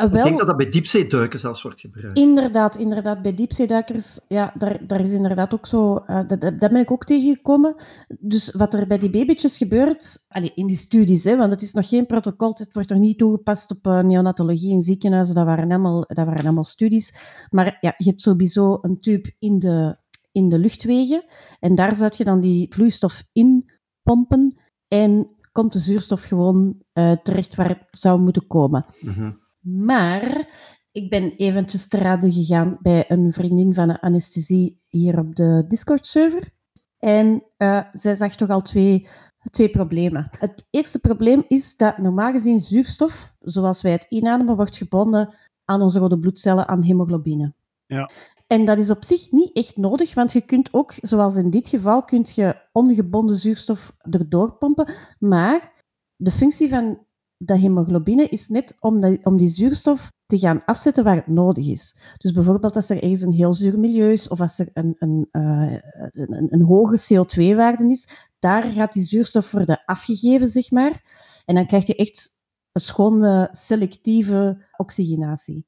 Eh, 0.00 0.06
Ik 0.06 0.24
denk 0.24 0.38
dat 0.38 0.46
dat 0.46 0.56
bij 0.56 0.70
diepzeeduiken 0.70 1.38
zelfs 1.38 1.62
wordt 1.62 1.80
gebruikt. 1.80 2.18
Inderdaad, 2.18 2.76
inderdaad. 2.76 3.22
Bij 3.22 3.34
diepzeeduikers, 3.34 4.20
ja, 4.28 4.52
daar, 4.58 4.86
daar 4.86 5.00
is 5.00 5.12
inderdaad 5.12 5.54
ook 5.54 5.66
zo... 5.66 5.96
eh, 5.96 6.20
dat, 6.26 6.40
dat 6.40 6.58
ben 6.58 6.76
ik 6.76 6.90
ook 6.90 7.04
tegengekomen. 7.04 7.74
Dus 8.18 8.50
wat 8.50 8.74
er 8.74 8.86
bij 8.86 8.98
die 8.98 9.10
babytjes 9.10 9.56
gebeurt, 9.56 10.24
allee, 10.28 10.52
in 10.54 10.66
die 10.66 10.76
studies, 10.76 11.24
hè, 11.24 11.36
want 11.36 11.50
het 11.50 11.62
is 11.62 11.72
nog 11.72 11.88
geen 11.88 12.06
protocol, 12.06 12.48
het 12.54 12.72
wordt 12.72 12.88
nog 12.90 12.98
niet 12.98 13.18
toegepast 13.18 13.70
op 13.70 13.86
eh, 13.86 13.98
neonatologie 14.00 14.70
in 14.72 14.80
ziekenhuizen, 14.80 15.34
dat 15.34 15.44
waren, 15.44 15.70
allemaal, 15.70 16.04
dat 16.06 16.26
waren 16.26 16.44
allemaal 16.44 16.64
studies. 16.64 17.14
Maar 17.50 17.78
ja, 17.80 17.94
je 17.96 18.08
hebt 18.08 18.22
sowieso 18.22 18.78
een 18.82 19.00
tube 19.00 19.34
in 19.38 19.58
de, 19.58 19.96
in 20.32 20.48
de 20.48 20.58
luchtwegen 20.58 21.24
en 21.60 21.74
daar 21.74 21.94
zou 21.94 22.12
je 22.16 22.24
dan 22.24 22.40
die 22.40 22.72
vloeistof 22.74 23.22
in 23.32 23.70
pompen 24.02 24.58
en 24.88 25.34
komt 25.52 25.72
de 25.72 25.78
zuurstof 25.78 26.22
gewoon 26.22 26.82
eh, 26.92 27.12
terecht 27.22 27.54
waar 27.54 27.68
het 27.68 27.86
zou 27.90 28.20
moeten 28.20 28.46
komen. 28.46 28.84
Mhm. 29.00 29.30
Maar 29.60 30.48
ik 30.92 31.10
ben 31.10 31.32
eventjes 31.36 31.88
te 31.88 31.98
raden 31.98 32.32
gegaan 32.32 32.78
bij 32.80 33.04
een 33.08 33.32
vriendin 33.32 33.74
van 33.74 33.88
de 33.88 34.00
anesthesie 34.00 34.80
hier 34.88 35.18
op 35.18 35.34
de 35.34 35.64
Discord-server. 35.68 36.50
En 36.98 37.44
eh, 37.56 37.80
zij 37.90 38.14
zag 38.14 38.34
toch 38.34 38.48
al 38.48 38.62
twee, 38.62 39.08
twee 39.50 39.70
problemen. 39.70 40.28
Het 40.38 40.66
eerste 40.70 40.98
probleem 40.98 41.44
is 41.48 41.76
dat 41.76 41.98
normaal 41.98 42.32
gezien 42.32 42.58
zuurstof, 42.58 43.34
zoals 43.40 43.82
wij 43.82 43.92
het 43.92 44.06
inademen, 44.08 44.56
wordt 44.56 44.76
gebonden 44.76 45.34
aan 45.64 45.82
onze 45.82 45.98
rode 45.98 46.18
bloedcellen, 46.18 46.68
aan 46.68 46.82
hemoglobine. 46.82 47.54
Ja. 47.86 48.10
En 48.46 48.64
dat 48.64 48.78
is 48.78 48.90
op 48.90 49.04
zich 49.04 49.30
niet 49.30 49.56
echt 49.56 49.76
nodig, 49.76 50.14
want 50.14 50.32
je 50.32 50.40
kunt 50.40 50.68
ook, 50.72 50.94
zoals 51.00 51.34
in 51.34 51.50
dit 51.50 51.68
geval, 51.68 52.04
kunt 52.04 52.34
je 52.34 52.56
ongebonden 52.72 53.36
zuurstof 53.36 53.96
erdoor 54.10 54.52
pompen. 54.52 54.92
Maar 55.18 55.72
de 56.16 56.30
functie 56.30 56.68
van 56.68 57.06
de 57.42 57.58
hemoglobine 57.58 58.28
is 58.28 58.48
net 58.48 58.74
om, 58.80 59.00
dat- 59.00 59.24
om 59.24 59.36
die 59.36 59.48
zuurstof 59.48 60.08
te 60.26 60.38
gaan 60.38 60.64
afzetten 60.64 61.04
waar 61.04 61.16
het 61.16 61.26
nodig 61.26 61.66
is. 61.68 61.96
Dus 62.16 62.32
bijvoorbeeld 62.32 62.76
als 62.76 62.90
er 62.90 63.02
ergens 63.02 63.20
een 63.20 63.32
heel 63.32 63.52
zuur 63.52 63.78
milieu 63.78 64.12
is 64.12 64.28
of 64.28 64.40
als 64.40 64.58
er 64.58 64.68
een, 64.72 64.96
een, 64.98 65.28
eh, 65.30 65.74
een, 66.10 66.46
een 66.50 66.62
hoge 66.62 66.98
CO2-waarde 66.98 67.88
is, 67.90 68.28
daar 68.38 68.62
gaat 68.62 68.92
die 68.92 69.02
zuurstof 69.02 69.50
worden 69.50 69.82
afgegeven, 69.84 70.46
zeg 70.46 70.70
maar. 70.70 71.00
En 71.44 71.54
dan 71.54 71.66
krijg 71.66 71.86
je 71.86 71.94
echt 71.94 72.38
een 72.72 72.80
schone, 72.80 73.48
selectieve 73.50 74.64
oxygenatie. 74.76 75.64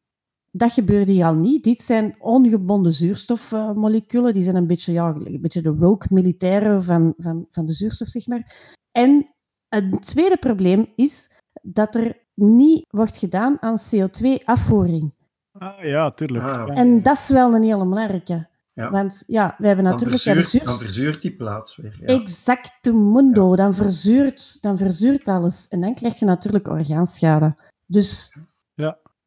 dat 0.55 0.73
gebeurde 0.73 1.13
hier 1.13 1.25
al 1.25 1.35
niet. 1.37 1.65
Dit 1.65 1.81
zijn 1.81 2.15
ongebonden 2.21 2.93
zuurstofmoleculen. 2.93 4.33
Die 4.35 4.43
zijn 4.43 4.57
een 4.57 4.67
beetje, 4.67 4.93
ja, 4.93 5.15
een 5.15 5.41
beetje 5.41 5.63
de 5.63 5.69
rogue 5.79 6.07
militairen 6.11 6.85
van, 6.85 7.15
van, 7.17 7.47
van 7.51 7.67
de 7.67 7.73
zuurstof, 7.73 8.09
zeg 8.09 8.27
maar. 8.27 8.73
En 8.91 9.33
een 9.69 10.01
tweede 10.01 10.37
probleem 10.37 10.93
is 10.97 11.31
dat 11.63 11.95
er 11.95 12.17
niet 12.35 12.85
wordt 12.89 13.17
gedaan 13.17 13.57
aan 13.61 13.79
CO2-afvoering. 13.79 15.15
Ah, 15.53 15.85
ja, 15.85 16.11
tuurlijk. 16.11 16.45
Ah, 16.45 16.67
Ja. 16.67 16.75
En 16.75 17.03
dat 17.03 17.17
is 17.17 17.29
wel 17.29 17.55
een 17.55 17.63
hele 17.63 17.85
belangrijke. 17.89 18.51
Ja. 18.75 18.91
Want 18.91 19.23
ja, 19.27 19.55
we 19.59 19.67
hebben 19.67 19.85
natuurlijk... 19.85 20.23
verzuurt, 20.23 20.65
dan 20.65 20.79
verzuurt 20.79 21.23
die 21.23 21.37
plaats 21.37 21.77
weer. 21.77 21.99
Ja. 22.01 22.07
Exacte 22.07 22.93
mundo. 22.93 23.57
Dan, 23.57 23.75
verzuurt, 23.75 24.63
dan 24.63 24.77
verzuurt 24.79 25.29
alles. 25.29 25.69
En 25.69 25.81
dan 25.81 25.95
krijg 25.95 26.19
je 26.19 26.25
natuurlijk 26.25 26.69
orgaanschade. 26.69 27.55
Dus. 27.87 28.37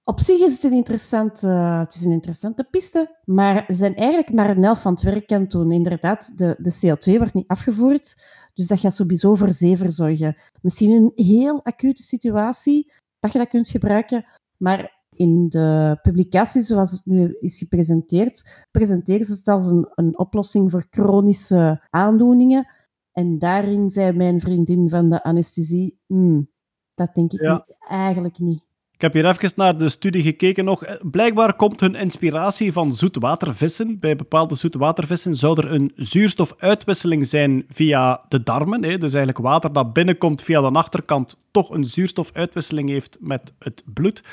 Op 0.08 0.20
zich 0.20 0.40
is 0.40 0.54
het 0.54 0.64
een 0.64 0.74
interessante, 0.78 1.48
het 1.48 1.94
is 1.96 2.04
een 2.06 2.12
interessante 2.12 2.64
piste. 2.64 3.20
Maar 3.24 3.64
ze 3.68 3.74
zijn 3.74 3.96
eigenlijk 3.96 4.34
maar 4.34 4.50
een 4.50 4.64
helft 4.64 4.82
van 4.82 4.94
het 4.94 5.02
werk 5.02 5.32
aan 5.32 5.46
doen. 5.46 5.72
Inderdaad, 5.72 6.38
de, 6.38 6.56
de 6.58 6.74
CO2 6.74 7.18
wordt 7.18 7.34
niet 7.34 7.48
afgevoerd. 7.48 8.16
Dus 8.54 8.68
dat 8.68 8.80
gaat 8.80 8.96
sowieso 8.96 9.36
voor 9.36 9.52
zever 9.52 9.92
zorgen. 9.92 10.36
Misschien 10.62 10.92
een 10.92 11.12
heel 11.26 11.64
acute 11.66 12.04
situatie 12.04 12.92
dat 13.20 13.32
je 13.32 13.38
dat 13.38 13.48
kunt 13.48 13.70
gebruiken. 13.70 14.26
Maar 14.58 15.04
in 15.16 15.50
de 15.50 16.00
publicatie 16.02 16.62
zoals 16.62 16.92
het 16.92 17.06
nu 17.06 17.38
is 17.40 17.58
gepresenteerd, 17.58 18.66
presenteren 18.72 19.26
ze 19.26 19.34
het 19.34 19.48
als 19.48 19.72
een, 19.72 19.88
een 19.96 20.18
oplossing 20.18 20.72
voor 20.72 20.86
chronische 20.90 21.86
aandoeningen. 21.90 22.68
En 23.12 23.40
daarin 23.40 23.90
zei 23.90 24.12
mijn 24.12 24.40
vriendin 24.40 24.90
van 24.90 25.10
de 25.10 25.24
anesthesie, 25.24 26.00
"Hmm, 26.06 26.50
dat 26.94 27.16
denk 27.16 27.34
ik 27.34 27.42
Ja. 27.42 27.54
niet, 27.54 27.76
eigenlijk 27.90 28.40
niet. 28.40 28.65
Ik 28.96 29.02
heb 29.02 29.14
hier 29.14 29.26
even 29.26 29.52
naar 29.56 29.78
de 29.78 29.90
studie 29.90 30.22
gekeken 30.22 30.66
nog. 30.66 30.98
Blijkbaar 31.12 31.56
komt 31.56 31.80
hun 31.80 31.96
inspiratie 31.96 32.74
van 32.74 32.94
zoetwatervissen. 32.94 34.00
Bij 34.00 34.16
bepaalde 34.16 34.56
zoetwatervissen 34.56 35.36
zou 35.36 35.62
er 35.62 35.72
een 35.72 35.92
zuurstofuitwisseling 35.96 37.28
zijn 37.28 37.66
via 37.70 38.22
de 38.28 38.44
darmen. 38.44 38.84
Hè. 38.84 38.98
Dus 38.98 39.14
eigenlijk 39.14 39.46
water 39.46 39.74
dat 39.74 39.94
binnenkomt 39.94 40.42
via 40.42 40.62
de 40.62 40.78
achterkant 40.78 41.38
toch 41.52 41.70
een 41.70 41.86
zuurstofuitwisseling 41.86 42.90
heeft 42.90 43.18
met 43.20 43.54
het 43.60 43.84
bloed. 43.94 44.24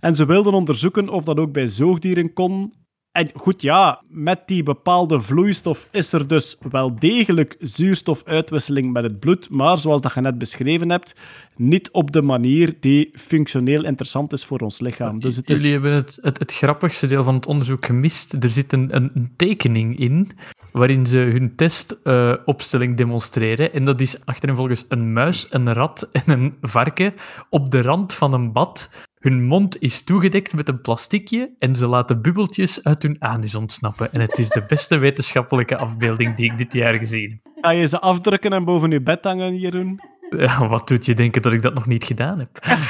En 0.00 0.16
ze 0.16 0.26
wilden 0.26 0.52
onderzoeken 0.52 1.08
of 1.08 1.24
dat 1.24 1.38
ook 1.38 1.52
bij 1.52 1.66
zoogdieren 1.66 2.32
kon. 2.32 2.72
En 3.16 3.30
goed, 3.34 3.62
ja, 3.62 4.02
met 4.08 4.40
die 4.46 4.62
bepaalde 4.62 5.20
vloeistof 5.20 5.88
is 5.90 6.12
er 6.12 6.28
dus 6.28 6.58
wel 6.70 6.98
degelijk 6.98 7.56
zuurstofuitwisseling 7.60 8.92
met 8.92 9.02
het 9.02 9.20
bloed, 9.20 9.50
maar 9.50 9.78
zoals 9.78 10.00
dat 10.00 10.14
je 10.14 10.20
net 10.20 10.38
beschreven 10.38 10.90
hebt, 10.90 11.14
niet 11.56 11.90
op 11.90 12.12
de 12.12 12.22
manier 12.22 12.74
die 12.80 13.10
functioneel 13.12 13.84
interessant 13.84 14.32
is 14.32 14.44
voor 14.44 14.58
ons 14.58 14.80
lichaam. 14.80 15.20
Dus 15.20 15.36
het 15.36 15.50
is... 15.50 15.56
Jullie 15.56 15.72
hebben 15.72 15.92
het, 15.92 16.18
het, 16.22 16.38
het 16.38 16.54
grappigste 16.54 17.06
deel 17.06 17.24
van 17.24 17.34
het 17.34 17.46
onderzoek 17.46 17.86
gemist. 17.86 18.32
Er 18.32 18.48
zit 18.48 18.72
een, 18.72 18.96
een, 18.96 19.32
tekening 19.36 19.98
in 19.98 20.30
waarin 20.72 21.06
ze 21.06 21.18
hun 21.18 21.54
testopstelling 21.54 22.96
demonstreren. 22.96 23.72
En 23.72 23.84
dat 23.84 24.00
is 24.00 24.24
achtereenvolgens 24.24 24.84
een 24.88 25.12
muis, 25.12 25.46
een 25.50 25.72
rat 25.72 26.08
en 26.12 26.22
een 26.26 26.54
varken 26.60 27.14
op 27.50 27.70
de 27.70 27.82
rand 27.82 28.14
van 28.14 28.32
een 28.32 28.52
bad. 28.52 28.90
Hun 29.26 29.44
mond 29.44 29.80
is 29.80 30.02
toegedekt 30.02 30.54
met 30.54 30.68
een 30.68 30.80
plasticje 30.80 31.50
en 31.58 31.76
ze 31.76 31.86
laten 31.86 32.22
bubbeltjes 32.22 32.84
uit 32.84 33.02
hun 33.02 33.16
anus 33.18 33.54
ontsnappen. 33.54 34.12
En 34.12 34.20
het 34.20 34.38
is 34.38 34.48
de 34.48 34.64
beste 34.68 34.96
wetenschappelijke 34.96 35.76
afbeelding 35.76 36.34
die 36.34 36.50
ik 36.52 36.58
dit 36.58 36.72
jaar 36.72 36.94
gezien 36.94 37.40
heb. 37.42 37.52
Ga 37.60 37.70
je 37.70 37.86
ze 37.86 38.00
afdrukken 38.00 38.52
en 38.52 38.64
boven 38.64 38.90
je 38.90 39.00
bed 39.02 39.24
hangen, 39.24 39.56
Jeroen? 39.58 40.00
Ja, 40.36 40.68
wat 40.68 40.88
doet 40.88 41.06
je 41.06 41.14
denken 41.14 41.42
dat 41.42 41.52
ik 41.52 41.62
dat 41.62 41.74
nog 41.74 41.86
niet 41.86 42.04
gedaan 42.04 42.38
heb? 42.38 42.50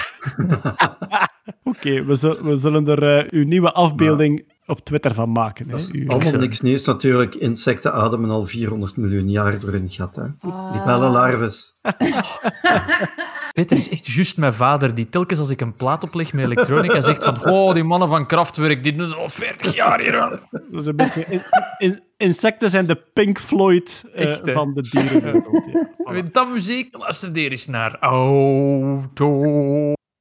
Oké, 1.65 2.05
we, 2.05 2.15
zul- 2.15 2.43
we 2.43 2.57
zullen 2.57 2.89
er 2.89 3.19
eh, 3.19 3.31
uw 3.31 3.45
nieuwe 3.45 3.73
afbeelding 3.73 4.45
op 4.67 4.81
Twitter 4.85 5.15
van 5.15 5.33
maken. 5.33 5.65
Hè? 5.65 5.71
Dat 5.71 5.81
is 5.81 5.91
Uw- 5.91 6.09
allemaal 6.09 6.41
niks 6.41 6.61
nieuws 6.61 6.85
natuurlijk. 6.85 7.35
Insecten 7.35 7.93
ademen 7.93 8.31
al 8.31 8.47
400 8.47 8.97
miljoen 8.97 9.31
jaar 9.31 9.61
door 9.61 9.71
hun 9.71 9.91
gat. 9.91 10.17
Hè. 10.17 10.25
Libellenlarves. 10.73 11.73
Peter 13.57 13.77
is 13.77 13.89
echt 13.89 14.07
juist 14.07 14.37
mijn 14.37 14.53
vader, 14.53 14.95
die 14.95 15.09
telkens 15.09 15.39
als 15.41 15.51
ik 15.51 15.61
een 15.61 15.75
plaat 15.75 16.05
opleg 16.05 16.33
met 16.33 16.45
elektronica 16.45 17.01
zegt 17.01 17.25
van 17.25 17.47
oh, 17.47 17.75
die 17.75 17.85
mannen 17.85 18.09
van 18.09 18.27
Kraftwerk, 18.27 18.83
die 18.83 18.97
doen 18.97 19.17
al 19.17 19.29
40 19.29 19.75
jaar 19.75 20.01
hier. 20.01 20.21
aan." 20.21 20.41
Dat 20.51 20.81
is 20.81 20.87
een 20.87 20.97
beetje... 20.97 21.25
in- 21.29 21.43
in- 21.79 22.03
insecten 22.17 22.71
zijn 22.71 22.87
de 22.87 22.97
Pink 23.13 23.39
Floyd 23.41 24.05
eh, 24.15 24.25
Echt, 24.29 24.51
van 24.51 24.75
de 24.75 24.83
dierenwereld. 24.83 25.65
Ja. 25.73 26.11
Met 26.13 26.35
dat 26.35 26.49
muziek, 26.53 26.97
luister 26.99 27.29
er 27.31 27.51
eens 27.51 27.67
naar. 27.67 27.97
Auto. 28.01 29.43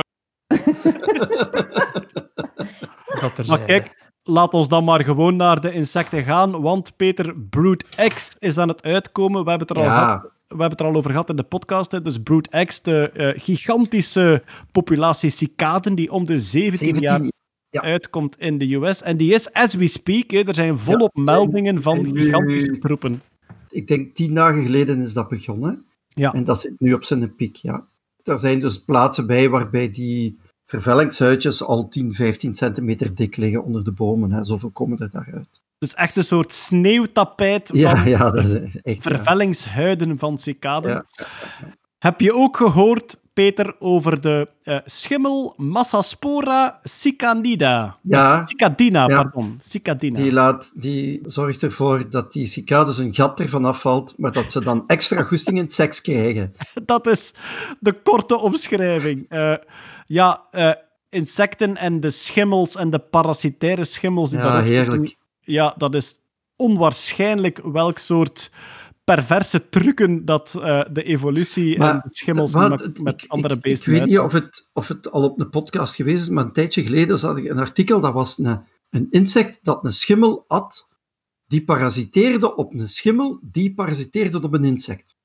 Dat 3.22 3.38
er 3.38 3.46
Maar 3.48 3.60
kijk, 3.60 4.10
laat 4.24 4.54
ons 4.54 4.68
dan 4.70 4.84
maar 4.84 5.04
gewoon 5.04 5.36
naar 5.36 5.62
de 5.62 5.72
insecten 5.72 6.24
gaan, 6.24 6.62
want 6.62 6.96
Peter, 6.96 7.36
Brood 7.50 7.84
X 8.14 8.36
is 8.40 8.58
aan 8.58 8.68
het 8.68 8.84
uitkomen. 8.84 9.44
We 9.44 9.50
hebben 9.50 9.68
het 9.68 9.78
er 9.78 9.84
al, 9.84 9.90
Ja. 9.90 9.98
gehad, 10.04 10.32
we 10.48 10.56
hebben 10.64 10.70
het 10.70 10.80
er 10.80 10.86
al 10.86 10.96
over 10.96 11.12
gehad 11.12 11.30
in 11.30 11.36
de 11.36 11.44
podcast. 11.44 11.92
Hè. 11.92 12.02
Dus 12.02 12.22
Brood 12.22 12.48
X, 12.66 12.82
de 12.82 13.10
eh, 13.10 13.42
gigantische 13.42 14.44
populatie 14.72 15.30
cicaden 15.30 15.96
die 15.96 16.12
om 16.12 16.26
de 16.26 16.40
17, 16.40 16.78
17 16.78 17.02
jaar 17.04 17.22
ja. 17.70 17.82
uitkomt 17.82 18.40
in 18.40 18.58
de 18.58 18.74
US. 18.76 19.02
En 19.02 19.18
die 19.18 19.34
is, 19.34 19.54
as 19.54 19.74
we 19.74 19.88
speak, 19.88 20.32
hè, 20.32 20.40
er 20.48 20.56
zijn 20.56 20.78
volop 20.78 21.16
Ja, 21.16 21.24
meldingen 21.24 21.82
van 21.82 22.02
nu- 22.02 22.20
gigantische 22.22 22.78
troepen. 22.78 23.22
Ik 23.70 23.88
denk 23.88 24.16
tien 24.16 24.34
dagen 24.34 24.64
geleden 24.66 25.02
is 25.02 25.14
dat 25.14 25.30
begonnen. 25.30 25.86
Ja. 26.08 26.34
En 26.34 26.44
dat 26.44 26.60
zit 26.60 26.80
nu 26.80 26.94
op 26.94 27.04
zijn 27.04 27.36
piek, 27.36 27.56
ja. 27.56 27.88
Er 28.24 28.40
zijn 28.40 28.60
dus 28.60 28.84
plaatsen 28.84 29.28
bij 29.28 29.50
waarbij 29.50 29.92
die 29.92 30.38
vervellingshuidjes 30.66 31.64
al 31.64 31.88
10, 31.88 32.14
15 32.14 32.54
centimeter 32.54 33.16
dik 33.16 33.36
liggen 33.38 33.64
onder 33.64 33.84
de 33.84 33.92
bomen. 33.92 34.32
Hè. 34.32 34.44
Zoveel 34.44 34.70
komen 34.70 34.98
er 34.98 35.10
daaruit. 35.12 35.62
Dus 35.80 35.94
echt 35.94 36.18
een 36.18 36.24
soort 36.24 36.54
sneeuwtapijt 36.54 37.70
Ja, 37.74 37.96
van 37.98 38.10
ja, 38.10 38.32
dat 38.32 38.44
is 38.46 38.54
echt... 38.82 39.04
ja. 39.04 39.12
vervellingshuiden 39.12 40.20
van 40.20 40.38
cicaden. 40.38 40.92
Ja. 40.92 41.06
Heb 42.00 42.22
je 42.22 42.34
ook 42.34 42.58
gehoord, 42.58 43.18
Peter, 43.34 43.76
over 43.80 44.22
de 44.22 44.50
eh, 44.64 44.78
schimmel 44.86 45.54
Massaspora 45.58 46.80
cicanida? 46.84 47.98
Ja. 48.02 48.46
Cicadina, 48.46 49.08
Ja. 49.08 49.22
pardon. 49.22 49.60
Cicadina. 49.64 50.20
Die, 50.22 50.32
laat, 50.32 50.82
die 50.82 51.20
zorgt 51.26 51.64
ervoor 51.64 52.10
dat 52.10 52.34
die 52.34 52.46
cicades 52.46 52.98
hun 52.98 53.14
gat 53.14 53.40
ervan 53.40 53.66
afvalt, 53.66 54.14
maar 54.18 54.32
dat 54.32 54.52
ze 54.52 54.64
dan 54.64 54.84
extra 54.88 55.22
goesting 55.24 55.58
in 55.58 55.70
seks 55.70 56.02
krijgen. 56.02 56.54
Dat 56.86 57.08
is 57.08 57.34
de 57.80 57.94
korte 58.02 58.38
omschrijving. 58.38 59.26
Eh, 59.30 59.54
ja, 60.06 60.42
eh, 60.52 60.72
insecten 61.10 61.78
en 61.78 62.00
de 62.00 62.10
schimmels 62.10 62.76
en 62.76 62.90
de 62.90 63.00
parasitaire 63.00 63.84
schimmels. 63.84 64.30
Die 64.30 64.40
Ja, 64.40 64.46
daarop 64.46 64.66
heerlijk. 64.66 65.16
Ja, 65.48 65.74
dat 65.78 65.96
is 65.96 66.16
onwaarschijnlijk 66.56 67.60
welk 67.64 67.98
soort 67.98 68.52
perverse 69.04 69.70
trucken 69.70 70.26
dat 70.26 70.56
eh, 70.62 70.82
de 70.92 71.04
evolutie 71.04 71.78
en 71.78 72.00
de 72.04 72.10
schimmels 72.14 72.54
met, 72.54 73.00
met 73.02 73.22
ik- 73.24 73.30
andere 73.30 73.54
ik, 73.54 73.62
beesten 73.62 73.94
Ik 73.94 74.00
weet 74.00 74.10
niet 74.10 74.20
of 74.20 74.32
het, 74.34 74.70
of 74.74 74.88
het 74.88 75.12
al 75.12 75.24
op 75.24 75.40
een 75.40 75.50
podcast 75.50 75.96
geweest 75.96 76.22
is, 76.22 76.30
maar 76.30 76.44
een 76.46 76.52
tijdje 76.54 76.84
geleden 76.84 77.20
zag 77.20 77.38
ik 77.38 77.46
een 77.50 77.60
artikel, 77.60 78.00
dat 78.00 78.14
was 78.14 78.38
een, 78.38 78.62
een 78.90 79.08
insect 79.10 79.60
dat 79.62 79.84
een 79.86 79.92
schimmel 79.94 80.46
at, 80.48 80.90
die 81.48 81.64
parasiteerde 81.64 82.56
op 82.56 82.74
een 82.74 82.90
schimmel, 82.90 83.40
die 83.42 83.74
parasiteerde 83.74 84.42
op 84.42 84.54
een 84.54 84.64
insect. 84.64 85.16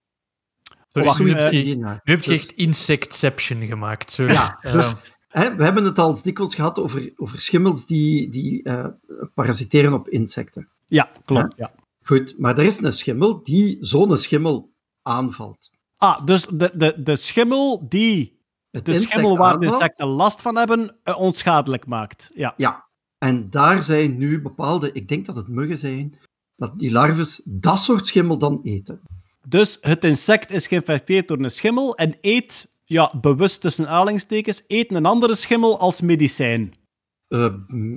Sorry, 0.93 1.09
Wacht, 1.09 1.21
nu, 1.21 1.31
heb 1.33 1.53
je, 1.53 1.77
nu 1.77 1.87
heb 2.05 2.23
je 2.23 2.33
echt 2.33 2.53
Insectception 2.53 3.67
gemaakt. 3.67 4.11
Sorry. 4.11 4.33
Ja, 4.33 4.59
Eh, 4.61 4.73
dus 4.73 4.95
hè, 5.33 5.57
we 5.57 5.65
hebben 5.65 5.85
het 5.85 5.99
al 5.99 6.23
dikwijls 6.23 6.55
gehad 6.55 6.79
over, 6.79 7.13
over 7.17 7.41
schimmels 7.41 7.87
die, 7.87 8.31
die 8.31 8.63
eh, 8.63 8.87
parasiteren 9.35 9.93
op 9.93 10.09
insecten. 10.09 10.69
Ja, 10.89 11.11
klopt. 11.25 11.55
Ja. 11.57 11.71
Goed, 12.03 12.39
maar 12.39 12.59
er 12.59 12.65
is 12.65 12.81
een 12.81 12.93
schimmel 12.93 13.43
die 13.43 13.77
zo'n 13.81 14.19
schimmel 14.19 14.73
aanvalt. 15.03 15.71
Ah, 15.97 16.25
dus 16.25 16.47
de, 16.47 16.71
de, 16.75 17.03
de 17.03 17.17
schimmel 17.17 17.87
die 17.89 18.41
Het 18.71 18.85
de 18.85 19.01
schimmel 19.01 19.37
waar 19.37 19.59
de 19.59 19.67
insecten 19.67 20.07
last 20.07 20.43
van 20.43 20.57
hebben, 20.57 20.97
eh, 21.03 21.19
onschadelijk 21.19 21.87
maakt. 21.87 22.31
Ja. 22.35 22.55
Ja, 22.57 22.85
en 23.19 23.51
daar 23.51 23.83
zijn 23.83 24.19
nu 24.19 24.43
bepaalde, 24.43 24.93
ik 24.93 25.09
denk 25.09 25.27
dat 25.27 25.37
het 25.37 25.49
muggen 25.49 25.79
zijn, 25.79 26.19
dat 26.57 26.79
die 26.79 26.93
larves 26.93 27.43
dat 27.45 27.79
soort 27.79 28.07
schimmel 28.07 28.39
dan 28.39 28.61
eten. 28.63 29.01
Dus 29.49 29.79
het 29.81 30.05
insect 30.05 30.51
is 30.51 30.67
geïnfecteerd 30.67 31.29
door 31.29 31.39
een 31.39 31.51
schimmel 31.51 31.97
en 31.97 32.17
eet, 32.21 32.72
ja, 32.85 33.13
bewust 33.21 33.61
tussen 33.61 33.89
aanhalingstekens, 33.89 34.65
eet 34.67 34.95
een 34.95 35.07
andere 35.07 35.35
schimmel 35.35 35.79
als 35.79 36.01
medicijn. 36.01 36.75
Eh, 37.29 37.47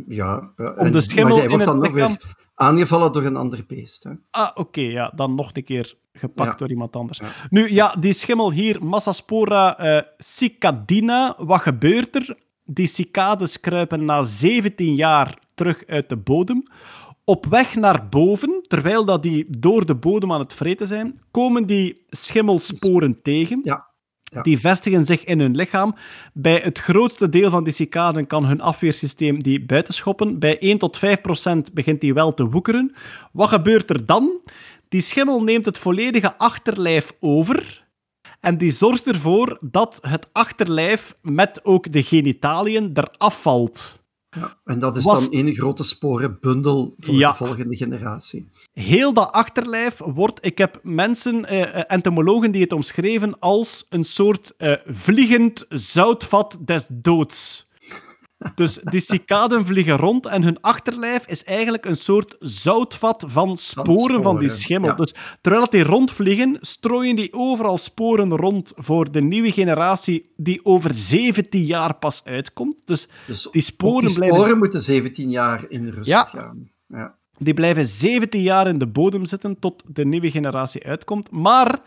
ja, 0.07 0.52
eh, 0.56 0.72
Om 0.78 0.91
de 0.91 1.02
schimmel 1.02 1.36
maar 1.36 1.44
in 1.44 1.49
wordt 1.49 1.66
dan 1.66 1.80
nog 1.80 1.91
lichaam- 1.94 2.18
weer 2.22 2.36
aangevallen 2.56 3.12
door 3.12 3.24
een 3.24 3.36
ander 3.36 3.64
beest. 3.68 4.03
Hè. 4.03 4.12
Ah, 4.32 4.49
oké, 4.53 4.82
ja, 4.82 5.12
dan 5.16 5.36
nog 5.36 5.49
een 5.53 5.64
keer 5.64 5.95
gepakt 6.14 6.52
Ja. 6.52 6.56
door 6.57 6.70
iemand 6.70 6.95
anders. 6.95 7.18
Ja. 7.18 7.28
Nu, 7.49 7.72
ja, 7.74 7.95
die 7.99 8.14
schimmel 8.14 8.52
hier, 8.52 8.86
Massaspora 8.86 9.78
eh, 9.78 10.02
cicadina, 10.18 11.36
wat 11.38 11.62
gebeurt 11.62 12.16
er? 12.16 12.38
Die 12.66 12.88
cicades 12.88 13.60
kruipen 13.60 14.06
na 14.06 14.24
17 14.24 14.95
jaar 14.95 15.40
terug 15.56 15.86
uit 15.86 16.10
de 16.10 16.18
bodem. 16.18 16.64
Op 17.24 17.45
weg 17.45 17.76
naar 17.76 18.07
boven, 18.10 18.64
terwijl 18.68 19.06
dat 19.06 19.24
die 19.24 19.45
door 19.57 19.86
de 19.86 19.95
bodem 19.95 20.32
aan 20.34 20.40
het 20.40 20.53
vreten 20.53 20.88
zijn, 20.88 21.20
komen 21.32 21.66
die 21.66 22.06
schimmelsporen 22.10 23.22
tegen. 23.22 23.62
Ja. 23.64 23.94
Die 24.41 24.60
vestigen 24.60 25.06
zich 25.06 25.24
in 25.24 25.40
hun 25.40 25.56
lichaam. 25.56 25.95
Bij 26.34 26.60
het 26.64 26.80
grootste 26.80 27.30
deel 27.30 27.49
van 27.49 27.64
die 27.64 27.74
cicaden 27.74 28.28
kan 28.28 28.45
hun 28.45 28.62
afweersysteem 28.62 29.44
die 29.44 29.66
buitenschoppen. 29.66 30.40
Bij 30.40 30.60
1 30.60 30.78
tot 30.78 30.98
5 30.98 31.22
procent 31.22 31.74
begint 31.74 32.02
die 32.02 32.14
wel 32.14 32.34
te 32.34 32.49
woekeren. 32.49 32.95
Wat 33.32 33.49
gebeurt 33.49 33.90
er 33.90 34.06
dan? 34.06 34.32
Die 34.90 35.02
schimmel 35.02 35.44
neemt 35.44 35.66
het 35.66 35.78
volledige 35.78 36.38
achterlijf 36.38 37.14
over. 37.20 37.84
En 38.40 38.57
die 38.57 38.72
zorgt 38.72 39.07
ervoor 39.07 39.57
dat 39.62 39.99
het 40.02 40.30
achterlijf 40.32 41.16
met 41.22 41.60
ook 41.64 41.91
de 41.91 42.03
genitaliën 42.03 42.91
eraf 42.94 43.41
valt. 43.41 44.03
Ja, 44.36 44.57
en 44.66 44.80
dat 44.80 44.98
is 44.98 45.03
Was- 45.03 45.24
dan 45.24 45.32
één 45.32 45.56
grote 45.56 45.84
sporenbundel 45.84 46.95
voor 46.98 47.14
Ja. 47.14 47.30
de 47.30 47.36
volgende 47.38 47.76
generatie. 47.76 48.49
Heel 48.74 49.14
dat 49.14 49.32
achterlijf 49.32 49.98
wordt... 50.06 50.45
Ik 50.45 50.57
heb 50.57 50.80
mensen, 50.84 51.45
eh, 51.45 51.76
eh, 51.76 51.84
entomologen, 51.88 52.52
die 52.52 52.62
het 52.62 52.74
omschreven 52.74 53.40
als 53.40 53.86
een 53.90 54.03
soort 54.03 54.53
eh, 54.57 54.74
vliegend 54.86 55.66
zoutvat 55.70 56.57
des 56.66 56.86
doods. 56.91 57.65
Dus 58.56 58.80
die 58.84 59.00
cicaden 59.02 59.66
vliegen 59.66 59.98
rond 59.98 60.26
en 60.26 60.44
hun 60.44 60.62
achterlijf 60.62 61.26
is 61.28 61.44
eigenlijk 61.44 61.86
een 61.86 61.96
soort 61.96 62.36
zoutvat 62.40 63.24
van 63.28 63.58
sporen 63.58 64.24
van 64.24 64.40
die 64.40 64.50
schimmel. 64.50 64.90
ja. 64.90 64.96
Dus 64.96 65.14
terwijl 65.42 65.64
dat 65.64 65.72
die 65.74 65.84
rondvliegen, 65.84 66.58
strooien 66.62 67.16
die 67.16 67.34
overal 67.34 67.78
sporen 67.78 68.36
rond 68.36 68.74
voor 68.76 69.12
de 69.12 69.22
nieuwe 69.22 69.52
generatie 69.52 70.32
die 70.38 70.66
over 70.66 70.94
17 70.94 71.64
jaar 71.64 71.96
pas 71.96 72.22
uitkomt. 72.24 72.88
Dus 72.88 73.08
Dus 73.28 73.48
die 73.52 73.62
sporen 73.62 74.06
die 74.08 74.16
blijven 74.16 74.38
sporen 74.38 74.58
moeten 74.58 74.82
17 74.82 75.30
jaar 75.30 75.66
in 75.70 75.88
rust 75.90 76.08
Ja. 76.10 76.24
gaan. 76.24 76.70
Ja. 76.88 77.16
Die 77.38 77.54
blijven 77.54 77.86
17 77.86 78.42
jaar 78.42 78.68
in 78.68 78.78
de 78.78 78.88
bodem 78.88 79.26
zitten 79.26 79.60
tot 79.60 79.84
de 79.88 80.06
nieuwe 80.06 80.32
generatie 80.32 80.86
uitkomt. 80.86 81.32
Maar 81.32 81.80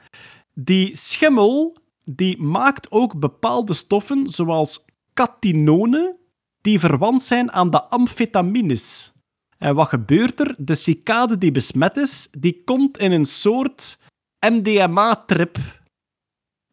die 0.54 0.96
schimmel 0.96 1.76
die 2.04 2.42
maakt 2.42 2.90
ook 2.90 3.18
bepaalde 3.18 3.74
stoffen, 3.74 4.26
zoals 4.26 4.84
catinone, 5.14 6.16
die 6.60 6.80
verwant 6.80 7.22
zijn 7.22 7.52
aan 7.52 7.70
de 7.70 7.82
amfetamines. 7.82 9.12
En 9.58 9.74
wat 9.74 9.88
gebeurt 9.88 10.40
er? 10.40 10.54
De 10.58 10.74
cicade 10.74 11.38
die 11.38 11.50
besmet 11.50 11.96
is, 11.96 12.28
die 12.38 12.62
komt 12.64 12.98
in 12.98 13.12
een 13.12 13.24
soort 13.24 13.98
MDMA-trip. 14.40 15.58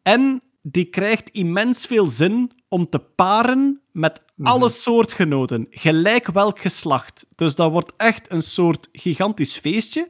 En 0.02 0.42
die 0.62 0.84
krijgt 0.84 1.28
immens 1.28 1.86
veel 1.86 2.06
zin 2.06 2.50
om 2.68 2.88
te 2.88 2.98
paren 2.98 3.80
met 3.92 4.22
alle 4.42 4.68
soortgenoten, 4.68 5.66
gelijk 5.70 6.26
welk 6.26 6.58
geslacht. 6.60 7.26
Dus 7.34 7.54
dat 7.54 7.70
wordt 7.70 7.92
echt 7.96 8.32
een 8.32 8.42
soort 8.42 8.88
gigantisch 8.92 9.56
feestje. 9.56 10.08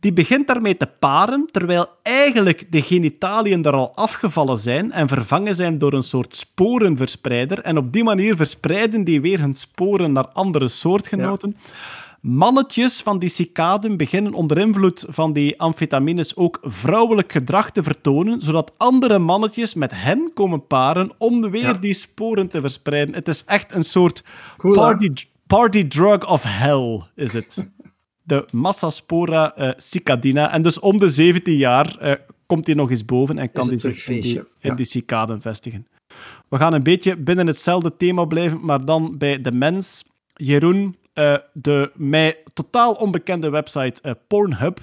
Die 0.00 0.12
begint 0.12 0.46
daarmee 0.46 0.76
te 0.76 0.88
paren, 0.98 1.46
terwijl 1.52 1.86
eigenlijk 2.02 2.66
de 2.72 2.82
genitaliën 2.82 3.64
er 3.64 3.72
al 3.72 3.92
afgevallen 3.94 4.56
zijn 4.56 4.92
en 4.92 5.08
vervangen 5.08 5.54
zijn 5.54 5.78
door 5.78 5.92
een 5.92 6.02
soort 6.02 6.34
sporenverspreider. 6.34 7.58
En 7.60 7.78
op 7.78 7.92
die 7.92 8.04
manier 8.04 8.36
verspreiden 8.36 9.04
die 9.04 9.20
weer 9.20 9.40
hun 9.40 9.54
sporen 9.54 10.12
naar 10.12 10.26
andere 10.28 10.68
soortgenoten. 10.68 11.56
Mannetjes 12.20 13.00
van 13.02 13.18
die 13.18 13.28
cicaden 13.28 13.96
beginnen 13.96 14.32
onder 14.34 14.58
invloed 14.58 15.04
van 15.08 15.32
die 15.32 15.60
amfetamines 15.60 16.36
ook 16.36 16.58
vrouwelijk 16.62 17.32
gedrag 17.32 17.70
te 17.70 17.82
vertonen, 17.82 18.40
zodat 18.42 18.72
andere 18.76 19.18
mannetjes 19.18 19.74
met 19.74 19.90
hen 19.94 20.30
komen 20.34 20.66
paren 20.66 21.10
om 21.18 21.50
weer 21.50 21.62
Ja. 21.62 21.72
die 21.72 21.94
sporen 21.94 22.48
te 22.48 22.60
verspreiden. 22.60 23.14
Het 23.14 23.28
is 23.28 23.44
echt 23.44 23.74
een 23.74 23.84
soort 23.84 24.24
Cool, 24.56 24.74
hè? 24.74 24.80
party, 24.80 25.12
party 25.46 25.86
drug 25.88 26.28
of 26.30 26.42
hell, 26.46 27.00
is 27.14 27.32
het. 27.32 27.66
De 28.26 28.44
Massaspora 28.52 29.56
eh, 29.56 29.70
cicadina. 29.76 30.52
En 30.52 30.62
dus 30.62 30.78
om 30.78 30.98
de 30.98 31.08
17 31.08 31.56
jaar 31.56 31.96
eh, 31.98 32.12
komt 32.46 32.66
hij 32.66 32.74
nog 32.74 32.90
eens 32.90 33.04
boven 33.04 33.38
en 33.38 33.52
kan 33.52 33.68
hij 33.68 33.78
zich 33.78 34.08
in 34.08 34.20
die, 34.20 34.42
ja. 34.58 34.74
die 34.74 34.86
cicaden 34.86 35.40
vestigen. 35.40 35.86
We 36.48 36.56
gaan 36.56 36.72
een 36.72 36.82
beetje 36.82 37.16
binnen 37.16 37.46
hetzelfde 37.46 37.96
thema 37.96 38.24
blijven, 38.24 38.64
maar 38.64 38.84
dan 38.84 39.18
bij 39.18 39.40
de 39.40 39.52
mens. 39.52 40.04
Jeroen, 40.34 40.96
eh, 41.12 41.36
de 41.52 41.90
mij 41.94 42.38
totaal 42.54 42.92
onbekende 42.92 43.50
website 43.50 44.02
eh, 44.02 44.12
Pornhub. 44.28 44.80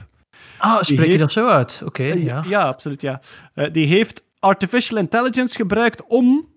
Ah, 0.58 0.82
spreek 0.82 1.12
je 1.12 1.18
dat 1.18 1.32
zo 1.32 1.48
uit? 1.48 1.82
Oké, 1.86 2.04
ja. 2.04 2.44
ja, 2.48 2.68
absoluut, 2.68 3.02
ja. 3.02 3.22
Eh, 3.54 3.74
die 3.74 3.88
heeft 3.88 4.24
artificial 4.40 5.00
intelligence 5.00 5.56
gebruikt 5.56 6.04
om 6.08 6.48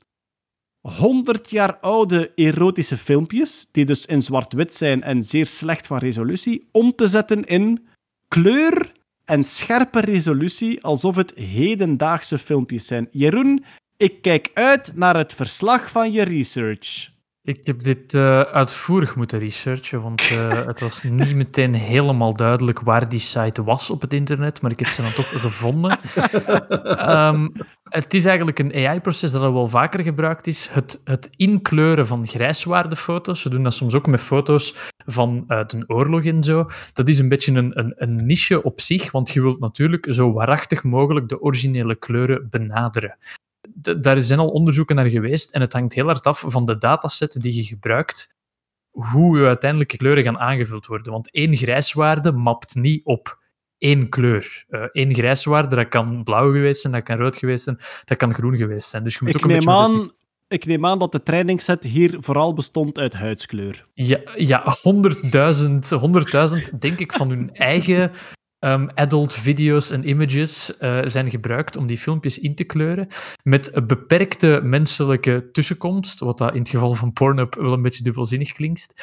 100 0.86 1.50
jaar 1.50 1.76
oude 1.80 2.32
erotische 2.34 2.96
filmpjes, 2.96 3.68
die 3.72 3.84
dus 3.84 4.06
in 4.06 4.22
zwart-wit 4.22 4.74
zijn 4.74 5.02
en 5.02 5.22
zeer 5.22 5.46
slecht 5.46 5.86
van 5.86 5.98
resolutie, 5.98 6.68
om 6.72 6.94
te 6.94 7.06
zetten 7.06 7.44
in 7.44 7.86
kleur 8.28 8.92
en 9.24 9.44
scherpe 9.44 10.00
resolutie, 10.00 10.82
alsof 10.82 11.16
het 11.16 11.34
hedendaagse 11.34 12.38
filmpjes 12.38 12.86
zijn. 12.86 13.08
Jeroen, 13.10 13.64
ik 13.96 14.22
kijk 14.22 14.50
uit 14.54 14.92
naar 14.94 15.16
het 15.16 15.34
verslag 15.34 15.90
van 15.90 16.12
je 16.12 16.22
research. 16.22 17.14
Ik 17.46 17.66
heb 17.66 17.82
dit 17.82 18.14
eh, 18.14 18.40
uitvoerig 18.40 19.16
moeten 19.16 19.38
researchen, 19.38 20.02
want 20.02 20.20
eh, 20.20 20.66
het 20.66 20.80
was 20.80 21.02
niet 21.02 21.34
meteen 21.34 21.74
helemaal 21.74 22.34
duidelijk 22.34 22.80
waar 22.80 23.08
die 23.08 23.20
site 23.20 23.64
was 23.64 23.90
op 23.90 24.00
het 24.00 24.12
internet, 24.12 24.60
maar 24.62 24.70
ik 24.70 24.78
heb 24.78 24.88
ze 24.88 25.02
dan 25.02 25.12
toch 25.12 25.40
gevonden. 25.40 25.98
Ehm, 26.96 27.48
het 27.82 28.14
is 28.14 28.24
eigenlijk 28.24 28.58
een 28.58 28.74
AI-proces 28.74 29.30
dat 29.30 29.42
al 29.42 29.52
wel 29.52 29.68
vaker 29.68 30.02
gebruikt 30.02 30.46
is. 30.46 30.68
Het, 30.68 31.00
het 31.04 31.30
inkleuren 31.36 32.06
van 32.06 32.26
grijswaardefoto's. 32.26 33.42
We 33.42 33.50
doen 33.50 33.62
dat 33.62 33.74
soms 33.74 33.94
ook 33.94 34.06
met 34.06 34.20
foto's 34.20 34.74
van 34.96 35.44
uit 35.46 35.72
een 35.72 35.84
oorlog 35.90 36.24
en 36.24 36.42
zo. 36.42 36.66
Dat 36.92 37.08
is 37.08 37.18
een 37.18 37.28
beetje 37.28 37.52
een, 37.52 37.78
een, 37.78 37.94
een 37.96 38.16
niche 38.16 38.62
op 38.62 38.80
zich, 38.80 39.10
want 39.10 39.30
je 39.30 39.42
wilt 39.42 39.60
natuurlijk 39.60 40.06
zo 40.10 40.32
waarachtig 40.32 40.82
mogelijk 40.82 41.28
de 41.28 41.40
originele 41.40 41.94
kleuren 41.94 42.46
benaderen 42.50 43.16
daar 44.00 44.22
zijn 44.22 44.38
al 44.38 44.48
onderzoeken 44.48 44.96
naar 44.96 45.10
geweest 45.10 45.54
en 45.54 45.60
het 45.60 45.72
hangt 45.72 45.94
heel 45.94 46.06
hard 46.06 46.26
af 46.26 46.44
van 46.46 46.66
de 46.66 46.78
dataset 46.78 47.40
die 47.40 47.54
je 47.54 47.64
gebruikt, 47.64 48.36
hoe 48.90 49.38
je 49.38 49.46
uiteindelijke 49.46 49.96
kleuren 49.96 50.24
gaan 50.24 50.38
aangevuld 50.38 50.86
worden. 50.86 51.12
Want 51.12 51.30
één 51.30 51.56
grijswaarde 51.56 52.32
mapt 52.32 52.74
niet 52.74 53.04
op 53.04 53.38
één 53.78 54.08
kleur. 54.08 54.64
Eh 54.68 54.82
Eén 54.92 55.14
grijswaarde, 55.14 55.76
dat 55.76 55.88
kan 55.88 56.24
blauw 56.24 56.52
geweest 56.52 56.80
zijn, 56.80 56.92
dat 56.92 57.02
kan 57.02 57.16
rood 57.16 57.36
geweest 57.36 57.64
zijn, 57.64 57.78
dat 58.04 58.18
kan 58.18 58.34
groen 58.34 58.56
geweest 58.56 58.88
zijn. 58.88 59.04
Dus 59.04 59.14
je 59.14 59.18
moet 59.22 59.34
Ik 59.34 59.36
ook 59.36 59.42
een 59.42 59.48
neem, 59.48 59.58
beetje... 59.58 59.80
aan, 59.80 60.12
ik 60.48 60.66
neem 60.66 60.86
aan 60.86 60.98
dat 60.98 61.12
de 61.12 61.22
trainingsset 61.22 61.82
hier 61.82 62.16
vooral 62.20 62.54
bestond 62.54 62.98
uit 62.98 63.12
huidskleur. 63.12 63.86
Ja, 63.94 64.20
ja 64.36 64.64
100.000, 64.64 66.70
100.000 66.70 66.78
denk 66.78 66.98
ik 66.98 67.12
van 67.12 67.28
hun 67.28 67.54
eigen 67.54 68.10
ehm, 68.58 68.86
adult 68.94 69.34
video's 69.34 69.90
en 69.90 70.08
images 70.08 70.76
eh, 70.76 70.98
zijn 71.04 71.30
gebruikt 71.30 71.76
om 71.76 71.86
die 71.86 71.98
filmpjes 71.98 72.38
in 72.38 72.54
te 72.54 72.64
kleuren. 72.64 73.08
Met 73.42 73.76
een 73.76 73.86
beperkte 73.86 74.60
menselijke 74.62 75.48
tussenkomst, 75.52 76.18
wat 76.18 76.38
dat 76.38 76.52
in 76.52 76.58
het 76.58 76.68
geval 76.68 76.92
van 76.92 77.12
Pornhub 77.12 77.54
wel 77.54 77.72
een 77.72 77.82
beetje 77.82 78.02
dubbelzinnig 78.02 78.52
klinkt. 78.52 78.94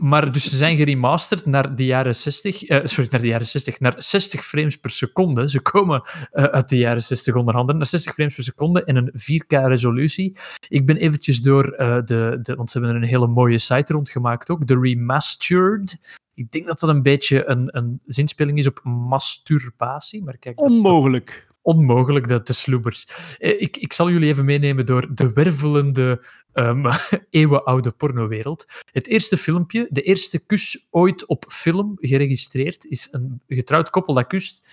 Maar 0.00 0.32
dus 0.32 0.50
ze 0.50 0.56
zijn 0.56 0.76
geremasterd 0.76 1.46
naar 1.46 1.76
de 1.76 1.84
jaren 1.84 2.14
60, 2.14 2.64
eh, 2.64 2.80
sorry, 2.84 3.08
naar 3.10 3.20
de 3.20 3.26
jaren 3.26 3.46
60, 3.46 3.80
naar 3.80 3.94
60 3.96 4.44
frames 4.44 4.76
per 4.76 4.90
seconde. 4.90 5.50
Ze 5.50 5.60
komen 5.60 6.02
eh, 6.30 6.44
uit 6.44 6.68
de 6.68 6.76
jaren 6.76 7.02
60 7.02 7.34
onder 7.34 7.64
naar 7.74 7.86
60 7.86 8.14
frames 8.14 8.34
per 8.34 8.44
seconde 8.44 8.84
en 8.84 8.96
een 8.96 9.12
4K-resolutie. 9.12 10.36
Ik 10.68 10.86
ben 10.86 10.96
eventjes 10.96 11.40
door 11.40 11.64
eh, 11.68 11.94
de, 12.04 12.38
de, 12.42 12.54
want 12.54 12.70
ze 12.70 12.78
hebben 12.78 12.96
er 12.96 13.02
een 13.02 13.08
hele 13.08 13.26
mooie 13.26 13.58
site 13.58 13.92
rond 13.92 14.10
gemaakt 14.10 14.50
ook, 14.50 14.66
de 14.66 14.78
Remastered. 14.80 15.98
Ik 16.34 16.50
denk 16.50 16.66
dat 16.66 16.80
dat 16.80 16.90
een 16.90 17.02
beetje 17.02 17.48
een, 17.48 17.76
een 17.76 18.00
zinspeling 18.06 18.58
is 18.58 18.66
op 18.66 18.80
masturbatie, 18.82 20.22
maar 20.22 20.36
kijk, 20.38 20.56
dat- 20.56 20.68
Onmogelijk. 20.70 21.52
Onmogelijk, 21.64 22.28
dat 22.28 22.46
de 22.46 22.52
sloebers. 22.52 23.06
Eh, 23.38 23.60
Ik, 23.60 23.76
ik 23.76 23.92
zal 23.92 24.10
jullie 24.10 24.28
even 24.28 24.44
meenemen 24.44 24.86
door 24.86 25.14
de 25.14 25.32
wervelende, 25.32 26.24
ehm, 26.52 26.92
eeuwenoude 27.30 27.90
pornowereld. 27.90 28.64
Het 28.92 29.06
eerste 29.06 29.36
filmpje, 29.36 29.86
de 29.90 30.02
eerste 30.02 30.38
kus 30.38 30.86
ooit 30.90 31.26
op 31.26 31.44
film 31.48 31.96
geregistreerd, 32.00 32.84
is 32.84 33.08
een 33.10 33.42
getrouwd 33.46 33.90
koppel 33.90 34.14
dat 34.14 34.26
kust. 34.26 34.72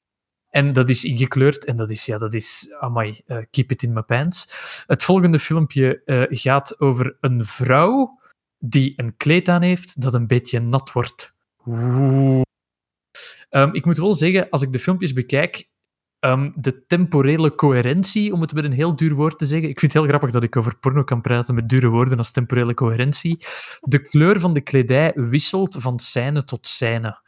En 0.49 0.73
dat 0.73 0.89
is 0.89 1.03
ingekleurd 1.03 1.65
en 1.65 1.75
dat 1.75 1.89
is, 1.89 2.05
ja, 2.05 2.17
dat 2.17 2.33
is, 2.33 2.67
amai, 2.79 3.21
eh, 3.25 3.37
keep 3.51 3.71
it 3.71 3.83
in 3.83 3.93
my 3.93 4.01
pants. 4.01 4.47
Het 4.87 5.03
volgende 5.03 5.39
filmpje 5.39 6.01
eh, 6.05 6.23
gaat 6.29 6.79
over 6.79 7.17
een 7.19 7.45
vrouw 7.45 8.19
die 8.59 8.93
een 8.95 9.17
kleed 9.17 9.49
aan 9.49 9.61
heeft 9.61 10.01
dat 10.01 10.13
een 10.13 10.27
beetje 10.27 10.59
nat 10.59 10.91
wordt. 10.91 11.33
Ehm, 13.49 13.69
ik 13.71 13.85
moet 13.85 13.97
wel 13.97 14.13
zeggen, 14.13 14.49
als 14.49 14.61
ik 14.61 14.71
de 14.71 14.79
filmpjes 14.79 15.13
bekijk, 15.13 15.69
Ehm, 16.21 16.51
de 16.55 16.85
temporele 16.85 17.55
coherentie, 17.55 18.33
om 18.33 18.41
het 18.41 18.53
met 18.53 18.63
een 18.63 18.71
heel 18.71 18.95
duur 18.95 19.13
woord 19.13 19.37
te 19.37 19.45
zeggen. 19.45 19.69
Ik 19.69 19.79
vind 19.79 19.93
het 19.93 20.01
heel 20.01 20.09
grappig 20.11 20.31
dat 20.31 20.43
ik 20.43 20.55
over 20.55 20.77
porno 20.77 21.03
kan 21.03 21.21
praten 21.21 21.55
met 21.55 21.69
dure 21.69 21.87
woorden 21.87 22.17
als 22.17 22.31
temporele 22.31 22.73
coherentie. 22.73 23.45
De 23.79 23.99
kleur 23.99 24.39
van 24.39 24.53
de 24.53 24.61
kledij 24.61 25.11
wisselt 25.15 25.75
van 25.79 25.99
scène 25.99 26.43
tot 26.43 26.67
scène. 26.67 27.19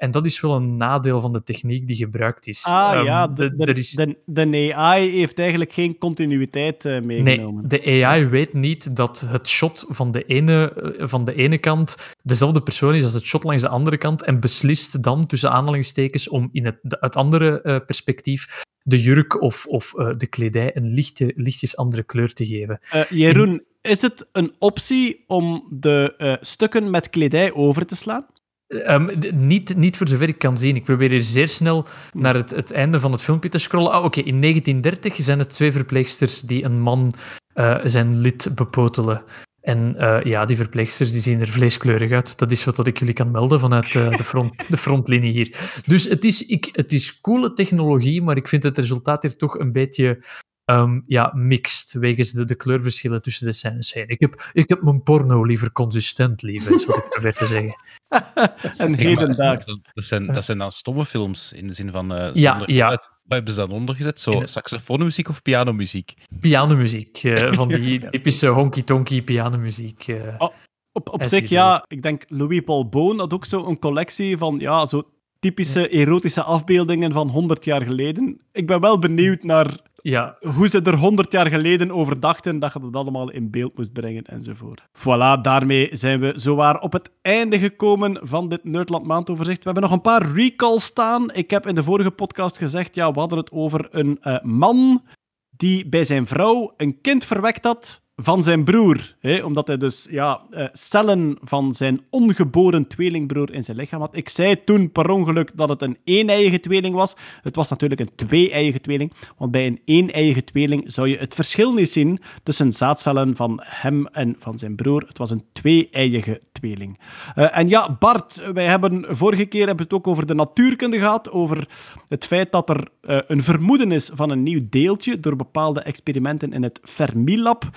En 0.00 0.10
dat 0.10 0.24
is 0.24 0.40
wel 0.40 0.54
een 0.56 0.76
nadeel 0.76 1.20
van 1.20 1.32
de 1.32 1.42
techniek 1.42 1.86
die 1.86 1.96
gebruikt 1.96 2.46
is. 2.46 2.64
Ah 2.64 2.92
Ehm, 2.94 3.04
ja, 3.04 3.28
de, 3.28 3.56
de- 3.56 3.64
er 3.66 3.76
is- 3.76 3.90
de, 3.90 4.16
de 4.26 4.72
AI 4.74 5.10
heeft 5.18 5.38
eigenlijk 5.38 5.72
geen 5.72 5.98
continuïteit 5.98 6.84
Nee, 6.84 7.00
meegenomen. 7.00 7.68
de 7.68 8.04
AI 8.04 8.26
weet 8.26 8.52
niet 8.54 8.96
dat 8.96 9.24
het 9.26 9.48
shot 9.48 9.84
van 9.88 10.10
de, 10.10 10.24
ene, 10.24 10.72
eh, 10.72 11.06
van 11.06 11.24
de 11.24 11.34
ene 11.34 11.58
kant 11.58 12.14
dezelfde 12.22 12.62
persoon 12.62 12.94
is 12.94 13.02
als 13.04 13.14
het 13.14 13.24
shot 13.24 13.44
langs 13.44 13.62
de 13.62 13.68
andere 13.68 13.96
kant 13.98 14.24
en 14.24 14.40
beslist 14.40 15.02
dan 15.02 15.26
tussen 15.26 15.50
aanhalingstekens 15.50 16.28
om 16.28 16.48
in 16.52 16.64
het, 16.64 16.78
het 16.82 17.16
andere 17.16 17.62
eh, 17.62 17.76
perspectief 17.86 18.62
de 18.80 19.00
jurk 19.02 19.42
of, 19.42 19.66
of 19.66 19.90
de 20.16 20.26
kledij 20.28 20.76
een 20.76 20.88
lichte, 20.94 21.32
lichtjes 21.34 21.76
andere 21.76 22.04
kleur 22.04 22.32
te 22.32 22.46
geven. 22.46 22.78
Jeroen, 23.08 23.62
is 23.80 24.02
het 24.02 24.28
een 24.32 24.54
optie 24.58 25.24
om 25.26 25.66
de 25.70 26.36
stukken 26.40 26.90
met 26.90 27.10
kledij 27.10 27.52
over 27.52 27.86
te 27.86 27.96
slaan? 27.96 28.26
Ehm, 28.70 29.08
niet, 29.34 29.76
niet 29.76 29.96
voor 29.96 30.08
zover 30.08 30.28
ik 30.28 30.38
kan 30.38 30.58
zien. 30.58 30.76
Ik 30.76 30.84
probeer 30.84 31.10
hier 31.10 31.22
zeer 31.22 31.48
snel 31.48 31.86
naar 32.12 32.34
het, 32.34 32.50
het 32.50 32.72
einde 32.72 33.00
van 33.00 33.12
het 33.12 33.22
filmpje 33.22 33.48
te 33.48 33.58
scrollen. 33.58 33.92
Ah, 33.92 34.04
Oké, 34.04 34.20
in 34.20 34.40
1930 34.40 35.24
zijn 35.24 35.38
het 35.38 35.52
twee 35.52 35.72
verpleegsters 35.72 36.40
die 36.40 36.64
een 36.64 36.80
man 36.80 37.12
eh, 37.54 37.78
zijn 37.84 38.20
lid 38.20 38.50
bepotelen. 38.54 39.22
En 39.60 39.96
eh, 39.96 40.24
ja, 40.24 40.44
die 40.44 40.56
verpleegsters 40.56 41.12
die 41.12 41.20
zien 41.20 41.40
er 41.40 41.48
vleeskleurig 41.48 42.10
uit. 42.12 42.38
Dat 42.38 42.50
is 42.50 42.64
wat 42.64 42.76
dat 42.76 42.86
ik 42.86 42.98
jullie 42.98 43.14
kan 43.14 43.30
melden 43.30 43.60
vanuit 43.60 43.94
eh, 43.94 44.16
de, 44.16 44.24
front, 44.24 44.64
de 44.68 44.76
frontlinie 44.76 45.32
hier. 45.32 45.80
Dus 45.86 46.04
het 46.04 46.24
is, 46.24 46.46
ik, 46.46 46.68
het 46.72 46.92
is 46.92 47.20
coole 47.20 47.52
technologie, 47.52 48.22
maar 48.22 48.36
ik 48.36 48.48
vind 48.48 48.62
het 48.62 48.78
resultaat 48.78 49.22
hier 49.22 49.36
toch 49.36 49.58
een 49.58 49.72
beetje 49.72 50.22
ehm, 50.70 51.00
ja, 51.06 51.32
mixed, 51.34 51.92
wegens 51.92 52.30
de, 52.30 52.44
de 52.44 52.54
kleurverschillen 52.54 53.22
tussen 53.22 53.46
de 53.46 53.52
scènes 53.52 53.92
heen. 53.92 54.08
Ik 54.08 54.20
heb, 54.20 54.50
ik 54.52 54.68
heb 54.68 54.82
mijn 54.82 55.02
porno 55.02 55.44
liever 55.44 55.72
consistent, 55.72 56.42
lieve, 56.42 56.74
is 56.74 56.84
wat 56.86 56.96
ik 56.96 57.08
probeer 57.14 57.34
te 57.34 57.46
zeggen. 57.46 57.74
En 58.78 58.94
hedendaags. 58.94 59.66
Dat, 59.66 59.80
dat 59.92 60.04
zijn, 60.04 60.26
dat 60.26 60.44
zijn 60.44 60.58
dan 60.58 60.72
stomme 60.72 61.04
films, 61.06 61.52
in 61.52 61.66
de 61.66 61.74
zin 61.74 61.90
van... 61.90 62.14
eh 62.14 62.30
Ja, 62.34 62.50
zonder 62.50 62.70
ja. 62.72 62.88
Wat 62.88 63.10
hebben 63.26 63.52
ze 63.52 63.58
dan 63.58 63.70
ondergezet? 63.70 64.20
Zo 64.20 64.42
saxofoonmuziek 64.44 65.28
of 65.28 65.42
pianomuziek? 65.42 66.14
pianomuziek. 66.40 67.16
eh, 67.22 67.52
van 67.60 67.68
die 67.68 68.10
typische 68.10 68.46
honky-tonky 68.46 69.22
pianomuziek. 69.22 70.08
eh. 70.08 70.34
Oh, 70.38 70.50
Op, 70.92 71.08
op 71.08 71.24
zich, 71.24 71.48
ja, 71.48 71.84
ik 71.88 72.02
denk 72.02 72.24
Louis 72.28 72.60
Paul 72.60 72.88
Boon 72.88 73.18
had 73.18 73.32
ook 73.34 73.46
zo 73.46 73.66
een 73.66 73.78
collectie 73.78 74.36
van 74.36 74.58
ja, 74.58 74.86
zo 74.86 75.10
typische 75.40 75.88
erotische 75.88 76.42
afbeeldingen 76.42 77.12
van 77.12 77.28
100 77.28 77.64
jaar 77.64 77.82
geleden. 77.82 78.40
Ik 78.52 78.66
ben 78.66 78.80
wel 78.80 78.98
benieuwd 78.98 79.42
naar 79.42 79.78
Ja, 80.02 80.36
hoe 80.56 80.68
ze 80.68 80.82
er 80.82 80.96
100 80.96 81.32
jaar 81.32 81.46
geleden 81.46 81.90
over 81.90 82.20
dachten 82.20 82.58
dat 82.58 82.72
je 82.72 82.80
dat 82.80 82.94
allemaal 82.94 83.30
in 83.30 83.50
beeld 83.50 83.76
moest 83.76 83.92
brengen 83.92 84.24
enzovoort. 84.24 84.88
Voilà, 84.98 85.40
daarmee 85.42 85.88
zijn 85.92 86.20
we 86.20 86.32
zowaar 86.34 86.80
op 86.80 86.92
het 86.92 87.10
einde 87.22 87.58
gekomen 87.58 88.18
van 88.22 88.48
dit 88.48 88.64
Nerdland 88.64 89.06
maandoverzicht. 89.06 89.58
We 89.58 89.64
hebben 89.64 89.82
nog 89.82 89.92
een 89.92 90.00
paar 90.00 90.32
recalls 90.32 90.84
staan. 90.84 91.32
Ik 91.32 91.50
heb 91.50 91.66
in 91.66 91.74
de 91.74 91.82
vorige 91.82 92.10
podcast 92.10 92.58
gezegd, 92.58 92.94
ja, 92.94 93.12
we 93.12 93.18
hadden 93.18 93.38
het 93.38 93.52
over 93.52 93.88
een 93.90 94.18
eh, 94.20 94.42
man 94.42 95.02
die 95.50 95.88
bij 95.88 96.04
zijn 96.04 96.26
vrouw 96.26 96.74
een 96.76 97.00
kind 97.00 97.24
verwekt 97.24 97.64
had 97.64 98.02
van 98.22 98.42
zijn 98.42 98.64
broer. 98.64 99.14
Hè, 99.20 99.42
omdat 99.42 99.66
hij 99.66 99.76
dus 99.76 100.06
ja, 100.10 100.40
eh, 100.50 100.66
cellen 100.72 101.38
van 101.42 101.74
zijn 101.74 102.00
ongeboren 102.10 102.86
tweelingbroer 102.86 103.52
in 103.52 103.64
zijn 103.64 103.76
lichaam 103.76 104.00
had. 104.00 104.16
Ik 104.16 104.28
zei 104.28 104.64
toen 104.64 104.92
per 104.92 105.10
ongeluk 105.10 105.50
dat 105.54 105.68
het 105.68 105.82
een 105.82 105.98
één-eiige 106.04 106.60
tweeling 106.60 106.94
was. 106.94 107.16
Het 107.42 107.56
was 107.56 107.70
natuurlijk 107.70 108.00
een 108.00 108.14
twee-eiige 108.14 108.80
tweeling. 108.80 109.12
Want 109.36 109.50
bij 109.50 109.66
een 109.66 109.80
één-eiige 109.84 110.44
tweeling 110.44 110.92
zou 110.92 111.08
je 111.08 111.16
het 111.16 111.34
verschil 111.34 111.72
niet 111.72 111.90
zien 111.90 112.18
tussen 112.42 112.72
zaadcellen 112.72 113.36
van 113.36 113.60
hem 113.64 114.06
en 114.06 114.36
van 114.38 114.58
zijn 114.58 114.76
broer. 114.76 115.04
Het 115.06 115.18
was 115.18 115.30
een 115.30 115.44
twee-eiige 115.52 116.40
tweeling. 116.52 116.98
Eh, 117.34 117.58
en 117.58 117.68
ja, 117.68 117.96
Bart, 117.98 118.42
wij 118.52 118.66
hebben 118.66 119.04
vorige 119.08 119.44
keer 119.44 119.66
hebben 119.66 119.84
het 119.84 119.94
ook 119.94 120.06
over 120.06 120.26
de 120.26 120.34
natuurkunde 120.34 120.98
gehad. 120.98 121.30
Over 121.30 121.68
het 122.08 122.26
feit 122.26 122.52
dat 122.52 122.68
er 122.68 122.88
eh, 123.00 123.18
een 123.26 123.42
vermoeden 123.42 123.92
is 123.92 124.10
van 124.14 124.30
een 124.30 124.42
nieuw 124.42 124.60
deeltje 124.70 125.20
door 125.20 125.36
bepaalde 125.36 125.80
experimenten 125.80 126.52
in 126.52 126.62
het 126.62 126.80
Fermilab. 126.82 127.70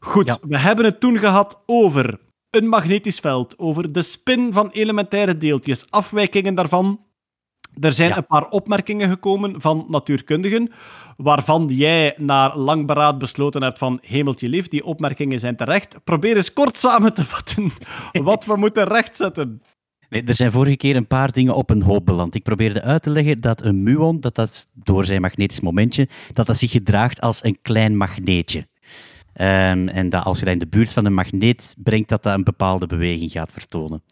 Goed, 0.00 0.26
Ja. 0.26 0.38
we 0.48 0.58
hebben 0.58 0.84
het 0.84 1.00
toen 1.00 1.18
gehad 1.18 1.62
over 1.66 2.18
een 2.50 2.68
magnetisch 2.68 3.18
veld, 3.18 3.58
over 3.58 3.92
de 3.92 4.02
spin 4.02 4.52
van 4.52 4.70
elementaire 4.70 5.38
deeltjes, 5.38 5.90
afwijkingen 5.90 6.54
daarvan. 6.54 7.00
Er 7.80 7.92
zijn 7.92 8.08
Ja. 8.08 8.16
een 8.16 8.26
paar 8.26 8.48
opmerkingen 8.48 9.08
gekomen 9.08 9.60
van 9.60 9.84
natuurkundigen, 9.88 10.72
waarvan 11.16 11.66
jij 11.68 12.14
na 12.16 12.56
lang 12.56 12.86
beraad 12.86 13.18
besloten 13.18 13.62
hebt 13.62 13.78
van 13.78 13.98
hemeltje 14.02 14.48
lief, 14.48 14.68
die 14.68 14.84
opmerkingen 14.84 15.40
zijn 15.40 15.56
terecht. 15.56 16.04
Probeer 16.04 16.36
eens 16.36 16.52
kort 16.52 16.76
samen 16.76 17.14
te 17.14 17.24
vatten 17.24 17.70
wat 18.12 18.44
we 18.44 18.56
moeten 18.56 18.84
rechtzetten. 18.84 19.62
Nee, 20.08 20.22
er 20.22 20.34
zijn 20.34 20.50
vorige 20.52 20.76
keer 20.76 20.96
een 20.96 21.06
paar 21.06 21.32
dingen 21.32 21.54
op 21.54 21.70
een 21.70 21.82
hoop 21.82 22.06
beland. 22.06 22.34
Ik 22.34 22.42
probeerde 22.42 22.82
uit 22.82 23.02
te 23.02 23.10
leggen 23.10 23.40
dat 23.40 23.62
een 23.64 23.82
muon, 23.82 24.20
dat 24.20 24.34
dat 24.34 24.66
door 24.74 25.04
zijn 25.04 25.20
magnetisch 25.20 25.60
momentje, 25.60 26.08
dat 26.32 26.46
dat 26.46 26.56
zich 26.58 26.70
gedraagt 26.70 27.20
als 27.20 27.44
een 27.44 27.58
klein 27.62 27.96
magneetje. 27.96 28.66
Ehm, 29.40 29.88
en 29.88 30.08
dat 30.08 30.24
als 30.24 30.38
je 30.38 30.44
dat 30.44 30.52
in 30.52 30.60
de 30.60 30.66
buurt 30.66 30.92
van 30.92 31.04
een 31.04 31.14
magneet 31.14 31.74
brengt, 31.78 32.08
dat 32.08 32.22
dat 32.22 32.34
een 32.34 32.44
bepaalde 32.44 32.86
beweging 32.86 33.30
gaat 33.30 33.52
vertonen. 33.52 34.02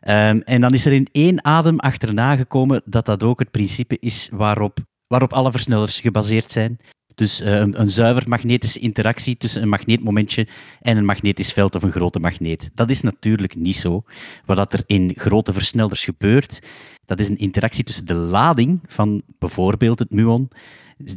Ehm, 0.00 0.40
en 0.44 0.60
dan 0.60 0.72
is 0.72 0.86
er 0.86 0.92
in 0.92 1.08
één 1.12 1.44
adem 1.44 1.78
achterna 1.78 2.36
gekomen 2.36 2.82
dat 2.84 3.06
dat 3.06 3.22
ook 3.22 3.38
het 3.38 3.50
principe 3.50 3.96
is 4.00 4.28
waarop, 4.32 4.78
waarop 5.06 5.32
alle 5.32 5.50
versnellers 5.50 6.00
gebaseerd 6.00 6.50
zijn. 6.50 6.78
Dus 7.14 7.40
eh, 7.40 7.54
een, 7.54 7.80
een 7.80 7.90
zuiver 7.90 8.28
magnetische 8.28 8.78
interactie 8.78 9.36
tussen 9.36 9.62
een 9.62 9.68
magneetmomentje 9.68 10.46
en 10.80 10.96
een 10.96 11.04
magnetisch 11.04 11.52
veld 11.52 11.74
of 11.74 11.82
een 11.82 11.92
grote 11.92 12.20
magneet. 12.20 12.70
Dat 12.74 12.90
is 12.90 13.00
natuurlijk 13.00 13.54
niet 13.54 13.76
zo. 13.76 14.02
Wat 14.46 14.56
dat 14.56 14.72
er 14.72 14.82
in 14.86 15.12
grote 15.16 15.52
versnellers 15.52 16.04
gebeurt, 16.04 16.62
dat 17.04 17.18
is 17.18 17.28
een 17.28 17.38
interactie 17.38 17.84
tussen 17.84 18.06
de 18.06 18.14
lading 18.14 18.80
van 18.86 19.22
bijvoorbeeld 19.38 19.98
het 19.98 20.10
muon, 20.10 20.48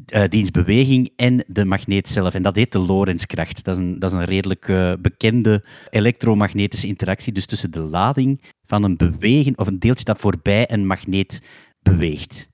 eh, 0.06 0.24
diens 0.30 0.52
beweging 0.52 1.12
en 1.16 1.44
de 1.48 1.66
magneet 1.66 2.10
zelf. 2.10 2.34
En 2.34 2.41
dat 2.41 2.56
heet 2.56 2.72
de 2.72 2.80
Lorentzkracht. 2.80 3.64
Dat 3.64 3.76
is 3.76 3.82
een, 3.82 3.99
dat 3.99 4.12
is 4.12 4.18
een 4.18 4.26
redelijk 4.26 4.68
eh, 4.68 4.94
bekende 4.99 5.66
elektromagnetische 5.90 6.88
interactie, 6.88 7.34
dus 7.34 7.45
tussen 7.45 7.72
de 7.72 7.80
lading 7.80 8.41
van 8.66 8.84
een 8.84 8.98
bewegen 8.98 9.57
of 9.57 9.68
een 9.68 9.80
deeltje 9.80 10.06
dat 10.06 10.20
voorbij 10.20 10.72
een 10.72 10.88
magneet 10.88 11.41
beweegt. 11.80 12.49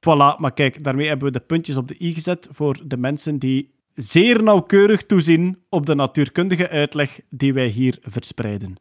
Voilà, 0.00 0.38
maar 0.38 0.52
kijk, 0.54 0.82
daarmee 0.82 1.06
hebben 1.06 1.26
we 1.26 1.38
de 1.38 1.44
puntjes 1.44 1.76
op 1.76 1.88
de 1.88 1.96
i 2.04 2.12
gezet 2.12 2.48
voor 2.50 2.80
de 2.84 2.96
mensen 2.96 3.38
die 3.38 3.74
zeer 3.94 4.42
nauwkeurig 4.42 5.06
toezien 5.06 5.58
op 5.68 5.86
de 5.86 5.94
natuurkundige 5.94 6.68
uitleg 6.68 7.20
die 7.30 7.52
wij 7.52 7.68
hier 7.68 7.98
verspreiden. 8.02 8.74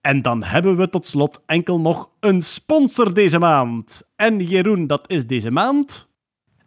En 0.00 0.22
dan 0.22 0.42
hebben 0.42 0.76
we 0.76 0.88
tot 0.88 1.06
slot 1.06 1.42
enkel 1.46 1.80
nog 1.80 2.10
een 2.20 2.42
sponsor 2.42 3.14
deze 3.14 3.38
maand. 3.38 4.12
En 4.16 4.38
Jeroen, 4.38 4.86
dat 4.86 5.10
is 5.10 5.26
deze 5.26 5.50
maand. 5.50 6.09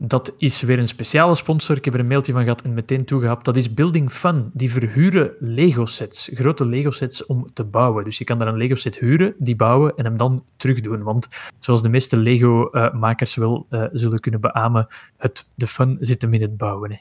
Dat 0.06 0.34
is 0.38 0.62
weer 0.62 0.80
een 0.80 0.88
speciale 0.88 1.36
sponsor. 1.36 1.78
Ik 1.78 1.86
heb 1.86 1.94
er 1.94 2.00
een 2.00 2.08
mailtje 2.08 2.34
van 2.34 2.42
gehad 2.42 2.62
en 2.62 2.74
meteen 2.74 3.06
toegehapt. 3.06 3.46
Dat 3.46 3.56
is 3.56 3.74
Building 3.74 4.12
Fun. 4.12 4.52
Die 4.54 4.72
verhuren 4.72 5.36
Lego-sets. 5.40 6.30
Grote 6.34 6.66
Lego-sets 6.66 7.26
om 7.26 7.54
te 7.54 7.64
bouwen. 7.64 8.04
Dus 8.04 8.18
je 8.18 8.24
kan 8.24 8.40
daar 8.40 8.48
een 8.48 8.58
Lego-set 8.58 9.00
huren, 9.00 9.36
die 9.38 9.56
bouwen 9.56 9.96
en 9.96 10.06
hem 10.06 10.18
dan 10.18 10.44
terugdoen. 10.58 11.04
Want 11.04 11.28
zoals 11.60 11.82
de 11.82 11.90
meeste 11.90 12.18
Lego-makers 12.18 13.36
wel 13.36 13.66
eh, 13.70 13.84
zullen 13.92 14.20
kunnen 14.20 14.42
beamen, 14.42 14.88
het, 15.18 15.50
de 15.56 15.68
fun 15.68 15.98
zit 16.00 16.22
hem 16.22 16.34
in 16.34 16.42
het 16.42 16.58
bouwen. 16.58 16.92
Hè. 16.92 16.98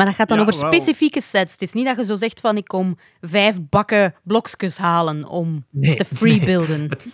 Maar 0.00 0.08
dat 0.08 0.18
gaat 0.18 0.28
dan 0.28 0.38
Ja, 0.38 0.46
over 0.46 0.60
wel. 0.60 0.72
specifieke 0.72 1.20
sets. 1.22 1.52
Het 1.52 1.62
is 1.62 1.72
niet 1.72 1.86
dat 1.86 1.96
je 1.96 2.04
zo 2.04 2.14
zegt 2.16 2.40
van 2.40 2.56
ik 2.56 2.64
kom 2.64 2.98
vijf 3.20 3.56
bakken 3.70 4.14
blokjes 4.22 4.78
halen 4.78 5.28
om 5.28 5.64
Nee, 5.70 5.94
te 5.96 6.04
freebuilden. 6.04 6.86
Het- 6.90 7.06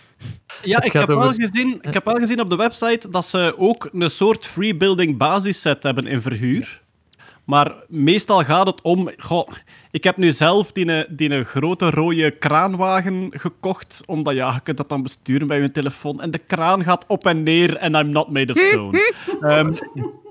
Ja, 0.63 0.75
Het 0.75 0.85
ik 0.85 0.91
heb, 0.91 1.07
wel 1.07 1.33
gezien, 1.33 1.77
ik 1.81 1.93
heb 1.93 2.05
wel 2.05 2.15
gezien 2.15 2.39
op 2.41 2.49
de 2.49 2.55
website 2.55 3.09
dat 3.09 3.25
ze 3.25 3.53
ook 3.57 3.89
een 3.93 4.11
soort 4.11 4.45
freebuilding 4.45 5.17
basisset 5.17 5.83
hebben 5.83 6.07
in 6.07 6.21
verhuur. 6.21 6.81
Maar 7.43 7.73
meestal 7.87 8.43
gaat 8.43 8.67
het 8.67 8.81
om... 8.81 9.09
Goh, 9.17 9.49
ik 9.91 10.03
heb 10.03 10.17
nu 10.17 10.31
zelf 10.31 10.71
die, 10.71 10.87
een- 10.87 11.05
die 11.09 11.29
een 11.29 11.45
grote 11.45 11.89
rode 11.89 12.31
kraanwagen 12.31 13.27
gekocht, 13.31 14.03
omdat 14.05 14.33
ja, 14.35 14.53
je 14.53 14.59
kunt 14.61 14.77
dat 14.77 14.89
dan 14.89 15.03
besturen 15.03 15.47
bij 15.47 15.61
je 15.61 15.71
telefoon. 15.71 16.21
En 16.21 16.31
de 16.31 16.37
kraan 16.37 16.83
gaat 16.83 17.05
op 17.07 17.25
en 17.25 17.43
neer 17.43 17.75
en 17.77 17.93
I'm 17.95 18.09
not 18.09 18.31
made 18.31 18.53
of 18.53 18.59
stone. 18.59 18.99
Ehm, 19.41 19.73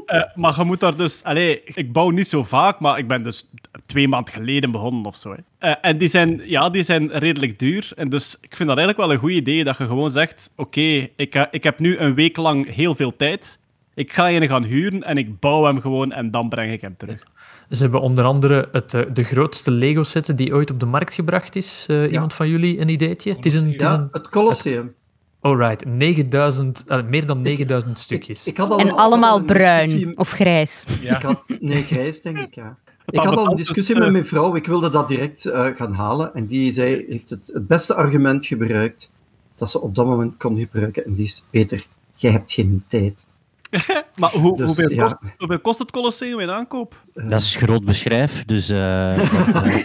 eh, 0.07 0.23
maar 0.35 0.55
je 0.59 0.65
moet 0.65 0.81
daar 0.81 0.97
dus... 0.97 1.23
Allee, 1.23 1.63
ik 1.65 1.93
bouw 1.93 2.11
niet 2.11 2.29
zo 2.29 2.45
vaak, 2.45 2.81
maar 2.81 2.99
ik 2.99 3.09
ben 3.09 3.23
dus 3.23 3.51
twee 3.87 4.09
maanden 4.09 4.35
geleden 4.35 4.71
begonnen 4.71 5.05
of 5.05 5.17
zo. 5.17 5.31
Hè. 5.31 5.69
Eh, 5.71 5.75
en 5.81 5.99
die 5.99 6.09
zijn, 6.09 6.41
ja, 6.45 6.71
die 6.71 6.83
zijn 6.83 7.11
redelijk 7.11 7.59
duur. 7.59 7.91
En 7.97 8.09
dus 8.09 8.37
ik 8.41 8.57
vind 8.57 8.69
dat 8.69 8.79
eigenlijk 8.79 8.99
wel 9.09 9.13
een 9.13 9.23
goed 9.23 9.31
idee, 9.31 9.65
dat 9.65 9.79
je 9.79 9.87
gewoon 9.87 10.11
zegt... 10.11 10.51
Oké, 10.57 11.09
ik, 11.17 11.49
ik 11.51 11.63
heb 11.63 11.79
nu 11.79 11.99
een 11.99 12.15
week 12.15 12.37
lang 12.37 12.75
heel 12.75 12.95
veel 12.95 13.17
tijd. 13.17 13.59
Ik 13.95 14.13
ga 14.13 14.31
een 14.31 14.49
gaan 14.49 14.65
huren 14.65 15.03
en 15.03 15.17
ik 15.17 15.41
bouw 15.41 15.65
hem 15.65 15.81
gewoon 15.81 16.13
en 16.13 16.31
dan 16.31 16.49
breng 16.49 16.73
ik 16.73 16.81
hem 16.81 16.97
terug. 16.97 17.27
Ze 17.71 17.83
hebben 17.83 18.01
onder 18.01 18.25
andere 18.25 18.69
het, 18.73 18.95
eh, 18.95 19.03
de 19.13 19.25
grootste 19.25 19.71
Lego-set 19.71 20.37
die 20.37 20.55
ooit 20.55 20.71
op 20.71 20.81
de 20.81 20.87
markt 20.87 21.15
gebracht 21.15 21.57
is. 21.57 21.87
Eh, 21.89 22.13
Iemand 22.13 22.35
van 22.35 22.49
jullie 22.49 22.81
een 22.81 22.89
ideetje? 22.89 23.33
Het 23.33 23.47
is 23.47 23.55
een... 23.55 23.73
Het 23.73 23.83
is 23.83 23.89
Ja, 23.89 23.95
een 23.95 24.09
het 24.13 24.29
Colosseum. 24.29 24.95
Alright, 25.41 25.85
9000, 25.85 26.85
eh, 26.87 27.03
meer 27.03 27.27
dan 27.27 27.43
9000 27.43 27.99
stukjes. 27.99 28.47
Ik 28.47 28.57
had 28.57 28.71
al 28.71 28.79
En 28.79 28.91
al 28.91 28.99
allemaal 28.99 29.39
discussie- 29.47 29.65
bruin 30.01 30.19
of 30.19 30.31
grijs. 30.31 30.85
Ik 31.03 31.11
had, 31.23 31.43
nee, 31.61 31.83
grijs 31.83 32.23
denk 32.23 32.39
ik, 32.39 32.55
ja. 32.55 32.77
Ik 33.07 33.19
had 33.19 33.37
al 33.37 33.51
een 33.51 33.57
discussie 33.57 33.95
het, 33.95 33.99
met 33.99 34.07
eh, 34.07 34.13
mijn 34.13 34.27
vrouw. 34.27 34.55
Ik 34.55 34.67
wilde 34.67 34.91
dat 34.91 35.09
direct 35.09 35.45
eh, 35.47 35.67
gaan 35.77 35.93
halen. 35.93 36.35
En 36.35 36.47
die 36.47 36.73
zei, 36.73 37.05
heeft 37.09 37.31
het, 37.31 37.51
het 37.53 37.67
beste 37.67 37.95
argument 37.95 38.47
gebruikt. 38.47 39.13
dat 39.57 39.71
ze 39.71 39.81
op 39.81 39.95
dat 39.95 40.07
moment 40.07 40.37
kon 40.37 40.59
gebruiken. 40.59 41.05
En 41.05 41.15
die 41.15 41.25
is, 41.25 41.45
Peter, 41.51 41.87
jij 42.15 42.31
hebt 42.33 42.53
geen 42.53 42.85
tijd. 42.89 43.27
Maar 44.21 44.31
hoe, 44.31 44.57
Dus, 44.57 44.67
hoeveel, 44.67 44.91
ja. 44.91 45.03
kost, 45.03 45.17
hoeveel 45.39 45.61
kost 45.61 45.79
het 45.79 45.91
Colosseum 45.91 46.41
in 46.41 46.51
aankoop? 46.51 47.01
Dat 47.15 47.41
is 47.41 47.57
groot 47.57 47.85
beschrijf, 47.85 48.45
dus... 48.45 48.69
eh, 48.69 49.19
eh, 49.19 49.85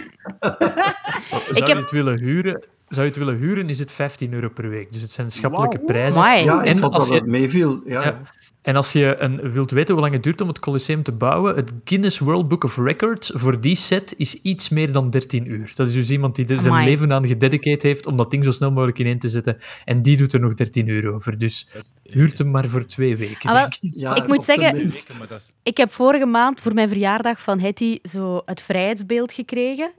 Zou 1.50 1.54
heb- 1.54 1.66
je 1.66 1.74
het 1.74 1.90
willen 1.90 2.18
huren? 2.18 2.64
Zou 2.94 3.06
je 3.06 3.12
het 3.12 3.16
willen 3.24 3.36
huren, 3.36 3.68
is 3.68 3.78
het 3.78 3.92
15 3.92 4.32
euro 4.32 4.48
per 4.48 4.68
week. 4.68 4.92
Dus 4.92 5.02
het 5.02 5.10
zijn 5.10 5.30
schappelijke 5.30 5.78
prijzen. 5.78 6.20
Amai. 6.20 6.44
Ja, 6.44 6.60
ik 6.62 6.66
En 6.68 6.78
vond 6.78 6.94
als 6.94 7.02
dat 7.08 7.12
je- 7.12 7.20
het 7.22 7.30
meeviel. 7.30 7.80
Ja. 7.86 8.02
Ja. 8.04 8.20
En 8.62 8.76
als 8.76 8.92
je 8.92 9.14
een, 9.18 9.52
wilt 9.52 9.70
weten 9.70 9.92
hoe 9.92 10.02
lang 10.02 10.14
het 10.14 10.22
duurt 10.22 10.40
om 10.40 10.48
het 10.48 10.58
Colosseum 10.58 11.02
te 11.02 11.12
bouwen, 11.12 11.54
het 11.56 11.72
Guinness 11.84 12.18
World 12.18 12.48
Book 12.48 12.64
of 12.64 12.76
Records 12.76 13.30
voor 13.34 13.60
die 13.60 13.74
set 13.74 14.14
is 14.16 14.34
iets 14.42 14.68
meer 14.68 14.92
dan 14.92 15.10
13 15.10 15.50
uur. 15.50 15.72
Dat 15.74 15.88
is 15.88 15.94
dus 15.94 16.10
iemand 16.10 16.36
die 16.36 16.46
er 16.46 16.58
zijn 16.58 16.72
Amai. 16.72 16.88
leven 16.88 17.12
aan 17.12 17.26
gededicateerd 17.26 17.82
heeft 17.82 18.06
om 18.06 18.16
dat 18.16 18.30
ding 18.30 18.44
zo 18.44 18.50
snel 18.50 18.70
mogelijk 18.72 18.98
ineen 18.98 19.18
te 19.18 19.28
zetten. 19.28 19.56
En 19.84 20.02
die 20.02 20.16
doet 20.16 20.32
er 20.32 20.40
nog 20.40 20.54
13 20.54 20.86
uur 20.88 21.12
over. 21.14 21.38
Dus 21.38 21.68
huurt 22.02 22.38
hem 22.38 22.50
maar 22.50 22.68
voor 22.68 22.84
twee 22.86 23.16
weken. 23.16 23.50
Ah, 23.50 23.54
wel, 23.54 23.62
denk 23.68 23.74
ik. 23.94 24.00
Ja, 24.00 24.14
Ik 24.14 24.26
moet 24.26 24.44
zeggen- 24.44 24.84
dat 24.84 25.30
is- 25.30 25.50
Ik 25.62 25.76
heb 25.76 25.92
vorige 25.92 26.26
maand 26.26 26.60
voor 26.60 26.74
mijn 26.74 26.88
verjaardag 26.88 27.40
van 27.42 27.60
Hetty 27.60 27.98
zo 28.02 28.42
het 28.44 28.62
vrijheidsbeeld 28.62 29.32
gekregen. 29.32 29.90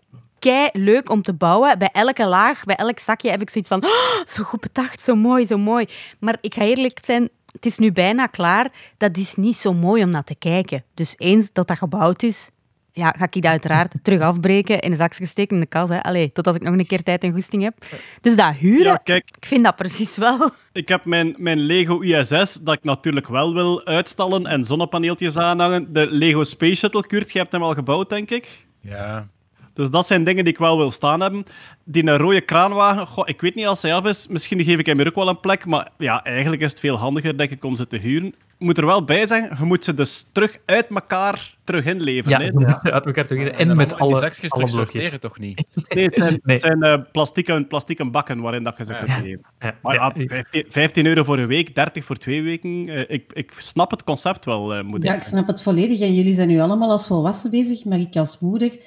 Kei 0.44 0.70
leuk 0.72 1.10
om 1.10 1.22
te 1.22 1.34
bouwen. 1.34 1.78
Bij 1.80 1.90
elke 1.91 2.26
laag, 2.26 2.64
bij 2.64 2.76
elk 2.76 2.99
zakje 2.99 3.30
heb 3.30 3.41
ik 3.41 3.49
zoiets 3.49 3.70
van... 3.70 3.84
"Oh, 3.86 4.26
zo 4.36 4.44
goed 4.44 4.60
bedacht, 4.60 5.02
zo 5.02 5.15
mooi, 5.15 5.45
zo 5.45 5.57
mooi. 5.57 5.86
Maar 6.20 6.38
ik 6.41 6.53
ga 6.53 6.61
eerlijk 6.61 6.99
zijn, 7.06 7.30
het 7.52 7.65
is 7.65 7.78
nu 7.78 7.91
bijna 7.91 8.28
klaar. 8.28 8.72
Dat 8.98 9.18
is 9.18 9.36
niet 9.36 9.57
zo 9.57 9.74
mooi 9.74 10.03
om 10.03 10.10
naar 10.10 10.24
te 10.24 10.36
kijken. 10.36 10.84
Dus 10.94 11.15
eens 11.18 11.49
dat 11.53 11.68
dat 11.68 11.78
gebouwd 11.78 12.24
is, 12.24 12.49
ja, 12.91 13.15
ga 13.18 13.28
ik 13.30 13.41
dat 13.41 13.52
uiteraard 13.52 13.94
terug 14.03 14.22
afbreken, 14.22 14.80
in 14.80 14.91
een 14.91 14.98
zakje 14.98 15.26
steken 15.26 15.56
in 15.56 15.61
de 15.61 15.68
kas. 15.68 15.90
Hè. 15.90 16.03
Allee, 16.03 16.32
totdat 16.32 16.56
ik 16.56 16.61
nog 16.61 16.74
een 16.74 16.88
keer 16.88 17.03
tijd 17.03 17.24
en 17.24 17.32
goesting 17.32 17.64
heb. 17.64 17.86
Dus 18.22 18.36
dat 18.36 18.56
huren, 18.56 18.91
Ja, 18.91 18.95
kijk, 18.95 19.30
ik 19.38 19.45
vind 19.45 19.64
dat 19.64 19.76
precies 19.76 20.18
wel. 20.18 20.52
ik 20.72 20.88
heb 20.88 21.06
mijn, 21.06 21.36
mijn 21.38 21.60
Lego 21.60 21.99
ISS, 21.99 22.53
dat 22.61 22.74
ik 22.74 22.84
natuurlijk 22.84 23.28
wel 23.28 23.53
wil 23.53 23.86
uitstallen 23.86 24.45
en 24.45 24.64
zonnepaneeltjes 24.64 25.38
aanhangen. 25.38 25.94
De 25.94 26.07
Lego 26.07 26.44
Space 26.44 26.76
Shuttle, 26.76 27.07
Kurt, 27.07 27.32
je 27.32 27.40
hebt 27.40 27.52
hem 27.52 27.64
al 27.64 27.74
gebouwd, 27.74 28.10
denk 28.10 28.32
ik. 28.32 28.65
Ja, 28.82 29.28
Dus 29.73 29.89
dat 29.89 30.07
zijn 30.07 30.23
dingen 30.23 30.43
die 30.43 30.53
ik 30.53 30.59
wel 30.59 30.77
wil 30.77 30.91
staan 30.91 31.21
hebben. 31.21 31.43
Die 31.83 32.07
een 32.07 32.17
rode 32.17 32.41
kraanwagen, 32.41 33.07
goh, 33.07 33.27
ik 33.27 33.41
weet 33.41 33.55
niet 33.55 33.65
als 33.67 33.81
hij 33.81 33.93
af 33.93 34.05
is. 34.05 34.27
Misschien 34.27 34.63
geef 34.63 34.79
ik 34.79 34.85
hem 34.85 34.99
er 34.99 35.07
ook 35.07 35.15
wel 35.15 35.29
een 35.29 35.39
plek. 35.39 35.65
Maar 35.65 35.89
ja, 35.97 36.23
eigenlijk 36.23 36.61
is 36.61 36.69
het 36.69 36.79
veel 36.79 36.95
handiger, 36.97 37.37
denk 37.37 37.51
ik, 37.51 37.63
om 37.63 37.75
ze 37.75 37.87
te 37.87 37.97
huren. 37.97 38.27
Ik 38.27 38.69
moet 38.69 38.77
er 38.77 38.85
wel 38.85 39.03
bij 39.03 39.25
zijn, 39.25 39.55
je 39.59 39.65
moet 39.65 39.83
ze 39.83 39.93
dus 39.93 40.27
terug 40.31 40.57
uit 40.65 40.87
elkaar 40.89 41.55
terug 41.63 41.85
inleveren. 41.85 42.29
Ja, 42.39 42.45
hè. 42.45 42.45
je 42.45 42.59
moet 42.59 42.91
uit 42.91 43.05
elkaar 43.05 43.27
toch 43.27 43.37
in. 43.37 43.51
En 43.53 43.75
met 43.75 43.99
alle, 43.99 44.29
die 44.31 44.49
alle 44.51 44.67
terug 44.67 44.71
blokjes. 44.71 45.17
toch 45.19 45.39
niet? 45.39 45.65
Nee, 45.95 46.05
het 46.05 46.23
zijn, 46.23 46.39
Nee. 46.43 46.55
het 46.55 46.61
zijn 46.61 46.83
eh, 46.83 46.97
plastieken, 47.11 47.67
plastieken 47.67 48.11
bakken 48.11 48.39
waarin 48.41 48.63
dat 48.63 48.77
je 48.77 48.85
ze 48.85 48.93
kunt 48.93 49.11
geven. 49.11 49.41
Ja, 49.59 49.75
Maar 49.81 49.93
ja, 49.95 50.13
ja, 50.15 50.27
15, 50.27 50.65
15 50.69 51.05
euro 51.05 51.23
voor 51.23 51.37
een 51.37 51.47
week, 51.47 51.75
30 51.75 52.05
voor 52.05 52.15
twee 52.17 52.41
weken. 52.41 52.89
eh, 52.89 53.03
ik, 53.07 53.33
ik 53.33 53.51
snap 53.57 53.91
het 53.91 54.03
concept 54.03 54.45
wel, 54.45 54.73
eh, 54.73 54.83
moet 54.83 55.03
ik 55.03 55.09
Ja, 55.09 55.15
ik 55.15 55.23
snap 55.23 55.47
het 55.47 55.63
volledig. 55.63 55.99
En 55.99 56.13
jullie 56.15 56.33
zijn 56.33 56.47
nu 56.47 56.59
allemaal 56.59 56.91
als 56.91 57.07
volwassen 57.07 57.51
bezig, 57.51 57.85
maar 57.85 57.99
ik 57.99 58.15
als 58.15 58.39
moeder 58.39 58.77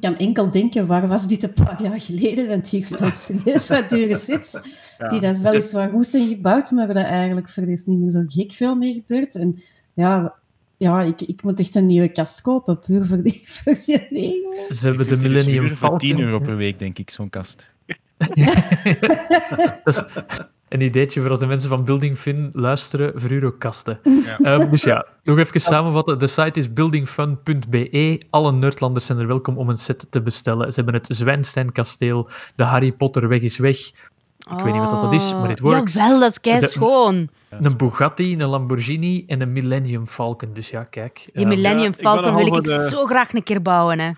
kan 0.00 0.16
enkel 0.16 0.50
denken, 0.50 0.86
waar 0.86 1.08
was 1.08 1.26
dit 1.26 1.42
een 1.42 1.52
paar 1.52 1.82
jaar 1.82 2.00
geleden? 2.00 2.48
Want 2.48 2.68
hier 2.68 2.84
staat 2.84 3.18
serieus 3.30 3.68
wat 3.68 3.88
dure 3.88 4.16
sets, 4.16 4.56
die 5.08 5.20
dat 5.20 5.38
weliswaar 5.38 5.90
goed 5.90 6.06
zijn 6.06 6.28
gebouwd, 6.28 6.70
maar 6.70 6.86
waar 6.86 6.94
dat 6.94 7.04
eigenlijk 7.04 7.48
voor 7.48 7.62
is 7.62 7.84
niet 7.84 7.98
meer 7.98 8.10
zo 8.10 8.24
gek 8.26 8.52
veel 8.52 8.76
mee 8.76 8.92
gebeurt. 8.92 9.34
En 9.34 9.58
ja, 9.94 10.34
ja 10.76 11.02
ik, 11.02 11.20
ik 11.20 11.42
moet 11.42 11.60
echt 11.60 11.74
een 11.74 11.86
nieuwe 11.86 12.08
kast 12.08 12.40
kopen, 12.40 12.78
puur 12.78 13.04
voor 13.04 13.22
die, 13.22 13.42
voor 13.54 13.74
die. 14.10 14.46
Ze 14.68 14.86
hebben 14.86 15.08
de 15.08 15.14
Dus 15.16 15.22
Millennium 15.22 15.68
voor 15.68 15.98
10 15.98 16.10
Falcon. 16.10 16.26
euro 16.26 16.38
per 16.38 16.56
week, 16.56 16.78
denk 16.78 16.98
ik, 16.98 17.10
zo'n 17.10 17.30
kast. 17.30 17.72
Dat 19.84 19.94
is 19.94 20.02
een 20.74 20.80
ideetje 20.80 21.20
voor 21.20 21.30
als 21.30 21.38
de 21.38 21.46
mensen 21.46 21.68
van 21.68 21.84
Building 21.84 22.16
Fun 22.18 22.48
luisteren, 22.52 23.12
voor 23.20 23.30
Eurokasten. 23.30 23.98
Ehm, 24.42 24.70
dus 24.70 24.82
ja, 24.82 25.06
nog 25.22 25.38
even 25.38 25.60
samenvatten. 25.60 26.18
De 26.18 26.26
site 26.26 26.58
is 26.60 26.72
buildingfun.be. 26.72 28.20
Alle 28.30 28.52
Nerdlanders 28.52 29.06
zijn 29.06 29.18
er 29.18 29.26
welkom 29.26 29.58
om 29.58 29.68
een 29.68 29.78
set 29.78 30.06
te 30.10 30.22
bestellen. 30.22 30.68
Ze 30.68 30.74
hebben 30.74 30.94
het 30.94 31.06
Zwijnstein-kasteel, 31.16 32.28
de 32.54 32.62
Harry 32.62 32.92
Potterweg 32.92 33.40
is 33.42 33.58
weg. 33.58 33.78
Ik 33.78 34.64
weet 34.64 34.72
niet 34.72 34.90
wat 34.90 35.00
dat 35.00 35.12
is, 35.12 35.32
maar 35.32 35.50
it 35.50 35.60
works. 35.60 35.96
Oh. 35.96 36.02
Jawel, 36.02 36.20
dat 36.20 36.30
is 36.30 36.40
kei 36.40 36.66
schoon. 36.66 37.28
Een 37.60 37.76
Bugatti, 37.76 38.32
een 38.32 38.48
Lamborghini 38.48 39.24
en 39.26 39.40
een 39.40 39.52
Millennium 39.52 40.06
Falcon. 40.06 40.50
Dus 40.54 40.70
ja, 40.70 40.82
kijk. 40.82 41.14
Die 41.24 41.32
ehm, 41.34 41.48
Millennium 41.48 41.82
ja, 41.92 41.98
ik 41.98 42.00
Falcon 42.00 42.34
wil 42.34 42.46
ik 42.56 42.62
de- 42.62 42.88
zo 42.90 43.06
graag 43.06 43.32
een 43.32 43.42
keer 43.42 43.62
bouwen. 43.62 43.98
Hè. 44.00 44.10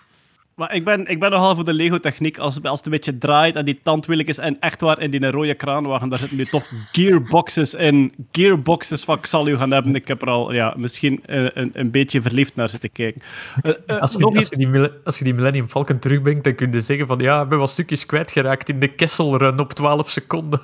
Maar 0.57 0.75
ik 0.75 0.85
ben, 0.85 1.07
ik 1.07 1.21
ben 1.21 1.31
nogal 1.31 1.55
voor 1.55 1.65
de 1.65 1.73
Lego-techniek. 1.73 2.39
Als, 2.39 2.63
als 2.63 2.77
het 2.79 2.87
een 2.87 2.93
beetje 2.93 3.19
draait 3.19 3.57
en 3.57 3.65
die 3.65 3.81
tandwieltjes 3.83 4.39
en 4.39 4.57
echt 4.61 4.81
waar 4.81 5.01
in 5.01 5.11
die 5.11 5.31
rode 5.31 5.55
kraanwagen, 5.55 6.09
daar 6.09 6.19
zitten 6.19 6.37
nu 6.37 6.45
toch 6.45 6.65
gearboxes 6.93 7.75
in. 7.75 8.13
Gearboxes 8.33 9.05
van 9.05 9.47
u 9.49 9.57
gaan 9.57 9.71
hebben. 9.71 9.95
Ik 9.95 10.09
heb 10.09 10.23
er 10.23 10.29
al 10.29 10.53
ja, 10.53 10.75
misschien 10.77 11.25
eh, 11.27 11.45
een, 11.55 11.71
een 11.73 11.91
beetje 11.91 12.23
verliefd 12.23 12.55
naar 12.55 12.69
zitten 12.69 12.93
kijken. 12.93 13.23
Eh, 13.63 13.73
eh, 13.87 14.01
Als 14.01 14.13
je, 14.13 14.19
nog 14.19 14.35
als, 14.37 14.51
iets- 14.51 14.61
je 14.61 14.71
die, 14.71 14.89
als 15.05 15.19
je 15.19 15.25
die 15.25 15.35
Millennium 15.35 15.69
Falcon 15.69 15.99
terugbrengt, 15.99 16.45
dan 16.45 16.55
kun 16.55 16.73
je 16.73 16.81
zeggen 16.81 17.07
van 17.07 17.19
ja, 17.19 17.43
ik 17.43 17.49
ben 17.49 17.59
wat 17.59 17.71
stukjes 17.71 18.07
kwijtgeraakt 18.07 18.69
in 18.69 18.79
de 18.81 18.89
Kesselrun 18.89 19.61
op 19.61 19.73
12 19.73 20.11
seconden. 20.11 20.61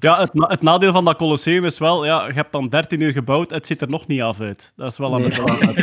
Ja, 0.00 0.20
het, 0.20 0.34
na- 0.34 0.48
het 0.48 0.62
nadeel 0.62 0.92
van 0.92 1.04
dat 1.04 1.16
Colosseum 1.16 1.64
is 1.64 1.78
wel, 1.78 2.04
ja, 2.04 2.26
je 2.26 2.32
hebt 2.32 2.52
dan 2.52 2.68
13 2.68 3.00
uur 3.00 3.12
gebouwd, 3.12 3.50
het 3.50 3.66
ziet 3.66 3.80
er 3.80 3.88
nog 3.90 4.06
niet 4.06 4.20
af 4.22 4.40
uit. 4.40 4.72
Dat 4.76 4.90
is 4.92 4.98
wel 4.98 5.14
een 5.14 5.32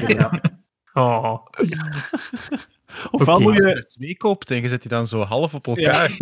Nee, 0.05 0.15
ja. 0.15 0.41
Oh. 0.93 1.37
Ofwel 3.11 3.39
moet 3.39 3.53
Als 3.53 3.63
je 3.63 3.73
er 3.73 3.87
twee 3.87 4.17
koopt 4.17 4.51
en 4.51 4.61
je 4.61 4.67
zet 4.67 4.81
die 4.81 4.89
dan 4.89 5.07
zo 5.07 5.21
half 5.21 5.53
op 5.53 5.67
elkaar, 5.67 6.17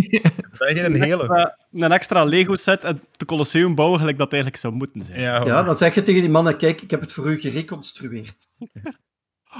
dan 0.58 0.68
heb 0.68 0.76
je 0.76 0.84
een 0.84 1.02
hele. 1.02 1.22
extra, 1.22 1.58
een 1.72 1.92
extra 1.92 2.24
Lego-set 2.24 2.84
en 2.84 3.02
het 3.12 3.26
Colosseum 3.26 3.76
bouwen 3.76 4.00
gelijk 4.00 4.18
dat 4.18 4.32
eigenlijk 4.32 4.62
zou 4.62 4.74
moeten 4.74 5.04
zijn. 5.04 5.22
Ja, 5.22 5.46
ja, 5.46 5.64
dan 5.64 5.76
zeg 5.76 5.96
je 5.96 6.02
tegen 6.02 6.22
die 6.22 6.30
mannen, 6.30 6.58
kijk, 6.58 6.82
ik 6.82 6.92
heb 6.92 7.02
het 7.02 7.12
voor 7.12 7.32
u 7.32 7.40
gereconstrueerd. 7.40 8.48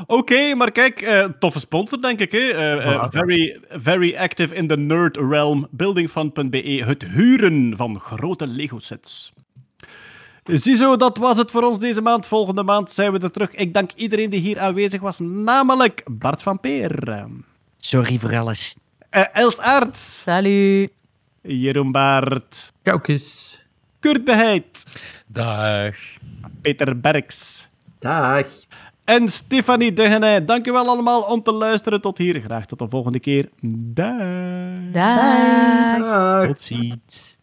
Oké, 0.08 0.56
maar 0.56 0.72
kijk, 0.72 1.02
eh, 1.02 1.26
toffe 1.40 1.60
sponsor, 1.60 2.02
denk 2.02 2.20
ik. 2.20 2.32
Hè? 2.32 2.38
Eh, 2.38 2.94
eh, 2.94 3.06
very, 3.10 3.60
very 3.70 4.16
active 4.16 4.56
in 4.56 4.68
the 4.68 4.78
nerd 4.78 5.18
realm. 5.18 5.68
Buildingfund.be, 5.72 6.84
het 6.86 7.04
huren 7.04 7.74
van 7.78 8.00
grote 8.00 8.48
Lego-sets. 8.48 9.34
Ziezo, 10.54 10.96
dat 10.98 11.18
was 11.18 11.38
het 11.38 11.52
voor 11.52 11.64
ons 11.64 11.80
deze 11.80 12.02
maand. 12.02 12.28
Volgende 12.28 12.64
maand 12.64 12.92
zijn 12.92 13.12
we 13.12 13.20
er 13.20 13.32
terug. 13.32 13.52
Ik 13.56 13.74
dank 13.74 13.92
iedereen 13.96 14.30
die 14.30 14.40
hier 14.40 14.60
aanwezig 14.60 15.02
was, 15.02 15.20
namelijk 15.20 16.04
Bart 16.12 16.42
van 16.42 16.60
Peer, 16.60 17.24
sorry 17.78 18.18
voor 18.18 18.38
alles. 18.38 18.76
eh, 19.10 19.24
Els 19.36 19.60
Aerts, 19.60 20.22
Salut. 20.22 20.92
Jeroen 21.42 21.92
Baert, 21.92 22.74
Koukes. 22.84 23.58
Kurt 24.00 24.24
Beheid, 24.24 24.84
Dag. 25.28 25.96
Peter 26.62 27.00
Berks 27.00 27.68
Dag. 28.00 28.46
en 29.04 29.28
Stefanie 29.28 29.94
Degenij. 29.94 30.46
Dank 30.46 30.68
u 30.68 30.72
wel 30.72 30.88
allemaal 30.88 31.22
om 31.22 31.42
te 31.44 31.52
luisteren 31.52 32.02
tot 32.02 32.18
hier. 32.18 32.42
Graag 32.42 32.66
tot 32.66 32.80
de 32.80 32.90
volgende 32.90 33.20
keer. 33.20 33.50
Dag. 33.62 34.18
Dag. 34.92 35.98
Dag. 36.00 36.48
Tot 36.48 36.62
ziens. 36.62 37.38